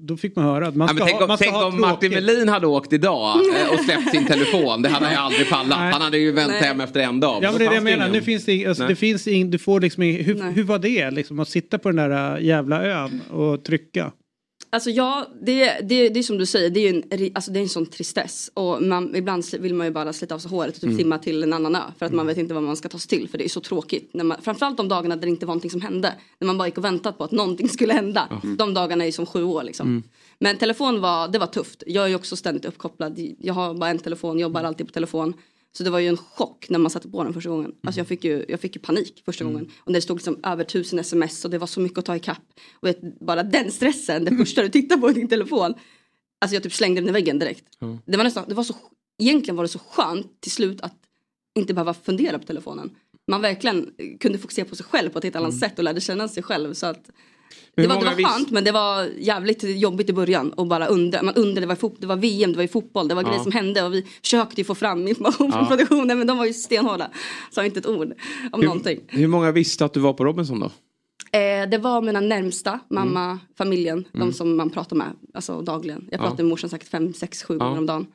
då 0.00 0.16
fick 0.16 0.36
man 0.36 0.44
höra 0.44 0.68
att 0.68 0.76
man 0.76 0.88
Ja, 0.88 0.94
ska 0.94 1.04
men 1.04 1.06
tänk 1.08 1.16
ha, 1.18 1.22
om, 1.24 1.28
man 1.28 1.36
ska 1.36 1.44
tänk 1.44 1.56
ha 1.56 1.66
om 1.66 1.80
Martin. 1.80 2.12
Melin 2.12 2.48
hade 2.48 2.66
åkt 2.66 2.92
idag 2.92 3.36
eh, 3.56 3.72
och 3.72 3.80
släppt 3.84 4.10
sin 4.10 4.26
telefon. 4.26 4.82
Det 4.82 4.88
hade 4.88 5.04
han 5.06 5.14
ju 5.14 5.20
aldrig 5.20 5.50
pallat. 5.50 5.78
Nej. 5.80 5.92
Han 5.92 6.02
hade 6.02 6.18
ju 6.18 6.32
vänt 6.32 6.48
Nej. 6.52 6.62
hem 6.62 6.80
efter 6.80 7.00
en 7.00 7.20
dag. 7.20 7.38
Ja 7.42 7.50
men 7.50 7.58
det 7.58 7.64
är 7.64 7.68
det 7.68 7.74
jag 7.74 7.84
menar. 7.84 7.96
ingen- 8.06 8.12
Nu 8.12 8.22
finns 8.22 8.44
det, 8.44 8.66
alltså, 8.66 8.86
det 8.86 8.96
finns 8.96 9.26
ing, 9.28 9.50
du 9.50 9.58
får 9.58 9.80
liksom 9.80 10.02
ing, 10.02 10.24
hur, 10.24 10.50
hur 10.52 10.62
var 10.64 10.78
det 10.78 11.10
liksom 11.10 11.38
att 11.40 11.48
sitta 11.48 11.78
på 11.78 11.88
den 11.90 11.96
där 12.10 12.36
äh, 12.38 12.44
jävla 12.44 12.84
ön 12.86 13.20
och 13.30 13.64
trycka? 13.64 14.12
Alltså 14.70 14.90
ja, 14.90 15.26
det, 15.42 15.64
det, 15.82 16.08
det 16.08 16.18
är 16.18 16.22
som 16.22 16.38
du 16.38 16.46
säger, 16.46 16.70
det 16.70 16.80
är 16.80 16.90
en, 16.94 17.30
alltså, 17.34 17.50
det 17.50 17.58
är 17.58 17.62
en 17.62 17.68
sån 17.68 17.86
tristess. 17.86 18.50
Och 18.54 18.82
man, 18.82 19.16
ibland 19.16 19.44
vill 19.58 19.74
man 19.74 19.86
ju 19.86 19.92
bara 19.92 20.12
slita 20.12 20.34
av 20.34 20.38
sig 20.38 20.50
håret 20.50 20.74
och 20.74 20.80
typ 20.80 20.84
Mm. 20.88 20.98
simma 20.98 21.18
till 21.18 21.42
en 21.42 21.52
annan 21.52 21.76
ö. 21.76 21.80
För 21.98 22.06
att 22.06 22.12
man 22.12 22.26
vet 22.26 22.38
inte 22.38 22.54
vad 22.54 22.62
man 22.62 22.76
ska 22.76 22.88
ta 22.88 22.98
sig 22.98 23.08
till. 23.08 23.28
För 23.28 23.38
det 23.38 23.44
är 23.44 23.48
så 23.48 23.60
tråkigt. 23.60 24.10
När 24.14 24.24
man, 24.24 24.36
framförallt 24.42 24.76
de 24.76 24.88
dagarna 24.88 25.16
där 25.16 25.22
det 25.22 25.28
inte 25.28 25.46
var 25.46 25.54
någonting 25.54 25.70
som 25.70 25.80
hände. 25.80 26.12
När 26.38 26.46
man 26.46 26.58
bara 26.58 26.68
gick 26.68 26.78
och 26.78 26.84
väntat 26.84 27.18
på 27.18 27.24
att 27.24 27.32
någonting 27.32 27.68
skulle 27.68 27.92
hända. 27.92 28.40
De 28.58 28.74
dagarna 28.74 29.04
är 29.04 29.06
ju 29.06 29.12
som 29.12 29.26
sju 29.26 29.42
år 29.42 29.62
liksom. 29.62 29.86
Mm. 29.88 30.02
Men 30.38 30.56
telefon 30.56 31.00
var, 31.00 31.28
det 31.28 31.38
var 31.38 31.46
tufft. 31.46 31.82
Jag 31.86 32.04
är 32.04 32.08
ju 32.08 32.14
också 32.14 32.36
ständigt 32.36 32.64
uppkopplad. 32.64 33.18
Jag 33.38 33.54
har 33.54 33.74
bara 33.74 33.90
en 33.90 33.98
telefon, 33.98 34.38
jobbar 34.38 34.64
alltid 34.64 34.86
på 34.86 34.92
telefon. 34.92 35.34
Så 35.76 35.84
det 35.84 35.90
var 35.90 35.98
ju 35.98 36.08
en 36.08 36.16
chock 36.16 36.66
när 36.68 36.78
man 36.78 36.90
satte 36.90 37.08
på 37.08 37.24
den 37.24 37.32
första 37.34 37.50
gången. 37.50 37.72
Alltså 37.86 38.00
jag 38.00 38.06
fick 38.08 38.24
ju, 38.24 38.44
jag 38.48 38.60
fick 38.60 38.76
ju 38.76 38.82
panik 38.82 39.22
första 39.24 39.44
gången. 39.44 39.70
Och 39.78 39.92
när 39.92 39.94
det 39.94 40.02
stod 40.02 40.16
liksom 40.16 40.40
över 40.42 40.64
tusen 40.64 40.98
sms 40.98 41.44
och 41.44 41.50
det 41.50 41.58
var 41.58 41.66
så 41.66 41.80
mycket 41.80 41.98
att 41.98 42.04
ta 42.04 42.16
ikapp. 42.16 42.42
Och 42.74 42.88
vet, 42.88 43.20
bara 43.20 43.42
den 43.42 43.72
stressen, 43.72 44.24
det 44.24 44.36
första 44.36 44.62
du 44.62 44.68
tittar 44.68 44.96
på 44.96 45.10
i 45.10 45.12
din 45.12 45.28
telefon. 45.28 45.74
Alltså 46.40 46.54
jag 46.54 46.62
typ 46.62 46.72
slängde 46.72 47.00
den 47.00 47.08
i 47.08 47.12
väggen 47.12 47.38
direkt. 47.38 47.64
Det 48.06 48.16
var 48.16 48.24
nästan, 48.24 48.44
det 48.48 48.54
var 48.54 48.64
så, 48.64 48.74
egentligen 49.22 49.56
var 49.56 49.64
det 49.64 49.68
så 49.68 49.78
skönt 49.78 50.40
till 50.40 50.52
slut 50.52 50.80
att 50.80 50.94
inte 51.58 51.74
behöva 51.74 51.94
fundera 51.94 52.38
på 52.38 52.44
telefonen. 52.44 52.90
Man 53.30 53.40
verkligen 53.42 53.90
kunde 54.20 54.38
fokusera 54.38 54.64
på 54.64 54.76
sig 54.76 54.86
själv 54.86 55.10
på 55.10 55.18
ett 55.18 55.24
helt 55.24 55.36
annat 55.36 55.48
Mm. 55.52 55.60
sätt 55.60 55.78
och 55.78 55.84
lärde 55.84 56.00
känna 56.00 56.28
sig 56.28 56.42
själv. 56.42 56.74
Så 56.74 56.86
att, 56.86 57.10
det 57.74 57.86
var, 57.86 57.98
det 58.00 58.04
var 58.04 58.12
skönt 58.28 58.50
men 58.50 58.64
det 58.64 58.72
var 58.72 59.04
jävligt 59.18 59.62
jobbigt 59.64 60.10
i 60.10 60.12
början 60.12 60.52
och 60.52 60.66
bara 60.66 60.86
undra. 60.86 61.22
Man 61.22 61.34
undrade, 61.34 61.60
det 61.60 61.66
var, 61.66 61.74
fot- 61.74 61.96
det 62.00 62.06
var 62.06 62.16
VM, 62.16 62.50
det 62.52 62.56
var 62.56 62.62
ju 62.62 62.68
fotboll, 62.68 63.08
det 63.08 63.14
var 63.14 63.22
Ja. 63.22 63.28
grejer 63.28 63.42
som 63.42 63.52
hände 63.52 63.82
och 63.82 63.94
vi 63.94 64.06
försökte 64.22 64.60
ju 64.60 64.64
få 64.64 64.74
fram 64.74 65.08
information 65.08 65.52
från 65.52 65.62
Ja. 65.62 65.66
produktionen 65.68 66.18
men 66.18 66.26
de 66.26 66.38
var 66.38 66.44
ju 66.46 66.52
stenhårda. 66.52 67.10
Sa 67.50 67.64
inte 67.64 67.78
ett 67.80 67.86
ord 67.86 68.12
om 68.52 68.60
någonting. 68.60 69.00
Hur, 69.08 69.18
hur 69.18 69.28
många 69.28 69.52
visste 69.52 69.84
att 69.84 69.94
du 69.94 70.00
var 70.00 70.12
på 70.12 70.24
Robinson 70.24 70.60
då? 70.60 70.70
Eh, 71.38 71.68
det 71.70 71.78
var 71.78 72.02
mina 72.02 72.20
närmsta, 72.20 72.80
mamma, 72.90 73.38
familjen, 73.58 74.04
Mm. 74.14 74.26
de 74.28 74.32
som 74.34 74.56
man 74.56 74.70
pratar 74.70 74.96
med 74.96 75.06
alltså, 75.34 75.60
dagligen. 75.60 76.08
Jag 76.10 76.18
Ja. 76.18 76.22
pratade 76.22 76.42
med 76.42 76.50
morsan 76.50 76.70
säkert 76.70 76.88
fem, 76.88 77.14
sex, 77.14 77.42
sju 77.42 77.56
Ja. 77.60 77.64
gånger 77.64 77.78
om 77.78 77.86
dagen. 77.86 78.06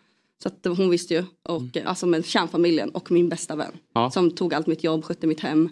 Så 0.44 0.50
att 0.50 0.78
hon 0.78 0.90
visste 0.90 1.14
ju. 1.14 1.24
Och 1.50 1.78
eh, 1.78 1.90
alltså 1.90 2.06
med 2.06 2.26
kärnfamiljen 2.26 2.90
och 2.90 3.12
min 3.12 3.30
bästa 3.30 3.56
vän. 3.56 3.72
Ja. 3.94 4.12
Som 4.12 4.32
tog 4.32 4.54
allt 4.54 4.68
mitt 4.68 4.84
jobb, 4.84 5.04
skötte 5.06 5.28
mitt 5.28 5.40
hem. 5.40 5.70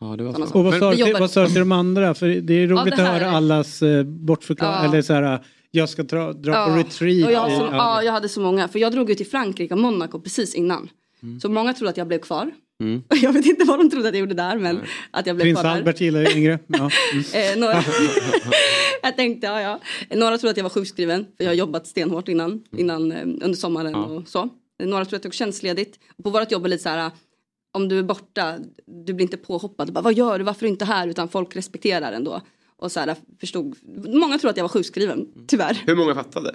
Ja, 0.00 0.06
det 0.16 0.24
var 0.24 0.32
så. 0.46 0.58
Och 0.58 0.64
vad 0.64 0.78
sa, 0.78 0.92
till, 0.94 1.16
vad 1.20 1.30
sa 1.30 1.42
du 1.42 1.46
till 1.48 1.58
de 1.58 1.72
andra? 1.72 2.14
För 2.14 2.28
det 2.28 2.54
är 2.54 2.66
roligt 2.66 2.96
det 2.96 3.02
att 3.02 3.12
höra 3.12 3.26
är- 3.30 3.36
allas 3.36 3.82
eh, 3.82 4.02
bortförklaring. 4.04 4.76
Ja. 4.82 4.88
Eller 4.88 5.02
så 5.02 5.12
här, 5.12 5.44
jag 5.70 5.88
ska 5.88 6.02
dra, 6.02 6.32
dra 6.32 6.52
på 6.52 6.70
Ja. 6.70 6.76
retreat. 6.78 7.26
Och 7.26 7.32
jag, 7.32 7.52
som, 7.52 7.60
ja. 7.60 7.76
ja, 7.76 8.02
jag 8.02 8.12
hade 8.12 8.28
så 8.28 8.40
många. 8.40 8.68
För 8.68 8.78
jag 8.78 8.92
drog 8.92 9.10
ut 9.10 9.16
till 9.16 9.26
Frankrike 9.26 9.74
och 9.74 9.80
Monaco 9.80 10.20
precis 10.20 10.54
innan. 10.54 10.88
Så 11.42 11.48
många 11.48 11.72
trodde 11.72 11.90
att 11.90 11.96
jag 11.96 12.06
blev 12.08 12.18
kvar. 12.18 12.50
Mm. 12.80 13.02
Jag 13.22 13.32
vet 13.32 13.46
inte 13.46 13.64
vad 13.64 13.78
de 13.78 13.90
trodde 13.90 14.08
att 14.08 14.14
jag 14.14 14.20
gjorde 14.20 14.34
där 14.34 14.58
men 14.58 14.80
att 15.10 15.26
jag 15.26 15.36
blev 15.36 15.44
Prins 15.44 15.60
kvar 15.60 15.70
där. 15.70 15.76
Albert 15.76 16.00
gillar 16.00 16.20
ju 16.20 16.36
yngre. 16.36 16.58
Ja. 16.66 16.90
Mm. 17.12 17.52
Eh, 17.52 17.60
några... 17.60 17.74
jag 19.02 19.16
tänkte, 19.16 19.46
ja 19.46 19.60
ja. 19.60 19.80
Några 20.16 20.38
trodde 20.38 20.50
att 20.50 20.56
jag 20.56 20.64
var 20.64 20.70
sjukskriven 20.70 21.26
för 21.36 21.44
jag 21.44 21.50
har 21.50 21.54
jobbat 21.56 21.86
stenhårt 21.86 22.28
innan, 22.28 22.62
innan 22.76 23.12
eh, 23.12 23.22
under 23.22 23.54
sommaren 23.54 23.94
och 23.94 24.28
så. 24.28 24.48
Några 24.82 25.04
trodde 25.04 25.06
att 25.06 25.12
jag 25.12 25.22
tog 25.22 25.34
tjänstledigt. 25.34 25.98
På 26.24 26.30
vårt 26.30 26.52
jobb 26.52 26.62
är 26.64 26.68
det 26.68 26.70
lite 26.70 26.82
så 26.82 26.88
här, 26.88 27.10
om 27.72 27.88
du 27.88 27.98
är 27.98 28.02
borta, 28.02 28.58
du 28.86 29.12
blir 29.12 29.24
inte 29.24 29.36
påhoppad. 29.36 29.92
Bara, 29.92 30.00
Vad 30.00 30.14
gör 30.14 30.38
du, 30.38 30.44
varför 30.44 30.60
är 30.60 30.66
du 30.66 30.72
inte 30.72 30.84
här? 30.84 31.08
Utan 31.08 31.28
folk 31.28 31.56
respekterar 31.56 32.12
ändå. 32.12 32.40
Och 32.76 32.92
så 32.92 33.00
här, 33.00 33.16
förstod, 33.40 33.76
många 34.08 34.38
tror 34.38 34.50
att 34.50 34.56
jag 34.56 34.64
var 34.64 34.68
sjukskriven, 34.68 35.28
tyvärr. 35.46 35.82
Hur 35.86 35.96
många 35.96 36.14
fattade? 36.14 36.48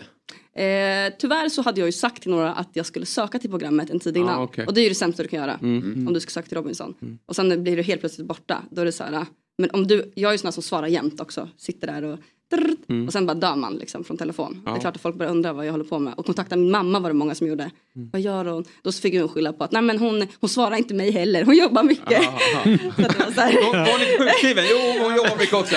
Eh, 0.53 1.13
tyvärr 1.20 1.49
så 1.49 1.61
hade 1.61 1.82
jag 1.82 1.88
ju 1.88 1.91
sagt 1.91 2.22
till 2.22 2.32
några 2.32 2.53
att 2.53 2.70
jag 2.74 2.86
skulle 2.86 3.05
söka 3.05 3.39
till 3.39 3.49
programmet 3.49 3.89
en 3.89 3.99
tid 3.99 4.18
innan. 4.18 4.39
Ah, 4.39 4.43
okej. 4.43 4.65
Och 4.65 4.74
det 4.74 4.82
är 4.82 4.84
ju 4.84 4.89
det 4.89 4.95
sämsta 4.95 5.24
du 5.24 5.30
kan 5.30 5.39
göra. 5.39 5.53
Mm. 5.53 6.07
Om 6.07 6.13
du 6.13 6.20
ska 6.20 6.32
söka 6.32 6.47
till 6.47 6.57
Robinson. 6.57 7.20
Och 7.26 7.36
sen 7.36 7.63
blir 7.63 7.78
du 7.78 7.84
helt 7.84 7.99
plötsligt 7.99 8.28
borta. 8.28 8.63
Då 8.72 8.82
är 8.82 8.86
det 8.86 8.91
så 8.91 9.03
här. 9.03 9.26
Men 9.57 9.70
om 9.74 9.88
du, 9.88 10.11
jag 10.15 10.30
är 10.30 10.34
ju 10.34 10.38
sån 10.38 10.47
här 10.47 10.51
som 10.51 10.63
svarar 10.63 10.88
jämt 10.88 11.22
också. 11.22 11.49
Sitter 11.57 11.88
där 11.88 12.03
och 12.03 12.20
Mm. 12.89 13.08
och 13.08 13.14
sen 13.14 13.26
bara 13.26 13.34
dör 13.34 13.56
man 13.56 13.74
liksom 13.76 14.04
från 14.04 14.18
telefon. 14.18 14.62
Ja. 14.66 14.72
Det 14.72 14.78
är 14.78 14.82
klart 14.82 14.95
att 14.95 15.02
folk 15.02 15.16
börjar 15.16 15.32
undra 15.32 15.54
vad 15.54 15.66
jag 15.66 15.72
håller 15.72 15.84
på 15.86 16.00
med. 16.00 16.14
Och 16.18 16.26
kontakta 16.26 16.56
min 16.56 16.72
mamma 16.72 17.00
var 17.00 17.10
det 17.10 17.14
många 17.14 17.36
som 17.36 17.48
gjorde. 17.48 17.72
Vad 18.12 18.22
gör 18.22 18.45
hon? 18.45 18.66
Då 18.84 18.91
fick 18.91 19.14
hon 19.20 19.30
skylla 19.30 19.54
på 19.54 19.64
att 19.64 19.72
nej 19.72 19.82
men 19.82 19.98
hon, 20.00 20.28
hon 20.39 20.50
svarar 20.50 20.76
inte 20.78 20.93
mig 20.93 21.12
heller. 21.12 21.43
Hon 21.43 21.56
jobbar 21.58 21.84
mycket. 21.84 22.24
så 22.64 23.02
att 23.06 23.18
det 23.18 23.20
var 23.26 23.32
så 23.32 23.41
här. 23.41 23.64
Hon 23.64 23.78
var 23.78 24.00
lite 24.00 24.18
sjukskriven. 24.24 24.64
Jo, 24.70 24.78
hon 25.04 25.16
jobbar 25.16 25.38
mycket 25.39 25.54
också. 25.54 25.76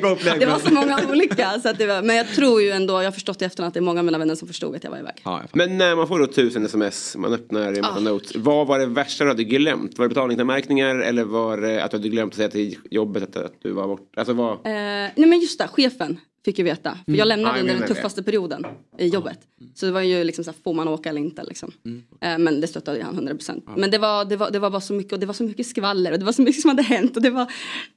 Bra 0.00 0.10
upplägg. 0.10 0.40
Det 0.40 0.46
var 0.46 0.58
så 0.58 0.74
många 0.74 1.00
olika. 1.10 1.60
Så 1.62 1.68
att 1.68 1.78
det 1.78 1.86
var, 1.86 2.02
men 2.02 2.16
jag 2.16 2.28
tror 2.28 2.62
ju 2.62 2.70
ändå, 2.70 2.92
jag 2.94 3.04
har 3.04 3.12
förstått 3.12 3.42
i 3.42 3.44
efterhand 3.44 3.68
att 3.68 3.74
det 3.74 3.80
är 3.80 3.82
många 3.82 4.00
av 4.00 4.04
mina 4.04 4.18
vänner 4.18 4.34
som 4.34 4.48
förstod 4.48 4.76
att 4.76 4.84
jag 4.84 4.90
var 4.90 4.98
iväg. 4.98 5.22
Men 5.52 5.78
när 5.78 5.96
man 5.96 6.08
får 6.08 6.18
då 6.18 6.26
tusen 6.26 6.64
sms, 6.66 7.16
man 7.16 7.32
öppnar 7.32 7.72
en 7.72 7.80
massa 7.80 7.96
Ah. 7.96 8.00
notes. 8.00 8.36
Vad 8.36 8.66
var 8.66 8.78
det 8.78 8.86
värsta 8.86 9.24
du 9.24 9.30
hade 9.30 9.44
glömt? 9.44 9.98
Var 9.98 10.04
det 10.04 10.08
betalningsanmärkningar 10.08 10.96
eller 10.96 11.24
var 11.24 11.56
det 11.56 11.84
att 11.84 11.90
du 11.90 11.96
hade 11.96 12.08
glömt 12.08 12.32
att 12.32 12.36
säga 12.36 12.48
till 12.48 12.76
jobbet 12.90 13.22
att, 13.22 13.36
att 13.36 13.52
du 13.62 13.72
var 13.72 13.86
borta? 13.86 14.02
Alltså 14.16 14.32
vad... 14.32 14.52
Eh, 14.52 14.60
nej 14.64 15.12
men 15.16 15.35
just 15.40 15.58
det, 15.58 15.68
chefen 15.68 16.20
fick 16.44 16.58
ju 16.58 16.64
veta. 16.64 16.90
För 16.90 17.10
Mm. 17.10 17.18
jag 17.18 17.28
lämnade 17.28 17.56
Ja, 17.56 17.60
under 17.60 17.72
den 17.72 17.80
menar 17.80 17.88
det. 17.88 17.94
tuffaste 17.94 18.22
perioden 18.22 18.64
i 18.98 19.06
jobbet. 19.08 19.38
Så 19.74 19.86
det 19.86 19.92
var 19.92 20.00
ju 20.00 20.24
liksom 20.24 20.44
så 20.44 20.50
här, 20.50 20.58
får 20.64 20.74
man 20.74 20.88
åka 20.88 21.08
eller 21.08 21.20
inte 21.20 21.44
liksom. 21.44 21.72
Mm. 21.84 22.02
Eh, 22.20 22.38
men 22.38 22.60
det 22.60 22.66
stöttade 22.66 23.02
han 23.02 23.14
100%. 23.28 23.62
Men 23.76 23.90
det 23.90 23.98
var, 23.98 24.24
det, 24.24 24.36
var, 24.36 24.50
det 24.50 24.58
var 24.58 24.70
bara 24.70 24.80
så 24.80 24.92
mycket 24.92 25.12
och 25.12 25.18
det 25.20 25.26
var 25.26 25.34
så 25.34 25.44
mycket 25.44 25.66
skvaller 25.66 26.12
och 26.12 26.18
det 26.18 26.24
var 26.24 26.32
så 26.32 26.42
mycket 26.42 26.60
som 26.62 26.68
hade 26.68 26.82
hänt 26.82 27.16
och 27.16 27.22
det 27.22 27.30
var, 27.30 27.52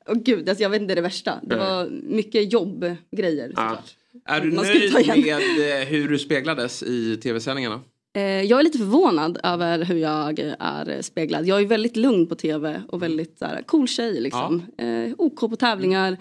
åh 0.07 0.15
gud, 0.17 0.49
alltså, 0.49 0.61
jag 0.63 0.69
vet 0.69 0.81
inte 0.81 0.95
det 0.95 1.01
värsta. 1.01 1.39
Det 1.43 1.55
var 1.55 1.89
mycket 2.03 2.53
jobbgrejer 2.53 3.47
såklart. 3.47 3.95
Är 4.25 4.41
du 4.41 4.51
nöjd 4.51 4.93
med 4.93 5.81
eh, 5.81 5.87
hur 5.87 6.09
du 6.09 6.19
speglades 6.19 6.83
i 6.83 7.17
tv-sändningarna? 7.17 7.81
Eh, 8.15 8.21
jag 8.23 8.59
är 8.59 8.63
lite 8.63 8.77
förvånad 8.77 9.39
över 9.43 9.83
hur 9.85 9.97
jag 9.97 10.39
är 10.59 11.01
speglad. 11.01 11.47
Jag 11.47 11.61
är 11.61 11.65
väldigt 11.65 11.95
lugn 11.97 12.27
på 12.27 12.35
tv 12.35 12.81
och 12.87 13.01
väldigt 13.03 13.37
så 13.39 13.45
här, 13.45 13.61
cool 13.61 13.87
tjej 13.87 14.21
liksom. 14.21 14.63
Eh, 14.77 15.13
OK 15.17 15.39
på 15.39 15.55
tävlingar. 15.55 16.17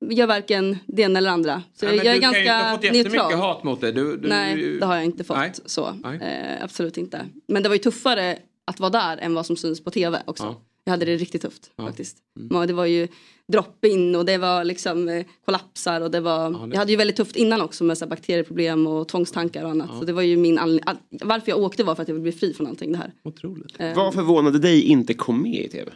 Gör 0.00 0.26
varken 0.26 0.78
det 0.86 1.02
ena 1.02 1.18
eller 1.18 1.30
andra. 1.30 1.62
Så 1.74 1.86
Nej, 1.86 1.96
men 1.96 2.06
jag 2.06 2.16
är 2.16 2.20
kan 2.20 2.32
ju- 2.32 2.40
Du 2.44 2.50
har 2.50 2.54
ganska 2.58 2.74
fått 2.76 2.84
jättemycket 2.84 3.12
neutral. 3.12 3.32
hat 3.40 3.64
mot 3.64 3.80
dig. 3.80 3.92
Du, 3.92 4.16
du, 4.16 4.28
Nej, 4.28 4.76
det 4.80 4.86
har 4.86 4.94
jag 4.94 5.04
inte 5.04 5.24
fått. 5.24 5.36
Nej. 5.36 5.52
Så. 5.66 5.86
Eh, 6.20 6.62
absolut 6.64 6.96
inte. 6.96 7.26
Men 7.48 7.62
det 7.62 7.68
var 7.68 7.76
ju 7.76 7.82
tuffare 7.82 8.38
att 8.64 8.80
vara 8.80 8.90
där 8.90 9.16
än 9.16 9.34
vad 9.34 9.46
som 9.46 9.56
syns 9.56 9.84
på 9.84 9.90
tv 9.90 10.22
också. 10.26 10.44
Ja. 10.44 10.60
Jag 10.84 10.90
hade 10.90 11.04
det 11.04 11.16
riktigt 11.16 11.42
tufft 11.42 11.70
Ja. 11.76 11.86
faktiskt. 11.86 12.16
Mm. 12.50 12.66
Det 12.66 12.72
var 12.72 12.86
ju 12.86 13.08
drop-in 13.52 14.14
och 14.14 14.24
det 14.24 14.38
var 14.38 14.64
liksom 14.64 15.08
eh, 15.08 15.24
kollapsar 15.44 16.00
och 16.00 16.10
det 16.10 16.20
var... 16.20 16.50
det- 16.50 16.72
Jag 16.74 16.78
hade 16.78 16.90
ju 16.92 16.96
väldigt 16.96 17.16
tufft 17.16 17.36
innan 17.36 17.60
också 17.60 17.84
med 17.84 17.98
så 17.98 18.04
här, 18.04 18.10
bakterieproblem 18.10 18.86
och 18.86 19.08
tvångstankar 19.08 19.64
och 19.64 19.70
annat. 19.70 19.90
Så 19.98 20.04
det 20.04 20.12
var 20.12 20.22
ju 20.22 20.36
min 20.36 20.58
anledning. 20.58 20.96
Varför 21.10 21.48
jag 21.50 21.58
åkte 21.58 21.84
var 21.84 21.94
för 21.94 22.02
att 22.02 22.08
jag 22.08 22.14
ville 22.14 22.22
bli 22.22 22.32
fri 22.32 22.54
från 22.54 22.66
allting 22.66 22.92
det 22.92 22.98
här. 22.98 23.12
Otroligt. 23.24 23.74
Eh, 23.78 23.96
Vad 23.96 24.14
förvånade 24.14 24.58
dig 24.58 24.82
inte 24.82 25.14
kom 25.14 25.42
med 25.42 25.64
i 25.64 25.68
tv? 25.68 25.90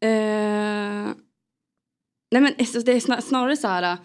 Eh, 0.00 1.08
nej 2.32 2.42
men 2.42 2.54
alltså, 2.58 2.80
det 2.80 2.92
är 2.92 3.00
snar- 3.00 3.20
snarare 3.20 3.56
så 3.56 3.68
här. 3.68 3.82
äh, 3.92 3.98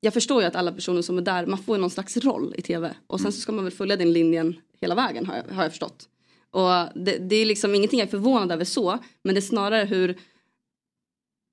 Jag 0.00 0.14
förstår 0.14 0.42
ju 0.42 0.48
att 0.48 0.56
alla 0.56 0.72
personer 0.72 1.02
som 1.02 1.18
är 1.18 1.22
där, 1.22 1.46
man 1.46 1.58
får 1.58 1.76
ju 1.76 1.80
någon 1.80 1.90
slags 1.90 2.16
roll 2.16 2.54
i 2.58 2.62
tv. 2.62 2.94
Och 3.06 3.20
sen 3.20 3.32
så 3.32 3.40
ska 3.40 3.52
man 3.52 3.64
väl 3.64 3.72
följa 3.72 3.96
den 3.96 4.12
linjen 4.12 4.56
hela 4.80 4.94
vägen 4.94 5.26
har 5.26 5.36
jag, 5.36 5.54
har 5.54 5.62
jag 5.62 5.72
förstått. 5.72 6.08
Och 6.50 6.70
det, 7.04 7.18
det 7.18 7.36
är 7.36 7.46
liksom 7.46 7.74
ingenting 7.74 7.98
jag 7.98 8.06
är 8.06 8.10
förvånad 8.10 8.52
över 8.52 8.64
så. 8.64 8.98
Men 9.24 9.34
det 9.34 9.38
är 9.38 9.42
snarare 9.42 9.84
hur, 9.84 10.18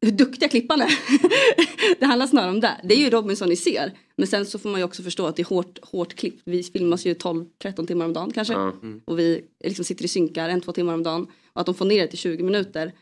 hur 0.02 0.12
duktiga 0.12 0.50
klipparna 0.50 0.84
är. 0.86 0.92
det 2.00 2.06
handlar 2.06 2.28
snarare 2.28 2.52
om 2.52 2.60
det. 2.60 2.82
Det 2.84 2.94
är 2.96 3.00
ju 3.00 3.10
Robinson 3.10 3.50
ni 3.50 3.56
ser. 3.56 3.94
Men 4.16 4.28
sen 4.28 4.46
så 4.46 4.60
får 4.60 4.70
man 4.70 4.80
ju 4.80 4.84
också 4.84 5.04
förstå 5.04 5.26
att 5.28 5.36
det 5.36 5.42
är 5.42 5.46
hårt, 5.46 5.80
hårt 5.82 6.14
klippt. 6.14 6.42
Vi 6.46 6.64
filmas 6.64 7.06
ju 7.06 7.14
12-13 7.14 7.88
timmar 7.88 8.06
om 8.06 8.14
dagen 8.14 8.32
kanske. 8.34 8.54
Ja. 8.54 8.74
Och 9.06 9.20
vi 9.20 9.46
liksom 9.64 9.86
sitter 9.86 10.06
i 10.06 10.08
synkar 10.08 10.50
en, 10.50 10.62
två 10.62 10.72
timmar 10.72 10.94
om 10.94 11.04
dagen. 11.04 11.28
Och 11.54 11.60
att 11.62 11.66
de 11.66 11.76
får 11.76 11.86
ner 11.86 12.02
det 12.02 12.08
till 12.08 12.20
20 12.20 12.44
minuter. 12.44 12.94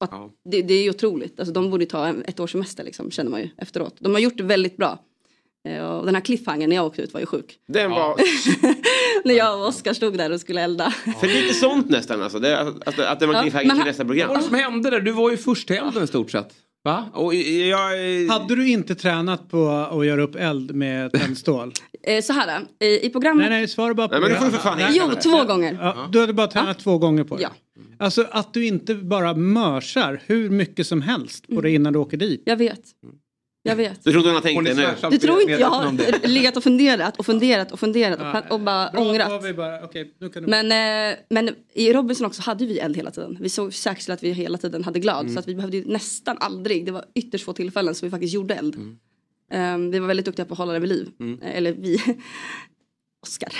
Att 0.00 0.10
det, 0.50 0.62
det 0.62 0.74
är 0.74 0.82
ju 0.82 0.90
otroligt. 0.90 1.40
Alltså, 1.40 1.52
de 1.52 1.70
borde 1.70 1.86
ta 1.86 2.08
ett 2.08 2.40
års 2.40 2.52
semester 2.52 2.84
liksom, 2.84 3.10
känner 3.10 3.30
man 3.30 3.40
ju 3.40 3.48
efteråt. 3.58 3.96
De 3.98 4.12
har 4.12 4.20
gjort 4.20 4.36
det 4.36 4.42
väldigt 4.42 4.76
bra. 4.76 4.98
Eh, 5.68 5.84
Och 5.86 6.06
den 6.06 6.14
här 6.14 6.22
cliffhangern 6.22 6.68
när 6.68 6.76
jag 6.76 6.86
åkte 6.86 7.02
ut 7.02 7.12
var 7.14 7.20
ju 7.20 7.26
sjuk. 7.26 7.58
Den 7.68 7.90
var 7.90 8.16
när 9.24 9.34
jag 9.34 9.60
och 9.60 9.66
Oskar 9.68 9.92
stod 9.94 10.18
där 10.18 10.32
och 10.32 10.40
skulle 10.40 10.60
elda. 10.62 10.90
för 11.20 11.26
lite 11.26 11.54
sånt 11.54 11.90
nästan 11.90 12.22
alltså. 12.22 12.38
Det, 12.38 12.60
att, 12.60 12.98
att 12.98 13.20
det 13.20 13.26
var 13.26 13.34
Ja, 13.34 13.42
cliffhanger 13.42 13.66
men 13.66 13.76
till 13.76 13.84
nästa 13.86 14.02
Vad 14.04 14.08
program. 14.08 14.28
var 14.28 14.36
det 14.36 14.42
som 14.42 14.54
hände 14.54 14.90
där? 14.90 15.00
Du 15.00 15.12
var 15.12 15.30
ju 15.30 15.36
först 15.36 15.66
till 15.66 15.76
elden 15.76 16.04
i 16.04 16.06
stort 16.06 16.30
sett. 16.30 16.54
Va? 16.86 17.04
Och 17.12 17.34
jag... 17.34 18.28
Hade 18.28 18.56
du 18.56 18.68
inte 18.68 18.94
tränat 18.94 19.48
på 19.48 19.68
att 19.68 20.06
göra 20.06 20.22
upp 20.22 20.36
eld 20.36 20.74
med 20.74 21.12
tändstål? 21.12 21.72
Eh, 22.02 22.22
så 22.22 22.32
här, 22.32 22.60
i 22.80 23.10
programmet... 23.10 23.50
Nej, 23.50 23.58
nej, 23.58 23.68
svara 23.68 23.94
bara 23.94 24.08
på 24.08 24.14
Nej, 24.14 24.20
men 24.20 24.30
det. 24.30 24.36
du 24.36 24.40
får 24.40 24.50
för 24.50 24.58
fan 24.58 24.78
Jo, 24.90 25.10
två 25.22 25.44
gånger. 25.44 25.78
Ja, 25.80 26.08
du 26.12 26.20
hade 26.20 26.32
bara 26.32 26.46
tränat 26.46 26.78
två 26.78 26.98
gånger 26.98 27.24
på 27.24 27.36
det? 27.36 27.42
Ja. 27.42 27.48
Alltså 27.98 28.26
att 28.30 28.54
du 28.54 28.66
inte 28.66 28.94
bara 28.94 29.34
mörsar 29.34 30.22
hur 30.26 30.50
mycket 30.50 30.86
som 30.86 31.02
helst 31.02 31.48
på 31.48 31.60
det 31.60 31.70
innan 31.70 31.92
du 31.92 31.98
åker 31.98 32.16
dit. 32.16 32.42
Jag 32.44 32.56
vet. 32.56 32.80
Jag 33.66 33.76
vet. 33.76 34.04
Du 34.04 34.10
tror 34.10 34.16
inte 34.16 34.28
hon 34.28 34.34
har 34.34 34.42
tänkt 34.42 34.56
Hon 34.56 34.64
det 34.64 34.74
nu? 35.02 35.10
Du 35.10 35.18
tror 35.18 35.40
inte 35.40 35.52
jag 35.52 35.68
har 35.68 36.28
legat 36.28 36.56
och 36.56 36.62
funderat 36.62 37.16
och 37.16 37.26
funderat 37.26 37.72
och 37.72 37.80
funderat 37.80 38.20
och, 38.20 38.26
Ja, 38.26 38.42
och 38.50 38.60
bara 38.60 38.90
Bra, 38.90 39.00
ångrat. 39.00 39.56
bara, 39.56 39.84
okej, 39.84 40.14
nu 40.20 40.28
kan 40.28 40.42
du... 40.42 40.48
Men, 40.48 41.12
eh, 41.12 41.18
men 41.30 41.50
i 41.74 41.92
Robinson 41.92 42.26
också 42.26 42.42
hade 42.42 42.66
vi 42.66 42.78
eld 42.78 42.96
hela 42.96 43.10
tiden. 43.10 43.38
Vi 43.40 43.48
såg 43.48 43.74
säkert 43.74 44.04
till 44.04 44.12
att 44.12 44.22
vi 44.22 44.32
hela 44.32 44.58
tiden 44.58 44.84
hade 44.84 44.98
glad. 44.98 45.20
Mm. 45.20 45.34
Så 45.34 45.38
att 45.38 45.48
vi 45.48 45.54
behövde 45.54 45.76
ju 45.76 45.84
nästan 45.84 46.36
aldrig, 46.40 46.86
det 46.86 46.92
var 46.92 47.04
ytterst 47.14 47.44
få 47.44 47.52
tillfällen 47.52 47.94
som 47.94 48.06
vi 48.06 48.10
faktiskt 48.10 48.34
gjorde 48.34 48.54
eld. 48.54 48.74
Mm. 48.74 48.96
Eh, 49.52 49.90
vi 49.92 49.98
var 49.98 50.06
väldigt 50.06 50.26
duktiga 50.26 50.46
på 50.46 50.54
att 50.54 50.58
hålla 50.58 50.72
det 50.72 50.78
vid 50.78 50.88
liv. 50.88 51.08
Eh, 51.42 51.56
eller 51.56 51.72
vi, 51.72 51.98
Oskar. 53.22 53.52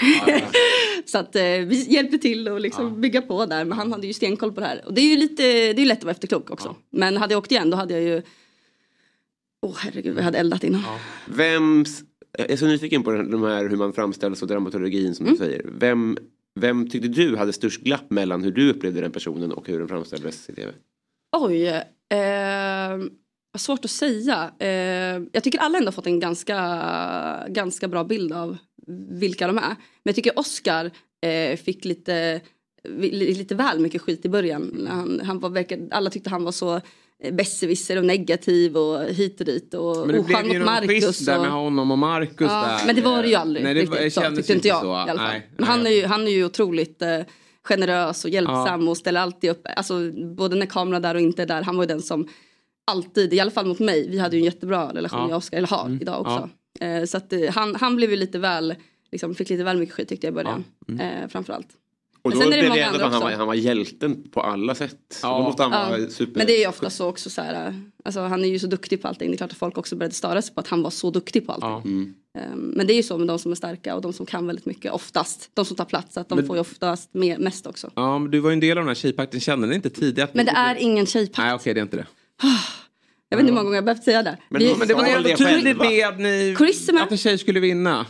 så 1.04 1.18
att 1.18 1.36
eh, 1.36 1.42
vi 1.42 1.86
hjälpte 1.88 2.18
till 2.18 2.48
och 2.48 2.60
liksom 2.60 3.00
bygga 3.00 3.22
på 3.22 3.46
där. 3.46 3.64
Men 3.64 3.78
han 3.78 3.92
hade 3.92 4.06
ju 4.06 4.12
stenkoll 4.12 4.52
på 4.52 4.60
det 4.60 4.66
här. 4.66 4.82
Och 4.86 4.94
det 4.94 5.00
är 5.00 5.10
ju 5.10 5.16
lite, 5.16 5.42
det 5.72 5.82
är 5.82 5.86
lätt 5.86 5.98
att 5.98 6.04
vara 6.04 6.10
efterklok 6.10 6.50
också. 6.50 6.76
Men 6.90 7.16
hade 7.16 7.34
jag 7.34 7.38
åkt 7.38 7.52
igen 7.52 7.70
då 7.70 7.76
hade 7.76 7.94
jag 7.94 8.02
ju, 8.02 8.22
åh 9.66 9.74
herregud 9.78 10.14
vad 10.14 10.20
jag 10.20 10.24
hade 10.24 10.38
eldat 10.38 10.64
innan. 10.64 10.82
Vems, 11.26 12.02
jag 12.38 12.50
är 12.50 12.56
så 12.56 12.66
nyfiken 12.66 13.02
på 13.02 13.12
de 13.12 13.42
här 13.42 13.68
hur 13.68 13.76
man 13.76 13.92
framställs 13.92 14.42
och 14.42 14.48
dramaturgin 14.48 15.14
som 15.14 15.26
Mm. 15.26 15.38
du 15.38 15.44
säger. 15.44 15.66
Vem, 15.78 16.18
vem 16.60 16.88
tyckte 16.90 17.08
du 17.08 17.36
hade 17.36 17.52
störst 17.52 17.80
glapp 17.80 18.10
mellan 18.10 18.44
hur 18.44 18.50
du 18.52 18.70
upplevde 18.70 19.00
den 19.00 19.12
personen 19.12 19.52
och 19.52 19.68
hur 19.68 19.78
den 19.78 19.88
framställdes 19.88 20.48
i 20.48 20.54
tv? 20.54 20.72
Oj, 21.36 21.66
eh, 21.66 23.06
svårt 23.58 23.84
att 23.84 23.90
säga. 23.90 24.50
Eh, 24.58 24.68
jag 25.32 25.42
tycker 25.42 25.58
alla 25.58 25.78
ändå 25.78 25.92
fått 25.92 26.06
en 26.06 26.20
ganska, 26.20 26.58
ganska 27.48 27.88
bra 27.88 28.04
bild 28.04 28.32
av 28.32 28.56
vilka 29.10 29.46
de 29.46 29.58
är. 29.58 29.62
Men 29.62 29.76
jag 30.02 30.14
tycker 30.14 30.38
Oscar 30.38 30.90
eh, 31.26 31.56
fick 31.56 31.84
lite, 31.84 32.40
li- 32.88 33.34
lite 33.34 33.54
väl 33.54 33.80
mycket 33.80 34.02
skit 34.02 34.24
i 34.24 34.28
början. 34.28 34.86
Han, 34.90 35.20
han 35.24 35.38
var, 35.40 35.64
alla 35.90 36.10
tyckte 36.10 36.30
han 36.30 36.44
var 36.44 36.52
så 36.52 36.80
besserwisser 37.32 37.96
och 37.98 38.04
negativ 38.04 38.76
och 38.76 39.04
hit 39.04 39.40
och 39.40 39.46
dit 39.46 39.74
och 39.74 40.06
Men 40.06 40.16
det 40.16 40.22
blev 40.22 40.52
ju 40.52 40.58
någon 40.58 40.82
twist 40.86 41.26
där 41.26 41.38
med 41.38 41.50
honom 41.50 41.90
och 41.90 41.98
Marcus 41.98 42.50
Ja, 42.50 42.66
där. 42.66 42.86
men 42.86 42.96
det 42.96 43.02
var 43.02 43.22
det 43.22 43.28
ju 43.28 43.34
aldrig 43.34 43.64
Nej, 43.64 43.74
det 43.74 43.80
riktigt 43.80 44.12
så, 44.12 44.20
tyckte 44.20 44.52
inte 44.52 44.68
jag 44.68 44.80
så. 44.80 44.86
i 44.86 44.90
alla 44.90 45.06
fall. 45.06 45.16
Nej, 45.16 45.50
men 45.56 45.66
han 45.66 45.80
är, 45.80 45.84
nej. 45.84 45.98
ju, 45.98 46.06
han 46.06 46.26
är 46.26 46.30
ju 46.30 46.44
otroligt 46.44 47.02
eh, 47.02 47.20
generös 47.62 48.24
och 48.24 48.30
hjälpsam 48.30 48.88
och 48.88 48.96
ställer 48.96 49.20
alltid 49.20 49.50
upp. 49.50 49.66
Alltså 49.76 50.12
både 50.36 50.56
när 50.56 50.66
kameran 50.66 51.04
är 51.04 51.08
där 51.08 51.14
och 51.14 51.20
inte 51.20 51.42
är 51.42 51.46
där. 51.46 51.62
Han 51.62 51.76
var 51.76 51.82
ju 51.82 51.88
den 51.88 52.02
som 52.02 52.28
alltid, 52.86 53.34
i 53.34 53.40
alla 53.40 53.50
fall 53.50 53.66
mot 53.66 53.78
mig, 53.78 54.08
vi 54.10 54.18
hade 54.18 54.36
ju 54.36 54.40
en 54.40 54.44
jättebra 54.44 54.94
relation 54.94 55.18
Ja. 55.20 55.24
jag 55.28 55.30
och 55.32 55.38
Oskar, 55.38 55.58
eller 55.58 55.68
har 55.68 55.98
idag 56.00 56.20
också. 56.20 56.48
Eh, 56.80 57.04
så 57.04 57.16
att 57.16 57.32
eh, 57.32 57.40
han, 57.50 57.74
han 57.74 57.96
blev 57.96 58.10
ju 58.10 58.16
lite 58.16 58.38
väl, 58.38 58.74
liksom, 59.12 59.34
fick 59.34 59.50
lite 59.50 59.64
väl 59.64 59.78
mycket 59.78 59.94
skit 59.94 60.08
tyckte 60.08 60.26
jag 60.26 60.32
i 60.32 60.34
början. 60.34 60.64
Eh, 61.00 61.28
framförallt. 61.28 61.68
Och 62.26 62.32
då 62.32 62.40
sen 62.40 62.52
är 62.52 62.56
det 62.56 62.62
blev 62.62 62.72
det 62.74 62.80
ändå 62.80 63.04
att 63.04 63.12
han 63.12 63.22
var, 63.22 63.30
han 63.32 63.46
var 63.46 63.54
hjälten 63.54 64.28
på 64.30 64.40
alla 64.40 64.74
sätt. 64.74 65.18
Då 65.22 65.42
måste 65.42 65.62
han 65.62 65.70
vara 65.72 65.98
Ja, 65.98 66.08
super... 66.08 66.38
Men 66.38 66.46
det 66.46 66.52
är 66.56 66.60
ju 66.60 66.66
ofta 66.66 66.90
så 66.90 67.08
också 67.08 67.30
så 67.30 67.42
här, 67.42 67.80
alltså 68.04 68.20
han 68.20 68.44
är 68.44 68.48
ju 68.48 68.58
så 68.58 68.66
duktig 68.66 69.02
på 69.02 69.08
allting. 69.08 69.30
Det 69.30 69.34
är 69.34 69.36
klart 69.36 69.50
att 69.52 69.56
folk 69.58 69.78
också 69.78 69.96
började 69.96 70.14
störa 70.14 70.42
sig 70.42 70.54
på 70.54 70.60
att 70.60 70.68
han 70.68 70.82
var 70.82 70.90
så 70.90 71.10
duktig 71.10 71.46
på 71.46 71.52
allting. 71.52 71.92
Mm. 71.92 72.14
Ehm, 72.38 72.58
Men 72.76 72.86
det 72.86 72.92
är 72.92 72.96
ju 72.96 73.02
så 73.02 73.18
med 73.18 73.28
de 73.28 73.38
som 73.38 73.52
är 73.52 73.56
starka 73.56 73.94
och 73.94 74.02
de 74.02 74.12
som 74.12 74.26
kan 74.26 74.46
väldigt 74.46 74.66
mycket 74.66 74.92
oftast. 74.92 75.50
De 75.54 75.64
som 75.64 75.76
tar 75.76 75.84
plats, 75.84 76.16
att 76.16 76.28
de 76.28 76.34
Men- 76.34 76.46
får 76.46 76.56
ju 76.56 76.60
oftast 76.60 77.14
mer, 77.14 77.38
mest 77.38 77.66
också. 77.66 77.90
Ja, 77.94 78.18
men 78.18 78.30
du 78.30 78.38
var 78.40 78.50
ju 78.50 78.54
en 78.54 78.60
del 78.60 78.78
av 78.78 78.82
den 78.84 78.88
här 78.88 78.94
tjejpakten. 78.94 79.40
Kände 79.40 79.66
ni 79.66 79.74
inte 79.74 79.90
tidigt 79.90 80.24
att... 80.24 80.34
Men 80.34 80.46
det 80.46 80.52
är 80.52 80.76
ingen 80.76 81.06
tjejpakt. 81.06 81.38
Nej, 81.38 81.54
okej, 81.54 81.74
det 81.74 81.80
är 81.80 81.82
inte 81.82 81.96
det. 81.96 82.06
Jag 83.28 83.36
vet 83.36 83.42
inte 83.42 83.50
hur 83.50 83.54
många 83.54 83.64
gånger 83.64 83.76
jag 83.76 83.84
behövt 83.84 84.04
säga 84.04 84.22
det. 84.22 84.38
Men, 84.48 84.62
men 84.78 84.88
det 84.88 84.94
var 84.94 85.06
ju 85.06 85.12
ändå 85.12 85.28
tydligt 85.36 85.76
med 85.78 86.08
att, 86.08 86.18
ni, 86.20 86.54
Chris 86.58 86.88
är 86.88 86.92
med. 86.92 87.02
att 87.02 87.10
en 87.10 87.18
tjej 87.18 87.38
skulle 87.38 87.60
vinna. 87.60 88.06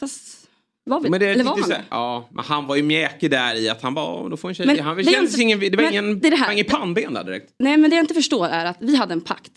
Fast, 0.00 0.41
var 0.84 1.00
vi? 1.00 1.10
Men 1.10 1.20
det, 1.20 1.26
Eller 1.26 1.44
var 1.44 1.56
han 1.56 1.64
så- 1.64 1.74
Ja, 1.90 2.28
men 2.32 2.44
han 2.44 2.66
var 2.66 2.76
ju 2.76 2.82
mjäkig 2.82 3.30
där 3.30 3.54
i 3.54 3.68
att 3.68 3.82
han 3.82 3.94
bara, 3.94 4.14
"Åh, 4.22 4.30
då 4.30 4.36
får 4.36 4.48
en 4.48 4.54
tjej. 4.54 4.66
Men 4.66 4.78
han 4.80 4.96
det 4.96 5.04
kändes 5.04 5.30
inte- 5.32 5.42
ingen, 5.42 5.60
det 5.60 5.70
var 5.76 5.82
men 5.84 5.92
ingen, 5.92 6.20
det 6.20 6.30
det 6.30 6.36
här. 6.36 6.52
ingen 6.52 6.66
pannben 6.66 7.14
där 7.14 7.24
direkt. 7.24 7.54
Nej 7.58 7.76
men 7.76 7.90
det 7.90 7.96
jag 7.96 8.02
inte 8.02 8.14
förstår 8.14 8.46
är 8.46 8.64
att 8.66 8.76
vi 8.80 8.96
hade 8.96 9.12
en 9.12 9.20
pakt. 9.20 9.52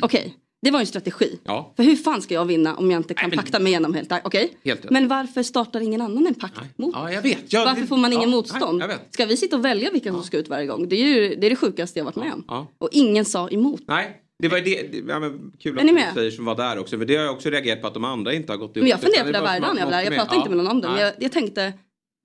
Okej, 0.00 0.34
det 0.62 0.70
var 0.70 0.78
ju 0.78 0.82
en 0.82 0.86
strategi. 0.86 1.38
Ja, 1.44 1.72
För 1.76 1.82
hur 1.82 1.96
fan 1.96 2.22
ska 2.22 2.34
jag 2.34 2.44
vinna 2.44 2.76
om 2.76 2.90
jag 2.90 2.98
inte 2.98 3.14
kan 3.14 3.30
pakta 3.30 3.58
mig 3.58 3.72
igenom 3.72 3.94
helt 3.94 4.12
Okej? 4.24 4.56
rätt. 4.64 4.90
Men 4.90 5.08
varför 5.08 5.42
startar 5.42 5.80
ingen 5.80 6.00
annan 6.00 6.26
en 6.26 6.34
pakt 6.34 6.78
mot 6.78 6.94
Ja, 6.94 7.12
jag 7.12 7.22
vet. 7.22 7.52
Jag, 7.52 7.64
Varför 7.64 7.86
får 7.86 7.96
man 7.96 8.12
ingen 8.12 8.30
ja, 8.30 8.36
motstånd? 8.36 8.78
Nej. 8.78 8.96
Ska 9.10 9.26
vi 9.26 9.36
sitta 9.36 9.56
och 9.56 9.64
välja 9.64 9.90
vilka 9.90 10.12
som 10.12 10.22
ska 10.22 10.36
ut 10.36 10.48
varje 10.48 10.66
gång? 10.66 10.88
Det 10.88 10.96
är 10.96 11.06
ju 11.06 11.34
det, 11.34 11.46
är 11.46 11.50
det 11.50 11.56
sjukaste 11.56 11.98
jag 11.98 12.04
varit 12.04 12.16
med 12.16 12.32
om. 12.32 12.66
Och 12.78 12.88
ingen 12.92 13.24
sa 13.24 13.48
emot. 13.48 13.80
Nej, 13.88 14.16
det 14.42 14.48
var 14.48 14.60
det. 14.60 14.82
det 14.82 14.98
ja, 15.12 15.20
men 15.20 15.52
kul 15.58 15.78
att 15.78 15.86
du 15.86 16.04
säger 16.14 16.30
som 16.30 16.44
var 16.44 16.54
där 16.56 16.78
också. 16.78 16.98
För 16.98 17.04
det 17.04 17.16
har 17.16 17.24
jag 17.24 17.34
också 17.34 17.50
reagerat 17.50 17.80
på 17.80 17.86
att 17.86 17.94
de 17.94 18.04
andra 18.04 18.32
inte 18.32 18.52
har 18.52 18.56
gått 18.58 18.76
ut. 18.76 18.82
Men 18.82 18.90
jag 18.90 19.00
funderar 19.00 19.24
på 19.24 19.32
det 19.32 19.38
var 19.40 19.46
varje 19.46 19.60
dag 19.60 19.74
när 19.74 19.80
jag 19.80 19.86
var 19.86 19.92
där. 19.92 20.02
Jag 20.02 20.10
med. 20.10 20.18
pratade 20.18 20.36
inte 20.36 20.48
med 20.50 20.58
någon 20.58 20.66
om 20.68 20.80
det. 20.80 20.88
Men 20.88 20.96
Nej. 20.96 21.04
jag, 21.04 21.12
jag 21.18 21.32
tänkte, 21.32 21.72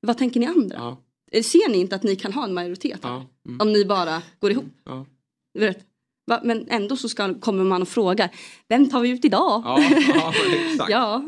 vad 0.07 0.17
tänker 0.17 0.39
ni 0.39 0.45
andra? 0.45 0.97
Ja. 1.31 1.41
Ser 1.43 1.69
ni 1.69 1.77
inte 1.77 1.95
att 1.95 2.03
ni 2.03 2.15
kan 2.15 2.33
ha 2.33 2.43
en 2.43 2.53
majoritet? 2.53 2.99
Ja. 3.03 3.25
Mm. 3.47 3.61
Om 3.61 3.73
ni 3.73 3.85
bara 3.85 4.21
går 4.39 4.51
ihop? 4.51 4.65
Ja. 4.85 5.05
Vet. 5.59 5.77
Va? 6.27 6.39
Men 6.43 6.67
ändå 6.69 6.97
så 6.97 7.09
ska, 7.09 7.33
kommer 7.33 7.63
man 7.63 7.81
och 7.81 7.87
frågar, 7.87 8.29
vem 8.69 8.89
tar 8.89 8.99
vi 9.01 9.09
ut 9.09 9.25
idag? 9.25 9.61
Ja, 9.65 9.79
ja, 10.13 10.33
exakt. 10.71 10.89
ja. 10.91 11.23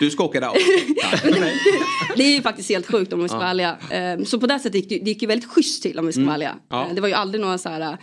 Du 0.00 0.10
ska 0.10 0.24
åka 0.24 0.40
där 0.40 0.48
också. 0.48 0.60
Det 2.16 2.22
är 2.22 2.36
ju 2.36 2.42
faktiskt 2.42 2.68
helt 2.70 2.86
sjukt 2.86 3.12
om 3.12 3.22
vi 3.22 3.28
ska 3.28 3.36
Ja. 3.36 3.40
vara 3.40 3.50
ärliga. 3.50 3.76
Ehm, 3.90 4.24
Så 4.24 4.40
på 4.40 4.46
det 4.46 4.58
sättet 4.58 4.74
gick 4.74 4.88
det, 4.88 4.98
det 4.98 5.10
gick 5.10 5.22
ju 5.22 5.28
väldigt 5.28 5.50
schysst 5.50 5.82
till 5.82 5.98
om 5.98 6.06
vi 6.06 6.12
ska 6.12 6.20
Mm. 6.20 6.26
vara 6.26 6.34
ärliga. 6.34 6.56
Ja. 6.68 6.86
Eh, 6.88 6.94
Det 6.94 7.00
var 7.00 7.08
ju 7.08 7.14
aldrig 7.14 7.40
några 7.40 7.58
så 7.58 7.68
här, 7.68 7.98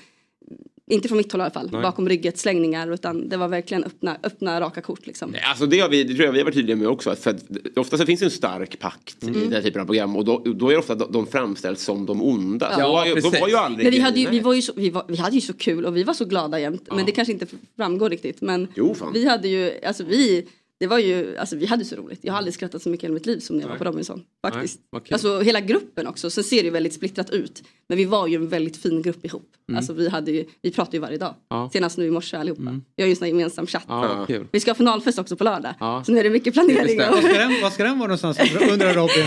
inte 0.92 1.08
från 1.08 1.18
mitt 1.18 1.32
håll 1.32 1.42
i 1.42 1.44
alla 1.44 1.52
fall, 1.52 1.70
Nej. 1.72 1.82
bakom 1.82 2.10
rygget 2.10 2.38
slängningar 2.38 2.92
utan 2.94 3.30
det 3.30 3.38
var 3.38 3.48
verkligen 3.48 3.84
öppna, 3.84 4.18
öppna 4.24 4.62
raka 4.62 4.82
kort 4.82 5.06
liksom. 5.08 5.36
Alltså 5.50 5.66
det, 5.66 5.80
har 5.80 5.90
vi, 5.90 6.04
det 6.04 6.14
tror 6.14 6.26
jag 6.26 6.32
vi 6.32 6.38
har 6.38 6.46
varit 6.46 6.56
tydliga 6.56 6.76
med 6.76 6.88
också. 6.88 7.16
För 7.16 7.30
att 7.32 7.44
ofta 7.76 7.98
så 7.98 8.06
finns 8.06 8.20
det 8.20 8.26
en 8.26 8.32
stark 8.32 8.80
pakt 8.80 9.24
i 9.24 9.28
Mm. 9.28 9.42
den 9.42 9.54
här 9.54 9.62
typen 9.62 9.82
av 9.82 9.86
program 9.86 10.16
och 10.16 10.26
då, 10.26 10.38
då 10.56 10.68
är 10.68 10.72
det 10.74 10.78
ofta 10.80 10.96
de, 10.96 11.12
de 11.12 11.28
framställs 11.28 11.84
som 11.84 12.06
de 12.06 12.22
onda. 12.22 12.68
Ja. 12.72 12.78
De, 12.84 12.92
var 12.92 13.06
ju, 13.06 13.16
de 13.16 13.40
var 13.40 13.48
ju 13.48 13.56
aldrig... 13.56 13.86
Men 13.86 13.94
vi 13.94 14.00
hade 14.00 14.20
ju, 14.20 14.30
vi, 14.30 14.40
var 14.40 14.54
ju 14.54 14.62
så, 14.62 14.74
vi, 14.76 14.90
var, 14.90 15.06
vi 15.08 15.18
hade 15.18 15.36
ju 15.36 15.42
så 15.42 15.54
kul 15.54 15.86
och 15.86 15.98
vi 15.98 16.04
var 16.04 16.14
så 16.14 16.26
glada 16.26 16.60
jämt. 16.60 16.88
Men 16.96 17.06
det 17.06 17.12
kanske 17.12 17.32
inte 17.32 17.46
framgår 17.76 18.10
riktigt. 18.10 18.42
Men 18.42 18.68
Jo, 18.76 18.96
fan. 18.96 19.14
vi 19.14 19.28
hade 19.28 19.48
ju, 19.48 19.72
alltså 19.86 20.04
vi, 20.04 20.48
det 20.82 20.88
var 20.88 21.00
ju, 21.00 21.38
alltså 21.38 21.56
vi 21.56 21.66
hade 21.66 21.86
så 21.86 21.96
roligt. 21.96 22.20
Jag 22.22 22.34
har 22.34 22.38
aldrig 22.38 22.54
skrattat 22.54 22.82
så 22.82 22.90
mycket 22.90 23.10
i 23.10 23.14
mitt 23.14 23.26
liv 23.26 23.40
som 23.40 23.56
när 23.56 23.64
jag 23.64 23.70
var 23.70 23.78
på 23.78 23.84
Robinson. 23.84 24.24
Faktiskt. 24.42 24.80
Nej, 24.92 25.02
kul. 25.06 25.14
Alltså 25.14 25.40
hela 25.40 25.60
gruppen 25.60 26.08
också. 26.08 26.30
Sen 26.30 26.44
ser 26.44 26.58
det 26.58 26.64
ju 26.64 26.70
väldigt 26.70 26.94
splittrat 26.94 27.30
ut. 27.30 27.64
Men 27.90 27.98
vi 27.98 28.06
var 28.06 28.28
ju 28.28 28.36
en 28.36 28.48
väldigt 28.48 28.78
fin 28.78 29.02
grupp 29.02 29.26
ihop. 29.26 29.50
Mm. 29.70 29.78
Alltså 29.78 29.94
vi 29.94 30.10
hade 30.10 30.32
ju, 30.32 30.46
vi 30.62 30.72
pratade 30.72 30.98
ju 30.98 31.02
varje 31.02 31.18
dag. 31.18 31.36
Ja. 31.50 31.70
Senast 31.74 31.98
nu 31.98 32.06
i 32.06 32.12
morse 32.12 32.38
allihopa. 32.38 32.80
Vi 32.96 33.04
har 33.04 33.08
ju 33.08 33.12
en 33.12 33.16
sån 33.16 33.26
här 33.26 33.30
gemensam 33.30 33.68
chatt. 33.68 33.86
Ja. 33.88 34.28
Vi 34.52 34.60
ska 34.60 34.72
ha 34.72 34.76
finalfest 34.76 35.20
också 35.20 35.36
på 35.36 35.44
lördag. 35.44 35.74
Ja. 35.80 36.04
Så 36.06 36.12
nu 36.12 36.20
är 36.20 36.24
det 36.24 36.30
mycket 36.30 36.54
planering. 36.54 36.98
Vad 36.98 37.24
ska 37.24 37.34
den, 37.34 37.62
vad 37.62 37.74
ska 37.74 37.84
den 37.84 38.00
vara 38.00 38.08
någonstans 38.08 38.40
undrar 38.72 38.94
Robin? 38.94 39.26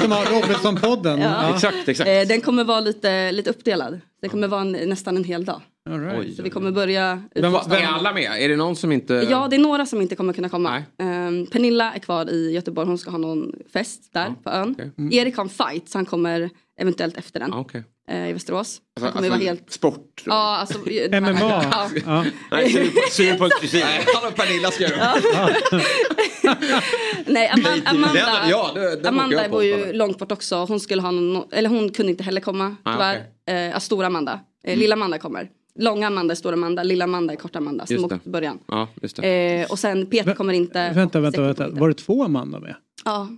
Som 0.00 0.12
har 0.12 0.24
Robinson-podden. 0.24 1.20
Ja. 1.20 1.54
Exakt, 1.54 1.88
exakt. 1.88 2.08
Eh, 2.08 2.28
den 2.28 2.40
kommer 2.40 2.64
vara 2.64 2.80
lite, 2.80 3.32
lite 3.32 3.50
uppdelad. 3.50 4.00
Den 4.20 4.30
kommer 4.30 4.48
vara 4.48 4.60
en, 4.60 4.72
nästan 4.72 5.16
en 5.16 5.24
hel 5.24 5.44
dag. 5.44 5.60
All 5.90 6.00
right. 6.00 6.36
Så 6.36 6.42
vi 6.42 6.50
kommer 6.50 6.70
börja... 6.70 7.22
Vem, 7.34 7.54
är 7.54 7.86
alla 7.86 8.12
med? 8.12 8.42
Är 8.42 8.48
det 8.48 8.56
någon 8.56 8.76
som 8.76 8.92
inte... 8.92 9.14
Ja, 9.30 9.46
det 9.50 9.56
är 9.56 9.60
några 9.60 9.86
som 9.86 10.00
inte 10.02 10.16
kommer 10.16 10.32
kunna 10.32 10.48
komma. 10.48 10.82
Ehm, 10.98 11.46
Pernilla 11.46 11.92
är 11.94 11.98
kvar 11.98 12.30
i 12.30 12.50
Göteborg, 12.52 12.88
hon 12.88 12.98
ska 12.98 13.10
ha 13.10 13.18
någon 13.18 13.52
fest 13.72 14.12
där 14.12 14.34
på 14.44 14.50
ön. 14.50 14.74
okej. 14.78 15.18
Erik 15.18 15.36
har 15.36 15.44
en 15.44 15.48
fight 15.50 15.88
så 15.88 15.98
han 15.98 16.06
kommer 16.06 16.50
eventuellt 16.80 17.16
efter 17.16 17.40
den 17.40 17.50
Ja, 17.52 17.58
okej. 17.60 17.84
eh, 18.08 18.28
i 18.28 18.32
Västerås. 18.32 18.80
Han 19.00 19.04
Alltså, 19.06 19.18
kommer 19.18 19.28
alltså, 19.30 19.38
vara 19.46 19.54
helt... 19.56 19.72
Sport. 19.72 20.22
Ja, 20.26 20.56
alltså, 20.56 20.78
MMA. 21.20 21.30
Ja. 21.40 21.90
Ja. 22.06 22.24
Nej, 22.50 22.70
sur 23.10 23.32
på- 23.32 23.38
på 23.38 23.48
kusin. 23.60 23.80
Nej, 23.84 24.04
han 24.14 24.28
och 24.30 24.36
Pernilla 24.36 24.70
ska 24.70 24.82
göra 24.82 25.14
Nej, 27.26 27.50
Ama- 27.54 27.82
Amanda, 27.86 28.12
Den- 28.40 28.50
ja, 28.50 28.70
det- 28.74 29.08
Amanda 29.08 29.48
bor 29.48 29.64
ju 29.64 29.92
långt 29.92 30.18
bort 30.18 30.32
också. 30.32 30.56
Hon 30.64 30.80
skulle 30.80 31.02
ha 31.02 31.10
någon, 31.10 31.44
eller 31.52 31.68
hon 31.68 31.90
kunde 31.92 32.10
inte 32.12 32.24
heller 32.24 32.40
komma 32.40 32.76
Ah, 32.82 32.92
tyvärr. 32.92 33.22
Eh, 33.48 33.54
ja, 33.70 33.80
stora 33.80 34.06
Amanda. 34.06 34.40
Eh, 34.64 34.78
Lilla 34.78 34.92
Amanda 34.94 35.18
kommer. 35.18 35.48
Långa 35.78 36.06
Amanda 36.06 36.32
är 36.32 36.36
stora 36.36 36.52
Amanda, 36.54 36.82
lilla 36.82 37.04
Amanda 37.04 37.32
är 37.32 37.36
korta 37.36 37.58
Amanda 37.58 37.86
som 37.86 37.94
Just 37.96 38.04
åkte 38.12 38.28
i 38.28 38.32
början. 38.32 38.58
Ja, 38.66 38.88
just 39.02 39.16
det. 39.16 39.60
Eh, 39.62 39.70
och 39.70 39.78
sen 39.78 40.06
Peter 40.06 40.34
kommer 40.34 40.52
inte. 40.52 40.92
Vänta, 40.94 41.20
vänta, 41.20 41.42
vänta. 41.42 41.68
Var 41.68 41.88
det 41.88 41.94
två 41.94 42.24
Amanda 42.24 42.60
med? 42.60 42.74
Ja. 43.04 43.28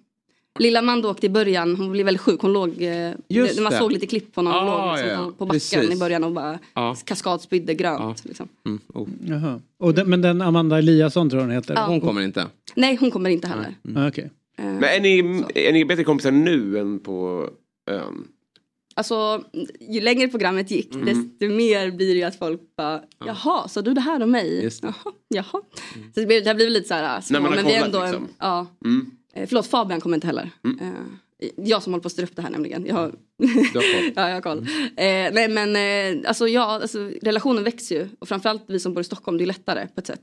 Lilla 0.58 0.78
Amanda 0.78 1.08
åkte 1.08 1.26
i 1.26 1.30
början, 1.30 1.76
hon 1.76 1.92
blev 1.92 2.04
väldigt 2.06 2.20
sjuk. 2.20 2.40
Hon 2.40 2.52
låg, 2.52 2.82
eh, 2.82 3.12
Just 3.28 3.56
det- 3.56 3.62
man 3.62 3.72
det. 3.72 3.78
såg 3.78 3.92
lite 3.92 4.06
klipp 4.06 4.34
på 4.34 4.42
när 4.42 4.50
hon 4.50 4.60
Ah, 4.68 4.86
låg 4.86 4.96
liksom, 5.04 5.10
ja, 5.24 5.32
på- 5.38 5.46
backen 5.46 5.48
precis. 5.60 5.94
i 5.96 5.98
början 5.98 6.24
och 6.24 6.32
bara 6.32 6.58
Ja. 6.74 6.96
kaskadspydde 7.04 7.74
grönt. 7.74 8.24
Liksom. 8.24 8.48
Mm. 8.66 8.78
Oh. 8.94 9.08
Jaha. 9.26 9.60
Och 9.78 9.94
den, 9.94 10.10
men 10.10 10.22
den 10.22 10.42
Amanda 10.42 10.78
Eliasson 10.78 11.30
tror 11.30 11.42
jag 11.42 11.46
hon 11.46 11.54
heter? 11.56 11.74
Ja. 11.74 11.86
Hon 11.86 12.00
kommer 12.00 12.20
inte. 12.22 12.46
Nej, 12.74 12.96
hon 13.00 13.10
kommer 13.10 13.30
inte 13.30 13.48
heller. 13.48 13.74
Ah, 13.96 14.08
okej. 14.08 14.30
Eh, 14.58 14.64
Men 14.64 14.84
är 14.84 15.00
ni, 15.00 15.44
är 15.54 15.72
ni 15.72 15.84
bättre 15.84 16.04
kompisar 16.04 16.30
nu 16.30 16.78
än 16.78 16.98
på 17.00 17.48
ön? 17.90 18.24
Alltså, 18.98 19.44
ju 19.80 20.00
längre 20.00 20.28
programmet 20.28 20.70
gick, 20.70 20.94
Mm. 20.94 21.06
desto 21.06 21.54
mer 21.54 21.90
blir 21.90 22.08
det 22.14 22.18
ju 22.18 22.22
att 22.24 22.38
folk 22.38 22.60
bara, 22.76 23.02
jaha, 23.24 23.68
så 23.68 23.80
du 23.80 23.94
det 23.94 24.00
här 24.00 24.22
om 24.22 24.30
mig? 24.30 24.62
Just 24.62 24.82
det. 24.82 24.94
Jaha, 25.04 25.14
jaha. 25.28 25.62
Så 26.14 26.20
det, 26.20 26.26
blir, 26.26 26.40
det 26.40 26.50
har 26.50 26.54
blivit 26.54 26.72
lite 26.72 26.88
så 26.88 26.94
här 26.94 27.20
små, 27.20 27.34
När 27.34 27.40
man 27.40 27.50
har 27.52 27.56
men 27.56 27.66
vi 27.66 27.74
är 27.74 27.84
ändå 27.84 27.98
en, 27.98 28.04
liksom. 28.10 28.28
ja. 28.38 28.66
Mm. 28.84 29.10
Eh, 29.34 29.46
Förlåt, 29.48 29.66
Fabian 29.66 30.00
kommer 30.00 30.16
inte 30.16 30.26
heller. 30.26 30.50
Mm. 30.64 30.78
Eh, 30.80 31.48
Jag 31.56 31.82
som 31.82 31.92
håller 31.92 32.02
på 32.02 32.06
att 32.06 32.12
styra 32.12 32.26
upp 32.26 32.36
det 32.36 32.42
här 32.42 32.50
nämligen. 32.50 32.86
Jag 32.86 32.94
har, 32.94 33.10
koll. 33.72 33.82
ja, 34.16 34.28
jag 34.28 34.34
har 34.34 34.40
koll. 34.40 34.58
Eh, 34.58 35.32
nej 35.32 35.48
men 35.48 35.76
eh, 35.76 36.28
alltså, 36.28 36.48
ja, 36.48 36.62
alltså, 36.64 37.10
relationen 37.22 37.64
växer 37.64 37.94
ju. 37.96 38.08
Och 38.18 38.28
framförallt 38.28 38.64
vi 38.68 38.80
som 38.80 38.94
bor 38.94 39.00
i 39.00 39.04
Stockholm, 39.04 39.38
det 39.38 39.44
är 39.44 39.46
lättare 39.46 39.86
på 39.94 40.00
ett 40.00 40.06
sätt. 40.06 40.22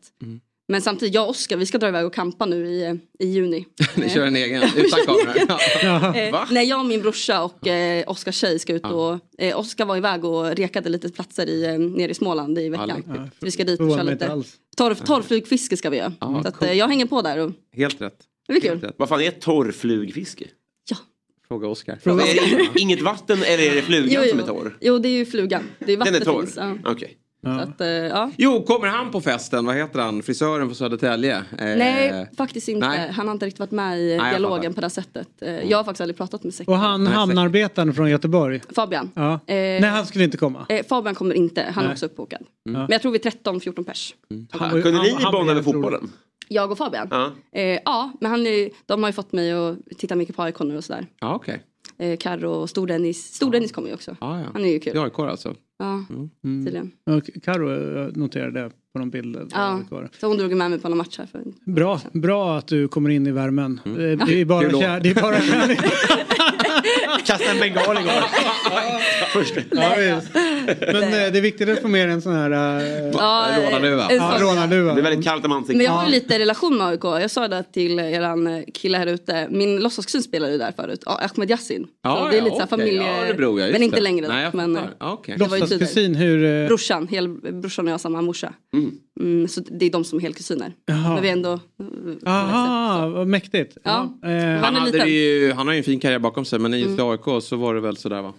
Men 0.68 0.82
samtidigt, 0.82 1.14
jag 1.16 1.24
och 1.24 1.30
Oskar, 1.30 1.58
vi 1.58 1.66
ska 1.66 1.78
dra 1.78 1.88
iväg 1.88 2.06
och 2.06 2.14
kampa 2.14 2.46
nu 2.46 2.68
i, 2.68 2.84
eh, 2.86 2.94
i 3.20 3.28
juni. 3.28 3.66
Ni 3.96 4.10
kör 4.10 4.26
en 4.26 4.36
egen, 4.36 4.64
utan 4.76 5.00
kamera. 5.06 5.60
Ja. 5.84 6.16
Eh, 6.16 6.52
när 6.52 6.62
jag 6.62 6.80
och 6.80 6.86
min 6.86 7.02
brorsa 7.02 7.44
och 7.44 7.68
eh, 7.68 8.04
Oskars 8.12 8.36
tjej 8.36 8.60
ska 8.60 8.74
ut 8.74 8.86
och 8.86 9.20
eh, 9.38 9.60
Oskar 9.60 9.86
var 9.86 9.98
iväg 9.98 10.26
och 10.26 10.46
rekade 10.56 10.90
lite 10.90 11.10
platser 11.10 11.50
i, 11.50 11.66
eh, 11.66 11.80
nere 11.80 12.12
i 12.12 12.14
Småland 12.14 12.60
i 12.60 12.70
veckan. 12.70 13.04
Så 13.40 13.46
vi 13.46 13.52
ska 13.52 13.64
dit 13.64 13.80
och 13.80 13.90
köra 13.92 14.04
lite 14.04 14.44
torr, 14.78 14.94
torrflugfiske 14.94 15.78
ska 15.78 15.90
vi 15.90 15.98
göra. 15.98 16.14
Ja, 16.20 16.42
så 16.44 16.48
att, 16.48 16.56
coolt. 16.58 16.72
eh, 16.72 16.78
jag 16.78 16.88
hänger 16.88 17.06
på 17.06 17.22
där 17.22 17.38
och 17.38 17.52
Helt 17.76 18.02
rätt. 18.02 18.18
det 18.48 18.54
blir 18.54 18.62
Helt 18.70 18.82
kul. 18.82 18.90
rätt. 18.90 18.96
Vad 18.98 19.10
fan 19.10 19.22
är 19.22 19.32
torrflugfiske? 19.32 20.46
Fråga 21.48 21.68
Oskar. 21.68 21.94
Är 22.04 22.74
det 22.74 22.80
inget 22.80 23.02
vatten 23.02 23.44
eller 23.44 23.64
är 23.72 23.76
det 23.76 23.82
flugan 23.82 24.10
Jo, 24.24 24.30
som 24.30 24.40
är 24.40 24.44
jo. 24.48 24.54
torr? 24.54 24.78
jo, 24.82 25.00
det 25.00 25.10
är 25.10 25.12
ju 25.18 25.26
flugan. 25.26 25.64
Det 25.80 25.94
är 25.94 25.98
Den 25.98 26.16
är 26.16 26.20
torr? 26.20 26.42
finns. 26.42 26.58
Ja. 26.58 26.78
Okej. 26.86 27.18
Så 27.46 27.60
att, 27.62 27.82
eh, 27.82 27.88
ja. 27.88 28.32
Jo, 28.38 28.64
kommer 28.64 28.88
han 28.88 29.12
på 29.12 29.22
festen? 29.22 29.66
Vad 29.66 29.76
heter 29.76 30.00
han? 30.00 30.24
Frisören 30.24 30.68
från 30.68 30.76
Södertälje? 30.76 31.36
Eh, 31.38 31.44
Nej, 31.58 32.30
faktiskt 32.38 32.68
inte. 32.68 32.88
nej. 32.88 33.12
Han 33.12 33.28
har 33.28 33.34
inte 33.34 33.46
riktigt 33.46 33.60
varit 33.60 33.72
med 33.72 34.00
i 34.00 34.16
jag 34.16 34.30
dialogen 34.30 34.74
på 34.74 34.82
det 34.82 34.90
sättet. 34.90 35.28
Eh, 35.42 35.54
Jag 35.70 35.78
har 35.78 35.84
faktiskt 35.84 36.02
aldrig 36.02 36.18
pratat 36.18 36.44
med 36.44 36.54
Säck. 36.54 36.68
Och 36.68 36.78
han 36.78 37.08
hamnarbetaren 37.08 37.94
från 37.94 38.10
Göteborg? 38.10 38.62
Fabian. 38.76 39.12
Ja. 39.16 39.34
Eh, 39.34 39.40
Nej, 39.48 39.82
han 39.84 40.06
skulle 40.06 40.24
inte 40.24 40.38
komma. 40.38 40.66
Eh, 40.70 40.86
Fabian 40.90 41.16
kommer 41.16 41.36
inte, 41.36 41.62
han 41.74 41.84
är 41.84 41.88
Nej. 41.88 41.94
också 41.94 42.06
uppbokad. 42.06 42.42
Mm. 42.70 42.82
Men 42.82 42.92
jag 42.92 43.02
tror 43.02 43.12
vi 43.12 43.18
är 43.18 43.22
13-14 43.24 43.84
pers. 43.86 44.16
Ha, 44.54 44.70
kunde 44.70 44.92
ni 45.02 45.10
han- 45.20 45.32
bonda 45.32 45.54
med 45.54 45.64
fotbollen? 45.64 46.12
Jag 46.48 46.72
och 46.72 46.78
Fabian? 46.78 47.08
Ja. 47.12 47.32
Eh, 47.56 47.80
ja, 47.86 48.12
men 48.22 48.32
han 48.32 48.48
är, 48.48 48.70
de 48.86 49.04
har 49.04 49.10
ju 49.10 49.14
fått 49.14 49.32
mig 49.34 49.52
att 49.52 49.78
titta 49.98 50.16
mycket 50.16 50.36
på 50.36 50.42
AIK 50.44 50.60
nu 50.60 50.78
och 50.78 50.84
sådär. 50.84 51.06
Ja, 51.20 51.36
okej. 51.36 51.62
Eh, 51.98 52.18
Carro 52.18 52.50
och 52.50 52.70
Stor-Dennis. 52.70 53.34
Stor-Dennis 53.34 53.72
kommer 53.72 53.88
ju 53.88 53.94
också. 53.94 54.16
Ja, 54.22 54.40
ja. 54.40 54.46
Han 54.54 54.66
är 54.66 54.70
ju 54.70 54.80
kul. 54.80 54.98
Är 54.98 55.04
AIK 55.04 55.20
alltså? 55.20 55.56
Ja, 55.80 56.04
Mm. 56.10 56.66
tydligen. 56.66 56.92
Och 57.06 57.30
Karo 57.44 57.68
noterade 58.16 58.62
det 58.64 58.70
på 58.94 59.00
någon 59.00 59.10
bild. 59.10 59.38
Ja, 59.52 59.80
så 60.20 60.28
hon 60.28 60.38
drog 60.38 60.56
med 60.56 60.70
mig 60.70 60.80
på 60.80 60.90
någon 60.90 60.98
match 60.98 61.18
här. 61.18 61.26
För... 61.26 61.44
Bra, 61.72 62.00
bra 62.14 62.58
att 62.58 62.68
du 62.68 62.88
kommer 62.88 63.10
in 63.10 63.28
i 63.28 63.32
värmen. 63.32 63.80
Eh, 63.86 63.92
Det 64.28 64.42
är 64.42 64.46
bara, 64.46 64.70
kär, 64.70 65.00
det 65.00 65.10
är 65.10 65.22
bara 65.22 65.42
kärlek. 65.42 65.80
Kasta 67.26 67.52
en 67.52 67.60
bengal 67.60 67.98
igår. 67.98 68.24
Först. 69.34 69.54
Ja, 69.72 69.94
visst. 69.98 70.34
Men 70.94 71.04
eh, 71.04 71.10
det 71.10 71.38
är 71.38 71.42
viktigt 71.42 71.70
att 71.70 71.82
få 71.82 71.88
med 71.88 72.10
en 72.10 72.22
sån 72.22 72.34
här... 72.36 72.52
Ja, 73.14 73.50
eh, 73.50 73.64
rånarluva. 73.66 74.08
en 74.10 74.16
Ja, 74.16 74.32
sån, 74.40 74.48
ja. 74.48 74.52
rånarluva. 74.54 74.94
Det 74.94 75.02
är 75.02 75.04
väldigt 75.04 75.26
kallt 75.26 75.46
om 75.46 75.52
ansiktet. 75.52 75.78
Men 75.78 75.86
jag 75.86 75.92
har 75.92 76.06
ju 76.06 76.12
lite 76.12 76.40
relation 76.40 76.78
med 76.78 76.88
AIK. 76.88 77.04
Jag 77.04 77.32
sa 77.32 77.48
det 77.48 77.64
till 77.74 78.00
eran 78.00 78.66
kille 78.74 78.98
här 78.98 79.08
ute. 79.08 79.48
Min 79.52 79.80
låtsaskusin 79.80 80.24
spelade 80.24 80.52
ju 80.52 80.58
där 80.58 80.72
förut. 80.76 81.04
Ja, 81.06 81.22
Ahmed 81.36 81.50
Yassin. 81.52 81.88
Ja, 82.04 82.18
så 82.18 82.28
det 82.30 82.36
är 82.36 82.38
ja, 82.38 82.44
lite 82.44 82.56
så 82.56 82.60
här 82.62 82.68
okej. 82.68 82.78
familje... 82.80 83.18
Ja, 83.22 83.28
det 83.28 83.34
beror 83.34 83.60
jag, 83.60 83.70
just 83.70 83.74
men 83.80 83.84
inte 83.84 83.96
det. 83.98 84.02
längre. 84.04 84.28
Nej, 84.28 84.44
jag 84.44 84.54
men, 84.56 84.76
fattar. 84.76 84.88
eh, 84.88 84.94
Ja, 85.00 85.12
okej. 85.14 85.36
det 85.38 85.46
var 85.46 85.58
ju 85.58 85.62
tidigare. 85.64 85.80
Låtsaskusin, 85.80 86.16
hur... 86.16 86.62
eh, 86.64 86.68
Brorsan, 86.68 87.08
hel, 87.08 87.28
brorsan 87.30 87.86
och 87.86 87.90
jag 87.90 87.94
har 87.94 88.00
samma 88.00 88.22
morsa. 88.22 88.54
Mm, 88.74 88.92
så 89.50 89.62
det 89.62 89.86
är 89.86 89.90
de 89.90 90.04
som 90.04 90.18
är 90.18 90.22
helkusiner. 90.22 90.74
Jaha. 90.86 91.14
Men 91.14 91.22
vi 91.22 91.28
är 91.30 91.34
ändå... 91.34 91.60
Aha, 92.26 93.08
vad 93.08 93.28
mäktigt. 93.28 93.78
Ja. 93.84 94.20
Eh, 94.24 94.30
Han, 94.32 94.76
Han 94.76 95.10
ju, 95.10 95.52
han 95.56 95.68
har 95.68 95.74
ju 95.74 95.78
en 95.78 95.84
fin 95.84 96.00
karriär 96.00 96.20
bakom 96.20 96.46
sig 96.46 96.60
men 96.60 96.74
i 96.74 96.86
Mm. 96.86 97.08
AIK 97.10 97.44
så 97.44 97.56
var 97.56 97.76
det 97.76 97.82
väl 97.82 97.98
sådär 97.98 98.22
va? 98.22 98.34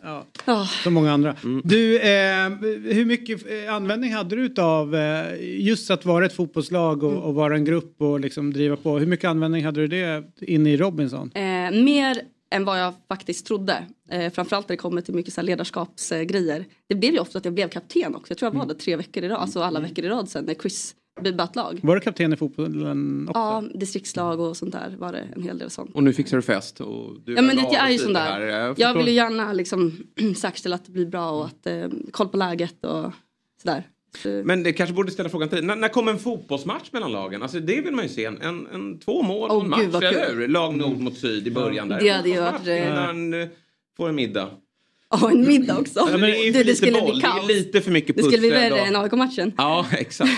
Ja. 0.46 0.66
Som 0.82 0.94
många 0.94 1.12
andra. 1.12 1.34
Mm. 1.44 1.62
Du, 1.64 1.96
eh, 1.96 2.48
hur 2.94 3.04
mycket 3.04 3.46
eh, 3.50 3.74
användning 3.74 4.14
hade 4.14 4.36
du 4.36 4.62
av 4.62 4.94
eh, 4.94 5.24
just 5.40 5.90
att 5.90 6.04
vara 6.04 6.26
ett 6.26 6.32
fotbollslag 6.32 7.02
och, 7.02 7.24
och 7.24 7.34
vara 7.34 7.54
en 7.54 7.64
grupp 7.64 7.94
och 8.02 8.20
liksom 8.20 8.52
driva 8.52 8.76
på? 8.76 8.98
Hur 8.98 9.06
mycket 9.06 9.30
användning 9.30 9.64
hade 9.64 9.80
du 9.80 9.88
det 9.88 10.24
inne 10.40 10.70
i 10.70 10.76
Robinson? 10.76 11.30
Eh, 11.34 11.42
mer 11.82 12.20
än 12.56 12.64
vad 12.64 12.80
jag 12.80 12.94
faktiskt 13.08 13.46
trodde. 13.46 13.84
Eh, 14.10 14.32
framförallt 14.32 14.68
när 14.68 14.76
det 14.76 14.80
kommer 14.80 15.00
till 15.00 15.14
mycket 15.14 15.34
så 15.34 15.40
här 15.40 15.46
ledarskapsgrejer. 15.46 16.64
Det 16.88 16.94
blev 16.94 17.12
ju 17.12 17.18
ofta 17.18 17.38
att 17.38 17.44
jag 17.44 17.54
blev 17.54 17.68
kapten 17.68 18.14
också. 18.14 18.30
Jag 18.30 18.38
tror 18.38 18.52
jag 18.54 18.58
var 18.58 18.66
det 18.66 18.74
tre 18.74 18.96
veckor 18.96 19.24
i 19.24 19.28
rad, 19.28 19.38
alltså 19.38 19.62
alla 19.62 19.80
veckor 19.80 20.04
i 20.04 20.08
rad 20.08 20.28
sen 20.28 20.44
när 20.44 20.54
Chris 20.54 20.94
ett 21.24 21.56
lag. 21.56 21.80
Var 21.82 21.94
du 21.94 22.00
kapten 22.00 22.32
i 22.32 22.36
fotbollen 22.36 23.28
också? 23.28 23.38
Ja, 23.40 23.64
distriktslag 23.74 24.40
och 24.40 24.56
sånt 24.56 24.72
där 24.72 24.94
var 24.98 25.12
det 25.12 25.18
en 25.36 25.42
hel 25.42 25.58
del 25.58 25.70
sånt. 25.70 25.94
Och 25.94 26.02
nu 26.02 26.12
fixar 26.12 26.36
du 26.36 26.42
fest 26.42 26.80
och 26.80 27.20
du 27.20 27.34
Ja 27.34 27.42
men 27.42 27.56
det 27.56 27.62
jag 27.62 27.74
är 27.74 27.88
ju 27.88 27.94
och 27.94 28.00
sån 28.00 28.06
fin 28.06 28.14
där. 28.14 28.40
Jag 28.40 28.60
Jag, 28.68 28.76
förstår. 28.76 28.94
vill 28.98 29.08
ju 29.08 29.12
gärna 29.12 29.52
liksom 29.52 29.92
säkerställa 30.36 30.74
att 30.76 30.84
det 30.84 30.92
blir 30.92 31.06
bra 31.06 31.30
och 31.30 31.46
att 31.46 31.66
eh, 31.66 31.88
koll 32.10 32.28
på 32.28 32.36
läget 32.36 32.84
och 32.84 33.12
sådär. 33.62 33.84
Men 34.44 34.62
det 34.62 34.72
kanske 34.72 34.94
borde 34.94 35.10
ställa 35.10 35.28
frågan 35.28 35.48
till 35.48 35.56
dig. 35.58 35.66
När, 35.66 35.76
när 35.76 35.88
kommer 35.88 36.12
en 36.12 36.18
fotbollsmatch 36.18 36.92
mellan 36.92 37.12
lagen? 37.12 37.42
Alltså 37.42 37.60
det 37.60 37.80
vill 37.80 37.94
man 37.94 38.04
ju 38.04 38.08
se. 38.10 38.24
En, 38.24 38.42
en, 38.42 38.66
en 38.74 38.98
två 38.98 39.22
mål 39.22 39.50
Åh, 39.50 39.56
och 39.56 39.62
en 39.64 39.70
match, 39.70 39.80
gud, 39.80 39.90
vad 39.90 40.04
eller 40.04 40.26
kul. 40.26 40.38
hur? 40.38 40.48
Lag 40.48 40.76
nord 40.76 40.98
mot 41.00 41.16
syd 41.18 41.46
i 41.46 41.50
början 41.50 41.88
där. 41.88 42.00
Det 42.00 42.08
hade 42.08 42.28
ju 42.28 42.40
varit, 42.40 42.66
eh, 42.66 42.86
Innan 42.88 43.48
får 43.96 44.08
en 44.08 44.14
middag. 44.14 44.50
Ja, 45.10 45.30
en 45.30 45.48
middag 45.48 45.78
också. 45.78 46.00
Alltså, 46.00 46.16
det 46.16 46.50
Du, 46.52 46.64
det 46.64 46.74
skulle 46.76 46.92
boll. 47.00 47.10
bli 47.12 47.20
Det 47.20 47.26
är 47.26 47.30
kaos. 47.30 47.48
lite 47.48 47.80
för 47.80 47.90
mycket 47.90 48.16
Det 48.16 48.22
skulle 48.22 48.38
bli 48.38 48.50
pussel 48.50 48.70
värre 48.72 48.80
än 48.80 48.96
AIK-matchen. 48.96 49.52
Ja, 49.58 49.86
exakt. 49.92 50.30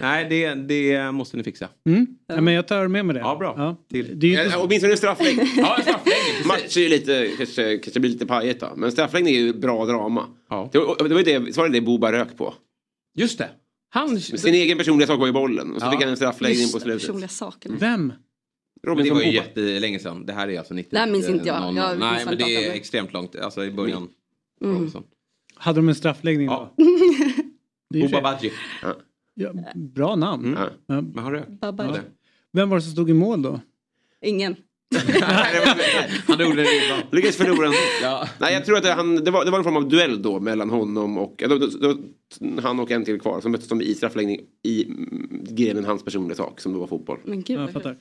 Nej, 0.00 0.26
det, 0.30 0.54
det 0.54 1.12
måste 1.12 1.36
ni 1.36 1.42
fixa. 1.42 1.68
Mm. 1.86 2.06
Ja, 2.28 2.40
men 2.40 2.54
jag 2.54 2.68
tar 2.68 2.88
med 2.88 3.06
mig 3.06 3.14
det. 3.14 3.20
Ja, 3.20 3.36
bra. 3.36 3.54
Ja. 3.56 3.76
Till. 3.90 4.20
Det 4.20 4.26
är 4.26 4.30
ju 4.30 4.44
inte 4.44 4.56
Eh, 4.56 4.64
Åtminstone 4.64 4.92
en 4.92 4.96
straffläggning. 4.98 5.46
Ja, 5.56 5.76
en 5.76 5.82
straffläggning. 5.82 6.46
Match 6.46 6.76
är 6.76 6.80
ju 6.80 6.88
lite, 6.88 7.30
kanske, 7.36 7.78
kanske 7.78 8.00
blir 8.00 8.10
lite 8.10 8.26
pajigt 8.26 8.60
då. 8.60 8.72
Men 8.76 8.92
straffläggning 8.92 9.34
är 9.34 9.38
ju 9.40 9.52
bra 9.52 9.84
drama. 9.86 10.26
Det, 10.72 10.78
var, 10.78 11.08
det 11.08 11.14
var 11.14 11.22
ju 11.22 11.38
det, 11.38 11.52
så 11.54 11.60
var 11.60 11.68
det 11.68 11.74
det 11.74 11.80
Boba 11.80 12.12
rök 12.12 12.36
på. 12.36 12.54
Just 13.14 13.38
det. 13.38 13.50
Han... 13.88 14.20
Sin 14.20 14.54
egen 14.54 14.78
personliga 14.78 15.06
sak 15.06 15.18
var 15.20 15.28
i 15.28 15.32
bollen. 15.32 15.72
Och 15.74 15.80
så 15.80 15.86
Ja. 15.86 15.90
fick 15.90 16.00
han 16.00 16.10
en 16.10 16.16
straffläggning 16.16 16.68
på 16.72 16.80
slutet. 16.80 17.00
personliga 17.08 17.28
saker. 17.28 17.70
Vem? 17.78 18.12
Men 18.82 18.96
det 18.96 19.10
var 19.10 19.20
ju 19.22 19.32
jättelänge 19.34 19.98
sedan. 19.98 20.26
Det 20.26 20.32
här 20.32 20.48
är 20.48 20.58
alltså 20.58 20.74
90. 20.74 20.88
Det 20.92 20.98
här 20.98 21.10
minns 21.10 21.28
inte 21.28 21.48
jag. 21.48 21.60
någon- 21.62 21.76
Jag 21.76 21.98
Nej, 21.98 22.24
men 22.24 22.38
det 22.38 22.44
är 22.66 22.72
extremt 22.72 23.12
långt. 23.12 23.36
Alltså 23.36 23.64
i 23.64 23.70
början. 23.70 24.08
Mm. 24.62 24.74
Robinson. 24.76 25.02
Hade 25.54 25.78
de 25.78 25.88
en 25.88 25.94
straffläggning 25.94 26.46
Ja. 26.46 26.74
då? 26.76 26.84
Det 27.90 27.98
är 27.98 28.02
ju 28.02 28.08
Boba 28.08 28.16
för- 28.18 28.22
Badji. 28.22 28.52
ja, 29.34 29.52
bra 29.74 30.16
namn. 30.16 30.46
Mm. 30.46 30.58
Ja. 30.58 30.70
Men. 30.86 31.12
Babba. 31.60 31.84
Ja. 31.96 32.02
Vem 32.52 32.68
var 32.68 32.76
det 32.76 32.82
som 32.82 32.92
stod 32.92 33.10
i 33.10 33.12
mål 33.14 33.42
då? 33.42 33.60
Ingen. 34.22 34.56
Han 36.26 36.40
gjorde 36.40 36.56
det 36.56 36.62
ribban. 36.62 37.02
Lyckades 37.12 37.36
förlora 37.36 37.66
ändå. 37.66 37.78
Ja. 38.02 38.28
Nej, 38.40 38.54
jag 38.54 38.64
tror 38.64 38.76
att 38.76 38.82
det, 38.82 38.92
han, 38.92 39.24
det, 39.24 39.30
var, 39.30 39.44
det 39.44 39.50
var 39.50 39.58
en 39.58 39.64
form 39.64 39.76
av 39.76 39.88
duell 39.88 40.22
då 40.22 40.40
mellan 40.40 40.70
honom 40.70 41.18
och... 41.18 41.42
då- 41.48 41.58
då- 41.58 41.98
han 42.62 42.80
och 42.80 42.90
en 42.90 43.04
till 43.04 43.20
kvar. 43.20 43.40
Så 43.40 43.48
möttes 43.48 43.68
de 43.68 43.82
i 43.82 43.94
straffläggning 43.94 44.40
i 44.62 44.84
mm, 44.84 45.44
grenen 45.48 45.84
hans 45.84 46.04
personliga 46.04 46.36
sak 46.36 46.60
som 46.60 46.72
då 46.72 46.78
var 46.78 46.86
fotboll. 46.86 47.18
Men 47.24 47.42
gud 47.42 47.60
Ja, 47.60 47.68
fattar. 47.68 47.96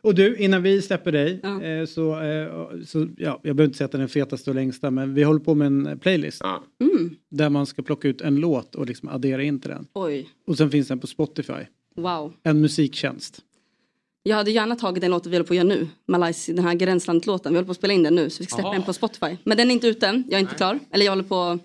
Och 0.00 0.14
du, 0.14 0.36
innan 0.36 0.62
vi 0.62 0.82
släpper 0.82 1.12
dig 1.12 1.40
Ja. 1.42 1.62
eh, 1.62 1.84
så, 1.86 2.20
eh, 2.20 2.82
så 2.86 3.08
ja, 3.16 3.40
jag 3.42 3.56
behöver 3.56 3.64
inte 3.64 3.76
säga 3.78 3.84
att 3.86 3.92
den 3.92 4.00
är 4.00 4.06
fetaste 4.06 4.50
och 4.50 4.54
längsta 4.56 4.90
men 4.90 5.14
vi 5.14 5.22
håller 5.22 5.40
på 5.40 5.54
med 5.54 5.66
en 5.66 5.98
playlist 5.98 6.40
Ja. 6.44 6.62
Mm. 6.80 7.10
där 7.30 7.50
man 7.50 7.66
ska 7.66 7.82
plocka 7.82 8.08
ut 8.08 8.20
en 8.20 8.36
låt 8.36 8.74
och 8.74 8.86
liksom 8.86 9.08
addera 9.08 9.42
in 9.42 9.60
till 9.60 9.70
den. 9.70 9.86
Oj, 9.94 10.28
Och 10.46 10.56
sen 10.56 10.70
finns 10.70 10.88
den 10.88 10.98
på 10.98 11.06
Spotify. 11.06 11.52
wow. 11.96 12.32
En 12.42 12.60
musiktjänst. 12.60 13.38
Jag 14.28 14.36
hade 14.36 14.50
gärna 14.50 14.76
tagit 14.76 15.00
den 15.00 15.10
låten 15.10 15.30
vi 15.30 15.36
håller 15.36 15.46
på 15.46 15.52
att 15.52 15.56
göra 15.56 15.68
nu. 15.68 15.88
Malaysia, 16.06 16.54
den 16.54 16.64
här 16.64 16.74
Gränslandet-låten. 16.74 17.52
Vi 17.52 17.56
håller 17.56 17.66
på 17.66 17.70
att 17.70 17.76
spela 17.76 17.92
in 17.92 18.02
den 18.02 18.14
nu 18.14 18.30
så 18.30 18.42
vi 18.42 18.46
släpper 18.46 18.64
Aha. 18.64 18.72
den 18.72 18.82
på 18.82 18.92
Spotify. 18.92 19.36
Men 19.44 19.56
den 19.56 19.70
är 19.70 19.74
inte 19.74 19.86
ute 19.86 20.06
än. 20.06 20.24
Jag 20.28 20.38
är 20.38 20.40
inte 20.42 20.54
klar. 20.54 20.78
Eller 20.92 21.04
jag 21.04 21.12
håller 21.12 21.22
på... 21.24 21.58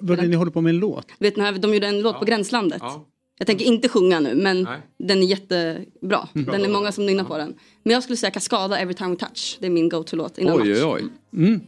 Vad 0.00 0.28
ni 0.28 0.36
håller 0.36 0.50
på 0.50 0.60
med 0.60 0.70
en 0.70 0.78
låt? 0.78 1.06
Vet 1.18 1.34
den 1.34 1.44
här, 1.44 1.52
de 1.52 1.74
gjorde 1.74 1.86
en 1.86 2.00
låt 2.02 2.18
på 2.18 2.24
Gränslandet. 2.24 2.78
Ja. 2.80 3.06
Jag 3.38 3.46
tänker 3.46 3.64
inte 3.64 3.88
sjunga 3.88 4.20
nu 4.20 4.34
men 4.34 4.62
Nej. 4.62 4.78
den 4.98 5.18
är 5.22 5.26
jättebra. 5.26 6.28
Den 6.32 6.64
är 6.64 6.68
många 6.68 6.92
som 6.92 7.06
nynnar 7.06 7.24
på 7.24 7.38
den. 7.38 7.54
Men 7.82 7.92
jag 7.92 8.02
skulle 8.02 8.16
säga 8.16 8.30
Kaskada 8.30 8.78
Every 8.78 8.94
Time 8.94 9.10
We 9.10 9.16
Touch. 9.16 9.56
Det 9.60 9.66
är 9.66 9.70
min 9.70 9.88
go-to-låt 9.88 10.38
innan 10.38 10.60
Oj, 10.60 10.68
match. 10.68 10.78
oj, 10.82 10.84
oj. 10.84 11.42
Mm. 11.42 11.60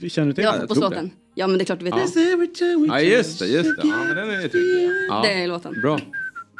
Vi 0.00 0.10
Känner 0.10 0.28
du 0.28 0.34
till 0.34 0.44
Ja, 0.44 0.50
den? 0.50 0.60
tror 0.60 0.68
fotbollslåten. 0.68 1.10
Ja 1.34 1.46
men 1.46 1.58
det 1.58 1.62
är 1.62 1.66
klart 1.66 1.78
du 1.78 1.84
vet 1.84 1.94
Ja. 1.94 2.00
det. 2.14 2.86
Ja, 2.86 3.00
just 3.00 3.38
det. 3.38 3.46
Just 3.46 3.76
det. 3.82 3.88
Ja, 3.88 3.96
men 4.06 4.16
den 4.16 4.30
är 4.30 4.48
trygg. 4.48 4.90
Ja. 5.08 5.22
Det 5.22 5.32
är 5.32 5.48
låten. 5.48 5.80
Bra. 5.82 6.00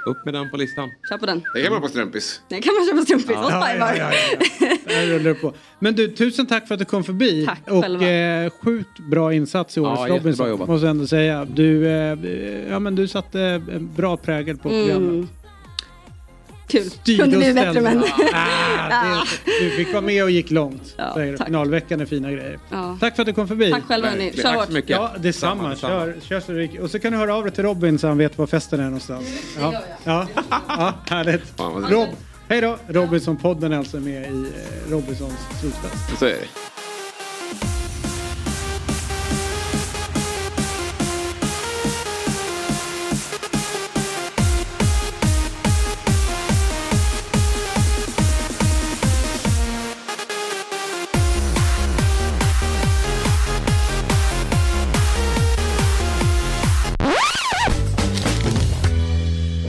Upp 0.09 0.25
med 0.25 0.35
den 0.35 0.51
på 0.51 0.57
listan. 0.57 0.89
Kör 1.09 1.19
på 1.19 1.27
den. 1.27 1.43
Det 1.55 1.63
kan 1.63 1.73
man 1.73 1.83
på 1.83 1.89
strumpis. 1.89 2.41
Den 2.49 2.63
kan 2.63 2.75
man 2.75 2.87
köpa 2.87 3.03
strumpis 3.03 3.29
och 3.29 3.33
Ja, 3.35 3.51
ja, 3.51 3.61
spajvar. 3.63 3.95
ja, 3.99 4.11
ja, 4.61 4.67
ja. 5.11 5.19
Det 5.19 5.35
på. 5.35 5.53
Men 5.79 5.95
du, 5.95 6.09
tusen 6.09 6.47
tack 6.47 6.67
för 6.69 6.75
att 6.75 6.79
du 6.79 6.85
kom 6.85 7.05
förbi. 7.05 7.47
Tack 7.47 7.61
och 7.71 7.83
själva. 7.83 8.09
eh, 8.09 8.51
sjukt 8.65 8.99
bra 9.11 9.35
insats 9.35 9.77
i 9.77 9.81
årets 9.81 10.03
Ja, 10.09 10.15
Robinson. 10.17 10.49
jobbat. 10.49 10.69
Måste 10.69 10.87
jag 10.87 10.91
ändå 10.91 11.07
säga. 11.07 11.45
Du, 11.45 11.87
eh, 11.89 12.19
ja, 12.71 12.79
men 12.79 12.95
du 12.95 13.09
satte 13.09 13.41
en 13.41 13.91
bra 13.97 14.17
prägel 14.17 14.57
på 14.57 14.69
programmet. 14.69 15.29
Mm. 16.75 16.83
Kul. 16.85 16.91
Styrde 16.91 17.23
Kunde 17.23 17.37
bli 17.37 17.53
bättre 17.55 17.81
men. 17.81 18.05
Ah, 18.33 19.25
det, 19.45 19.65
du 19.65 19.71
fick 19.71 19.93
vara 19.93 20.01
med 20.01 20.25
och 20.25 20.31
gick 20.31 20.51
långt. 20.51 20.95
Ja, 20.97 21.15
säger 21.15 21.33
du. 21.33 21.39
tack. 21.39 21.47
Finalveckan 21.47 22.01
är 22.01 22.07
fina 22.07 22.31
grejer. 22.33 22.59
Ja. 22.71 22.97
Tack 23.01 23.17
för 23.17 23.23
att 23.23 23.27
du 23.27 23.33
kom 23.33 23.49
förbi. 23.49 23.71
Tack 23.71 23.85
själva 23.85 24.09
hörni. 24.09 24.33
Kör 24.35 24.43
Tack 24.43 24.57
hårt. 24.57 24.67
så 24.67 24.73
mycket. 24.73 24.91
Ja, 24.91 25.13
detsamma. 25.19 25.69
Detsamma, 25.69 25.93
Kör, 25.93 26.15
kör 26.29 26.41
så 26.41 26.53
det 26.53 26.81
Och 26.81 26.91
så 26.91 26.99
kan 26.99 27.13
du 27.13 27.19
höra 27.19 27.35
av 27.35 27.43
dig 27.45 27.53
till 27.53 27.65
Robin 27.65 27.99
så 27.99 28.09
han 28.09 28.19
vet 28.19 28.39
var 28.39 28.47
festen 28.47 28.81
är 28.81 28.85
någonstans. 28.85 29.25
Ja, 29.61 29.75
ja, 30.05 30.27
ja 30.69 30.95
härligt. 31.11 31.43
Rob, 31.91 32.09
hej 32.49 32.61
då! 32.61 32.79
Robinson-podden 32.89 33.73
är 33.73 33.79
alltså 33.79 33.97
med 33.97 34.23
i 34.23 34.27
eh, 34.27 34.91
Robinsons 34.91 35.33
slutfest. 35.61 36.19
Så 36.19 36.25
är 36.25 36.31
det. 36.31 36.78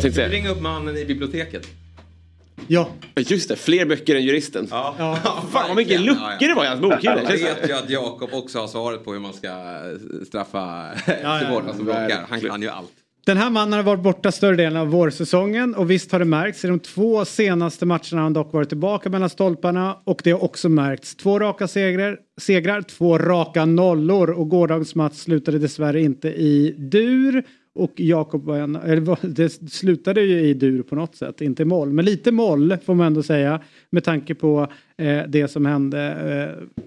Tänkte 0.01 0.15
säga. 0.21 0.29
Ring 0.29 0.47
upp 0.47 0.61
mannen 0.61 0.97
i 0.97 1.05
biblioteket. 1.05 1.67
Ja, 2.67 2.89
Just 3.15 3.49
det, 3.49 3.55
fler 3.55 3.85
böcker 3.85 4.15
än 4.15 4.23
juristen. 4.23 4.67
Ja. 4.69 4.95
Fan 5.51 5.67
vad 5.67 5.75
mycket 5.75 6.01
luckor 6.01 6.47
det 6.47 6.53
var 6.53 6.65
i 6.65 6.67
hans 6.67 6.81
bokhylla. 6.81 7.21
Jag 7.23 7.37
vet 7.37 7.69
ju 7.69 7.73
att 7.73 7.89
Jakob 7.89 8.29
också 8.33 8.59
har 8.59 8.67
svaret 8.67 9.05
på 9.05 9.13
hur 9.13 9.19
man 9.19 9.33
ska 9.33 9.47
eh, 9.47 10.25
straffa 10.27 10.87
ja, 11.23 11.39
supportrar 11.39 11.73
som 11.73 11.85
bråkar. 11.85 12.25
Han 12.29 12.41
kan 12.41 12.61
ju 12.61 12.69
allt. 12.69 12.91
Den 13.25 13.37
här 13.37 13.49
mannen 13.49 13.73
har 13.73 13.83
varit 13.83 14.03
borta 14.03 14.31
större 14.31 14.55
delen 14.55 14.77
av 14.77 14.87
vårsäsongen 14.87 15.75
och 15.75 15.91
visst 15.91 16.11
har 16.11 16.19
det 16.19 16.25
märkts. 16.25 16.65
I 16.65 16.67
de 16.67 16.79
två 16.79 17.25
senaste 17.25 17.85
matcherna 17.85 18.11
har 18.11 18.21
han 18.21 18.33
dock 18.33 18.53
varit 18.53 18.69
tillbaka 18.69 19.09
mellan 19.09 19.29
stolparna 19.29 19.97
och 20.03 20.21
det 20.23 20.31
har 20.31 20.43
också 20.43 20.69
märkts. 20.69 21.15
Två 21.15 21.39
raka 21.39 21.67
segrar, 21.67 22.17
segrar 22.41 22.81
två 22.81 23.17
raka 23.17 23.65
nollor 23.65 24.29
och 24.29 24.49
gårdagens 24.49 24.95
match 24.95 25.15
slutade 25.15 25.59
dessvärre 25.59 26.01
inte 26.01 26.27
i 26.27 26.75
dur. 26.77 27.43
Och 27.79 27.93
Jakob 27.95 28.45
var 28.45 28.57
en, 28.57 28.75
eller 28.75 29.27
det 29.27 29.49
slutade 29.71 30.21
ju 30.21 30.39
i 30.39 30.53
dur 30.53 30.83
på 30.83 30.95
något 30.95 31.15
sätt, 31.15 31.41
inte 31.41 31.65
moll. 31.65 31.93
Men 31.93 32.05
lite 32.05 32.31
moll 32.31 32.77
får 32.85 32.95
man 32.95 33.07
ändå 33.07 33.23
säga 33.23 33.61
med 33.89 34.03
tanke 34.03 34.35
på 34.35 34.67
eh, 34.97 35.23
det 35.27 35.47
som 35.47 35.65
hände 35.65 36.01
eh, 36.01 36.83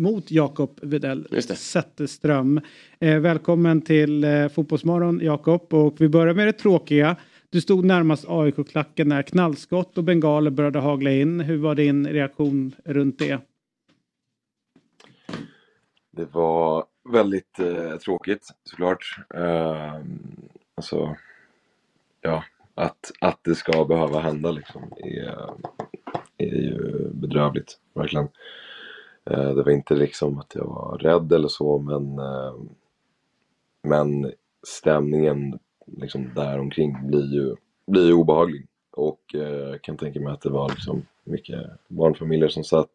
mot 0.00 0.30
Jakob 0.30 0.78
Widell. 0.82 1.26
Zetterström. 1.42 2.60
Eh, 3.00 3.18
välkommen 3.18 3.82
till 3.82 4.24
eh, 4.24 4.48
Fotbollsmorgon 4.48 5.20
Jakob 5.22 5.74
och 5.74 6.00
vi 6.00 6.08
börjar 6.08 6.34
med 6.34 6.46
det 6.46 6.52
tråkiga. 6.52 7.16
Du 7.50 7.60
stod 7.60 7.84
närmast 7.84 8.24
AIK-klacken 8.28 9.08
när 9.08 9.22
knallskott 9.22 9.98
och 9.98 10.04
bengaler 10.04 10.50
började 10.50 10.78
hagla 10.78 11.10
in. 11.10 11.40
Hur 11.40 11.56
var 11.56 11.74
din 11.74 12.06
reaktion 12.06 12.72
runt 12.84 13.18
det? 13.18 13.38
Det 16.16 16.34
var 16.34 16.84
väldigt 17.12 17.58
eh, 17.58 17.96
tråkigt 17.96 18.48
såklart. 18.64 19.18
Eh, 19.34 20.00
alltså, 20.74 21.16
ja, 22.20 22.44
att, 22.74 23.12
att 23.20 23.38
det 23.42 23.54
ska 23.54 23.84
behöva 23.84 24.20
hända 24.20 24.50
liksom 24.50 24.92
är, 24.96 25.50
är 26.38 26.56
ju 26.56 27.08
bedrövligt, 27.12 27.78
verkligen. 27.94 28.28
Eh, 29.30 29.54
det 29.54 29.62
var 29.62 29.70
inte 29.70 29.94
liksom 29.94 30.38
att 30.38 30.54
jag 30.54 30.64
var 30.64 30.98
rädd 30.98 31.32
eller 31.32 31.48
så, 31.48 31.78
men, 31.78 32.18
eh, 32.18 32.54
men 33.82 34.32
stämningen 34.66 35.58
liksom 35.86 36.34
däromkring 36.34 37.06
blir 37.06 37.34
ju, 37.34 37.54
blir 37.86 38.06
ju 38.06 38.12
obehaglig. 38.12 38.66
Och 38.92 39.34
eh, 39.34 39.70
jag 39.70 39.82
kan 39.82 39.96
tänka 39.96 40.20
mig 40.20 40.32
att 40.32 40.40
det 40.40 40.50
var 40.50 40.68
liksom 40.68 41.06
mycket 41.24 41.60
barnfamiljer 41.88 42.48
som 42.48 42.64
satt 42.64 42.94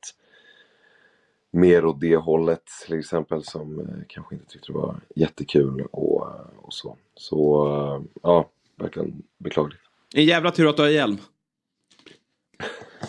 mer 1.51 1.85
åt 1.85 1.99
det 2.01 2.15
hållet 2.15 2.63
till 2.85 2.99
exempel 2.99 3.43
som 3.43 3.79
eh, 3.79 3.85
kanske 4.07 4.35
inte 4.35 4.47
tyckte 4.47 4.71
det 4.71 4.77
var 4.77 4.95
jättekul 5.15 5.81
och, 5.91 6.27
eh, 6.27 6.57
och 6.57 6.73
så. 6.73 6.97
Så 7.15 7.67
eh, 7.67 8.01
ja, 8.23 8.49
verkligen 8.79 9.21
beklagligt. 9.37 9.81
En 10.15 10.25
jävla 10.25 10.51
tur 10.51 10.69
att 10.69 10.75
du 10.77 10.81
har 10.81 10.89
hjälm. 10.89 11.17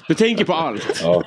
Du 0.08 0.14
tänker 0.14 0.44
på 0.44 0.52
allt. 0.52 1.02
Ja, 1.02 1.22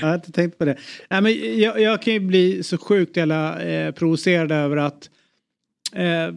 Jag 0.00 0.08
har 0.08 0.14
inte 0.14 0.32
tänkt 0.32 0.58
på 0.58 0.64
det. 0.64 0.78
Nej, 1.10 1.20
men 1.22 1.60
jag, 1.60 1.80
jag 1.80 2.02
kan 2.02 2.12
ju 2.12 2.20
bli 2.20 2.62
så 2.62 2.78
sjukt 2.78 3.16
jävla 3.16 3.62
eh, 3.62 3.92
provocerad 3.92 4.52
över 4.52 4.76
att 4.76 5.10
eh, 5.94 6.28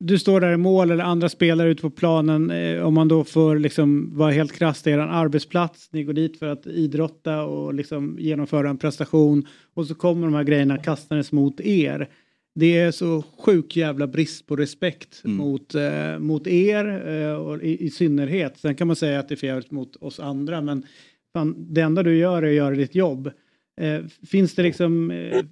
du 0.00 0.18
står 0.18 0.40
där 0.40 0.52
i 0.52 0.56
mål 0.56 0.90
eller 0.90 1.04
andra 1.04 1.28
spelare 1.28 1.68
ute 1.68 1.82
på 1.82 1.90
planen. 1.90 2.50
Eh, 2.50 2.82
om 2.82 2.94
man 2.94 3.08
då 3.08 3.24
får 3.24 3.58
liksom 3.58 4.16
vara 4.16 4.30
helt 4.30 4.52
krasst, 4.52 4.86
en 4.86 5.00
arbetsplats. 5.00 5.88
Ni 5.92 6.04
går 6.04 6.12
dit 6.12 6.38
för 6.38 6.46
att 6.46 6.66
idrotta 6.66 7.42
och 7.42 7.74
liksom 7.74 8.16
genomföra 8.20 8.70
en 8.70 8.78
prestation. 8.78 9.46
Och 9.74 9.86
så 9.86 9.94
kommer 9.94 10.26
de 10.26 10.34
här 10.34 10.44
grejerna 10.44 10.78
kastandes 10.78 11.32
mot 11.32 11.60
er. 11.60 12.08
Det 12.54 12.78
är 12.78 12.90
så 12.90 13.24
sjuk 13.38 13.76
jävla 13.76 14.06
brist 14.06 14.46
på 14.46 14.56
respekt 14.56 15.20
mot, 15.24 15.74
eh, 15.74 16.18
mot 16.18 16.46
er 16.46 17.08
eh, 17.08 17.32
och 17.32 17.62
i, 17.62 17.86
i 17.86 17.90
synnerhet. 17.90 18.58
Sen 18.58 18.74
kan 18.74 18.86
man 18.86 18.96
säga 18.96 19.20
att 19.20 19.28
det 19.28 19.34
är 19.34 19.36
förjävligt 19.36 19.70
mot 19.70 19.96
oss 19.96 20.20
andra 20.20 20.60
men 20.60 20.86
fan, 21.32 21.74
det 21.74 21.80
enda 21.80 22.02
du 22.02 22.16
gör 22.16 22.42
är 22.42 22.48
att 22.48 22.54
göra 22.54 22.74
ditt 22.74 22.94
jobb. 22.94 23.30
Eh, 23.80 24.04
finns 24.30 24.54
det 24.54 24.62
liksom, 24.62 25.10
eh, 25.10 25.44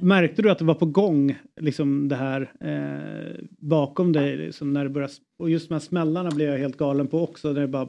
märkte 0.00 0.42
du 0.42 0.50
att 0.50 0.58
det 0.58 0.64
var 0.64 0.74
på 0.74 0.86
gång 0.86 1.36
liksom 1.60 2.08
det 2.08 2.16
här 2.16 2.52
eh, 2.60 3.44
bakom 3.58 4.12
dig 4.12 4.36
liksom 4.36 4.72
när 4.72 4.84
det 4.84 4.90
började, 4.90 5.12
och 5.38 5.50
just 5.50 5.68
de 5.68 5.74
här 5.74 5.80
smällarna 5.80 6.30
blev 6.30 6.48
jag 6.48 6.58
helt 6.58 6.76
galen 6.76 7.06
på 7.08 7.22
också. 7.22 7.52
När 7.52 7.60
det 7.60 7.68
bara, 7.68 7.88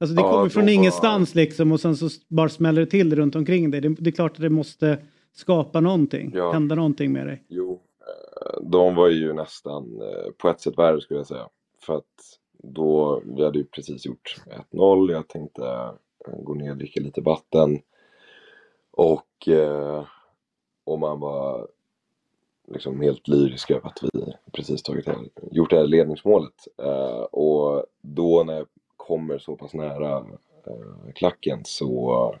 alltså 0.00 0.16
det 0.16 0.22
Ja, 0.22 0.30
kommer 0.32 0.48
från 0.48 0.66
de 0.66 0.72
var- 0.72 0.78
ingenstans 0.80 1.34
liksom 1.34 1.72
och 1.72 1.80
sen 1.80 1.96
så 1.96 2.08
bara 2.28 2.48
smäller 2.48 2.80
det 2.80 2.86
till 2.90 3.16
runt 3.16 3.36
omkring 3.36 3.70
dig. 3.70 3.80
Det, 3.80 3.88
det 3.88 4.10
är 4.10 4.12
klart 4.12 4.32
att 4.32 4.40
det 4.40 4.48
måste 4.50 4.98
skapa 5.32 5.80
någonting, 5.80 6.32
Ja. 6.34 6.52
hända 6.52 6.74
någonting 6.74 7.12
med 7.12 7.26
dig. 7.26 7.42
Jo, 7.48 7.80
eh, 8.00 8.62
de 8.70 8.94
var 8.94 9.08
ju 9.08 9.32
nästan 9.32 9.82
eh, 10.00 10.30
på 10.38 10.48
ett 10.48 10.60
sätt 10.60 10.78
värre 10.78 11.00
skulle 11.00 11.20
jag 11.20 11.26
säga. 11.26 11.48
För 11.86 11.96
att 11.96 12.38
då, 12.62 13.22
vi 13.36 13.44
hade 13.44 13.58
ju 13.58 13.64
precis 13.64 14.06
gjort 14.06 14.36
1-0, 14.72 15.12
jag 15.12 15.28
tänkte 15.28 15.62
eh, 15.62 16.42
gå 16.42 16.54
ner 16.54 16.70
och 16.70 16.76
dricka 16.76 17.00
lite 17.00 17.20
vatten. 17.20 17.78
Och, 18.92 19.48
eh, 19.48 20.04
och 20.84 20.98
man 20.98 21.20
var 21.20 21.68
liksom 22.68 23.00
helt 23.00 23.28
lyrisk 23.28 23.70
över 23.70 23.88
att 23.88 24.02
vi 24.02 24.34
precis 24.52 24.82
tagit 24.82 25.06
här, 25.06 25.16
gjort 25.50 25.70
det 25.70 25.76
här 25.76 25.86
ledningsmålet. 25.86 26.68
Eh, 26.82 27.22
och 27.22 27.84
då 28.00 28.42
när 28.44 28.54
jag 28.54 28.66
kommer 28.96 29.38
så 29.38 29.56
pass 29.56 29.74
nära 29.74 30.18
eh, 30.66 31.12
klacken 31.14 31.60
så, 31.64 32.34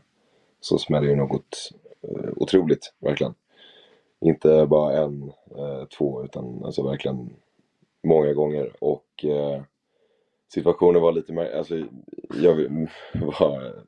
så 0.60 0.78
smäller 0.78 1.08
ju 1.08 1.16
något 1.16 1.70
eh, 2.02 2.30
otroligt, 2.36 2.94
verkligen. 2.98 3.34
Inte 4.20 4.66
bara 4.66 4.92
en, 4.98 5.32
eh, 5.56 5.84
två, 5.84 6.24
utan 6.24 6.64
alltså 6.64 6.82
verkligen 6.82 7.36
många 8.02 8.32
gånger. 8.32 8.72
Och 8.78 9.24
eh, 9.24 9.62
situationen 10.48 11.02
var 11.02 11.12
lite 11.12 11.32
mer, 11.32 11.56
alltså 11.56 11.86
jag 12.34 12.88
var 13.14 13.82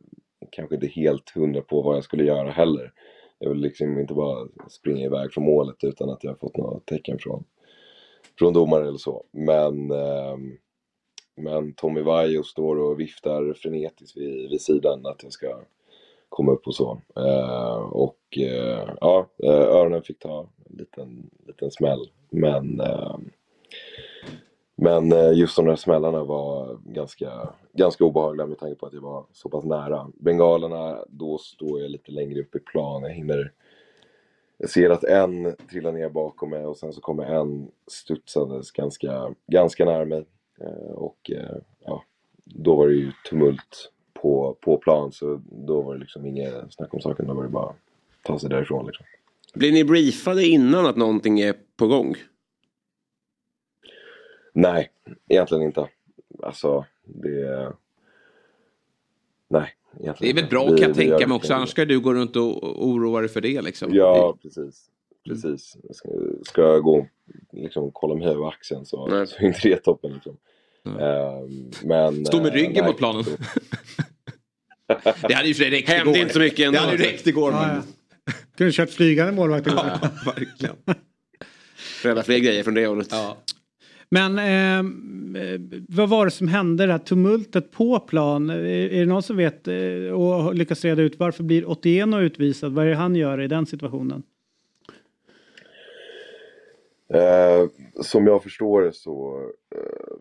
kanske 0.51 0.75
inte 0.75 0.87
helt 0.87 1.31
hundra 1.31 1.61
på 1.61 1.83
vad 1.83 1.97
jag 1.97 2.05
skulle 2.05 2.25
göra 2.25 2.51
heller. 2.51 2.93
Jag 3.39 3.51
vill 3.51 3.61
liksom 3.61 3.99
inte 3.99 4.15
bara 4.15 4.49
springa 4.69 5.05
iväg 5.05 5.33
från 5.33 5.45
målet 5.45 5.85
utan 5.85 6.11
att 6.11 6.25
jag 6.25 6.31
har 6.31 6.37
fått 6.37 6.57
några 6.57 6.81
tecken 6.81 7.19
från, 7.19 7.45
från 8.39 8.53
domare 8.53 8.89
eller 8.89 8.99
så. 8.99 9.25
Men, 9.31 9.91
ehm, 9.91 10.57
men 11.37 11.73
Tommy 11.73 12.01
Vaiho 12.01 12.43
står 12.43 12.77
och 12.77 13.01
viftar 13.01 13.55
frenetiskt 13.55 14.17
vid, 14.17 14.51
vid 14.51 14.61
sidan 14.61 15.07
att 15.07 15.23
jag 15.23 15.33
ska 15.33 15.61
komma 16.29 16.53
upp 16.53 16.67
och 16.67 16.75
så. 16.75 17.01
Eh, 17.17 17.77
och 17.77 18.19
eh, 18.39 18.89
ja, 19.01 19.27
eh, 19.43 19.51
öronen 19.51 20.03
fick 20.03 20.19
ta 20.19 20.41
en 20.41 20.77
liten, 20.77 21.31
liten 21.47 21.71
smäll. 21.71 22.11
Men, 22.31 22.81
ehm, 22.81 23.31
men 24.77 25.13
eh, 25.13 25.33
just 25.33 25.57
de 25.57 25.65
där 25.65 25.77
smällarna 25.77 26.25
var 26.25 26.79
ganska, 26.85 27.49
ganska 27.73 28.05
obehagliga 28.05 28.47
med 28.47 28.59
tanke 28.59 28.75
på 28.75 28.87
att 28.87 28.93
jag 28.93 29.01
var 29.01 29.27
så 29.33 29.49
pass 29.49 29.65
nära. 29.65 30.11
Bengalerna, 30.15 31.05
då 31.09 31.39
står 31.39 31.81
jag 31.81 31.91
lite 31.91 32.13
längre 32.13 32.41
upp 32.41 32.55
i 32.55 32.59
plan. 32.59 33.03
Jag 33.03 33.11
hinner 33.11 33.53
jag 34.59 34.71
ser 34.71 34.91
att 34.91 35.05
en 35.05 35.57
trillar 35.71 35.93
ner 35.93 36.09
bakom 36.09 36.51
mig 36.51 36.67
och 36.67 36.77
sen 36.77 36.93
så 36.93 37.01
kommer 37.01 37.25
en 37.25 37.69
studsandes 37.87 38.71
ganska, 38.71 39.35
ganska 39.47 39.85
nära 39.85 40.05
mig. 40.05 40.25
Eh, 40.61 40.93
och 40.95 41.31
eh, 41.31 41.57
ja, 41.85 42.05
då 42.45 42.77
var 42.77 42.89
det 42.89 42.95
ju 42.95 43.13
tumult 43.31 43.93
på, 44.13 44.57
på 44.61 44.77
plan 44.77 45.13
så 45.13 45.41
då 45.51 45.83
var 45.83 45.95
det 45.95 46.01
liksom 46.01 46.27
inget 46.27 46.73
snack 46.73 46.95
om 46.95 47.01
saken. 47.01 47.27
Då 47.27 47.35
var 47.35 47.43
det 47.43 47.49
bara 47.49 47.71
att 47.71 47.77
ta 48.23 48.39
sig 48.39 48.51
därifrån 48.51 48.87
liksom. 48.87 49.07
Blir 49.55 49.73
ni 49.73 49.85
briefade 49.85 50.45
innan 50.45 50.87
att 50.87 50.97
någonting 50.97 51.41
är 51.41 51.55
på 51.77 51.87
gång? 51.87 52.15
Nej, 54.55 54.91
egentligen 55.29 55.63
inte. 55.65 55.89
Alltså, 56.43 56.85
det... 57.05 57.73
Nej, 59.49 59.75
Det 59.93 60.03
egentligen 60.03 60.31
är 60.31 60.35
väl 60.35 60.45
inte. 60.45 60.51
bra 60.55 60.65
Vi- 60.71 60.79
kan 60.79 60.89
jag 60.89 60.97
tänka 60.97 61.13
mig 61.19 61.27
det 61.29 61.35
också. 61.35 61.55
Annars 61.55 61.71
ska 61.71 61.85
du 61.85 62.01
gå 62.01 62.15
runt 62.15 62.37
och 62.37 62.85
oroa 62.89 63.21
dig 63.21 63.29
för 63.29 63.41
det 63.41 63.63
liksom. 63.63 63.95
Ja, 63.95 64.37
precis. 64.43 64.91
Precis. 65.27 65.77
Ska, 65.91 66.09
ska 66.45 66.63
jag 66.63 66.83
gå 66.83 67.07
liksom 67.53 67.91
kolla 67.93 68.15
mig 68.15 68.29
över 68.29 68.49
axeln 68.49 68.85
så, 68.87 69.09
så 69.27 69.37
är 69.37 69.45
inte 69.47 69.69
det 69.69 69.77
toppen 69.77 70.13
liksom. 70.13 70.37
Ehm, 71.01 71.71
men, 71.83 72.27
Stå 72.27 72.37
med 72.39 72.47
eh, 72.47 72.53
ryggen 72.53 72.73
nej, 72.73 72.85
mot 72.85 72.97
planen. 72.99 73.25
Det 75.29 75.35
hade 75.35 75.49
ju 75.49 75.55
för 75.55 75.63
sig 75.65 75.71
räckt 75.71 75.89
Hände 75.89 76.11
igår. 76.11 76.23
inte 76.23 76.33
så 76.35 76.41
mycket 76.41 76.59
ändå. 76.67 76.73
Det 76.73 76.85
hade 76.85 76.97
ju 76.97 77.03
räckt 77.03 77.27
igår. 77.27 77.53
Ja, 77.53 77.67
men- 77.67 77.77
ja. 78.27 78.33
Kunde 78.57 78.73
kört 78.73 78.91
flygande 78.91 79.33
målvakt 79.33 79.67
igår. 79.67 79.81
Ja, 80.03 80.09
verkligen. 80.27 80.77
Rädda 82.03 82.23
fler 82.23 82.39
grejer 82.39 82.63
från 82.63 82.75
det 82.75 82.87
hållet. 82.87 83.13
Men 84.09 84.39
eh, 84.39 84.79
eh, 85.43 85.61
vad 85.89 86.09
var 86.09 86.25
det 86.25 86.31
som 86.31 86.49
hände, 86.49 86.87
det 86.87 86.93
här 86.93 86.99
tumultet 86.99 87.71
på 87.71 88.01
plan? 88.01 88.51
Är, 88.51 88.65
är 88.65 89.01
det 89.01 89.07
någon 89.07 89.23
som 89.23 89.37
vet 89.37 89.69
eh, 89.69 90.13
och 90.13 90.55
lyckas 90.55 90.85
reda 90.85 91.03
ut 91.03 91.19
varför 91.19 91.45
blir 91.45 91.67
Otieno 91.67 92.21
utvisad? 92.21 92.73
Vad 92.73 92.85
är 92.85 92.91
det 92.91 92.97
han 92.97 93.17
gör 93.17 93.41
i 93.41 93.49
den 93.49 93.67
situationen? 93.67 94.23
Eh, 97.15 97.69
som 98.03 98.27
jag 98.27 98.43
förstår 98.43 98.83
det 98.83 98.93
så, 98.93 99.51
eh, 99.75 100.17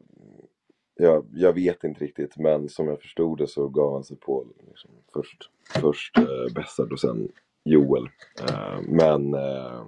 jag, 0.96 1.26
jag 1.34 1.54
vet 1.54 1.84
inte 1.84 2.04
riktigt, 2.04 2.38
men 2.38 2.70
som 2.70 2.88
jag 2.88 3.02
förstod 3.02 3.38
det 3.38 3.48
så 3.48 3.68
gav 3.68 3.94
han 3.94 4.04
sig 4.04 4.18
på 4.18 4.46
liksom, 4.68 4.92
först, 5.14 5.50
först 5.82 6.18
eh, 6.18 6.54
Bessard 6.56 6.92
och 6.92 7.00
sen 7.00 7.30
Joel. 7.66 8.10
Eh, 8.50 8.82
men, 8.88 9.34
eh, 9.34 9.86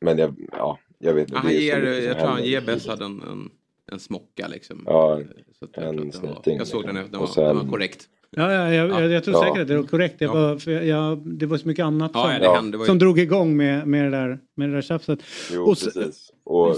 men 0.00 0.18
jag, 0.18 0.48
ja, 0.52 0.78
jag 1.04 1.14
vet 1.14 1.28
inte. 1.28 1.38
Han 1.38 1.46
är 1.50 1.54
så 1.54 1.60
ger, 1.60 1.82
jag 2.08 2.18
tror 2.18 2.28
han 2.28 2.44
ger 2.44 2.60
Bessad 2.60 3.02
en, 3.02 3.22
en, 3.22 3.50
en 3.92 3.98
smocka 3.98 4.48
liksom. 4.48 4.82
Ja, 4.86 5.20
Så 5.58 5.64
att 5.64 5.70
jag 5.74 5.84
en 5.84 5.96
var- 6.04 6.10
snyting, 6.12 6.56
Jag 6.58 6.66
såg 6.66 6.82
den, 6.86 6.94
liksom. 6.94 7.12
den 7.12 7.20
Och 7.20 7.28
var, 7.36 7.44
den 7.44 7.54
var 7.56 7.62
sen- 7.62 7.70
korrekt. 7.70 8.08
Ja, 8.36 8.52
ja, 8.52 8.74
jag, 8.74 8.90
jag, 8.90 9.10
jag 9.12 9.24
tror 9.24 9.36
Ja. 9.36 9.42
säkert 9.42 9.62
att 9.62 9.68
det 9.68 9.76
var 9.76 9.84
korrekt. 9.84 10.18
Det, 10.18 10.24
Ja. 10.24 10.32
var, 10.34 10.56
för 10.58 10.70
jag, 10.70 10.86
jag, 10.86 11.18
det 11.38 11.46
var 11.46 11.56
så 11.56 11.68
mycket 11.68 11.84
annat 11.84 12.10
Ja, 12.14 12.22
som, 12.22 12.30
ja, 12.32 12.38
det 12.38 12.56
hände. 12.56 12.78
Ju- 12.78 12.84
som 12.84 12.98
drog 12.98 13.18
igång 13.18 13.56
med, 13.56 13.86
med, 13.86 14.04
det 14.04 14.10
där, 14.10 14.38
med 14.54 14.68
det 14.68 14.74
där 14.74 14.82
tjafset. 14.82 15.18
Jo, 15.52 15.62
Och 15.62 15.68
precis. 15.68 16.32
Och 16.44 16.76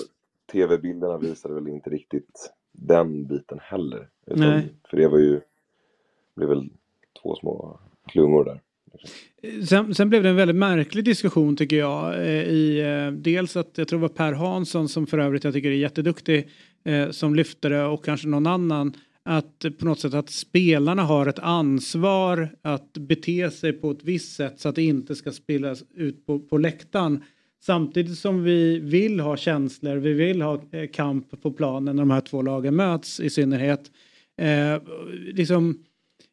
tv-bilderna 0.53 1.19
visade 1.19 1.55
väl 1.55 1.69
inte 1.69 1.91
riktigt 1.91 2.53
den 2.73 3.27
biten 3.27 3.59
heller. 3.63 4.09
Utan, 4.27 4.41
Nej. 4.51 4.69
För 4.91 4.97
det 4.97 5.09
var 5.09 5.19
ju, 5.19 5.33
det 5.35 5.41
blev 6.37 6.49
väl 6.49 6.69
två 7.23 7.37
små 7.37 7.81
klungor 8.09 8.45
där. 8.45 8.61
Sen, 9.69 9.95
sen 9.95 10.09
blev 10.09 10.23
det 10.23 10.29
en 10.29 10.37
väldigt 10.37 10.57
märklig 10.57 11.05
diskussion 11.05 11.57
tycker 11.57 11.77
jag. 11.77 12.15
Eh, 12.15 12.43
I, 12.43 12.81
eh, 12.81 13.13
dels 13.13 13.57
att 13.57 13.79
jag 13.79 13.89
tror 13.89 13.99
det 13.99 14.03
var 14.03 14.09
Per 14.09 14.33
Hansson 14.33 14.89
som 14.89 15.07
för 15.07 15.19
övrigt 15.19 15.45
jag 15.45 15.55
tycker 15.55 15.71
är 15.71 15.75
jätteduktig 15.75 16.49
eh, 16.85 17.11
som 17.11 17.35
lyfte 17.35 17.69
det 17.69 17.85
och 17.85 18.05
kanske 18.05 18.29
någon 18.29 18.47
annan. 18.47 18.95
Att 19.25 19.65
på 19.79 19.85
något 19.85 20.01
sätt 20.01 20.15
att 20.15 20.31
spelarna 20.31 21.03
har 21.03 21.27
ett 21.27 21.39
ansvar 21.39 22.49
att 22.63 22.93
bete 22.93 23.51
sig 23.51 23.73
på 23.73 23.91
ett 23.91 24.05
visst 24.05 24.37
sätt 24.37 24.61
så 24.61 24.69
att 24.69 24.75
det 24.75 24.83
inte 24.83 25.15
ska 25.15 25.33
spillas 25.33 25.85
ut 25.95 26.27
på, 26.27 26.39
på 26.39 26.59
läktaren. 26.59 27.23
Samtidigt 27.63 28.19
som 28.19 28.45
vi 28.45 28.79
vill 28.79 29.21
ha 29.21 29.37
känslor, 29.37 29.97
vi 29.97 30.13
vill 30.13 30.43
ha 30.43 30.63
kamp 30.93 31.43
på 31.43 31.53
planen 31.53 31.97
när 31.97 32.03
de 32.03 32.11
här 32.11 32.21
två 32.21 32.43
lagen 32.43 32.77
möts 32.77 33.21
i 33.21 33.31
synnerhet. 33.31 33.91
Eh, 34.39 34.83
liksom 35.33 35.79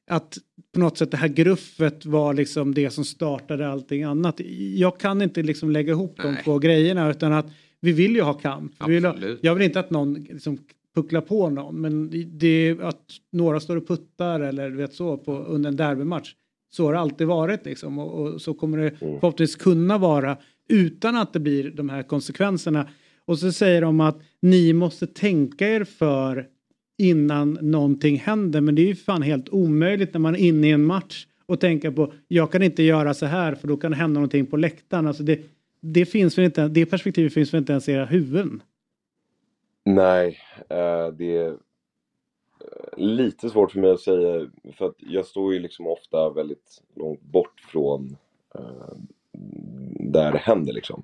att 0.07 0.37
på 0.73 0.79
något 0.79 0.97
sätt 0.97 1.11
det 1.11 1.17
här 1.17 1.27
gruffet 1.27 2.05
var 2.05 2.33
liksom 2.33 2.73
det 2.73 2.89
som 2.89 3.05
startade 3.05 3.69
allting 3.69 4.03
annat. 4.03 4.41
Jag 4.75 4.99
kan 4.99 5.21
inte 5.21 5.43
liksom 5.43 5.71
lägga 5.71 5.91
ihop 5.91 6.17
de 6.21 6.35
två 6.43 6.59
grejerna 6.59 7.09
utan 7.11 7.33
att 7.33 7.45
vi 7.79 7.91
vill 7.91 8.15
ju 8.15 8.21
ha 8.21 8.33
kamp. 8.33 8.71
Vi 8.87 8.93
vill 8.93 9.05
ha, 9.05 9.15
jag 9.41 9.55
vill 9.55 9.63
inte 9.63 9.79
att 9.79 9.89
någon 9.89 10.13
liksom 10.13 10.57
pucklar 10.95 11.21
på 11.21 11.49
någon 11.49 11.81
men 11.81 12.09
det 12.39 12.47
är 12.47 12.81
att 12.81 13.01
några 13.31 13.59
står 13.59 13.75
och 13.75 13.87
puttar 13.87 14.39
eller 14.39 14.69
du 14.69 14.75
vet 14.77 14.93
så 14.93 15.17
på, 15.17 15.37
under 15.37 15.69
en 15.69 15.75
derbymatch. 15.75 16.33
Så 16.69 16.85
har 16.85 16.93
det 16.93 16.99
alltid 16.99 17.27
varit 17.27 17.65
liksom 17.65 17.99
och, 17.99 18.19
och 18.21 18.41
så 18.41 18.53
kommer 18.53 18.77
det 18.77 18.89
Mm. 19.01 19.19
förhoppningsvis 19.19 19.55
kunna 19.55 19.97
vara 19.97 20.37
utan 20.69 21.15
att 21.17 21.33
det 21.33 21.39
blir 21.39 21.71
de 21.71 21.89
här 21.89 22.03
konsekvenserna. 22.03 22.87
Och 23.25 23.39
så 23.39 23.51
säger 23.51 23.81
de 23.81 23.99
att 23.99 24.21
ni 24.41 24.73
måste 24.73 25.07
tänka 25.07 25.69
er 25.69 25.83
för 25.83 26.47
innan 26.97 27.57
någonting 27.61 28.17
händer. 28.17 28.61
Men 28.61 28.75
det 28.75 28.81
är 28.81 28.87
ju 28.87 28.95
fan 28.95 29.21
helt 29.21 29.49
omöjligt 29.49 30.13
när 30.13 30.19
man 30.19 30.35
är 30.35 30.39
inne 30.39 30.67
i 30.67 30.71
en 30.71 30.85
match 30.85 31.27
och 31.45 31.59
tänka 31.59 31.91
på 31.91 32.13
jag 32.27 32.51
kan 32.51 32.63
inte 32.63 32.83
göra 32.83 33.13
så 33.13 33.25
här 33.25 33.55
för 33.55 33.67
då 33.67 33.77
kan 33.77 33.91
det 33.91 33.97
hända 33.97 34.13
någonting 34.13 34.45
på 34.45 34.57
läktaren. 34.57 35.07
Alltså 35.07 35.23
det, 35.23 35.39
det, 35.79 36.05
finns 36.05 36.37
väl 36.37 36.45
inte, 36.45 36.67
det 36.67 36.85
perspektivet 36.85 37.33
finns 37.33 37.53
väl 37.53 37.59
inte 37.59 37.71
ens 37.71 37.89
i 37.89 37.91
era 37.91 38.05
huvuden. 38.05 38.63
Nej, 39.85 40.37
eh, 40.69 41.07
det 41.07 41.37
är 41.37 41.47
eh, 41.47 41.53
lite 42.97 43.49
svårt 43.49 43.71
för 43.71 43.79
mig 43.79 43.91
att 43.91 43.99
säga 43.99 44.47
för 44.77 44.85
att 44.85 44.95
jag 44.97 45.25
står 45.25 45.53
ju 45.53 45.59
liksom 45.59 45.87
ofta 45.87 46.29
väldigt 46.29 46.81
långt 46.95 47.21
bort 47.21 47.59
från 47.71 48.17
eh, 48.55 48.97
där 49.99 50.31
det 50.31 50.37
händer 50.37 50.73
liksom. 50.73 51.03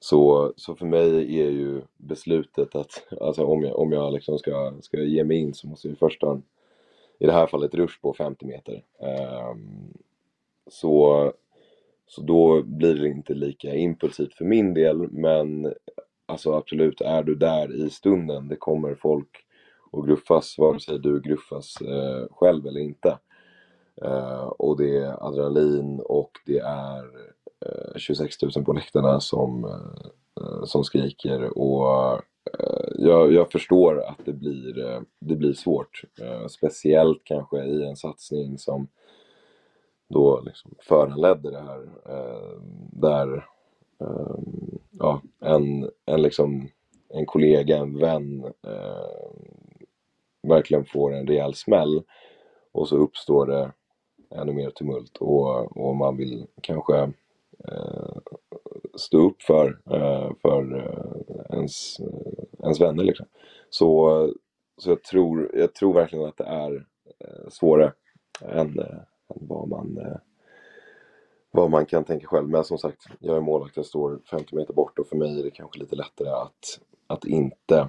Så, 0.00 0.52
så 0.56 0.74
för 0.74 0.86
mig 0.86 1.40
är 1.40 1.50
ju 1.50 1.82
beslutet 1.96 2.74
att 2.74 3.06
alltså 3.20 3.44
om 3.44 3.62
jag, 3.62 3.78
om 3.78 3.92
jag 3.92 4.12
liksom 4.12 4.38
ska, 4.38 4.72
ska 4.80 5.02
ge 5.02 5.24
mig 5.24 5.36
in 5.36 5.54
så 5.54 5.68
måste 5.68 5.88
jag 5.88 5.94
i 5.94 5.98
första 5.98 6.26
hand, 6.26 6.42
i 7.18 7.26
det 7.26 7.32
här 7.32 7.46
fallet 7.46 7.74
rush 7.74 8.00
på 8.00 8.14
50 8.14 8.46
meter. 8.46 8.84
Um, 9.50 9.94
så, 10.70 11.32
så 12.06 12.22
då 12.22 12.62
blir 12.62 12.94
det 12.94 13.08
inte 13.08 13.34
lika 13.34 13.74
impulsivt 13.74 14.34
för 14.34 14.44
min 14.44 14.74
del 14.74 14.96
men 14.96 15.74
alltså 16.26 16.52
absolut, 16.52 17.00
är 17.00 17.22
du 17.22 17.34
där 17.34 17.86
i 17.86 17.90
stunden, 17.90 18.48
det 18.48 18.56
kommer 18.56 18.94
folk 18.94 19.46
och 19.90 20.06
gruffas 20.06 20.58
vare 20.58 20.80
sig 20.80 20.98
du 20.98 21.20
gruffas 21.20 21.80
eh, 21.80 22.26
själv 22.30 22.66
eller 22.66 22.80
inte. 22.80 23.18
Eh, 24.02 24.44
och 24.44 24.76
det 24.76 24.96
är 24.96 25.26
adrenalin 25.26 26.00
och 26.04 26.30
det 26.46 26.58
är 26.58 27.04
Eh, 27.66 27.98
26 27.98 28.42
000 28.42 28.64
på 28.64 28.72
läktarna 28.72 29.20
som, 29.20 29.64
eh, 30.40 30.64
som 30.64 30.84
skriker 30.84 31.58
och 31.58 32.14
eh, 32.58 32.88
jag, 32.94 33.32
jag 33.32 33.52
förstår 33.52 34.02
att 34.02 34.24
det 34.24 34.32
blir, 34.32 35.02
det 35.20 35.36
blir 35.36 35.52
svårt. 35.52 36.02
Speciellt 36.48 37.20
kanske 37.24 37.64
i 37.64 37.84
en 37.84 37.96
satsning 37.96 38.58
som 38.58 38.88
då 40.08 40.40
liksom 40.40 40.74
föranledde 40.78 41.50
det 41.50 41.60
här. 41.60 41.88
Där 42.92 43.46
ja, 44.90 45.22
en, 45.40 45.90
en, 46.06 46.22
liksom, 46.22 46.68
en 47.08 47.26
kollega, 47.26 47.76
en 47.76 47.98
vän 47.98 48.52
verkligen 50.42 50.84
får 50.84 51.14
en 51.14 51.26
rejäl 51.26 51.54
smäll 51.54 52.02
och 52.72 52.88
så 52.88 52.96
uppstår 52.96 53.46
det 53.46 53.72
ännu 54.30 54.52
mer 54.52 54.70
tumult 54.70 55.16
och, 55.16 55.76
och 55.76 55.96
man 55.96 56.16
vill 56.16 56.46
kanske 56.60 57.12
Eh, 57.68 58.16
stå 58.94 59.28
upp 59.28 59.42
för, 59.42 59.78
eh, 59.90 60.30
för 60.42 60.76
eh, 60.76 61.56
ens, 61.56 62.00
eh, 62.00 62.44
ens 62.62 62.80
vänner. 62.80 63.04
Liksom. 63.04 63.26
Så, 63.70 64.32
så 64.78 64.90
jag, 64.90 65.02
tror, 65.02 65.50
jag 65.54 65.74
tror 65.74 65.94
verkligen 65.94 66.24
att 66.24 66.36
det 66.36 66.44
är 66.44 66.86
eh, 67.20 67.48
svårare 67.48 67.92
än, 68.40 68.78
eh, 68.78 68.98
än 69.34 69.46
vad 69.48 69.68
man 69.68 69.98
eh, 69.98 70.16
vad 71.50 71.70
man 71.70 71.86
kan 71.86 72.04
tänka 72.04 72.26
själv. 72.26 72.48
Men 72.48 72.64
som 72.64 72.78
sagt, 72.78 73.06
jag 73.18 73.36
är 73.36 73.40
målvakt, 73.40 73.76
jag 73.76 73.86
står 73.86 74.20
50 74.30 74.56
meter 74.56 74.74
bort 74.74 74.98
och 74.98 75.06
för 75.06 75.16
mig 75.16 75.40
är 75.40 75.44
det 75.44 75.50
kanske 75.50 75.78
lite 75.80 75.96
lättare 75.96 76.28
att, 76.28 76.80
att 77.06 77.24
inte 77.24 77.88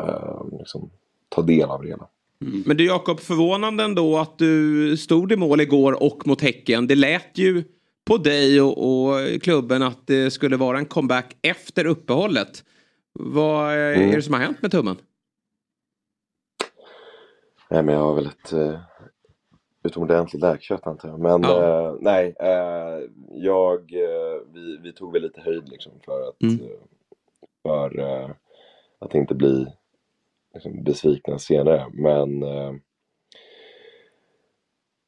eh, 0.00 0.42
liksom, 0.58 0.90
ta 1.28 1.42
del 1.42 1.70
av 1.70 1.82
det 1.82 1.88
hela. 1.88 2.08
Mm. 2.40 2.62
Men 2.66 2.76
du 2.76 2.86
Jakob, 2.86 3.20
förvånande 3.20 3.84
ändå 3.84 4.18
att 4.18 4.38
du 4.38 4.96
stod 4.96 5.32
i 5.32 5.36
mål 5.36 5.60
igår 5.60 6.02
och 6.02 6.26
mot 6.26 6.40
Häcken. 6.40 6.86
Det 6.86 6.94
lät 6.94 7.38
ju 7.38 7.64
på 8.04 8.16
dig 8.16 8.60
och, 8.60 8.78
och 9.02 9.42
klubben 9.42 9.82
att 9.82 10.06
det 10.06 10.30
skulle 10.30 10.56
vara 10.56 10.78
en 10.78 10.86
comeback 10.86 11.36
efter 11.42 11.86
uppehållet. 11.86 12.64
Vad 13.12 13.72
är 13.72 13.94
Mm. 13.94 14.10
det 14.10 14.22
som 14.22 14.34
har 14.34 14.40
hänt 14.40 14.62
med 14.62 14.70
tummen? 14.70 14.96
Nej, 17.70 17.82
men 17.82 17.94
jag 17.94 18.02
har 18.02 18.14
väl 18.14 18.26
ett 18.26 18.52
eh, 18.52 18.80
utomordentligt 19.84 20.42
läkkött 20.42 20.86
antar 20.86 21.08
jag. 21.08 21.20
Men 21.20 21.42
Ja. 21.42 21.88
eh, 21.88 21.96
nej, 22.00 22.34
eh, 22.40 23.00
jag, 23.32 23.92
eh, 23.92 24.40
vi, 24.52 24.78
vi 24.82 24.92
tog 24.92 25.12
väl 25.12 25.22
lite 25.22 25.40
höjd 25.40 25.68
liksom 25.68 25.92
för 26.04 26.28
att, 26.28 26.42
Mm. 26.42 26.60
eh, 26.60 26.76
för, 27.62 27.98
eh, 27.98 28.30
att 28.98 29.14
inte 29.14 29.34
bli 29.34 29.66
liksom, 30.54 30.84
besvikna 30.84 31.38
senare. 31.38 31.86
Men, 31.92 32.42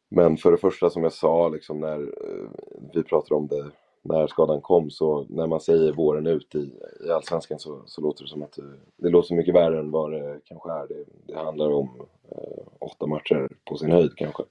men 0.09 0.37
för 0.37 0.51
det 0.51 0.59
första 0.59 0.91
som 0.91 1.03
jag 1.03 1.13
sa 1.13 1.49
liksom, 1.49 1.81
när 1.81 2.01
eh, 2.01 2.51
vi 2.95 3.03
pratade 3.03 3.35
om 3.35 3.47
det 3.47 3.71
när 4.09 4.27
skadan 4.27 4.61
kom 4.61 4.91
så 4.91 5.27
när 5.29 5.47
man 5.47 5.61
säger 5.61 5.93
våren 5.93 6.27
ut 6.27 6.55
i, 6.55 6.71
i 7.07 7.11
Allsvenskan 7.11 7.59
så, 7.59 7.83
så 7.87 8.01
låter 8.01 8.25
det 8.25 8.31
som 8.31 8.43
att 8.43 8.59
eh, 8.59 8.65
det, 8.97 9.09
låter 9.09 9.35
mycket 9.35 9.55
värre 9.55 9.79
än 9.79 9.91
vad 9.91 10.13
det 10.13 10.41
kanske 10.45 10.71
är. 10.71 10.89
Det, 10.89 11.05
det 11.27 11.39
handlar 11.39 11.71
om 11.71 12.07
eh, 12.31 12.67
åtta 12.79 13.07
matcher 13.07 13.49
på 13.65 13.77
sin 13.77 13.93
höjd 13.93 14.17
kanske. 14.17 14.43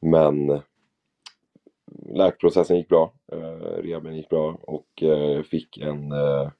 Men 0.00 0.50
eh, 0.50 0.60
läkprocessen 2.08 2.76
gick 2.76 2.88
bra, 2.88 3.12
eh, 3.32 3.82
rehaben 3.82 4.16
gick 4.16 4.28
bra 4.28 4.58
och 4.62 5.02
eh, 5.02 5.42
fick 5.42 5.78
en, 5.78 6.12
eh, 6.12 6.50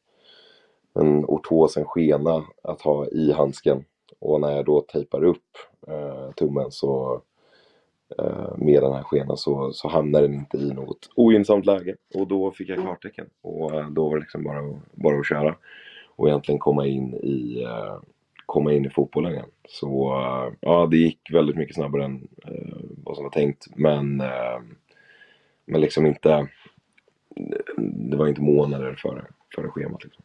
en 0.94 1.24
ortos, 1.24 1.76
en 1.76 1.84
skena 1.84 2.44
att 2.62 2.82
ha 2.82 3.06
i 3.06 3.32
handsken. 3.32 3.84
Och 4.18 4.40
när 4.40 4.56
jag 4.56 4.64
då 4.64 4.80
tejpar 4.80 5.24
upp 5.24 5.56
eh, 5.88 6.30
tummen 6.30 6.70
så 6.70 7.22
med 8.56 8.82
den 8.82 8.92
här 8.92 9.02
skenan 9.02 9.36
så, 9.36 9.72
så 9.72 9.88
hamnar 9.88 10.22
den 10.22 10.34
inte 10.34 10.56
i 10.56 10.72
något 10.72 11.10
ogynnsamt 11.14 11.66
läge. 11.66 11.96
Och 12.14 12.28
då 12.28 12.50
fick 12.50 12.68
jag 12.68 12.78
klartecken. 12.78 13.26
Och 13.42 13.74
eh, 13.74 13.90
då 13.90 14.08
var 14.08 14.16
det 14.16 14.20
liksom 14.20 14.44
bara, 14.44 14.80
bara 14.92 15.18
att 15.18 15.28
köra. 15.28 15.56
Och 16.16 16.28
egentligen 16.28 16.58
komma 16.58 16.86
in 16.86 17.14
i, 17.14 17.62
eh, 17.62 17.96
komma 18.46 18.72
in 18.72 18.86
i 18.86 18.90
fotbollen 18.90 19.32
igen. 19.32 19.48
Så 19.68 20.12
eh, 20.20 20.54
ja, 20.60 20.88
det 20.90 20.96
gick 20.96 21.32
väldigt 21.32 21.56
mycket 21.56 21.74
snabbare 21.74 22.04
än 22.04 22.28
eh, 22.46 22.76
vad 23.04 23.16
som 23.16 23.24
var 23.24 23.30
tänkt. 23.30 23.66
Men, 23.76 24.20
eh, 24.20 24.60
men 25.66 25.80
liksom 25.80 26.06
inte, 26.06 26.48
det 27.76 28.16
var 28.16 28.28
inte 28.28 28.40
månader 28.40 28.94
före, 28.94 29.24
före 29.54 29.68
schemat. 29.68 30.04
Liksom. 30.04 30.24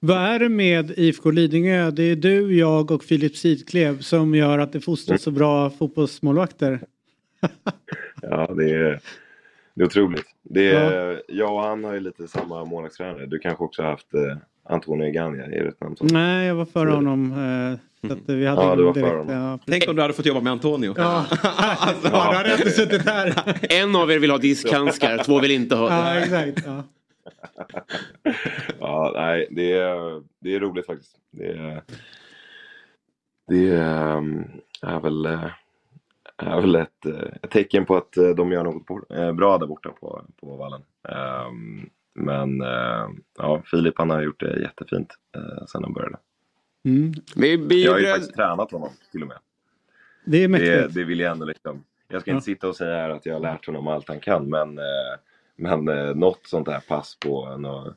Vad 0.00 0.16
är 0.16 0.38
det 0.38 0.48
med 0.48 0.90
IFK 0.96 1.30
Lidingö? 1.30 1.90
Det 1.90 2.02
är 2.02 2.16
du, 2.16 2.58
jag 2.58 2.90
och 2.90 3.04
Filip 3.04 3.36
Sidklev 3.36 4.00
som 4.00 4.34
gör 4.34 4.58
att 4.58 4.72
det 4.72 4.80
fostras 4.80 5.22
så 5.22 5.30
bra 5.30 5.70
fotbollsmålvakter. 5.70 6.80
Ja, 8.22 8.54
det 8.56 8.70
är, 8.70 9.00
det 9.74 9.82
är 9.82 9.86
otroligt. 9.86 10.26
Det 10.42 10.70
är, 10.70 11.22
Jag 11.28 11.52
och 11.54 11.60
han 11.62 11.84
har 11.84 11.94
ju 11.94 12.00
lite 12.00 12.28
samma 12.28 12.64
målvaktstränare. 12.64 13.26
Du 13.26 13.38
kanske 13.38 13.64
också 13.64 13.82
har 13.82 13.90
haft 13.90 14.14
eh, 14.14 14.36
Antonio 14.68 15.06
är 15.06 15.62
det 15.62 15.68
ett 15.68 15.80
namn 15.80 15.96
som... 15.96 16.06
Nej, 16.06 16.46
jag 16.46 16.54
var 16.54 16.64
före 16.64 16.90
honom. 16.90 17.32
eh, 17.32 18.08
Så 18.08 18.12
att 18.14 18.18
vi 18.26 18.46
hade 18.46 18.62
Ja, 18.62 18.76
du 18.76 18.82
var 18.84 18.94
direkt- 18.94 19.08
honom. 19.16 19.28
ja, 19.34 19.58
Tänk 19.66 19.88
om 19.88 19.96
du 19.96 20.02
hade 20.02 20.14
fått 20.14 20.26
jobba 20.26 20.40
med 20.40 20.52
Antonio. 20.52 20.94
Ja, 20.96 21.26
alltså, 21.42 22.08
då 22.10 22.16
hade 22.16 22.48
jag 22.48 22.58
inte 22.58 22.70
suttit 22.70 23.04
här. 23.08 23.34
En 23.70 23.96
av 23.96 24.10
er 24.12 24.18
vill 24.18 24.30
ha 24.30 24.38
diskhandskar, 24.38 25.18
två 25.24 25.40
vill 25.40 25.50
inte 25.50 25.76
ha. 25.76 25.90
Ja, 26.14 26.14
exakt. 26.20 26.66
Ja. 26.66 26.82
Ja, 28.80 29.12
nej, 29.14 29.48
det 29.50 29.72
är, 29.72 30.22
det 30.40 30.54
är 30.54 30.60
roligt 30.60 30.86
faktiskt. 30.86 31.16
Det 31.30 31.46
är, 31.48 31.82
det 33.48 33.68
är, 33.68 34.16
ehm, 34.16 34.44
är 34.82 35.00
väl, 35.00 35.26
eh, 35.26 35.44
är 36.46 36.60
väl 36.60 36.74
ett, 36.74 37.06
eh, 37.06 37.12
ett 37.42 37.50
tecken 37.50 37.84
på 37.86 37.96
att 37.96 38.16
eh, 38.16 38.28
de 38.28 38.52
gör 38.52 38.64
något 38.64 39.10
eh, 39.10 39.32
bra 39.32 39.58
där 39.58 39.66
borta 39.66 39.88
på, 40.00 40.22
på 40.40 40.56
vallen. 40.56 40.82
Ehm, 41.08 41.88
Men 42.14 42.60
ja, 43.38 43.62
Filip 43.70 43.94
han 43.98 44.10
har 44.10 44.22
gjort 44.22 44.40
det 44.40 44.60
jättefint 44.60 45.14
sen 45.72 45.84
han 45.84 45.92
började. 45.92 46.16
Mm. 46.84 47.12
Vi, 47.36 47.56
vi 47.56 47.84
Jag 47.84 47.92
har 47.92 47.98
ju 47.98 48.04
gjorde- 48.04 48.12
faktiskt 48.14 48.34
tränat 48.36 48.70
honom 48.72 48.88
till 49.12 49.22
och 49.22 49.28
med. 49.28 49.36
Det 50.24 50.36
är 50.36 50.42
Det, 50.42 50.48
mäktigt. 50.48 50.94
det 50.94 51.04
vill 51.04 51.20
jag 51.20 51.32
ändå 51.32 51.44
liksom. 51.46 51.84
Jag 52.08 52.20
ska 52.22 52.30
Ja. 52.30 52.34
inte 52.34 52.44
sitta 52.44 52.68
och 52.68 52.76
säga 52.76 52.96
här 52.96 53.10
att 53.10 53.26
jag 53.26 53.34
har 53.34 53.40
lärt 53.40 53.66
honom 53.66 53.86
allt 53.88 54.08
han 54.08 54.20
kan 54.20 54.48
men, 54.50 54.78
men 55.56 55.84
något 56.18 56.40
sånt 56.46 56.68
här 56.68 56.80
pass 56.88 57.16
på 57.20 57.48
eh, 57.64 57.92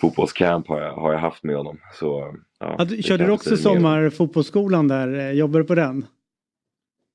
fotbollscamp 0.00 0.68
har 0.68 0.80
jag, 0.80 0.92
har 0.92 1.12
jag 1.12 1.18
haft 1.18 1.42
med 1.44 1.56
honom. 1.56 1.78
Så, 1.94 2.36
ja, 2.58 2.74
Ja, 2.78 2.84
du, 2.84 2.96
det 2.96 3.02
körde 3.02 3.24
du 3.26 3.32
också 3.32 3.56
sommarfotbollsskolan 3.56 4.88
där? 4.88 5.32
Jobbar 5.32 5.60
du 5.60 5.66
på 5.66 5.74
den? 5.74 6.06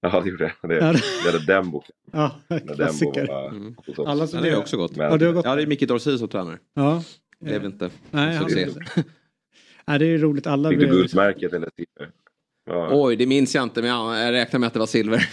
Ja, 0.02 0.22
det 0.24 0.30
gjorde 0.30 0.44
jag. 0.62 0.70
Det, 0.70 0.76
det- 0.80 1.32
hade 1.32 1.46
Dembo. 1.46 1.84
Ja, 2.12 2.36
När 2.48 2.60
Dembo 2.60 2.74
klassiker. 2.76 3.28
var 3.28 4.00
oss. 4.00 4.08
Alla 4.08 4.28
som 4.28 4.40
Ja, 4.40 4.46
det 4.46 4.52
är 4.52 4.58
också 4.58 4.78
gott. 4.78 4.96
Men- 4.96 5.12
Ja, 5.12 5.18
du 5.18 5.26
har 5.26 5.34
gått 5.34 5.46
Ja, 5.46 5.56
det 5.56 5.62
är 5.62 5.68
Micke 5.68 5.88
Dorsi 5.88 6.18
som 6.18 6.28
tränar. 6.28 6.60
Ja. 6.74 7.04
Det 7.40 7.56
är 7.56 7.60
väl 7.60 7.72
inte 7.72 7.90
Nej, 8.12 8.36
han- 8.36 8.50
succé. 8.50 8.68
Nej, 9.86 10.00
det 10.00 10.06
är 10.06 10.18
roligt. 10.18 10.48
Alla 10.48 10.70
Fick 10.70 10.80
du 10.80 10.86
blir- 10.88 10.96
guldmärket 10.98 11.54
eller 11.54 11.70
silver? 11.76 12.10
Ja. 12.66 12.90
Oj, 12.92 13.16
det 13.16 13.26
minns 13.28 13.56
jag 13.56 13.64
inte 13.64 13.82
men 13.82 13.90
jag 13.90 14.32
räknar 14.32 14.60
med 14.60 14.68
att 14.68 14.74
det 14.74 14.80
var 14.80 14.86
silver. 14.88 15.30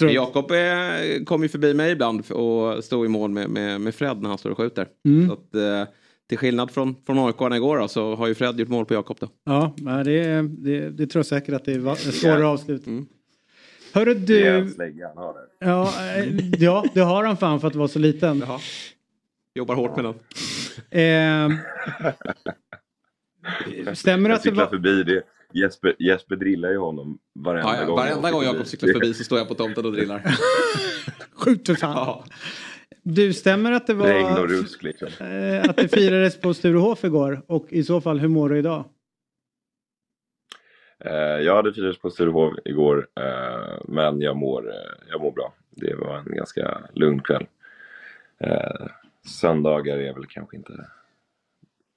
Jakob 0.12 0.50
eh, 0.50 1.24
kommer 1.24 1.44
ju 1.44 1.48
förbi 1.48 1.74
mig 1.74 1.92
ibland 1.92 2.30
och 2.30 2.84
står 2.84 3.06
i 3.06 3.08
mål 3.08 3.30
med, 3.30 3.50
med, 3.50 3.80
med 3.80 3.94
Fred 3.94 4.22
när 4.22 4.28
han 4.28 4.38
står 4.38 4.50
och 4.50 4.56
skjuter. 4.56 4.88
Mm. 5.08 5.28
Så 5.28 5.32
att, 5.34 5.54
eh, 5.54 5.94
till 6.28 6.38
skillnad 6.38 6.70
från, 6.70 6.96
från 7.06 7.18
AIK 7.18 7.56
igår 7.56 7.78
då, 7.78 7.88
så 7.88 8.14
har 8.16 8.26
ju 8.26 8.34
Fred 8.34 8.60
gjort 8.60 8.68
mål 8.68 8.86
på 8.86 8.94
Jakob 8.94 9.16
då. 9.20 9.28
Ja, 9.44 9.74
det, 10.04 10.42
det, 10.42 10.90
det 10.90 11.06
tror 11.06 11.18
jag 11.18 11.26
säkert 11.26 11.54
att 11.54 11.64
det 11.64 11.72
är 11.72 11.94
svårare 11.94 12.46
avslut. 12.46 12.82
Hörru 13.92 14.14
Det 14.14 14.42
är 14.46 14.52
du, 14.52 14.58
en 14.58 14.70
slägga 14.70 15.08
han 15.08 15.16
har 15.16 15.34
där. 15.34 15.68
ja, 15.68 15.92
eh, 16.16 16.48
ja 16.62 16.84
det 16.94 17.00
har 17.00 17.24
han 17.24 17.36
fan 17.36 17.60
för 17.60 17.68
att 17.68 17.74
vara 17.74 17.88
så 17.88 17.98
liten. 17.98 18.44
Jobbar 19.54 19.74
hårt 19.74 19.96
med 19.96 20.04
den. 20.04 20.14
Eh, 20.90 21.58
stämmer 23.94 24.28
det 24.28 24.32
Jag 24.32 24.36
att 24.36 24.42
det 24.42 24.48
cyklar 24.48 24.64
var... 24.64 24.70
förbi 24.70 25.02
det. 25.02 25.22
Jesper, 25.52 25.96
Jesper 25.98 26.36
drillar 26.36 26.70
ju 26.70 26.78
honom 26.78 27.18
varenda 27.34 27.68
Ja, 27.74 27.80
ja. 27.80 27.86
gång. 27.86 27.96
Varenda 27.96 28.30
gång 28.30 28.44
Jakob 28.44 28.66
cyklar 28.66 28.92
förbi 28.92 29.14
så 29.14 29.24
står 29.24 29.38
jag 29.38 29.48
på 29.48 29.54
tomten 29.54 29.86
och 29.86 29.92
drillar. 29.92 30.22
Skjut 31.34 31.66
för 31.66 31.74
fan. 31.74 32.22
Du, 33.06 33.32
stämmer 33.32 33.72
att 33.72 33.86
det 33.86 33.94
var... 33.94 34.06
Regn 34.06 34.38
och 34.38 34.48
rusk 34.48 34.82
liksom. 34.82 35.08
eh, 35.20 35.70
att 35.70 35.76
det 35.76 35.88
firades 35.88 36.40
på 36.40 36.54
Sturehof 36.54 37.04
igår? 37.04 37.42
Och 37.46 37.66
i 37.68 37.82
så 37.82 38.00
fall, 38.00 38.18
hur 38.18 38.28
mår 38.28 38.48
du 38.48 38.58
idag? 38.58 38.84
Eh, 40.98 41.12
jag 41.14 41.56
hade 41.56 41.74
firats 41.74 41.98
på 41.98 42.10
Sturehof 42.10 42.54
igår, 42.64 43.08
eh, 43.20 43.78
men 43.84 44.20
jag 44.20 44.36
mår, 44.36 44.72
jag 45.10 45.20
mår 45.20 45.30
bra. 45.30 45.54
Det 45.70 45.94
var 45.94 46.18
en 46.18 46.36
ganska 46.36 46.80
lugn 46.92 47.20
kväll. 47.22 47.46
Söndagar 49.26 49.98
är 49.98 50.14
väl 50.14 50.26
kanske 50.26 50.56
inte 50.56 50.86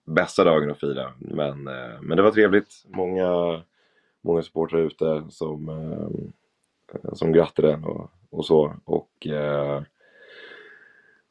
bästa 0.06 0.44
dagen 0.44 0.72
att 0.72 0.80
fira, 0.80 1.14
men, 1.20 1.64
men 2.02 2.18
det 2.18 2.22
var 2.22 2.32
trevligt. 2.32 2.86
Många, 2.88 3.62
många 4.22 4.42
supportrar 4.42 4.80
ute 4.80 5.24
som, 5.30 5.70
som 7.14 7.32
grattade 7.32 7.76
och, 7.76 8.12
och 8.30 8.46
så. 8.46 8.76
Och 8.86 9.28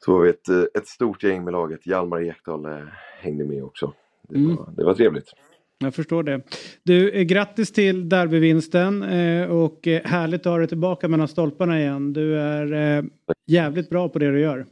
så 0.07 0.13
var 0.13 0.21
vi 0.21 0.31
ett, 0.31 0.49
eh, 0.49 0.63
ett 0.75 0.87
stort 0.87 1.23
gäng 1.23 1.45
med 1.45 1.53
laget. 1.53 1.87
Hjalmar 1.87 2.23
Ekdal 2.23 2.65
eh, 2.65 2.79
hängde 3.21 3.45
med 3.45 3.65
också. 3.65 3.93
Det, 4.29 4.37
Mm. 4.39 4.57
var, 4.57 4.73
det 4.77 4.85
var 4.85 4.95
trevligt. 4.95 5.33
Jag 5.79 5.95
förstår 5.95 6.23
det. 6.23 6.41
Du, 6.83 7.11
eh, 7.11 7.23
grattis 7.23 7.73
till 7.73 8.09
derbyvinsten 8.09 9.03
och 9.51 9.81
härligt 10.05 10.41
att 10.41 10.45
ha 10.53 10.59
dig 10.59 10.69
tillbaka 10.69 11.09
mellan 11.09 11.29
stolparna 11.29 11.81
igen. 11.81 12.13
Du 12.13 12.39
är 12.39 13.05
jävligt 13.47 13.91
bra 13.91 14.09
på 14.09 14.19
det 14.19 14.31
du 14.31 14.41
gör. 14.41 14.67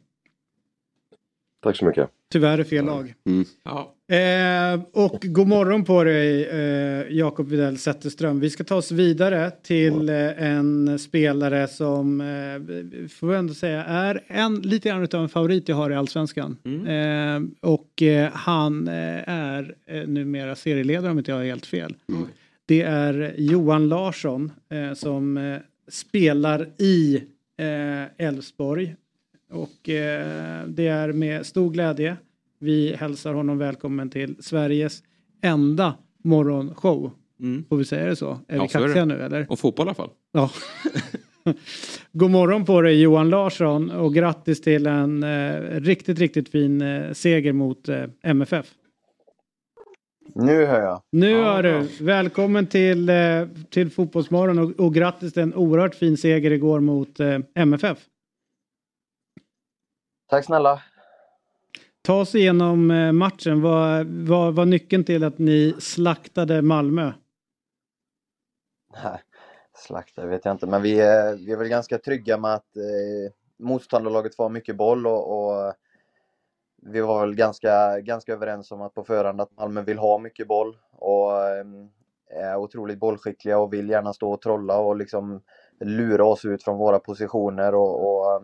Tack 1.63 1.77
så 1.77 1.85
mycket. 1.85 2.11
Tyvärr 2.33 2.59
är 2.59 2.65
fel 2.65 2.85
lag. 2.85 3.15
Ja. 3.65 3.95
Eh, 4.09 4.81
och 4.93 5.19
god 5.23 5.49
morgon 5.49 5.85
på 5.85 6.05
dig 6.05 6.45
eh, 6.45 7.17
Jakob 7.17 7.49
Widell 7.49 7.79
Zetterström. 7.79 8.41
Vi 8.41 8.51
ska 8.51 8.65
ta 8.65 8.77
oss 8.77 8.93
vidare 8.93 9.51
till 9.51 10.09
eh, 10.09 10.43
en 10.43 10.99
spelare 10.99 11.69
som 11.69 12.21
eh, 12.21 13.07
får 13.09 13.27
vi 13.27 13.37
ändå 13.37 13.55
säga 13.55 13.85
är 13.85 14.21
en, 14.27 14.55
lite 14.55 14.89
grann 14.89 15.03
utav 15.03 15.23
en 15.23 15.29
favorit 15.29 15.69
jag 15.69 15.77
har 15.77 15.91
i 15.91 15.95
Allsvenskan. 15.95 16.57
Eh, 16.65 17.69
och 17.71 18.03
eh, 18.03 18.33
han 18.33 18.89
är 18.89 19.75
eh, 19.87 20.07
numera 20.07 20.55
serieledare 20.55 21.11
om 21.11 21.19
inte 21.19 21.31
jag 21.31 21.39
har 21.39 21.45
helt 21.45 21.67
fel. 21.67 21.95
Det 22.67 22.83
är 22.83 23.35
Johan 23.39 23.89
Larsson 23.89 24.53
som 24.95 25.59
spelar 25.89 26.69
i 26.79 27.23
Elfsborg. 28.19 28.97
Och 29.51 29.81
det 30.67 30.87
är 30.89 31.13
med 31.13 31.47
stor 31.47 31.71
glädje 31.71 32.17
vi 32.65 32.97
hälsar 32.97 33.35
honom 33.35 33.59
välkommen 33.59 34.11
till 34.11 34.37
Sveriges 34.43 35.03
enda 35.43 35.95
morgonshow. 36.25 37.11
Får 37.69 37.77
vi 37.77 37.85
säga 37.85 38.07
det 38.07 38.17
så? 38.17 38.31
Är 38.49 38.57
Ja, 38.57 38.63
vi 38.63 38.69
så 38.69 38.79
är 38.79 38.83
kaxiga 38.83 39.05
nu 39.05 39.23
eller? 39.23 39.47
Och 39.51 39.59
fotboll 39.59 39.87
i 39.87 39.89
alla 39.89 39.95
fall. 39.95 40.11
Ja. 40.33 40.51
God 42.13 42.31
morgon 42.31 42.65
på 42.65 42.81
dig 42.81 43.01
Johan 43.03 43.31
Larsson 43.31 43.91
och 43.91 44.15
grattis 44.15 44.61
till 44.61 44.87
en 44.87 45.23
eh, 45.23 45.61
riktigt, 45.81 46.19
riktigt 46.19 46.49
fin 46.49 46.83
eh, 46.83 47.13
seger 47.13 47.53
mot 47.53 47.89
eh, 47.89 48.05
MFF. 48.23 48.67
Nu 50.35 50.65
hör 50.67 50.81
jag. 50.81 51.03
Nu 51.13 51.41
är 51.41 51.63
du. 51.63 52.05
Välkommen 52.05 52.67
till, 52.67 53.09
eh, 53.09 53.17
till 53.71 53.91
Fotbollsmorgon 53.91 54.59
och, 54.59 54.71
och 54.81 54.95
grattis 54.95 55.33
till 55.33 55.43
en 55.43 55.55
oerhört 55.55 55.95
fin 55.95 56.17
seger 56.17 56.51
igår 56.51 56.81
mot 56.81 57.21
eh, 57.21 57.39
MFF. 57.55 57.99
Tack 60.31 60.45
snälla. 60.45 60.83
Ta 62.07 62.21
oss 62.21 62.35
igenom 62.35 62.91
eh, 62.91 63.13
matchen. 63.13 63.63
Vad 63.63 64.07
var, 64.07 64.53
var 64.53 64.65
nyckeln 64.65 65.05
till 65.05 65.25
att 65.25 65.39
ni 65.39 65.75
slaktade 65.79 66.63
Malmö? 66.63 67.13
Nej, 69.05 69.21
slaktade 69.75 70.29
vet 70.29 70.45
jag 70.45 70.55
inte, 70.55 70.67
men 70.67 70.83
vi 70.83 71.01
är, 71.01 71.37
vi 71.37 71.53
är 71.53 71.57
väl 71.57 71.69
ganska 71.69 71.99
trygga 71.99 72.39
med 72.39 72.55
att 72.55 72.77
eh, 72.77 73.33
motståndarlaget 73.59 74.37
får 74.37 74.49
mycket 74.49 74.77
boll 74.77 75.07
och, 75.07 75.33
och 75.39 75.75
vi 76.83 77.01
var 77.01 77.21
väl 77.21 77.35
ganska, 77.35 78.01
ganska 78.01 78.33
överens 78.33 78.71
om 78.71 78.83
att 78.83 78.95
på 78.95 79.05
förhand 79.05 79.41
att 79.41 79.57
Malmö 79.57 79.83
vill 79.83 79.99
ha 79.99 80.19
mycket 80.19 80.49
boll 80.49 80.77
och 80.93 81.33
eh, 81.33 81.65
är 82.31 82.57
otroligt 82.57 82.99
bollskickliga 82.99 83.59
och 83.59 83.73
vill 83.73 83.91
gärna 83.91 84.13
stå 84.13 84.33
och 84.33 84.41
trolla 84.41 84.79
och 84.79 84.97
liksom 84.97 85.43
lura 85.81 86.25
oss 86.25 86.45
ut 86.45 86.65
från 86.65 86.79
våra 86.79 86.99
positioner 86.99 87.75
och, 87.75 88.07
och 88.07 88.33
eh, 88.33 88.41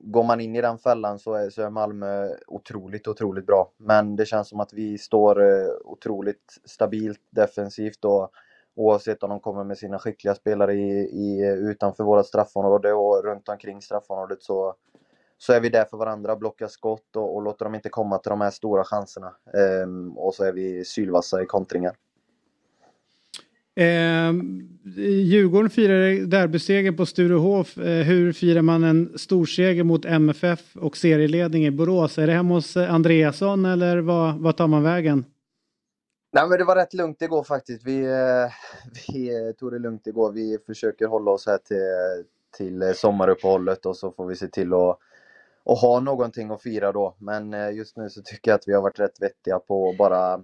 går 0.00 0.24
man 0.24 0.40
in 0.40 0.56
i 0.56 0.60
den 0.60 0.78
fällan 0.78 1.18
så 1.18 1.34
är, 1.34 1.50
så 1.50 1.62
är 1.62 1.70
Malmö 1.70 2.28
otroligt, 2.46 3.08
otroligt 3.08 3.46
bra. 3.46 3.72
Men 3.76 4.16
det 4.16 4.26
känns 4.26 4.48
som 4.48 4.60
att 4.60 4.72
vi 4.72 4.98
står 4.98 5.42
eh, 5.42 5.68
otroligt 5.84 6.58
stabilt 6.64 7.20
defensivt 7.30 8.04
och 8.04 8.30
oavsett 8.76 9.22
om 9.22 9.30
de 9.30 9.40
kommer 9.40 9.64
med 9.64 9.78
sina 9.78 9.98
skickliga 9.98 10.34
spelare 10.34 10.74
i, 10.74 11.00
i, 11.00 11.46
utanför 11.46 12.04
våra 12.04 12.22
straffområde 12.22 12.92
och 12.92 13.24
runt 13.24 13.48
omkring 13.48 13.82
straffområdet 13.82 14.42
så, 14.42 14.74
så 15.38 15.52
är 15.52 15.60
vi 15.60 15.68
där 15.68 15.84
för 15.84 15.96
varandra, 15.96 16.36
blockar 16.36 16.66
skott 16.66 17.16
och, 17.16 17.34
och 17.34 17.42
låter 17.42 17.64
dem 17.64 17.74
inte 17.74 17.88
komma 17.88 18.18
till 18.18 18.30
de 18.30 18.40
här 18.40 18.50
stora 18.50 18.84
chanserna. 18.84 19.34
Ehm, 19.54 20.18
och 20.18 20.34
så 20.34 20.44
är 20.44 20.52
vi 20.52 20.84
sylvassa 20.84 21.42
i 21.42 21.46
kontringar. 21.46 21.96
Eh, 23.74 24.32
Djurgården 24.94 25.70
firade 25.70 26.26
derbyseger 26.26 26.92
på 26.92 27.06
Sturehof. 27.06 27.78
Eh, 27.78 28.04
hur 28.04 28.32
firar 28.32 28.62
man 28.62 28.84
en 28.84 29.18
storseger 29.18 29.84
mot 29.84 30.04
MFF 30.04 30.76
och 30.76 30.96
serieledning 30.96 31.66
i 31.66 31.70
Borås? 31.70 32.18
Är 32.18 32.26
det 32.26 32.32
hemma 32.32 32.54
hos 32.54 32.76
eh, 32.76 32.94
Andreasson 32.94 33.64
eller 33.64 33.98
vad, 33.98 34.38
vad 34.38 34.56
tar 34.56 34.66
man 34.66 34.82
vägen? 34.82 35.24
Nej 36.32 36.48
men 36.48 36.58
det 36.58 36.64
var 36.64 36.76
rätt 36.76 36.94
lugnt 36.94 37.22
igår 37.22 37.44
faktiskt. 37.44 37.86
Vi, 37.86 37.98
eh, 37.98 38.52
vi 39.12 39.28
eh, 39.28 39.52
tog 39.52 39.72
det 39.72 39.78
lugnt 39.78 40.06
igår. 40.06 40.32
Vi 40.32 40.58
försöker 40.66 41.06
hålla 41.06 41.30
oss 41.30 41.46
här 41.46 41.58
till, 41.58 42.24
till 42.56 42.94
sommaruppehållet 42.94 43.86
och 43.86 43.96
så 43.96 44.12
får 44.12 44.26
vi 44.26 44.36
se 44.36 44.48
till 44.48 44.72
att, 44.74 44.98
och 45.62 45.76
ha 45.76 46.00
någonting 46.00 46.50
att 46.50 46.62
fira 46.62 46.92
då. 46.92 47.14
Men 47.18 47.54
eh, 47.54 47.70
just 47.70 47.96
nu 47.96 48.10
så 48.10 48.22
tycker 48.22 48.50
jag 48.50 48.58
att 48.58 48.68
vi 48.68 48.72
har 48.72 48.82
varit 48.82 49.00
rätt 49.00 49.22
vettiga 49.22 49.58
på 49.58 49.90
att 49.90 49.98
bara 49.98 50.40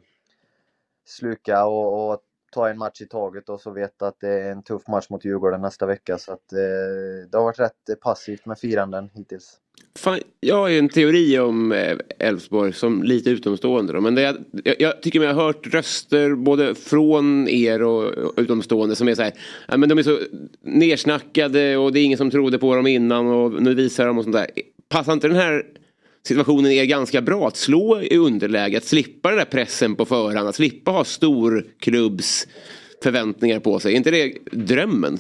sluka 1.05 1.67
och, 1.67 2.11
och 2.11 2.21
ta 2.57 2.69
en 2.69 2.79
match 2.79 3.01
i 3.01 3.07
taget 3.07 3.49
och 3.49 3.61
så 3.61 3.71
veta 3.71 4.09
att 4.09 4.21
det 4.21 4.29
är 4.29 4.53
en 4.53 4.63
tuff 4.63 4.89
match 4.89 5.07
mot 5.11 5.25
Djurgården 5.25 5.61
nästa 5.61 5.87
vecka. 5.87 6.19
Så 6.19 6.33
att 6.33 6.53
eh, 6.53 7.29
det 7.31 7.37
har 7.39 7.45
varit 7.45 7.59
rätt 7.59 7.89
eh, 7.91 7.95
passivt 7.95 8.47
med 8.47 8.59
firanden 8.59 9.11
hittills. 9.15 9.59
Fan, 9.99 10.21
jag 10.41 10.57
har 10.57 10.69
ju 10.69 10.79
en 10.79 10.89
teori 10.89 11.39
om 11.39 11.73
eh, 11.73 11.97
Elfsborg 12.19 12.73
som 12.73 13.03
lite 13.03 13.31
utomstående. 13.31 13.93
Då, 13.93 14.01
men 14.01 14.15
det, 14.15 14.37
jag, 14.65 14.77
jag 14.79 15.03
tycker 15.03 15.21
mig 15.21 15.33
ha 15.33 15.43
hört 15.43 15.67
röster 15.67 16.35
både 16.35 16.75
från 16.75 17.49
er 17.49 17.83
och, 17.83 18.05
och 18.05 18.33
utomstående 18.37 18.97
som 18.97 19.09
är 19.09 19.15
så 19.15 19.23
här. 19.23 19.33
Ja, 19.69 19.77
men 19.77 19.89
de 19.89 19.99
är 19.99 20.03
så 20.03 20.19
nersnackade 20.61 21.77
och 21.77 21.93
det 21.93 22.01
är 22.01 22.05
ingen 22.05 22.19
som 22.19 22.31
trodde 22.31 22.59
på 22.59 22.77
dem 22.77 22.87
innan 22.87 23.27
och 23.27 23.63
nu 23.63 23.75
visar 23.75 24.07
de 24.07 24.19
och 24.19 24.25
sånt 24.25 24.37
där. 24.37 24.47
Passar 24.89 25.13
inte 25.13 25.29
den 25.29 25.37
här 25.37 25.65
situationen 26.27 26.71
är 26.71 26.85
ganska 26.85 27.23
bra 27.23 27.49
att 27.49 27.57
slå 27.57 28.01
i 28.01 28.17
underläge, 28.19 28.77
att 28.77 28.85
slippa 28.85 29.29
den 29.29 29.39
där 29.39 29.45
pressen 29.45 29.97
på 29.97 30.05
förhand, 30.05 30.49
att 30.49 30.55
slippa 30.55 30.91
ha 30.91 31.05
storklubbs 31.05 32.47
förväntningar 33.03 33.61
på 33.61 33.79
sig. 33.79 33.93
Är 33.93 33.97
inte 33.97 34.11
det 34.11 34.39
drömmen? 34.53 35.19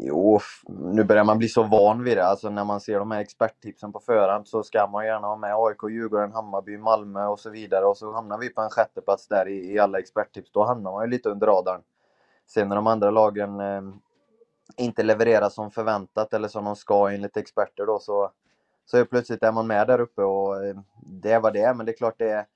Jo, 0.00 0.40
nu 0.68 1.04
börjar 1.04 1.24
man 1.24 1.38
bli 1.38 1.48
så 1.48 1.62
van 1.62 2.04
vid 2.04 2.16
det. 2.16 2.26
Alltså 2.26 2.50
när 2.50 2.64
man 2.64 2.80
ser 2.80 2.98
de 2.98 3.10
här 3.10 3.20
experttipsen 3.20 3.92
på 3.92 4.00
förhand 4.00 4.48
så 4.48 4.62
ska 4.62 4.86
man 4.86 5.06
gärna 5.06 5.26
ha 5.26 5.36
med 5.36 5.54
AIK, 5.54 5.90
Djurgården, 5.90 6.32
Hammarby, 6.32 6.78
Malmö 6.78 7.26
och 7.26 7.40
så 7.40 7.50
vidare. 7.50 7.84
Och 7.84 7.96
så 7.96 8.12
hamnar 8.12 8.38
vi 8.38 8.48
på 8.48 8.60
en 8.60 8.70
sjätteplats 8.70 9.28
där 9.28 9.48
i, 9.48 9.72
i 9.72 9.78
alla 9.78 9.98
experttips. 9.98 10.52
Då 10.52 10.64
hamnar 10.64 10.92
man 10.92 11.04
ju 11.04 11.10
lite 11.10 11.28
under 11.28 11.46
radarn. 11.46 11.80
Sen 12.46 12.68
när 12.68 12.76
de 12.76 12.86
andra 12.86 13.10
lagen 13.10 13.60
eh, 13.60 13.82
inte 14.76 15.02
levererar 15.02 15.48
som 15.48 15.70
förväntat 15.70 16.34
eller 16.34 16.48
som 16.48 16.64
de 16.64 16.76
ska 16.76 17.10
enligt 17.10 17.36
experter 17.36 17.86
då 17.86 17.98
så, 17.98 18.30
så 18.90 18.96
är 18.96 19.04
plötsligt 19.04 19.42
är 19.42 19.52
man 19.52 19.66
med 19.66 19.86
där 19.86 20.00
uppe 20.00 20.22
och 20.22 20.64
eh, 20.64 20.76
det 21.06 21.32
är 21.32 21.40
vad 21.40 21.52
det 21.52 21.60
är. 21.60 21.74
Men 21.74 21.86
det 21.86 21.92
är 21.92 21.96
klart 21.96 22.18
det 22.18 22.30
är 22.30 22.46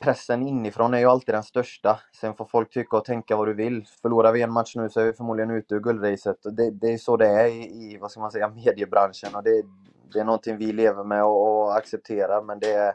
pressen 0.00 0.42
inifrån 0.42 0.94
är 0.94 0.98
ju 0.98 1.06
alltid 1.06 1.34
den 1.34 1.42
största. 1.42 2.00
Sen 2.20 2.34
får 2.34 2.44
folk 2.44 2.70
tycka 2.70 2.96
och 2.96 3.04
tänka 3.04 3.36
vad 3.36 3.48
du 3.48 3.54
vill. 3.54 3.86
Förlorar 4.02 4.32
vi 4.32 4.42
en 4.42 4.52
match 4.52 4.76
nu 4.76 4.88
så 4.88 5.00
är 5.00 5.04
vi 5.04 5.12
förmodligen 5.12 5.50
ute 5.50 5.74
ur 5.74 5.80
guldracet. 5.80 6.36
Det, 6.42 6.70
det 6.70 6.92
är 6.92 6.98
så 6.98 7.16
det 7.16 7.28
är 7.28 7.46
i, 7.46 7.62
i 7.62 7.98
vad 8.00 8.10
ska 8.10 8.20
man 8.20 8.30
säga, 8.30 8.48
mediebranschen. 8.66 9.34
Och 9.34 9.42
det, 9.42 9.62
det 10.12 10.20
är 10.20 10.24
någonting 10.24 10.56
vi 10.56 10.72
lever 10.72 11.04
med 11.04 11.24
och, 11.24 11.64
och 11.64 11.76
accepterar. 11.76 12.42
Men 12.42 12.60
det 12.60 12.94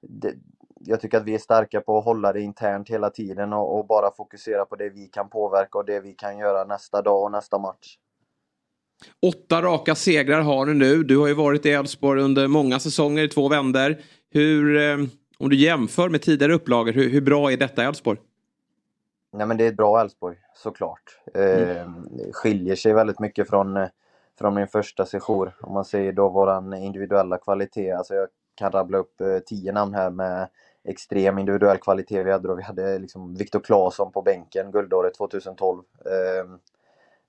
det, 0.00 0.34
jag 0.80 1.00
tycker 1.00 1.18
att 1.18 1.24
vi 1.24 1.34
är 1.34 1.38
starka 1.38 1.80
på 1.80 1.98
att 1.98 2.04
hålla 2.04 2.32
det 2.32 2.40
internt 2.40 2.90
hela 2.90 3.10
tiden 3.10 3.52
och, 3.52 3.78
och 3.78 3.86
bara 3.86 4.10
fokusera 4.16 4.64
på 4.64 4.76
det 4.76 4.88
vi 4.88 5.06
kan 5.06 5.28
påverka 5.28 5.78
och 5.78 5.84
det 5.84 6.00
vi 6.00 6.12
kan 6.12 6.38
göra 6.38 6.64
nästa 6.64 7.02
dag 7.02 7.22
och 7.22 7.32
nästa 7.32 7.58
match. 7.58 7.98
Åtta 9.26 9.62
raka 9.62 9.94
segrar 9.94 10.40
har 10.40 10.66
du 10.66 10.74
nu. 10.74 11.02
Du 11.02 11.18
har 11.18 11.26
ju 11.26 11.34
varit 11.34 11.66
i 11.66 11.70
Elfsborg 11.70 12.22
under 12.22 12.48
många 12.48 12.78
säsonger 12.78 13.24
i 13.24 13.28
två 13.28 13.48
vänder. 13.48 14.00
Hur, 14.30 14.76
eh, 14.76 15.06
om 15.38 15.48
du 15.48 15.56
jämför 15.56 16.08
med 16.08 16.22
tidigare 16.22 16.54
upplagor, 16.54 16.92
hur, 16.92 17.10
hur 17.10 17.20
bra 17.20 17.52
är 17.52 17.56
detta 17.56 17.84
Elfsborg? 17.84 18.18
Nej 19.32 19.46
men 19.46 19.56
det 19.56 19.64
är 19.64 19.68
ett 19.68 19.76
bra 19.76 20.00
Elfsborg, 20.00 20.36
såklart. 20.54 21.20
Eh, 21.34 21.90
skiljer 22.32 22.76
sig 22.76 22.92
väldigt 22.92 23.20
mycket 23.20 23.48
från, 23.48 23.76
eh, 23.76 23.88
från 24.38 24.54
min 24.54 24.66
första 24.66 25.06
sejour. 25.06 25.52
Om 25.60 25.74
man 25.74 25.84
säger 25.84 26.12
då 26.12 26.28
våran 26.28 26.74
individuella 26.74 27.38
kvalitet. 27.38 27.92
Alltså 27.92 28.14
jag 28.14 28.28
kan 28.54 28.72
rabbla 28.72 28.98
upp 28.98 29.20
eh, 29.20 29.38
tio 29.38 29.72
namn 29.72 29.94
här 29.94 30.10
med 30.10 30.48
extrem 30.84 31.38
individuell 31.38 31.78
kvalitet 31.78 32.22
vi 32.22 32.32
hade 32.32 32.48
då. 32.48 32.54
Vi 32.54 32.62
hade 32.62 32.98
liksom 32.98 33.34
Viktor 33.34 33.60
Claesson 33.60 34.12
på 34.12 34.22
bänken, 34.22 34.70
guldåret 34.70 35.14
2012. 35.14 35.82
Eh, 36.04 36.12
eh, 36.12 36.44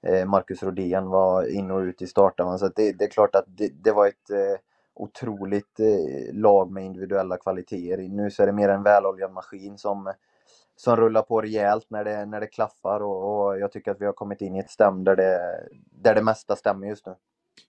Eh, 0.07 0.26
Marcus 0.26 0.64
Rodén 0.64 1.07
var 1.07 1.49
in 1.49 1.72
och 1.72 1.80
ut 1.80 2.02
i 2.02 2.07
starten. 2.07 2.60
Så 2.60 2.65
att 2.65 2.76
det, 2.76 2.91
det 2.91 3.06
är 3.06 3.10
klart 3.10 3.36
att 3.36 3.45
det, 3.48 3.72
det 3.84 3.91
var 3.91 4.07
ett 4.07 4.30
eh, 4.30 4.60
otroligt 4.95 5.80
eh, 5.80 6.36
lag 6.36 6.72
med 6.72 6.86
individuella 6.86 7.38
kvaliteter. 7.38 7.98
Nu 7.98 8.32
så 8.32 8.44
är 8.44 8.48
det 8.48 8.53
mer 8.53 8.69
en 8.69 8.84
väloljad 8.84 9.32
maskin 9.32 9.78
som, 9.78 10.14
som 10.76 10.95
rullar 10.95 11.22
på 11.22 11.41
rejält 11.41 11.86
när 11.90 12.03
det, 12.03 12.26
när 12.26 12.40
det 12.40 12.48
klaffar 12.48 12.99
och, 12.99 13.48
och 13.48 13.60
jag 13.60 13.72
tycker 13.72 13.91
att 13.91 14.02
vi 14.02 14.06
har 14.06 14.14
kommit 14.14 14.41
in 14.41 14.56
i 14.56 14.60
ett 14.60 14.72
stäm 14.72 15.03
där 15.03 15.15
det, 15.15 15.40
där 16.03 16.15
det 16.15 16.22
mesta 16.22 16.56
stämmer 16.56 16.88
just 16.88 17.06
nu. 17.06 17.14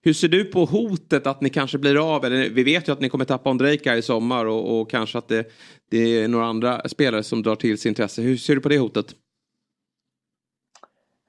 Hur 0.01 0.13
ser 0.13 0.27
du 0.27 0.45
på 0.45 0.65
hotet 0.65 1.27
att 1.27 1.41
ni 1.41 1.49
kanske 1.49 1.77
blir 1.77 2.15
av? 2.15 2.25
Eller, 2.25 2.49
vi 2.49 2.63
vet 2.63 2.87
ju 2.87 2.91
att 2.91 2.99
ni 2.99 3.09
kommer 3.09 3.25
tappa 3.25 3.49
Ondrejka 3.49 3.95
i 3.95 4.01
sommar 4.01 4.45
och, 4.45 4.79
och 4.79 4.89
kanske 4.89 5.17
att 5.17 5.27
det, 5.27 5.51
det 5.89 5.97
är 5.97 6.27
några 6.27 6.45
andra 6.45 6.89
spelare 6.89 7.23
som 7.23 7.43
drar 7.43 7.55
till 7.55 7.77
sig 7.77 7.89
intresse. 7.89 8.21
Hur 8.21 8.37
ser 8.37 8.55
du 8.55 8.61
på 8.61 8.69
det 8.69 8.77
hotet? 8.77 9.15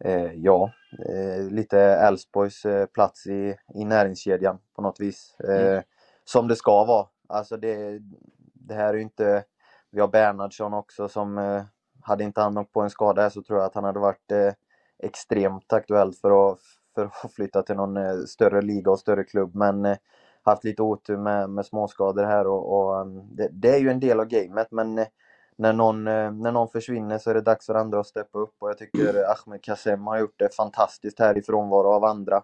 Eh, 0.04 0.32
ja, 0.34 0.72
eh, 1.08 1.50
lite 1.50 1.80
Elfsborgs 1.80 2.64
eh, 2.66 2.86
plats 2.86 3.26
i, 3.26 3.56
i 3.74 3.84
näringskedjan 3.84 4.58
på 4.76 4.82
något 4.82 5.00
vis. 5.00 5.40
Eh, 5.40 5.82
Som 6.24 6.48
det 6.48 6.56
ska 6.56 6.84
vara. 6.84 7.06
Alltså 7.28 7.56
det, 7.56 8.00
det 8.54 8.74
här 8.74 8.88
är 8.88 8.94
ju 8.94 9.02
inte... 9.02 9.44
Vi 9.90 10.00
har 10.00 10.08
Bernhardsson 10.08 10.74
också 10.74 11.08
som 11.08 11.38
eh, 11.38 11.62
hade 12.02 12.24
inte 12.24 12.40
han 12.40 12.66
på 12.66 12.80
en 12.80 12.90
skada 12.90 13.22
här 13.22 13.30
så 13.30 13.42
tror 13.42 13.58
jag 13.58 13.66
att 13.66 13.74
han 13.74 13.84
hade 13.84 14.00
varit 14.00 14.32
eh, 14.32 14.52
extremt 14.98 15.72
aktuellt 15.72 16.18
för 16.18 16.52
att, 16.52 16.58
för 16.94 17.04
att 17.04 17.32
flytta 17.34 17.62
till 17.62 17.76
någon 17.76 18.26
större 18.26 18.62
liga 18.62 18.90
och 18.90 18.98
större 18.98 19.24
klubb. 19.24 19.54
Men 19.54 19.96
haft 20.42 20.64
lite 20.64 20.82
otur 20.82 21.16
med, 21.16 21.50
med 21.50 21.66
småskador 21.66 22.24
här 22.24 22.46
och, 22.46 22.72
och 22.78 23.00
um, 23.00 23.36
det, 23.36 23.48
det 23.52 23.70
är 23.70 23.78
ju 23.78 23.90
en 23.90 24.00
del 24.00 24.20
av 24.20 24.26
gamet 24.26 24.68
men 24.70 25.06
när 25.60 25.72
någon, 25.72 26.06
eh, 26.06 26.32
när 26.32 26.52
någon 26.52 26.68
försvinner 26.68 27.18
så 27.18 27.30
är 27.30 27.34
det 27.34 27.40
dags 27.40 27.66
för 27.66 27.74
andra 27.74 28.00
att 28.00 28.06
steppa 28.06 28.38
upp 28.38 28.54
och 28.58 28.70
jag 28.70 28.78
tycker 28.78 29.24
Ahmed 29.30 29.62
Kassem 29.62 30.06
har 30.06 30.18
gjort 30.18 30.38
det 30.38 30.54
fantastiskt 30.54 31.18
här 31.18 31.38
i 31.38 31.42
frånvaro 31.42 31.88
av 31.88 32.04
andra. 32.04 32.42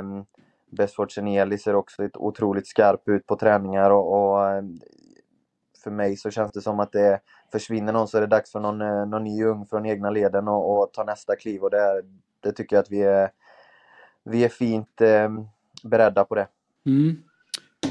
Um, 0.00 0.24
Besford 0.70 1.12
Seneli 1.12 1.58
ser 1.58 1.74
också 1.74 2.08
otroligt 2.14 2.66
skarp 2.66 3.08
ut 3.08 3.26
på 3.26 3.36
träningar 3.36 3.90
och, 3.90 4.12
och 4.12 4.48
eh, 4.50 4.62
för 5.84 5.90
mig 5.90 6.16
så 6.16 6.30
känns 6.30 6.52
det 6.52 6.60
som 6.60 6.80
att 6.80 6.92
det 6.92 7.20
försvinner 7.52 7.92
någon 7.92 8.08
så 8.08 8.16
är 8.16 8.20
det 8.20 8.26
dags 8.26 8.52
för 8.52 8.60
någon, 8.60 8.80
eh, 8.80 9.06
någon 9.06 9.24
ny 9.24 9.44
ung 9.44 9.66
från 9.66 9.86
egna 9.86 10.10
leden 10.10 10.48
och, 10.48 10.78
och 10.78 10.92
ta 10.92 11.04
nästa 11.04 11.36
kliv 11.36 11.62
och 11.62 11.70
det, 11.70 12.02
det 12.40 12.52
tycker 12.52 12.76
jag 12.76 12.82
att 12.82 12.90
vi 12.90 13.02
är, 13.02 13.30
vi 14.24 14.44
är 14.44 14.48
fint 14.48 15.00
eh, 15.00 15.30
beredda 15.84 16.24
på 16.24 16.34
det. 16.34 16.48
Mm. 16.86 17.22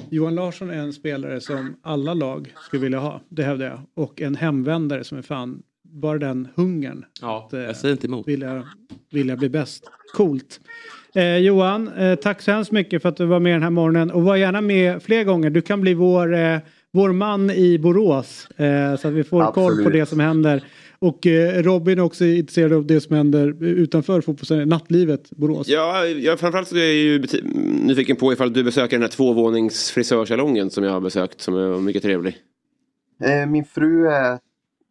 Johan 0.09 0.35
Larsson 0.35 0.69
är 0.69 0.77
en 0.77 0.93
spelare 0.93 1.41
som 1.41 1.75
alla 1.81 2.13
lag 2.13 2.53
skulle 2.61 2.81
vilja 2.81 2.99
ha, 2.99 3.21
det 3.29 3.43
hävdar 3.43 3.65
jag. 3.65 3.79
Och 3.95 4.21
en 4.21 4.35
hemvändare 4.35 5.03
som 5.03 5.17
är 5.17 5.21
fan, 5.21 5.61
bara 5.83 6.17
den 6.17 6.47
hungern. 6.55 7.05
Ja, 7.21 7.45
att, 7.45 7.53
eh, 7.53 7.59
jag 7.59 7.75
säger 7.75 7.91
inte 7.91 8.07
emot. 8.07 8.27
Vilja, 8.27 8.63
vilja 9.11 9.35
bli 9.35 9.49
bäst. 9.49 9.83
Coolt. 10.13 10.59
Eh, 11.15 11.37
Johan, 11.37 11.87
eh, 11.87 12.15
tack 12.15 12.41
så 12.41 12.51
hemskt 12.51 12.71
mycket 12.71 13.01
för 13.01 13.09
att 13.09 13.17
du 13.17 13.25
var 13.25 13.39
med 13.39 13.53
den 13.55 13.63
här 13.63 13.69
morgonen 13.69 14.11
och 14.11 14.23
var 14.23 14.35
gärna 14.35 14.61
med 14.61 15.03
fler 15.03 15.23
gånger. 15.23 15.49
Du 15.49 15.61
kan 15.61 15.81
bli 15.81 15.93
vår, 15.93 16.33
eh, 16.35 16.57
vår 16.93 17.11
man 17.11 17.49
i 17.51 17.79
Borås 17.79 18.47
eh, 18.57 18.95
så 18.95 19.07
att 19.07 19.13
vi 19.13 19.23
får 19.23 19.43
koll 19.43 19.53
på 19.53 19.61
Absolut. 19.61 19.93
det 19.93 20.05
som 20.05 20.19
händer. 20.19 20.63
Och 21.05 21.27
eh, 21.27 21.63
Robin 21.63 21.99
är 21.99 22.03
också 22.03 22.25
intresserad 22.25 22.73
av 22.73 22.85
det 22.85 23.01
som 23.01 23.15
händer 23.15 23.63
utanför 23.63 24.21
fotbollen, 24.21 24.69
nattlivet 24.69 25.29
Borås. 25.29 25.67
Ja, 25.67 26.05
jag, 26.05 26.39
framförallt 26.39 26.67
så 26.67 26.75
är 26.75 26.79
jag 26.79 26.93
ju 26.93 27.25
nyfiken 27.85 28.15
på 28.15 28.33
ifall 28.33 28.53
du 28.53 28.63
besöker 28.63 28.95
den 28.95 29.01
här 29.01 29.09
tvåvånings 29.09 29.91
frisörsalongen 29.91 30.69
som 30.69 30.83
jag 30.83 30.91
har 30.91 31.01
besökt 31.01 31.41
som 31.41 31.55
är 31.55 31.79
mycket 31.79 32.03
trevlig. 32.03 32.37
Eh, 33.23 33.45
min 33.45 33.65
fru 33.65 34.07
är 34.07 34.39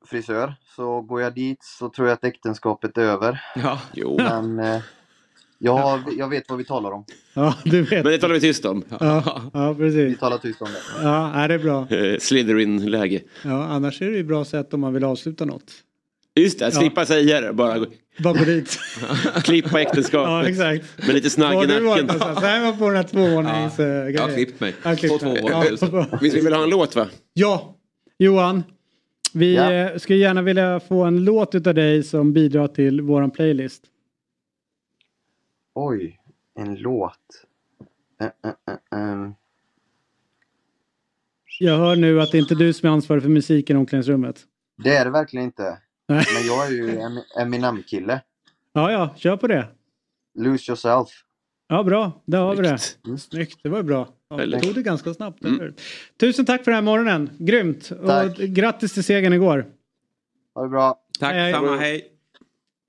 frisör, 0.07 0.55
så 0.77 1.01
går 1.01 1.21
jag 1.21 1.35
dit 1.35 1.59
så 1.63 1.89
tror 1.89 2.09
jag 2.09 2.15
att 2.15 2.25
äktenskapet 2.25 2.99
är 2.99 3.03
över. 3.03 3.41
Ja, 3.57 3.81
jo. 3.95 4.17
Men 4.19 4.59
eh, 4.59 4.81
jag, 5.59 6.01
jag 6.19 6.29
vet 6.29 6.49
vad 6.49 6.59
vi 6.59 6.65
talar 6.65 6.91
om. 6.91 7.05
Ja, 7.35 7.55
du 7.65 7.83
vet. 7.83 8.05
Men 8.05 8.13
det 8.13 8.19
talar 8.19 8.35
vi 8.35 8.41
tyst 8.41 8.65
om. 8.65 8.85
Ja, 9.01 9.43
ja 9.53 9.75
precis. 9.79 10.13
Vi 10.13 10.17
talar 10.17 10.39
tyst 10.39 10.63
om 10.63 10.69
det. 10.69 11.05
Ja, 11.05 11.33
nej, 11.35 11.49
det 11.49 11.55
är 11.55 11.59
bra. 11.59 11.81
Eh, 11.91 12.19
Slytherin-läge. 12.19 13.21
Ja, 13.45 13.65
annars 13.65 14.03
är 14.03 14.07
det 14.07 14.13
ju 14.13 14.21
ett 14.21 14.27
bra 14.27 14.45
sätt 14.45 14.75
om 14.75 14.81
man 14.81 14.95
vill 14.95 15.05
avsluta 15.05 15.45
något. 15.45 15.73
Just 16.35 16.59
det, 16.59 16.73
slippa 16.73 17.07
säga 17.07 17.41
det. 17.41 17.53
Bara 17.53 17.79
gå- 17.79 17.87
Bara 18.19 18.33
gå 18.39 18.45
dit. 18.45 18.79
klippa 19.45 19.81
äktenskapet. 19.81 20.31
Ja, 20.31 20.49
exakt. 20.49 21.07
Med 21.07 21.15
lite 21.15 21.31
snagg 21.31 21.65
i 21.65 21.67
nacken. 21.67 22.07
Nej, 22.41 22.61
jag 22.61 22.73
var 22.73 22.79
på 22.79 22.87
den 22.87 22.97
här 22.97 23.03
tvåvåningsgrejen. 23.03 24.13
Jag 24.15 24.23
har 24.23 24.35
klippt 24.35 24.61
mig. 24.61 24.75
Har 24.83 24.95
klippt 24.97 25.21
På. 25.25 25.37
Ja. 25.49 25.65
Visst 26.21 26.37
vi 26.37 26.41
vill 26.41 26.53
ha 26.53 26.63
en 26.63 26.71
låt 26.71 26.97
va? 26.97 27.09
Ja, 27.33 27.77
Johan. 28.19 28.63
Vi 29.33 29.55
Ja. 29.55 29.73
eh, 29.73 29.97
skulle 29.99 30.19
gärna 30.19 30.43
vilja 30.43 30.81
få 30.81 31.05
en 31.05 31.25
låt 31.25 31.55
utav 31.55 31.75
dig 31.75 32.03
som 32.03 32.33
bidrar 32.33 32.69
till 32.69 33.01
våran 33.01 33.31
playlist. 33.31 33.83
Oj, 35.75 36.21
en 36.59 36.75
låt. 36.75 37.13
Eh, 38.21 38.27
eh, 38.27 39.01
ehm. 39.01 39.35
Jag 41.59 41.77
hör 41.79 41.97
nu 41.97 42.21
att 42.21 42.33
det 42.33 42.39
inte 42.39 42.55
är 42.55 42.57
du 42.57 42.73
som 42.73 42.89
är 42.89 42.93
ansvarig 42.93 43.23
för 43.23 43.31
musiken 43.31 43.77
i 43.77 43.81
omklädningsrummet. 43.81 44.41
Det 44.85 44.97
är 44.97 45.05
det 45.05 45.11
verkligen 45.11 45.45
inte. 45.47 45.79
Men 46.09 46.47
jag 46.47 46.67
är 46.67 46.71
ju 46.71 46.99
en 46.99 47.23
Eminem-kille. 47.41 48.21
Ja, 48.73 48.93
ja, 48.93 49.15
kör 49.17 49.37
på 49.37 49.47
det. 49.47 49.67
Lose 50.39 50.71
yourself. 50.71 51.09
Ja, 51.69 51.83
bra. 51.83 52.23
Där 52.25 52.39
har 52.39 52.57
vi 52.57 52.63
det. 52.63 52.79
Mm. 53.07 53.19
Snyggt, 53.19 53.59
det 53.63 53.69
var 53.69 53.79
ju 53.79 53.83
bra. 53.83 54.09
Ja, 54.29 54.61
tog 54.61 54.75
det 54.75 54.83
ganska 54.83 55.15
snabbt, 55.15 55.45
eller 55.45 55.59
hur? 55.59 55.75
Tusen 56.21 56.47
tack 56.47 56.65
för 56.65 56.71
den 56.71 56.77
här 56.77 56.83
morgonen. 56.83 57.31
Grymt. 57.39 57.93
Tack. 58.07 58.39
Och 58.39 58.45
grattis 58.45 58.95
till 58.95 59.05
segern 59.05 59.33
igår. 59.33 59.67
Ha 60.55 60.63
det 60.63 60.69
bra. 60.69 61.01
Tack 61.21 61.33
Hej. 61.33 61.53
samma, 61.53 61.77
hej. 61.77 62.11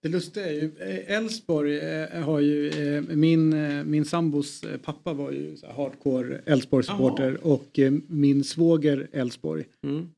Det 0.01 0.09
lustiga 0.09 0.45
är 0.45 0.51
ju, 0.51 0.71
eh, 0.79 1.17
Elfsborg 1.17 1.79
eh, 1.79 2.23
har 2.23 2.39
ju, 2.39 2.69
eh, 2.69 3.01
min, 3.01 3.49
min 3.91 4.05
sambos 4.05 4.63
pappa 4.83 5.13
var 5.13 5.31
ju 5.31 5.57
hardcore 5.75 6.41
Elfsborg-supporter 6.45 7.37
och 7.43 7.79
min 8.07 8.43
svåger 8.43 9.07
Elfsborg. 9.11 9.65
Mm. 9.83 10.09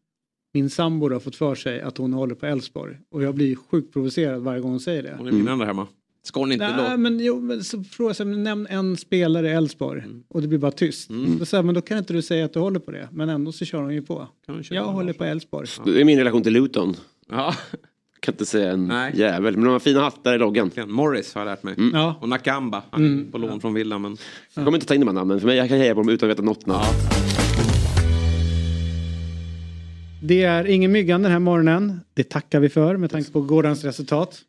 Min 0.54 0.70
sambo 0.70 1.10
har 1.14 1.20
fått 1.20 1.36
för 1.36 1.56
sig 1.56 1.82
att 1.82 1.98
hon 1.98 2.14
håller 2.14 2.36
på 2.36 2.46
Elfsborg 2.46 2.98
och 3.12 3.24
jag 3.24 3.36
blir 3.36 3.56
sjukt 3.56 3.94
provocerad 3.94 4.42
varje 4.42 4.62
gång 4.62 4.72
hon 4.72 4.80
säger 4.80 5.04
det. 5.04 5.16
Hon 5.18 5.28
är 5.28 5.32
vinnande 5.32 5.66
hemma. 5.66 5.88
Ska 6.24 6.40
hon 6.40 6.52
inte 6.52 6.68
Nej, 6.68 6.78
låta? 6.78 6.98
men, 6.98 7.20
jo, 7.20 7.40
men 7.40 7.64
så 7.64 7.84
frågar 7.84 8.16
jag 8.20 8.28
men 8.28 8.44
nämn 8.44 8.68
en 8.70 8.98
spelare 8.98 9.48
i 9.50 9.52
Elfsborg 9.52 10.04
och 10.28 10.42
det 10.42 10.48
blir 10.48 10.60
bara 10.60 10.72
tyst. 10.72 11.10
Då 11.40 11.46
säger 11.46 11.58
jag, 11.58 11.66
men 11.66 11.76
då 11.76 11.82
kan 11.82 11.98
inte 11.98 12.14
du 12.14 12.22
säga 12.22 12.46
att 12.46 12.54
du 12.54 12.60
håller 12.60 12.80
på 12.80 12.92
det. 12.92 13.08
Men 13.12 13.30
ändå 13.30 13.52
så 13.52 13.66
kör 13.66 13.82
hon 13.82 13.94
ju 13.94 14.02
på. 14.02 14.28
Jag 14.70 14.84
håller 14.84 15.14
på 15.14 15.24
Elfsborg. 15.24 15.68
Det 15.86 16.02
är 16.02 16.06
min 16.06 16.18
relation 16.18 16.44
till 16.44 16.54
Luton. 16.54 16.96
Ja. 17.30 17.54
Kan 18.20 18.34
inte 18.34 18.46
säga 18.46 18.72
en 18.72 18.88
Nej. 18.88 19.14
jävel. 19.16 19.54
Men 19.56 19.64
de 19.64 19.70
har 19.72 19.80
fina 19.80 20.02
hattar 20.02 20.36
i 20.36 20.38
loggan. 20.38 20.72
Morris 20.88 21.34
har 21.34 21.42
jag 21.42 21.46
lärt 21.46 21.64
mig. 21.64 21.76
Ja. 21.94 22.16
Och 22.22 22.30
Nakamba. 22.30 22.84
Han 22.90 23.04
är 23.04 23.08
Mm. 23.08 23.32
på 23.32 23.38
lån 23.38 23.62
från 23.62 23.74
Villa. 23.74 24.00
Men... 24.00 24.18
Jag 24.54 24.66
kommer 24.66 24.78
inte 24.78 24.88
ta 24.88 24.94
in 24.94 25.02
de 25.02 25.08
här 25.08 25.14
namnen. 25.14 25.40
För 25.40 25.48
mig, 25.48 25.58
jag 25.58 25.70
kan 25.70 25.78
heja 25.78 25.96
på 25.96 26.02
dem 26.02 26.10
utan 26.10 26.30
att 26.30 26.36
veta 26.38 26.44
något 26.44 26.66
namn. 26.66 26.84
Det 30.22 30.44
är 30.44 30.66
ingen 30.68 30.92
myggan 30.92 31.22
den 31.24 31.32
här 31.32 31.40
morgonen. 31.40 32.02
Det 32.14 32.24
tackar 32.30 32.60
vi 32.60 32.70
för 32.70 32.98
med 32.98 33.12
tanke 33.12 33.32
på 33.32 33.42
gårdagens 33.42 33.84
resultat. 33.84 34.40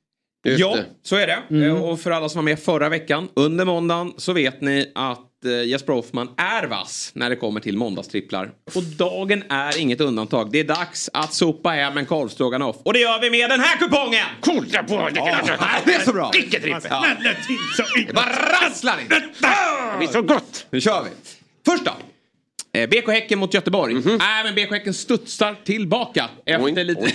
Ja, 0.43 0.77
så 1.03 1.17
är 1.17 1.27
det. 1.27 1.67
Eh, 1.67 1.83
Och 1.85 2.01
för 2.01 2.11
alla 2.11 2.29
som 2.29 2.39
var 2.39 2.43
med 2.45 2.59
förra 2.59 2.89
veckan. 2.89 3.29
Under 3.35 3.65
måndagen 3.65 4.13
så 4.17 4.33
vet 4.33 4.61
ni 4.61 4.93
att 4.95 5.45
eh, 5.45 5.63
Jesper 5.65 5.93
Hoffman 5.93 6.29
är 6.37 6.67
vass 6.67 7.11
när 7.15 7.31
det 7.31 7.37
kommer 7.37 7.61
till 7.61 7.77
måndagstripplar. 7.77 8.51
Och 8.75 8.83
dagen 8.83 9.43
är 9.49 9.81
inget 9.81 10.01
undantag. 10.01 10.53
Det 10.53 10.59
är 10.61 10.65
dags 10.65 11.11
att 11.13 11.35
sopa 11.35 11.69
hem 11.71 11.97
en 11.99 12.07
korvstroganoff. 12.07 12.77
Och 12.83 12.93
det 12.93 12.99
gör 13.01 13.21
vi 13.21 13.31
med 13.31 13.51
den 13.51 13.61
här 13.61 13.77
kupongen! 13.79 14.25
Kolla 14.41 14.83
på 14.83 15.09
det! 15.15 15.21
Det 15.85 15.95
är 15.95 16.01
så 16.05 16.13
bra! 16.13 16.31
Vilket 16.35 16.63
trippel! 16.63 16.83
Ja. 16.91 17.05
Det 18.07 18.13
bara 18.15 18.27
rasslar 18.67 19.01
in! 19.01 19.07
Det 19.09 19.99
blir 19.99 20.09
så 20.09 20.23
gott! 20.23 20.67
Nu 20.71 20.81
kör 20.81 21.05
vi. 21.05 21.11
Först 21.67 21.85
då. 21.85 21.91
Eh, 22.79 22.89
BK 22.89 23.09
Häcken 23.09 23.39
mot 23.39 23.55
Göteborg. 23.55 23.97
Även 24.41 24.55
BK 24.55 24.71
Häcken 24.73 24.95
studsar 24.95 25.57
tillbaka 25.65 26.31
efter 26.45 26.85
lite... 26.85 27.01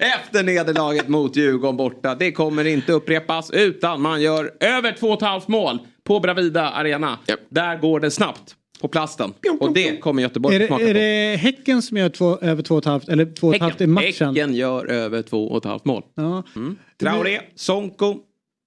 Efter 0.00 0.42
nederlaget 0.42 1.08
mot 1.08 1.36
Djurgården 1.36 1.76
borta. 1.76 2.14
Det 2.14 2.32
kommer 2.32 2.64
inte 2.64 2.92
upprepas 2.92 3.50
utan 3.50 4.00
man 4.00 4.22
gör 4.22 4.52
över 4.60 4.92
2,5 4.92 5.42
mål 5.46 5.78
på 6.04 6.20
Bravida 6.20 6.70
Arena. 6.70 7.18
Där 7.48 7.78
går 7.78 8.00
det 8.00 8.10
snabbt 8.10 8.56
på 8.80 8.88
plasten. 8.88 9.32
Och 9.60 9.72
det 9.72 9.96
kommer 9.96 10.22
Göteborg 10.22 10.56
Är 10.56 10.60
det, 10.60 10.66
smaka 10.66 10.84
är 10.84 10.94
på. 10.94 11.00
det 11.00 11.36
Häcken 11.36 11.82
som 11.82 11.96
gör 11.96 12.08
två, 12.08 12.38
över 12.38 12.62
två 12.62 12.74
och 12.74 12.78
ett 12.78 12.84
halvt, 12.84 13.08
eller 13.08 13.34
två 13.34 13.48
och 13.48 13.54
ett 13.54 13.60
halvt 13.60 13.80
i 13.80 13.84
Häcken, 13.84 13.92
matchen? 13.92 14.28
Häcken 14.28 14.54
gör 14.54 14.86
över 14.86 15.22
2,5 15.22 15.80
mål. 15.84 16.02
Ja. 16.14 16.42
Mm. 16.56 16.76
Traoré, 17.00 17.40
Sonko, 17.54 18.16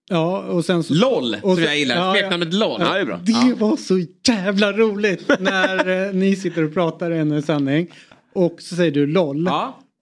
Ja, 0.09 0.39
och 0.43 0.65
sen 0.65 0.83
så... 0.83 0.93
LOL 0.93 1.33
och 1.35 1.41
tror 1.41 1.55
så- 1.55 1.61
jag 1.61 1.77
gillar. 1.77 1.95
ja, 1.95 2.13
Smeknamnet 2.13 2.53
LOL. 2.53 2.77
Ja, 2.81 2.87
Ja, 2.87 2.93
det 2.93 2.99
är 2.99 3.05
bra. 3.05 3.19
Det 3.23 3.31
Ja. 3.31 3.55
var 3.57 3.77
så 3.77 3.99
jävla 4.27 4.71
roligt 4.73 5.31
när 5.39 6.07
eh, 6.07 6.13
ni 6.13 6.35
sitter 6.35 6.63
och 6.63 6.73
pratar 6.73 7.11
i 7.11 7.17
en 7.17 7.41
sändning. 7.41 7.87
Och 8.35 8.55
så 8.61 8.75
säger 8.75 8.91
du 8.91 9.07
LOL. 9.07 9.49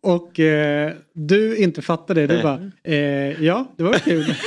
Och 0.03 0.39
eh, 0.39 0.91
du 1.13 1.57
inte 1.57 1.81
fattade 1.81 2.21
det. 2.21 2.27
Du 2.27 2.33
Nej. 2.33 2.43
bara, 2.43 2.71
eh, 2.93 3.43
ja 3.43 3.67
det 3.77 3.83
var 3.83 3.93
kul. 3.93 4.35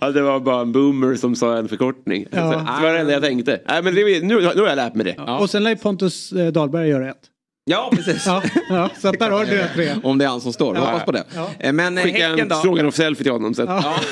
Ja, 0.00 0.10
det 0.10 0.22
var 0.22 0.40
bara 0.40 0.60
en 0.60 0.72
boomer 0.72 1.14
som 1.14 1.34
sa 1.36 1.56
en 1.56 1.68
förkortning. 1.68 2.26
Ja. 2.30 2.52
Så, 2.52 2.58
det 2.58 2.86
var 2.86 2.92
det 2.92 2.98
enda 2.98 3.12
jag 3.12 3.22
tänkte. 3.22 3.60
Nej, 3.68 3.82
men 3.82 3.94
det, 3.94 4.04
nu, 4.04 4.20
nu 4.40 4.60
har 4.60 4.68
jag 4.68 4.76
lärt 4.76 4.94
mig 4.94 5.04
det. 5.04 5.22
Och 5.40 5.50
sen 5.50 5.64
lär 5.64 5.74
Pontus 5.74 6.32
eh, 6.32 6.52
Dahlberg 6.52 6.88
göra 6.88 7.10
ett. 7.10 7.16
Ja, 7.68 7.90
precis. 7.92 8.26
Ja, 8.26 8.42
ja, 8.68 8.90
så 9.00 9.08
att 9.08 9.18
där 9.18 9.30
har 9.30 9.44
du 9.44 9.64
tre. 9.74 9.94
Om 10.02 10.18
det 10.18 10.24
är 10.24 10.28
han 10.28 10.40
som 10.40 10.52
står. 10.52 10.74
Ja. 10.76 10.80
Hoppas 10.84 11.04
på 11.04 11.12
det. 11.12 11.24
Ja. 11.34 11.50
Eh, 11.58 11.72
Men 11.72 11.98
eh, 11.98 12.04
Skicka 12.04 12.18
Häcken 12.28 12.40
en 12.40 12.48
då? 12.48 12.54
stroganoff-selfie 12.56 13.22
till 13.22 13.32
honom. 13.32 13.54
Så 13.54 13.62
att, 13.62 13.68
Ja. 13.68 13.94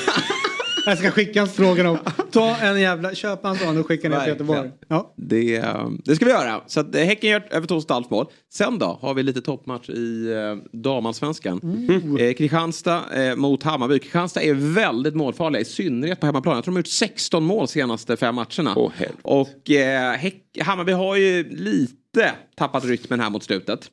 Jag 0.89 0.99
ska 0.99 1.11
skicka 1.11 1.41
en 1.41 1.49
stroganoff. 1.49 1.99
Ta 2.33 2.57
en 2.57 2.81
jävla, 2.81 3.15
köp 3.15 3.45
en 3.45 3.57
sån 3.57 3.79
och 3.79 3.87
skicka 3.87 4.09
ner 4.09 4.21
till. 4.21 4.29
Göteborg. 4.29 4.71
Ja. 4.89 5.15
Det, 5.17 5.57
eh, 5.57 5.89
det 6.05 6.17
ska 6.17 6.25
vi 6.25 6.31
göra. 6.31 6.61
Så 6.67 6.81
att 6.81 6.95
Häcken 6.97 7.31
gör 7.31 7.47
över 7.51 7.67
2,5 7.67 8.05
mål. 8.11 8.27
Sen 8.57 8.79
då 8.79 8.99
har 9.03 9.15
vi 9.15 9.23
lite 9.23 9.41
toppmatch 9.41 9.89
i 9.91 10.33
eh, 10.33 10.79
damallsvenskan. 10.79 11.61
Mm. 11.63 12.17
Eh, 12.17 12.33
Kristianstad 12.35 13.29
eh, 13.29 13.37
mot 13.37 13.63
Hammarby. 13.63 13.99
Kristianstad 13.99 14.43
är 14.43 14.55
väldigt 14.55 15.15
målfarliga, 15.15 15.61
i 15.61 15.65
synnerhet 15.65 16.21
på 16.21 16.27
hemmaplan. 16.27 16.55
Jag 16.55 16.65
tror 16.65 16.73
de 16.73 16.77
har 16.77 16.81
gjort 16.81 16.87
16 16.87 17.45
mål 17.45 17.69
senaste 17.69 18.17
fem 18.17 18.35
matcherna. 18.35 18.75
och 19.23 19.71
eh, 19.71 20.17
Hammarby 20.61 20.93
har 20.93 21.17
ju 21.17 21.57
lite 21.57 22.33
tappat 22.55 22.85
rytmen 22.85 23.21
här 23.21 23.31
mot 23.31 23.43
slutet. 23.43 23.91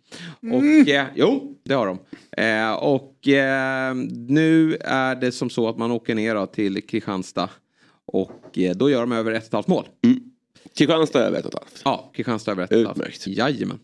Och 0.53 0.89
eh, 0.89 1.05
jo, 1.15 1.57
det 1.65 1.73
har 1.73 1.87
de. 1.87 1.99
Eh, 2.37 2.73
och 2.73 3.27
eh, 3.27 3.95
nu 4.27 4.75
är 4.81 5.15
det 5.15 5.31
som 5.31 5.49
så 5.49 5.69
att 5.69 5.77
man 5.77 5.91
åker 5.91 6.15
ner 6.15 6.35
då, 6.35 6.45
till 6.45 6.87
Kristianstad. 6.87 7.49
Och 8.05 8.57
eh, 8.57 8.75
då 8.75 8.89
gör 8.89 8.99
de 8.99 9.11
över 9.11 9.31
ett 9.31 9.43
och 9.43 9.47
ett 9.47 9.53
halvt 9.53 9.67
mål. 9.67 9.85
Kristianstad 10.77 11.19
över 11.19 11.39
ett 11.39 11.45
och 11.45 11.53
ett 11.53 11.59
halvt. 11.59 11.81
Ja, 11.85 12.11
Kristianstad 12.15 12.51
över 12.51 12.63
ett 12.63 12.71
och 12.71 12.77
ett 12.77 12.85
halvt. 12.85 12.97
Utmärkt. 12.97 13.27
Jajamän. 13.27 13.79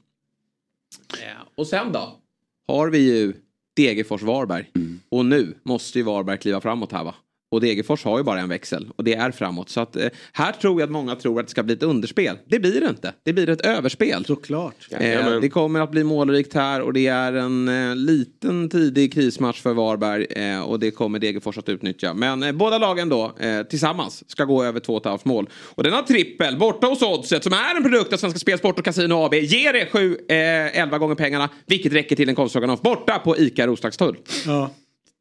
Eh, 1.14 1.48
Och 1.56 1.68
sen 1.68 1.92
då? 1.92 2.20
Har 2.68 2.90
vi 2.90 2.98
ju 3.00 3.34
Degerfors-Varberg. 3.80 4.66
Och 5.10 5.26
nu 5.26 5.58
måste 5.64 6.00
ju 6.00 6.04
Varberg 6.04 6.38
kliva 6.38 6.62
framåt 6.62 6.92
här 6.92 7.04
va? 7.04 7.16
Och 7.52 7.62
Degerfors 7.62 8.04
har 8.04 8.18
ju 8.18 8.24
bara 8.24 8.40
en 8.40 8.50
växel 8.50 8.90
och 8.96 9.04
det 9.04 9.14
är 9.14 9.32
framåt. 9.32 9.70
Så 9.70 9.80
att 9.80 9.96
eh, 9.96 10.08
här 10.34 10.52
tror 10.52 10.82
jag 10.82 10.88
att 10.88 10.92
många 10.92 11.16
tror 11.16 11.40
att 11.40 11.46
det 11.46 11.52
ska 11.52 11.64
bli 11.64 11.74
ett 11.74 11.84
underspel. 11.84 12.38
Det 12.46 12.60
blir 12.60 12.82
det 12.82 12.90
inte. 12.90 13.14
Det 13.26 13.34
blir 13.34 13.50
ett 13.50 13.62
överspel. 13.62 14.26
Såklart. 14.26 14.76
Eh, 14.92 15.40
det 15.42 15.50
kommer 15.50 15.80
att 15.80 15.92
bli 15.92 16.04
målrikt 16.04 16.54
här 16.54 16.82
och 16.82 16.94
det 16.94 17.08
är 17.08 17.34
en 17.34 17.68
eh, 17.90 17.96
liten 17.96 18.70
tidig 18.70 19.14
krismatch 19.14 19.62
för 19.62 19.74
Varberg 19.74 20.26
eh, 20.26 20.62
och 20.62 20.80
det 20.80 20.92
kommer 20.92 21.20
Degerfors 21.20 21.58
att 21.58 21.70
utnyttja. 21.70 22.14
Men 22.14 22.44
eh, 22.44 22.52
båda 22.52 22.78
lagen 22.78 23.10
då 23.10 23.34
eh, 23.40 23.64
tillsammans 23.64 24.30
ska 24.30 24.46
gå 24.46 24.64
över 24.64 24.80
2,5 24.80 25.20
mål. 25.24 25.50
Och 25.76 25.84
denna 25.84 26.02
trippel 26.02 26.58
borta 26.58 26.88
hos 26.88 27.02
Oddset 27.02 27.44
som 27.44 27.54
är 27.54 27.76
en 27.76 27.84
produkt 27.84 28.14
av 28.14 28.18
Svenska 28.18 28.40
Spel, 28.40 28.58
Sport 28.58 28.80
och 28.80 28.86
Casino 28.86 29.14
AB 29.26 29.34
ger 29.34 29.74
det 29.74 29.86
7, 29.92 30.18
eh, 30.30 30.80
11 30.82 30.98
gånger 30.98 31.16
pengarna 31.16 31.50
vilket 31.66 31.94
räcker 31.94 32.16
till 32.16 32.30
en 32.30 32.36
korvstroganoff 32.36 32.82
borta 32.82 33.20
på 33.20 33.38
ICA 33.38 33.68
Roslagstull. 33.68 34.16
Ja. 34.46 34.72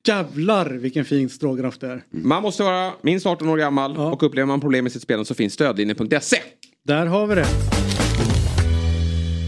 Jävlar 0.07 0.71
vilken 0.71 1.05
fin 1.05 1.29
stroganoff 1.29 1.79
det 1.79 1.87
är. 1.87 2.03
Man 2.11 2.43
måste 2.43 2.63
vara 2.63 2.93
minst 3.03 3.27
18 3.27 3.49
år 3.49 3.57
gammal 3.57 3.97
och 3.97 4.23
upplever 4.23 4.47
man 4.47 4.61
problem 4.61 4.85
med 4.85 4.93
sitt 4.93 5.03
spelande 5.03 5.25
så 5.25 5.35
finns 5.35 5.53
stödlinjen.se. 5.53 6.37
Där 6.85 7.07
har 7.07 7.27
vi 7.27 7.35
det. 7.35 7.47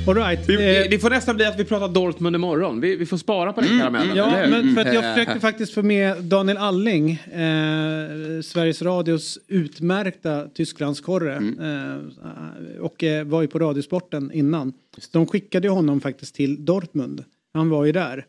All 0.08 0.16
right. 0.16 0.48
Vi, 0.48 0.88
det 0.90 0.98
får 0.98 1.10
nästan 1.10 1.36
bli 1.36 1.44
att 1.44 1.58
vi 1.58 1.64
pratar 1.64 1.88
Dortmund 1.88 2.36
imorgon. 2.36 2.80
Vi, 2.80 2.96
vi 2.96 3.06
får 3.06 3.16
spara 3.16 3.52
på 3.52 3.60
den 3.60 3.78
karamellen. 3.78 4.10
Mm. 4.10 4.16
Ja, 4.16 4.36
eller 4.36 4.56
hur? 4.56 4.64
men 4.64 4.74
för 4.74 4.80
att 4.80 4.94
jag 4.94 5.04
Eh, 5.04 5.14
försökte 5.14 5.40
faktiskt 5.40 5.74
få 5.74 5.82
med 5.82 6.24
Daniel 6.24 6.56
Alling, 6.56 7.10
eh, 7.10 8.40
Sveriges 8.42 8.82
Radios 8.82 9.38
utmärkta 9.48 10.48
Tysklandskorre. 10.48 11.36
Eh, 11.36 12.80
och 12.80 13.04
eh, 13.04 13.24
var 13.24 13.42
ju 13.42 13.48
på 13.48 13.58
Radiosporten 13.58 14.32
innan. 14.32 14.72
De 15.12 15.26
skickade 15.26 15.68
honom 15.68 16.00
faktiskt 16.00 16.34
till 16.34 16.64
Dortmund. 16.64 17.24
Han 17.54 17.68
var 17.68 17.84
ju 17.84 17.92
där. 17.92 18.24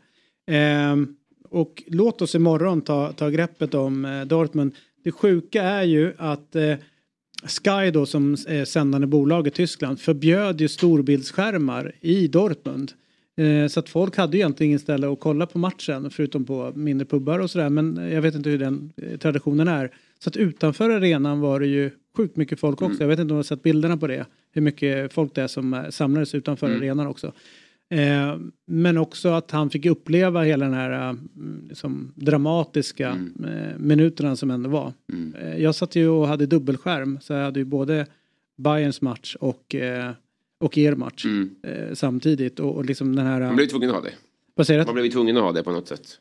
Och 1.52 1.84
låt 1.88 2.22
oss 2.22 2.36
imorgon 2.36 2.82
ta, 2.82 3.12
ta 3.12 3.30
greppet 3.30 3.74
om 3.74 4.06
eh, 4.06 4.22
Dortmund. 4.22 4.76
Det 5.04 5.12
sjuka 5.12 5.64
är 5.64 5.84
ju 5.84 6.14
att 6.18 6.56
eh, 6.56 6.76
Sky 7.44 7.92
då 7.94 8.06
som 8.06 8.38
eh, 8.48 8.64
sändande 8.64 9.08
bolag 9.08 9.48
i 9.48 9.52
Tyskland 9.52 10.00
förbjöd 10.00 10.62
ju 10.62 10.68
storbildsskärmar 10.68 11.96
i 12.02 12.28
Dortmund. 12.28 12.92
Eh, 13.38 13.68
så 13.68 13.80
att 13.80 13.90
folk 13.90 14.18
hade 14.18 14.38
ju 14.38 14.42
egentligen 14.42 14.70
ingen 14.70 14.80
ställe 14.80 15.12
att 15.12 15.20
kolla 15.20 15.46
på 15.46 15.58
matchen 15.58 16.12
förutom 16.12 16.46
på 16.46 16.72
mindre 16.76 17.06
pubbar 17.06 17.40
och 17.40 17.52
sådär. 17.52 17.70
Men 17.70 18.10
jag 18.12 18.22
vet 18.22 18.36
inte 18.36 18.50
hur 18.50 18.58
den 18.60 18.94
traditionen 19.20 19.68
är. 19.68 19.92
Så 20.20 20.30
att 20.30 20.38
utanför 20.38 20.90
arenan 20.90 21.40
var 21.40 21.60
det 21.60 21.68
ju 21.68 21.92
sjukt 22.18 22.36
mycket 22.36 22.60
folk 22.60 22.82
också. 22.82 23.04
Jag 23.04 23.08
vet 23.08 23.20
inte 23.20 23.22
om 23.22 23.28
du 23.28 23.36
har 23.36 23.44
sett 23.44 23.64
bilderna 23.64 23.98
på 23.98 24.08
det. 24.08 24.26
Hur 24.52 24.62
mycket 24.62 25.14
folk 25.14 25.36
det 25.36 25.42
är 25.42 25.48
som 25.48 25.86
samlades 25.90 26.36
utanför 26.36 26.68
Mm. 26.68 26.80
arenan 26.80 27.08
också. 27.08 27.32
Eh, 27.92 28.38
men 28.66 28.98
också 28.98 29.30
att 29.30 29.52
han 29.52 29.70
fick 29.70 29.86
uppleva 29.86 30.44
hela 30.44 30.66
den 30.66 30.74
här 30.74 31.10
eh, 31.10 31.16
liksom, 31.70 32.12
dramatiska 32.16 33.10
eh, 33.46 33.78
minuterna 33.78 34.36
som 34.36 34.52
ändå 34.52 34.70
var. 34.70 34.94
Eh, 35.42 35.58
jag 35.58 35.76
satt 35.76 35.96
ju 35.96 36.08
och 36.10 36.28
hade 36.28 36.46
dubbelskärm 36.46 37.20
så 37.22 37.34
jag 37.34 37.44
hade 37.44 37.60
ju 37.60 37.66
både 37.66 38.06
Bayerns 38.58 39.02
match 39.02 39.36
och, 39.40 39.76
och 40.60 40.78
er 40.78 40.96
match 40.96 41.26
eh, 41.64 41.94
samtidigt. 41.94 42.60
Och, 42.60 42.76
och 42.76 42.86
liksom 42.86 43.16
den 43.16 43.26
här... 43.26 43.40
Man 43.40 43.56
blev 43.56 43.68
tvungen 43.68 43.90
att 43.90 43.96
ha 43.96 44.04
det. 44.04 44.14
Vad 44.56 44.68
säger 44.68 44.80
du? 44.80 44.86
Man 44.86 44.96
blev 44.96 45.12
tvungen 45.12 45.38
att 45.38 45.44
ha 45.44 45.52
det 45.52 45.64
på 45.64 45.72
något 45.72 45.88
sätt. 45.88 46.20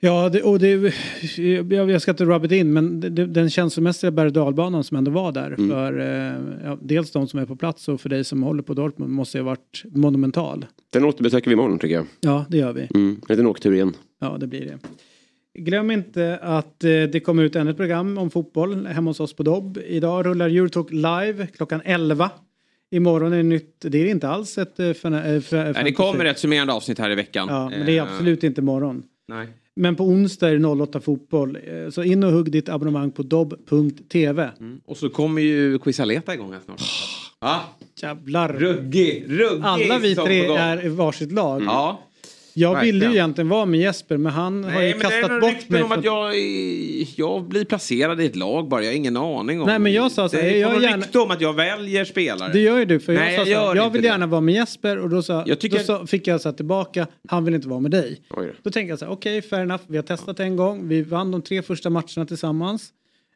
Ja, 0.00 0.28
det, 0.28 0.42
och 0.42 0.58
det, 0.58 0.92
jag, 1.36 1.90
jag 1.90 2.02
ska 2.02 2.10
inte 2.10 2.24
rub 2.24 2.44
it 2.44 2.52
in, 2.52 2.72
men 2.72 3.00
det, 3.00 3.08
det, 3.08 3.26
den 3.26 3.50
känslomässiga 3.50 4.10
berg 4.10 4.30
dalbanan 4.32 4.84
som 4.84 4.96
ändå 4.96 5.10
var 5.10 5.32
där 5.32 5.46
Mm. 5.58 5.70
för 5.70 5.98
eh, 6.00 6.64
ja, 6.64 6.78
dels 6.82 7.10
de 7.12 7.28
som 7.28 7.40
är 7.40 7.46
på 7.46 7.56
plats 7.56 7.88
och 7.88 8.00
för 8.00 8.08
dig 8.08 8.24
som 8.24 8.42
håller 8.42 8.62
på 8.62 8.74
Dortmund 8.74 9.12
måste 9.12 9.38
ju 9.38 9.42
ha 9.44 9.50
varit 9.50 9.84
monumental. 9.84 10.66
Den 10.92 11.04
återbesöker 11.04 11.50
vi 11.50 11.52
imorgon 11.52 11.78
tycker 11.78 11.94
jag. 11.94 12.06
Ja, 12.20 12.44
det 12.48 12.56
gör 12.58 12.72
vi. 12.72 12.88
Mm. 12.94 13.10
En 13.10 13.22
liten 13.28 13.46
åktur 13.46 13.72
igen. 13.74 13.94
Ja, 14.20 14.36
det 14.40 14.46
blir 14.46 14.64
det. 14.64 14.78
Glöm 15.58 15.90
inte 15.90 16.38
att 16.42 16.84
eh, 16.84 16.90
det 16.90 17.20
kommer 17.24 17.42
ut 17.42 17.56
ännu 17.56 17.70
ett 17.70 17.76
program 17.76 18.18
om 18.18 18.30
fotboll 18.30 18.86
hemma 18.86 19.10
hos 19.10 19.20
oss 19.20 19.32
på 19.36 19.42
Dobb. 19.42 19.78
Idag 19.86 20.26
rullar 20.26 20.48
Eurotalk 20.48 20.90
live 20.92 21.46
klockan 21.46 21.80
11. 21.84 22.30
Imorgon 22.90 23.32
är 23.32 23.36
det 23.36 23.42
nytt. 23.42 23.76
Det 23.80 23.98
är 23.98 24.06
inte 24.06 24.28
alls 24.28 24.58
ett... 24.58 24.76
För, 24.76 24.94
för, 24.94 25.40
för, 25.40 25.72
Nej, 25.72 25.84
det 25.84 25.92
kommer 25.92 26.24
ett 26.24 26.38
summerande 26.38 26.72
avsnitt 26.72 26.98
här 26.98 27.10
i 27.10 27.14
veckan. 27.14 27.48
Ja, 27.50 27.68
men 27.70 27.86
det 27.86 27.92
är 27.92 27.96
Eh, 27.96 28.12
absolut 28.12 28.44
inte 28.44 28.60
imorgon. 28.60 29.02
Nej. 29.28 29.46
Men 29.76 29.96
på 29.96 30.04
onsdag 30.04 30.48
är 30.50 30.58
det 30.58 30.66
08 30.68 31.00
fotboll. 31.00 31.56
Eh, 31.66 31.90
Så 31.90 32.02
in 32.02 32.24
och 32.24 32.32
hugg 32.32 32.52
ditt 32.52 32.68
abonnemang 32.68 33.10
på 33.10 33.22
dobb.tv. 33.22 34.50
Och 34.86 34.96
så 34.96 35.08
kommer 35.08 35.42
ju 35.42 35.78
Quizaleta 35.78 36.34
igång 36.34 36.52
här 36.52 36.60
snart. 36.64 36.80
Ja. 37.40 37.60
Jävlar. 38.02 38.52
Ruggig, 38.52 39.24
ruggig 39.28 39.62
Alla 39.64 39.98
vi 39.98 40.14
tre 40.14 40.46
är 40.46 40.86
i 40.86 40.88
varsitt 40.88 41.32
lag. 41.32 41.62
Ja. 41.62 42.00
Jag 42.58 42.80
ville 42.80 43.04
ju 43.06 43.12
egentligen 43.12 43.48
vara 43.48 43.66
med 43.66 43.80
Jesper 43.80 44.16
men 44.16 44.32
han 44.32 44.64
har 44.64 44.70
ju 44.70 44.76
Nej, 44.76 44.92
det 44.92 44.98
är 44.98 45.00
kastat 45.20 45.40
bort 45.40 45.68
mig. 45.68 45.82
om 45.82 45.92
att 45.92 46.04
jag, 46.04 46.32
jag 47.16 47.48
blir 47.48 47.64
placerad 47.64 48.20
i 48.20 48.26
ett 48.26 48.36
lag 48.36 48.68
bara. 48.68 48.82
Jag 48.82 48.90
har 48.90 48.96
ingen 48.96 49.16
aning 49.16 49.60
om. 49.60 49.66
Nej, 49.66 49.78
men 49.78 49.92
jag 49.92 50.12
sa 50.12 50.28
så 50.28 50.36
här, 50.36 50.42
Det 50.44 50.50
är 50.56 50.60
jag 50.60 50.82
gärna- 50.82 50.96
rykte 50.96 51.18
om 51.18 51.30
att 51.30 51.40
jag 51.40 51.52
väljer 51.52 52.04
spelare. 52.04 52.52
Det 52.52 52.60
gör 52.60 52.78
ju 52.78 52.84
du 52.84 53.00
för 53.00 53.12
jag 53.12 53.20
Nej, 53.20 53.36
sa 53.36 53.44
jag 53.44 53.62
så 53.62 53.68
här, 53.68 53.76
jag 53.76 53.86
inte 53.86 53.92
vill 53.92 54.02
det. 54.02 54.08
gärna 54.08 54.26
vara 54.26 54.40
med 54.40 54.54
Jesper 54.54 54.98
och 54.98 55.08
då, 55.10 55.22
sa, 55.22 55.44
Jag 55.46 55.60
tycker- 55.60 55.78
då 55.78 55.84
sa, 55.84 56.06
fick 56.06 56.26
jag 56.26 56.40
så 56.40 56.48
här 56.48 56.56
tillbaka, 56.56 57.06
han 57.28 57.44
vill 57.44 57.54
inte 57.54 57.68
vara 57.68 57.80
med 57.80 57.90
dig. 57.90 58.20
Oj. 58.30 58.52
Då 58.62 58.70
tänkte 58.70 58.90
jag 58.90 58.98
så 58.98 59.04
här, 59.04 59.12
okej 59.12 59.42
fair 59.42 59.62
enough, 59.62 59.82
vi 59.86 59.96
har 59.96 60.04
testat 60.04 60.40
en 60.40 60.56
gång, 60.56 60.88
vi 60.88 61.02
vann 61.02 61.30
de 61.30 61.42
tre 61.42 61.62
första 61.62 61.90
matcherna 61.90 62.26
tillsammans. 62.26 62.90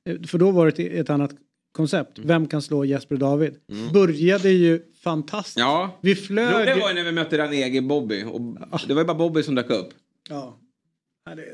Eh, 0.09 0.17
För 0.27 0.39
då 0.39 0.51
var 0.51 0.73
det 0.77 0.99
ett 0.99 1.11
annat 1.11 1.31
koncept, 1.73 2.19
Mm. 2.19 2.29
vem 2.29 2.47
kan 2.47 2.63
slå 2.63 2.85
Jesper 2.85 3.15
och 3.15 3.19
David? 3.19 3.55
Började 3.93 4.51
ju 4.51 4.83
fantastiskt. 5.05 5.59
Ja. 5.59 5.99
Vi 6.01 6.15
flög... 6.15 6.55
Roliga 6.55 6.77
var 6.77 6.89
ju 6.89 6.95
när 6.95 7.05
vi 7.05 7.13
mötte 7.13 7.39
Ranegi 7.39 7.81
Bobby. 7.81 8.25
Och 8.25 8.41
det 8.89 8.95
var 8.95 9.01
ju 9.03 9.07
bara 9.07 9.15
Bobby 9.19 9.43
som 9.43 9.55
dök 9.55 9.71
upp. 9.71 9.89
Ja. 10.29 10.57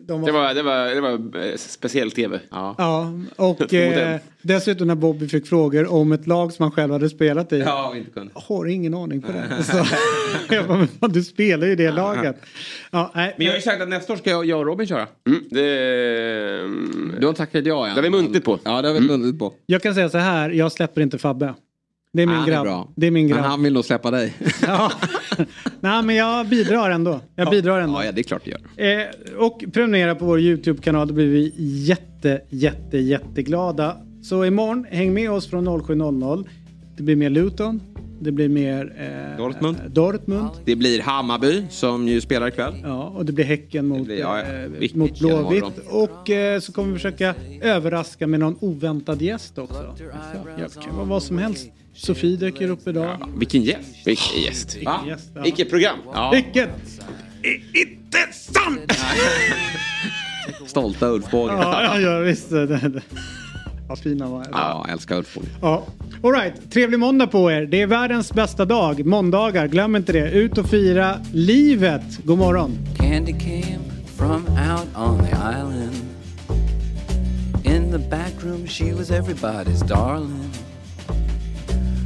De 0.02 0.24
Det 0.24 0.32
var, 0.32 0.54
det 0.54 0.62
var, 0.62 0.94
det 0.94 1.00
var 1.00 1.44
eh, 1.46 1.56
speciell 1.56 2.10
tv. 2.10 2.40
Ja. 2.50 2.74
Ja, 2.78 3.12
och 3.36 3.72
eh, 3.74 4.16
dessutom 4.42 4.86
när 4.86 4.94
Bobby 4.94 5.28
fick 5.28 5.46
frågor 5.46 5.92
om 5.92 6.12
ett 6.12 6.26
lag 6.26 6.52
som 6.52 6.62
han 6.62 6.72
själv 6.72 6.92
hade 6.92 7.08
spelat 7.10 7.52
i. 7.52 7.58
Ja, 7.58 7.96
inte 7.96 8.10
kunde. 8.10 8.32
Jag 8.34 8.40
har 8.40 8.66
ingen 8.66 8.94
aning 8.94 9.22
på 9.22 9.32
det. 9.32 9.62
Så, 9.62 9.84
jag 10.54 10.66
bara, 10.66 10.88
men 11.00 11.12
du 11.12 11.22
spelar 11.22 11.66
ju 11.66 11.76
det 11.76 11.90
laget. 11.90 12.36
Ja, 12.90 13.12
nej, 13.14 13.34
Men 13.36 13.46
jag 13.46 13.52
har 13.52 13.56
ju 13.56 13.62
sagt 13.62 13.82
att 13.82 13.88
nästa 13.88 14.12
år 14.12 14.16
ska 14.16 14.30
jag, 14.30 14.44
jag 14.44 14.58
och 14.58 14.66
Robin 14.66 14.86
köra. 14.86 15.06
Mm, 15.26 15.44
det, 15.50 17.20
Du 17.20 17.26
har 17.26 17.32
tackat 17.32 17.66
ja 17.66 17.84
det 17.84 17.90
har 17.90 18.02
vi 18.02 18.10
muntligt 18.10 18.44
på. 18.44 18.58
Ja, 18.64 18.82
det 18.82 18.88
har 18.88 18.94
vi 18.94 19.00
muntligt 19.00 19.38
på. 19.38 19.52
Jag 19.66 19.82
kan 19.82 19.94
säga 19.94 20.08
så 20.08 20.18
här, 20.18 20.50
jag 20.50 20.72
släpper 20.72 21.00
inte 21.00 21.18
Fabbe. 21.18 21.54
Det 22.16 22.22
är 22.22 22.26
min 22.26 22.36
Han 22.36 22.44
är 22.48 22.52
grabb. 22.52 22.64
bra. 22.64 22.88
Det 22.96 23.06
är 23.06 23.10
min 23.10 23.26
Men 23.26 23.36
grabb. 23.36 23.44
han 23.44 23.62
vill 23.62 23.72
nog 23.72 23.84
släppa 23.84 24.10
dig. 24.10 24.34
Ja. 24.66 24.92
Nej 25.80 26.02
men 26.02 26.16
jag 26.16 26.46
bidrar 26.48 26.90
ändå. 26.90 27.20
Jag 27.34 27.50
bidrar 27.50 27.80
ändå. 27.80 27.98
Ja, 27.98 28.04
ja, 28.04 28.12
det 28.12 28.20
är 28.20 28.22
klart 28.22 28.42
du 28.44 28.50
gör. 28.50 29.00
Eh, 29.00 29.06
och 29.38 29.64
prenumerera 29.72 30.14
på 30.14 30.24
vår 30.24 30.40
YouTube-kanal, 30.40 31.08
då 31.08 31.14
blir 31.14 31.26
vi 31.26 31.52
jätte, 31.58 32.40
jätte, 32.50 32.98
jätteglada. 32.98 33.96
Så 34.22 34.44
imorgon, 34.44 34.86
häng 34.90 35.14
med 35.14 35.30
oss 35.30 35.46
från 35.50 35.68
07.00. 35.68 36.48
Det 36.96 37.02
blir 37.02 37.16
mer 37.16 37.30
Luton, 37.30 37.80
det 38.20 38.32
blir 38.32 38.48
mer 38.48 38.92
eh, 38.98 39.38
Dortmund. 39.38 39.76
Dortmund. 39.88 40.48
Det 40.64 40.76
blir 40.76 41.00
Hammarby 41.02 41.62
som 41.70 42.08
ju 42.08 42.20
spelar 42.20 42.48
ikväll. 42.48 42.74
Ja, 42.84 43.04
och 43.04 43.24
det 43.24 43.32
blir 43.32 43.44
Häcken 43.44 43.86
mot, 43.86 44.04
blir, 44.06 44.18
ja, 44.18 44.38
ja. 44.38 44.44
eh, 44.84 44.96
mot 44.96 45.18
Blåvitt. 45.20 45.64
Och 45.90 46.30
eh, 46.30 46.60
så 46.60 46.72
kommer 46.72 46.88
vi 46.88 46.94
försöka 46.94 47.34
överraska 47.62 48.26
med 48.26 48.40
någon 48.40 48.56
oväntad 48.60 49.22
gäst 49.22 49.58
också. 49.58 49.94
Ja, 49.98 50.66
det 50.74 50.80
kan 50.84 50.96
vara 50.96 51.06
vad 51.06 51.22
som 51.22 51.38
helst. 51.38 51.68
Sofie 51.96 52.36
dyker 52.36 52.68
upp 52.70 52.88
idag. 52.88 53.32
Vilken 53.36 53.62
gäst. 53.62 54.06
Vilken 54.06 54.42
gäst. 54.42 54.76
Va? 54.84 55.00
Vilken 55.00 55.08
gäst, 55.08 55.30
ja. 55.34 55.42
Vilket 55.42 55.70
program. 55.70 55.98
Ja. 56.12 56.30
Vilket? 56.30 56.70
Inte 57.74 58.18
sant! 58.32 58.92
Stolta 60.66 61.06
Ulf 61.06 61.30
Båge. 61.30 61.52
Ja, 61.52 61.82
ja, 61.82 62.00
ja 62.00 62.18
visst. 62.18 62.52
Vad 63.88 63.98
fina 63.98 64.28
var. 64.28 64.46
Ja, 64.52 64.84
jag 64.86 64.92
älskar 64.92 65.16
Ulf 65.16 65.34
Båge. 65.34 65.46
Ja. 65.62 65.86
All 66.22 66.32
right. 66.32 66.70
Trevlig 66.70 66.98
måndag 66.98 67.26
på 67.26 67.50
er. 67.50 67.66
Det 67.66 67.82
är 67.82 67.86
världens 67.86 68.32
bästa 68.32 68.64
dag. 68.64 69.06
Måndagar, 69.06 69.66
glöm 69.66 69.96
inte 69.96 70.12
det. 70.12 70.30
Ut 70.30 70.58
och 70.58 70.66
fira 70.70 71.20
livet. 71.32 72.18
God 72.24 72.38
morgon. 72.38 72.78
Candy 72.98 73.32
came 73.32 73.78
from 74.16 74.46
out 74.46 74.88
on 74.96 75.18
the 75.18 75.32
island. 75.32 75.92
In 77.64 77.92
the 77.92 77.98
back 77.98 78.32
room, 78.44 78.66
she 78.66 78.92
was 78.92 79.10
everybody's 79.10 79.88
darling. 79.88 80.50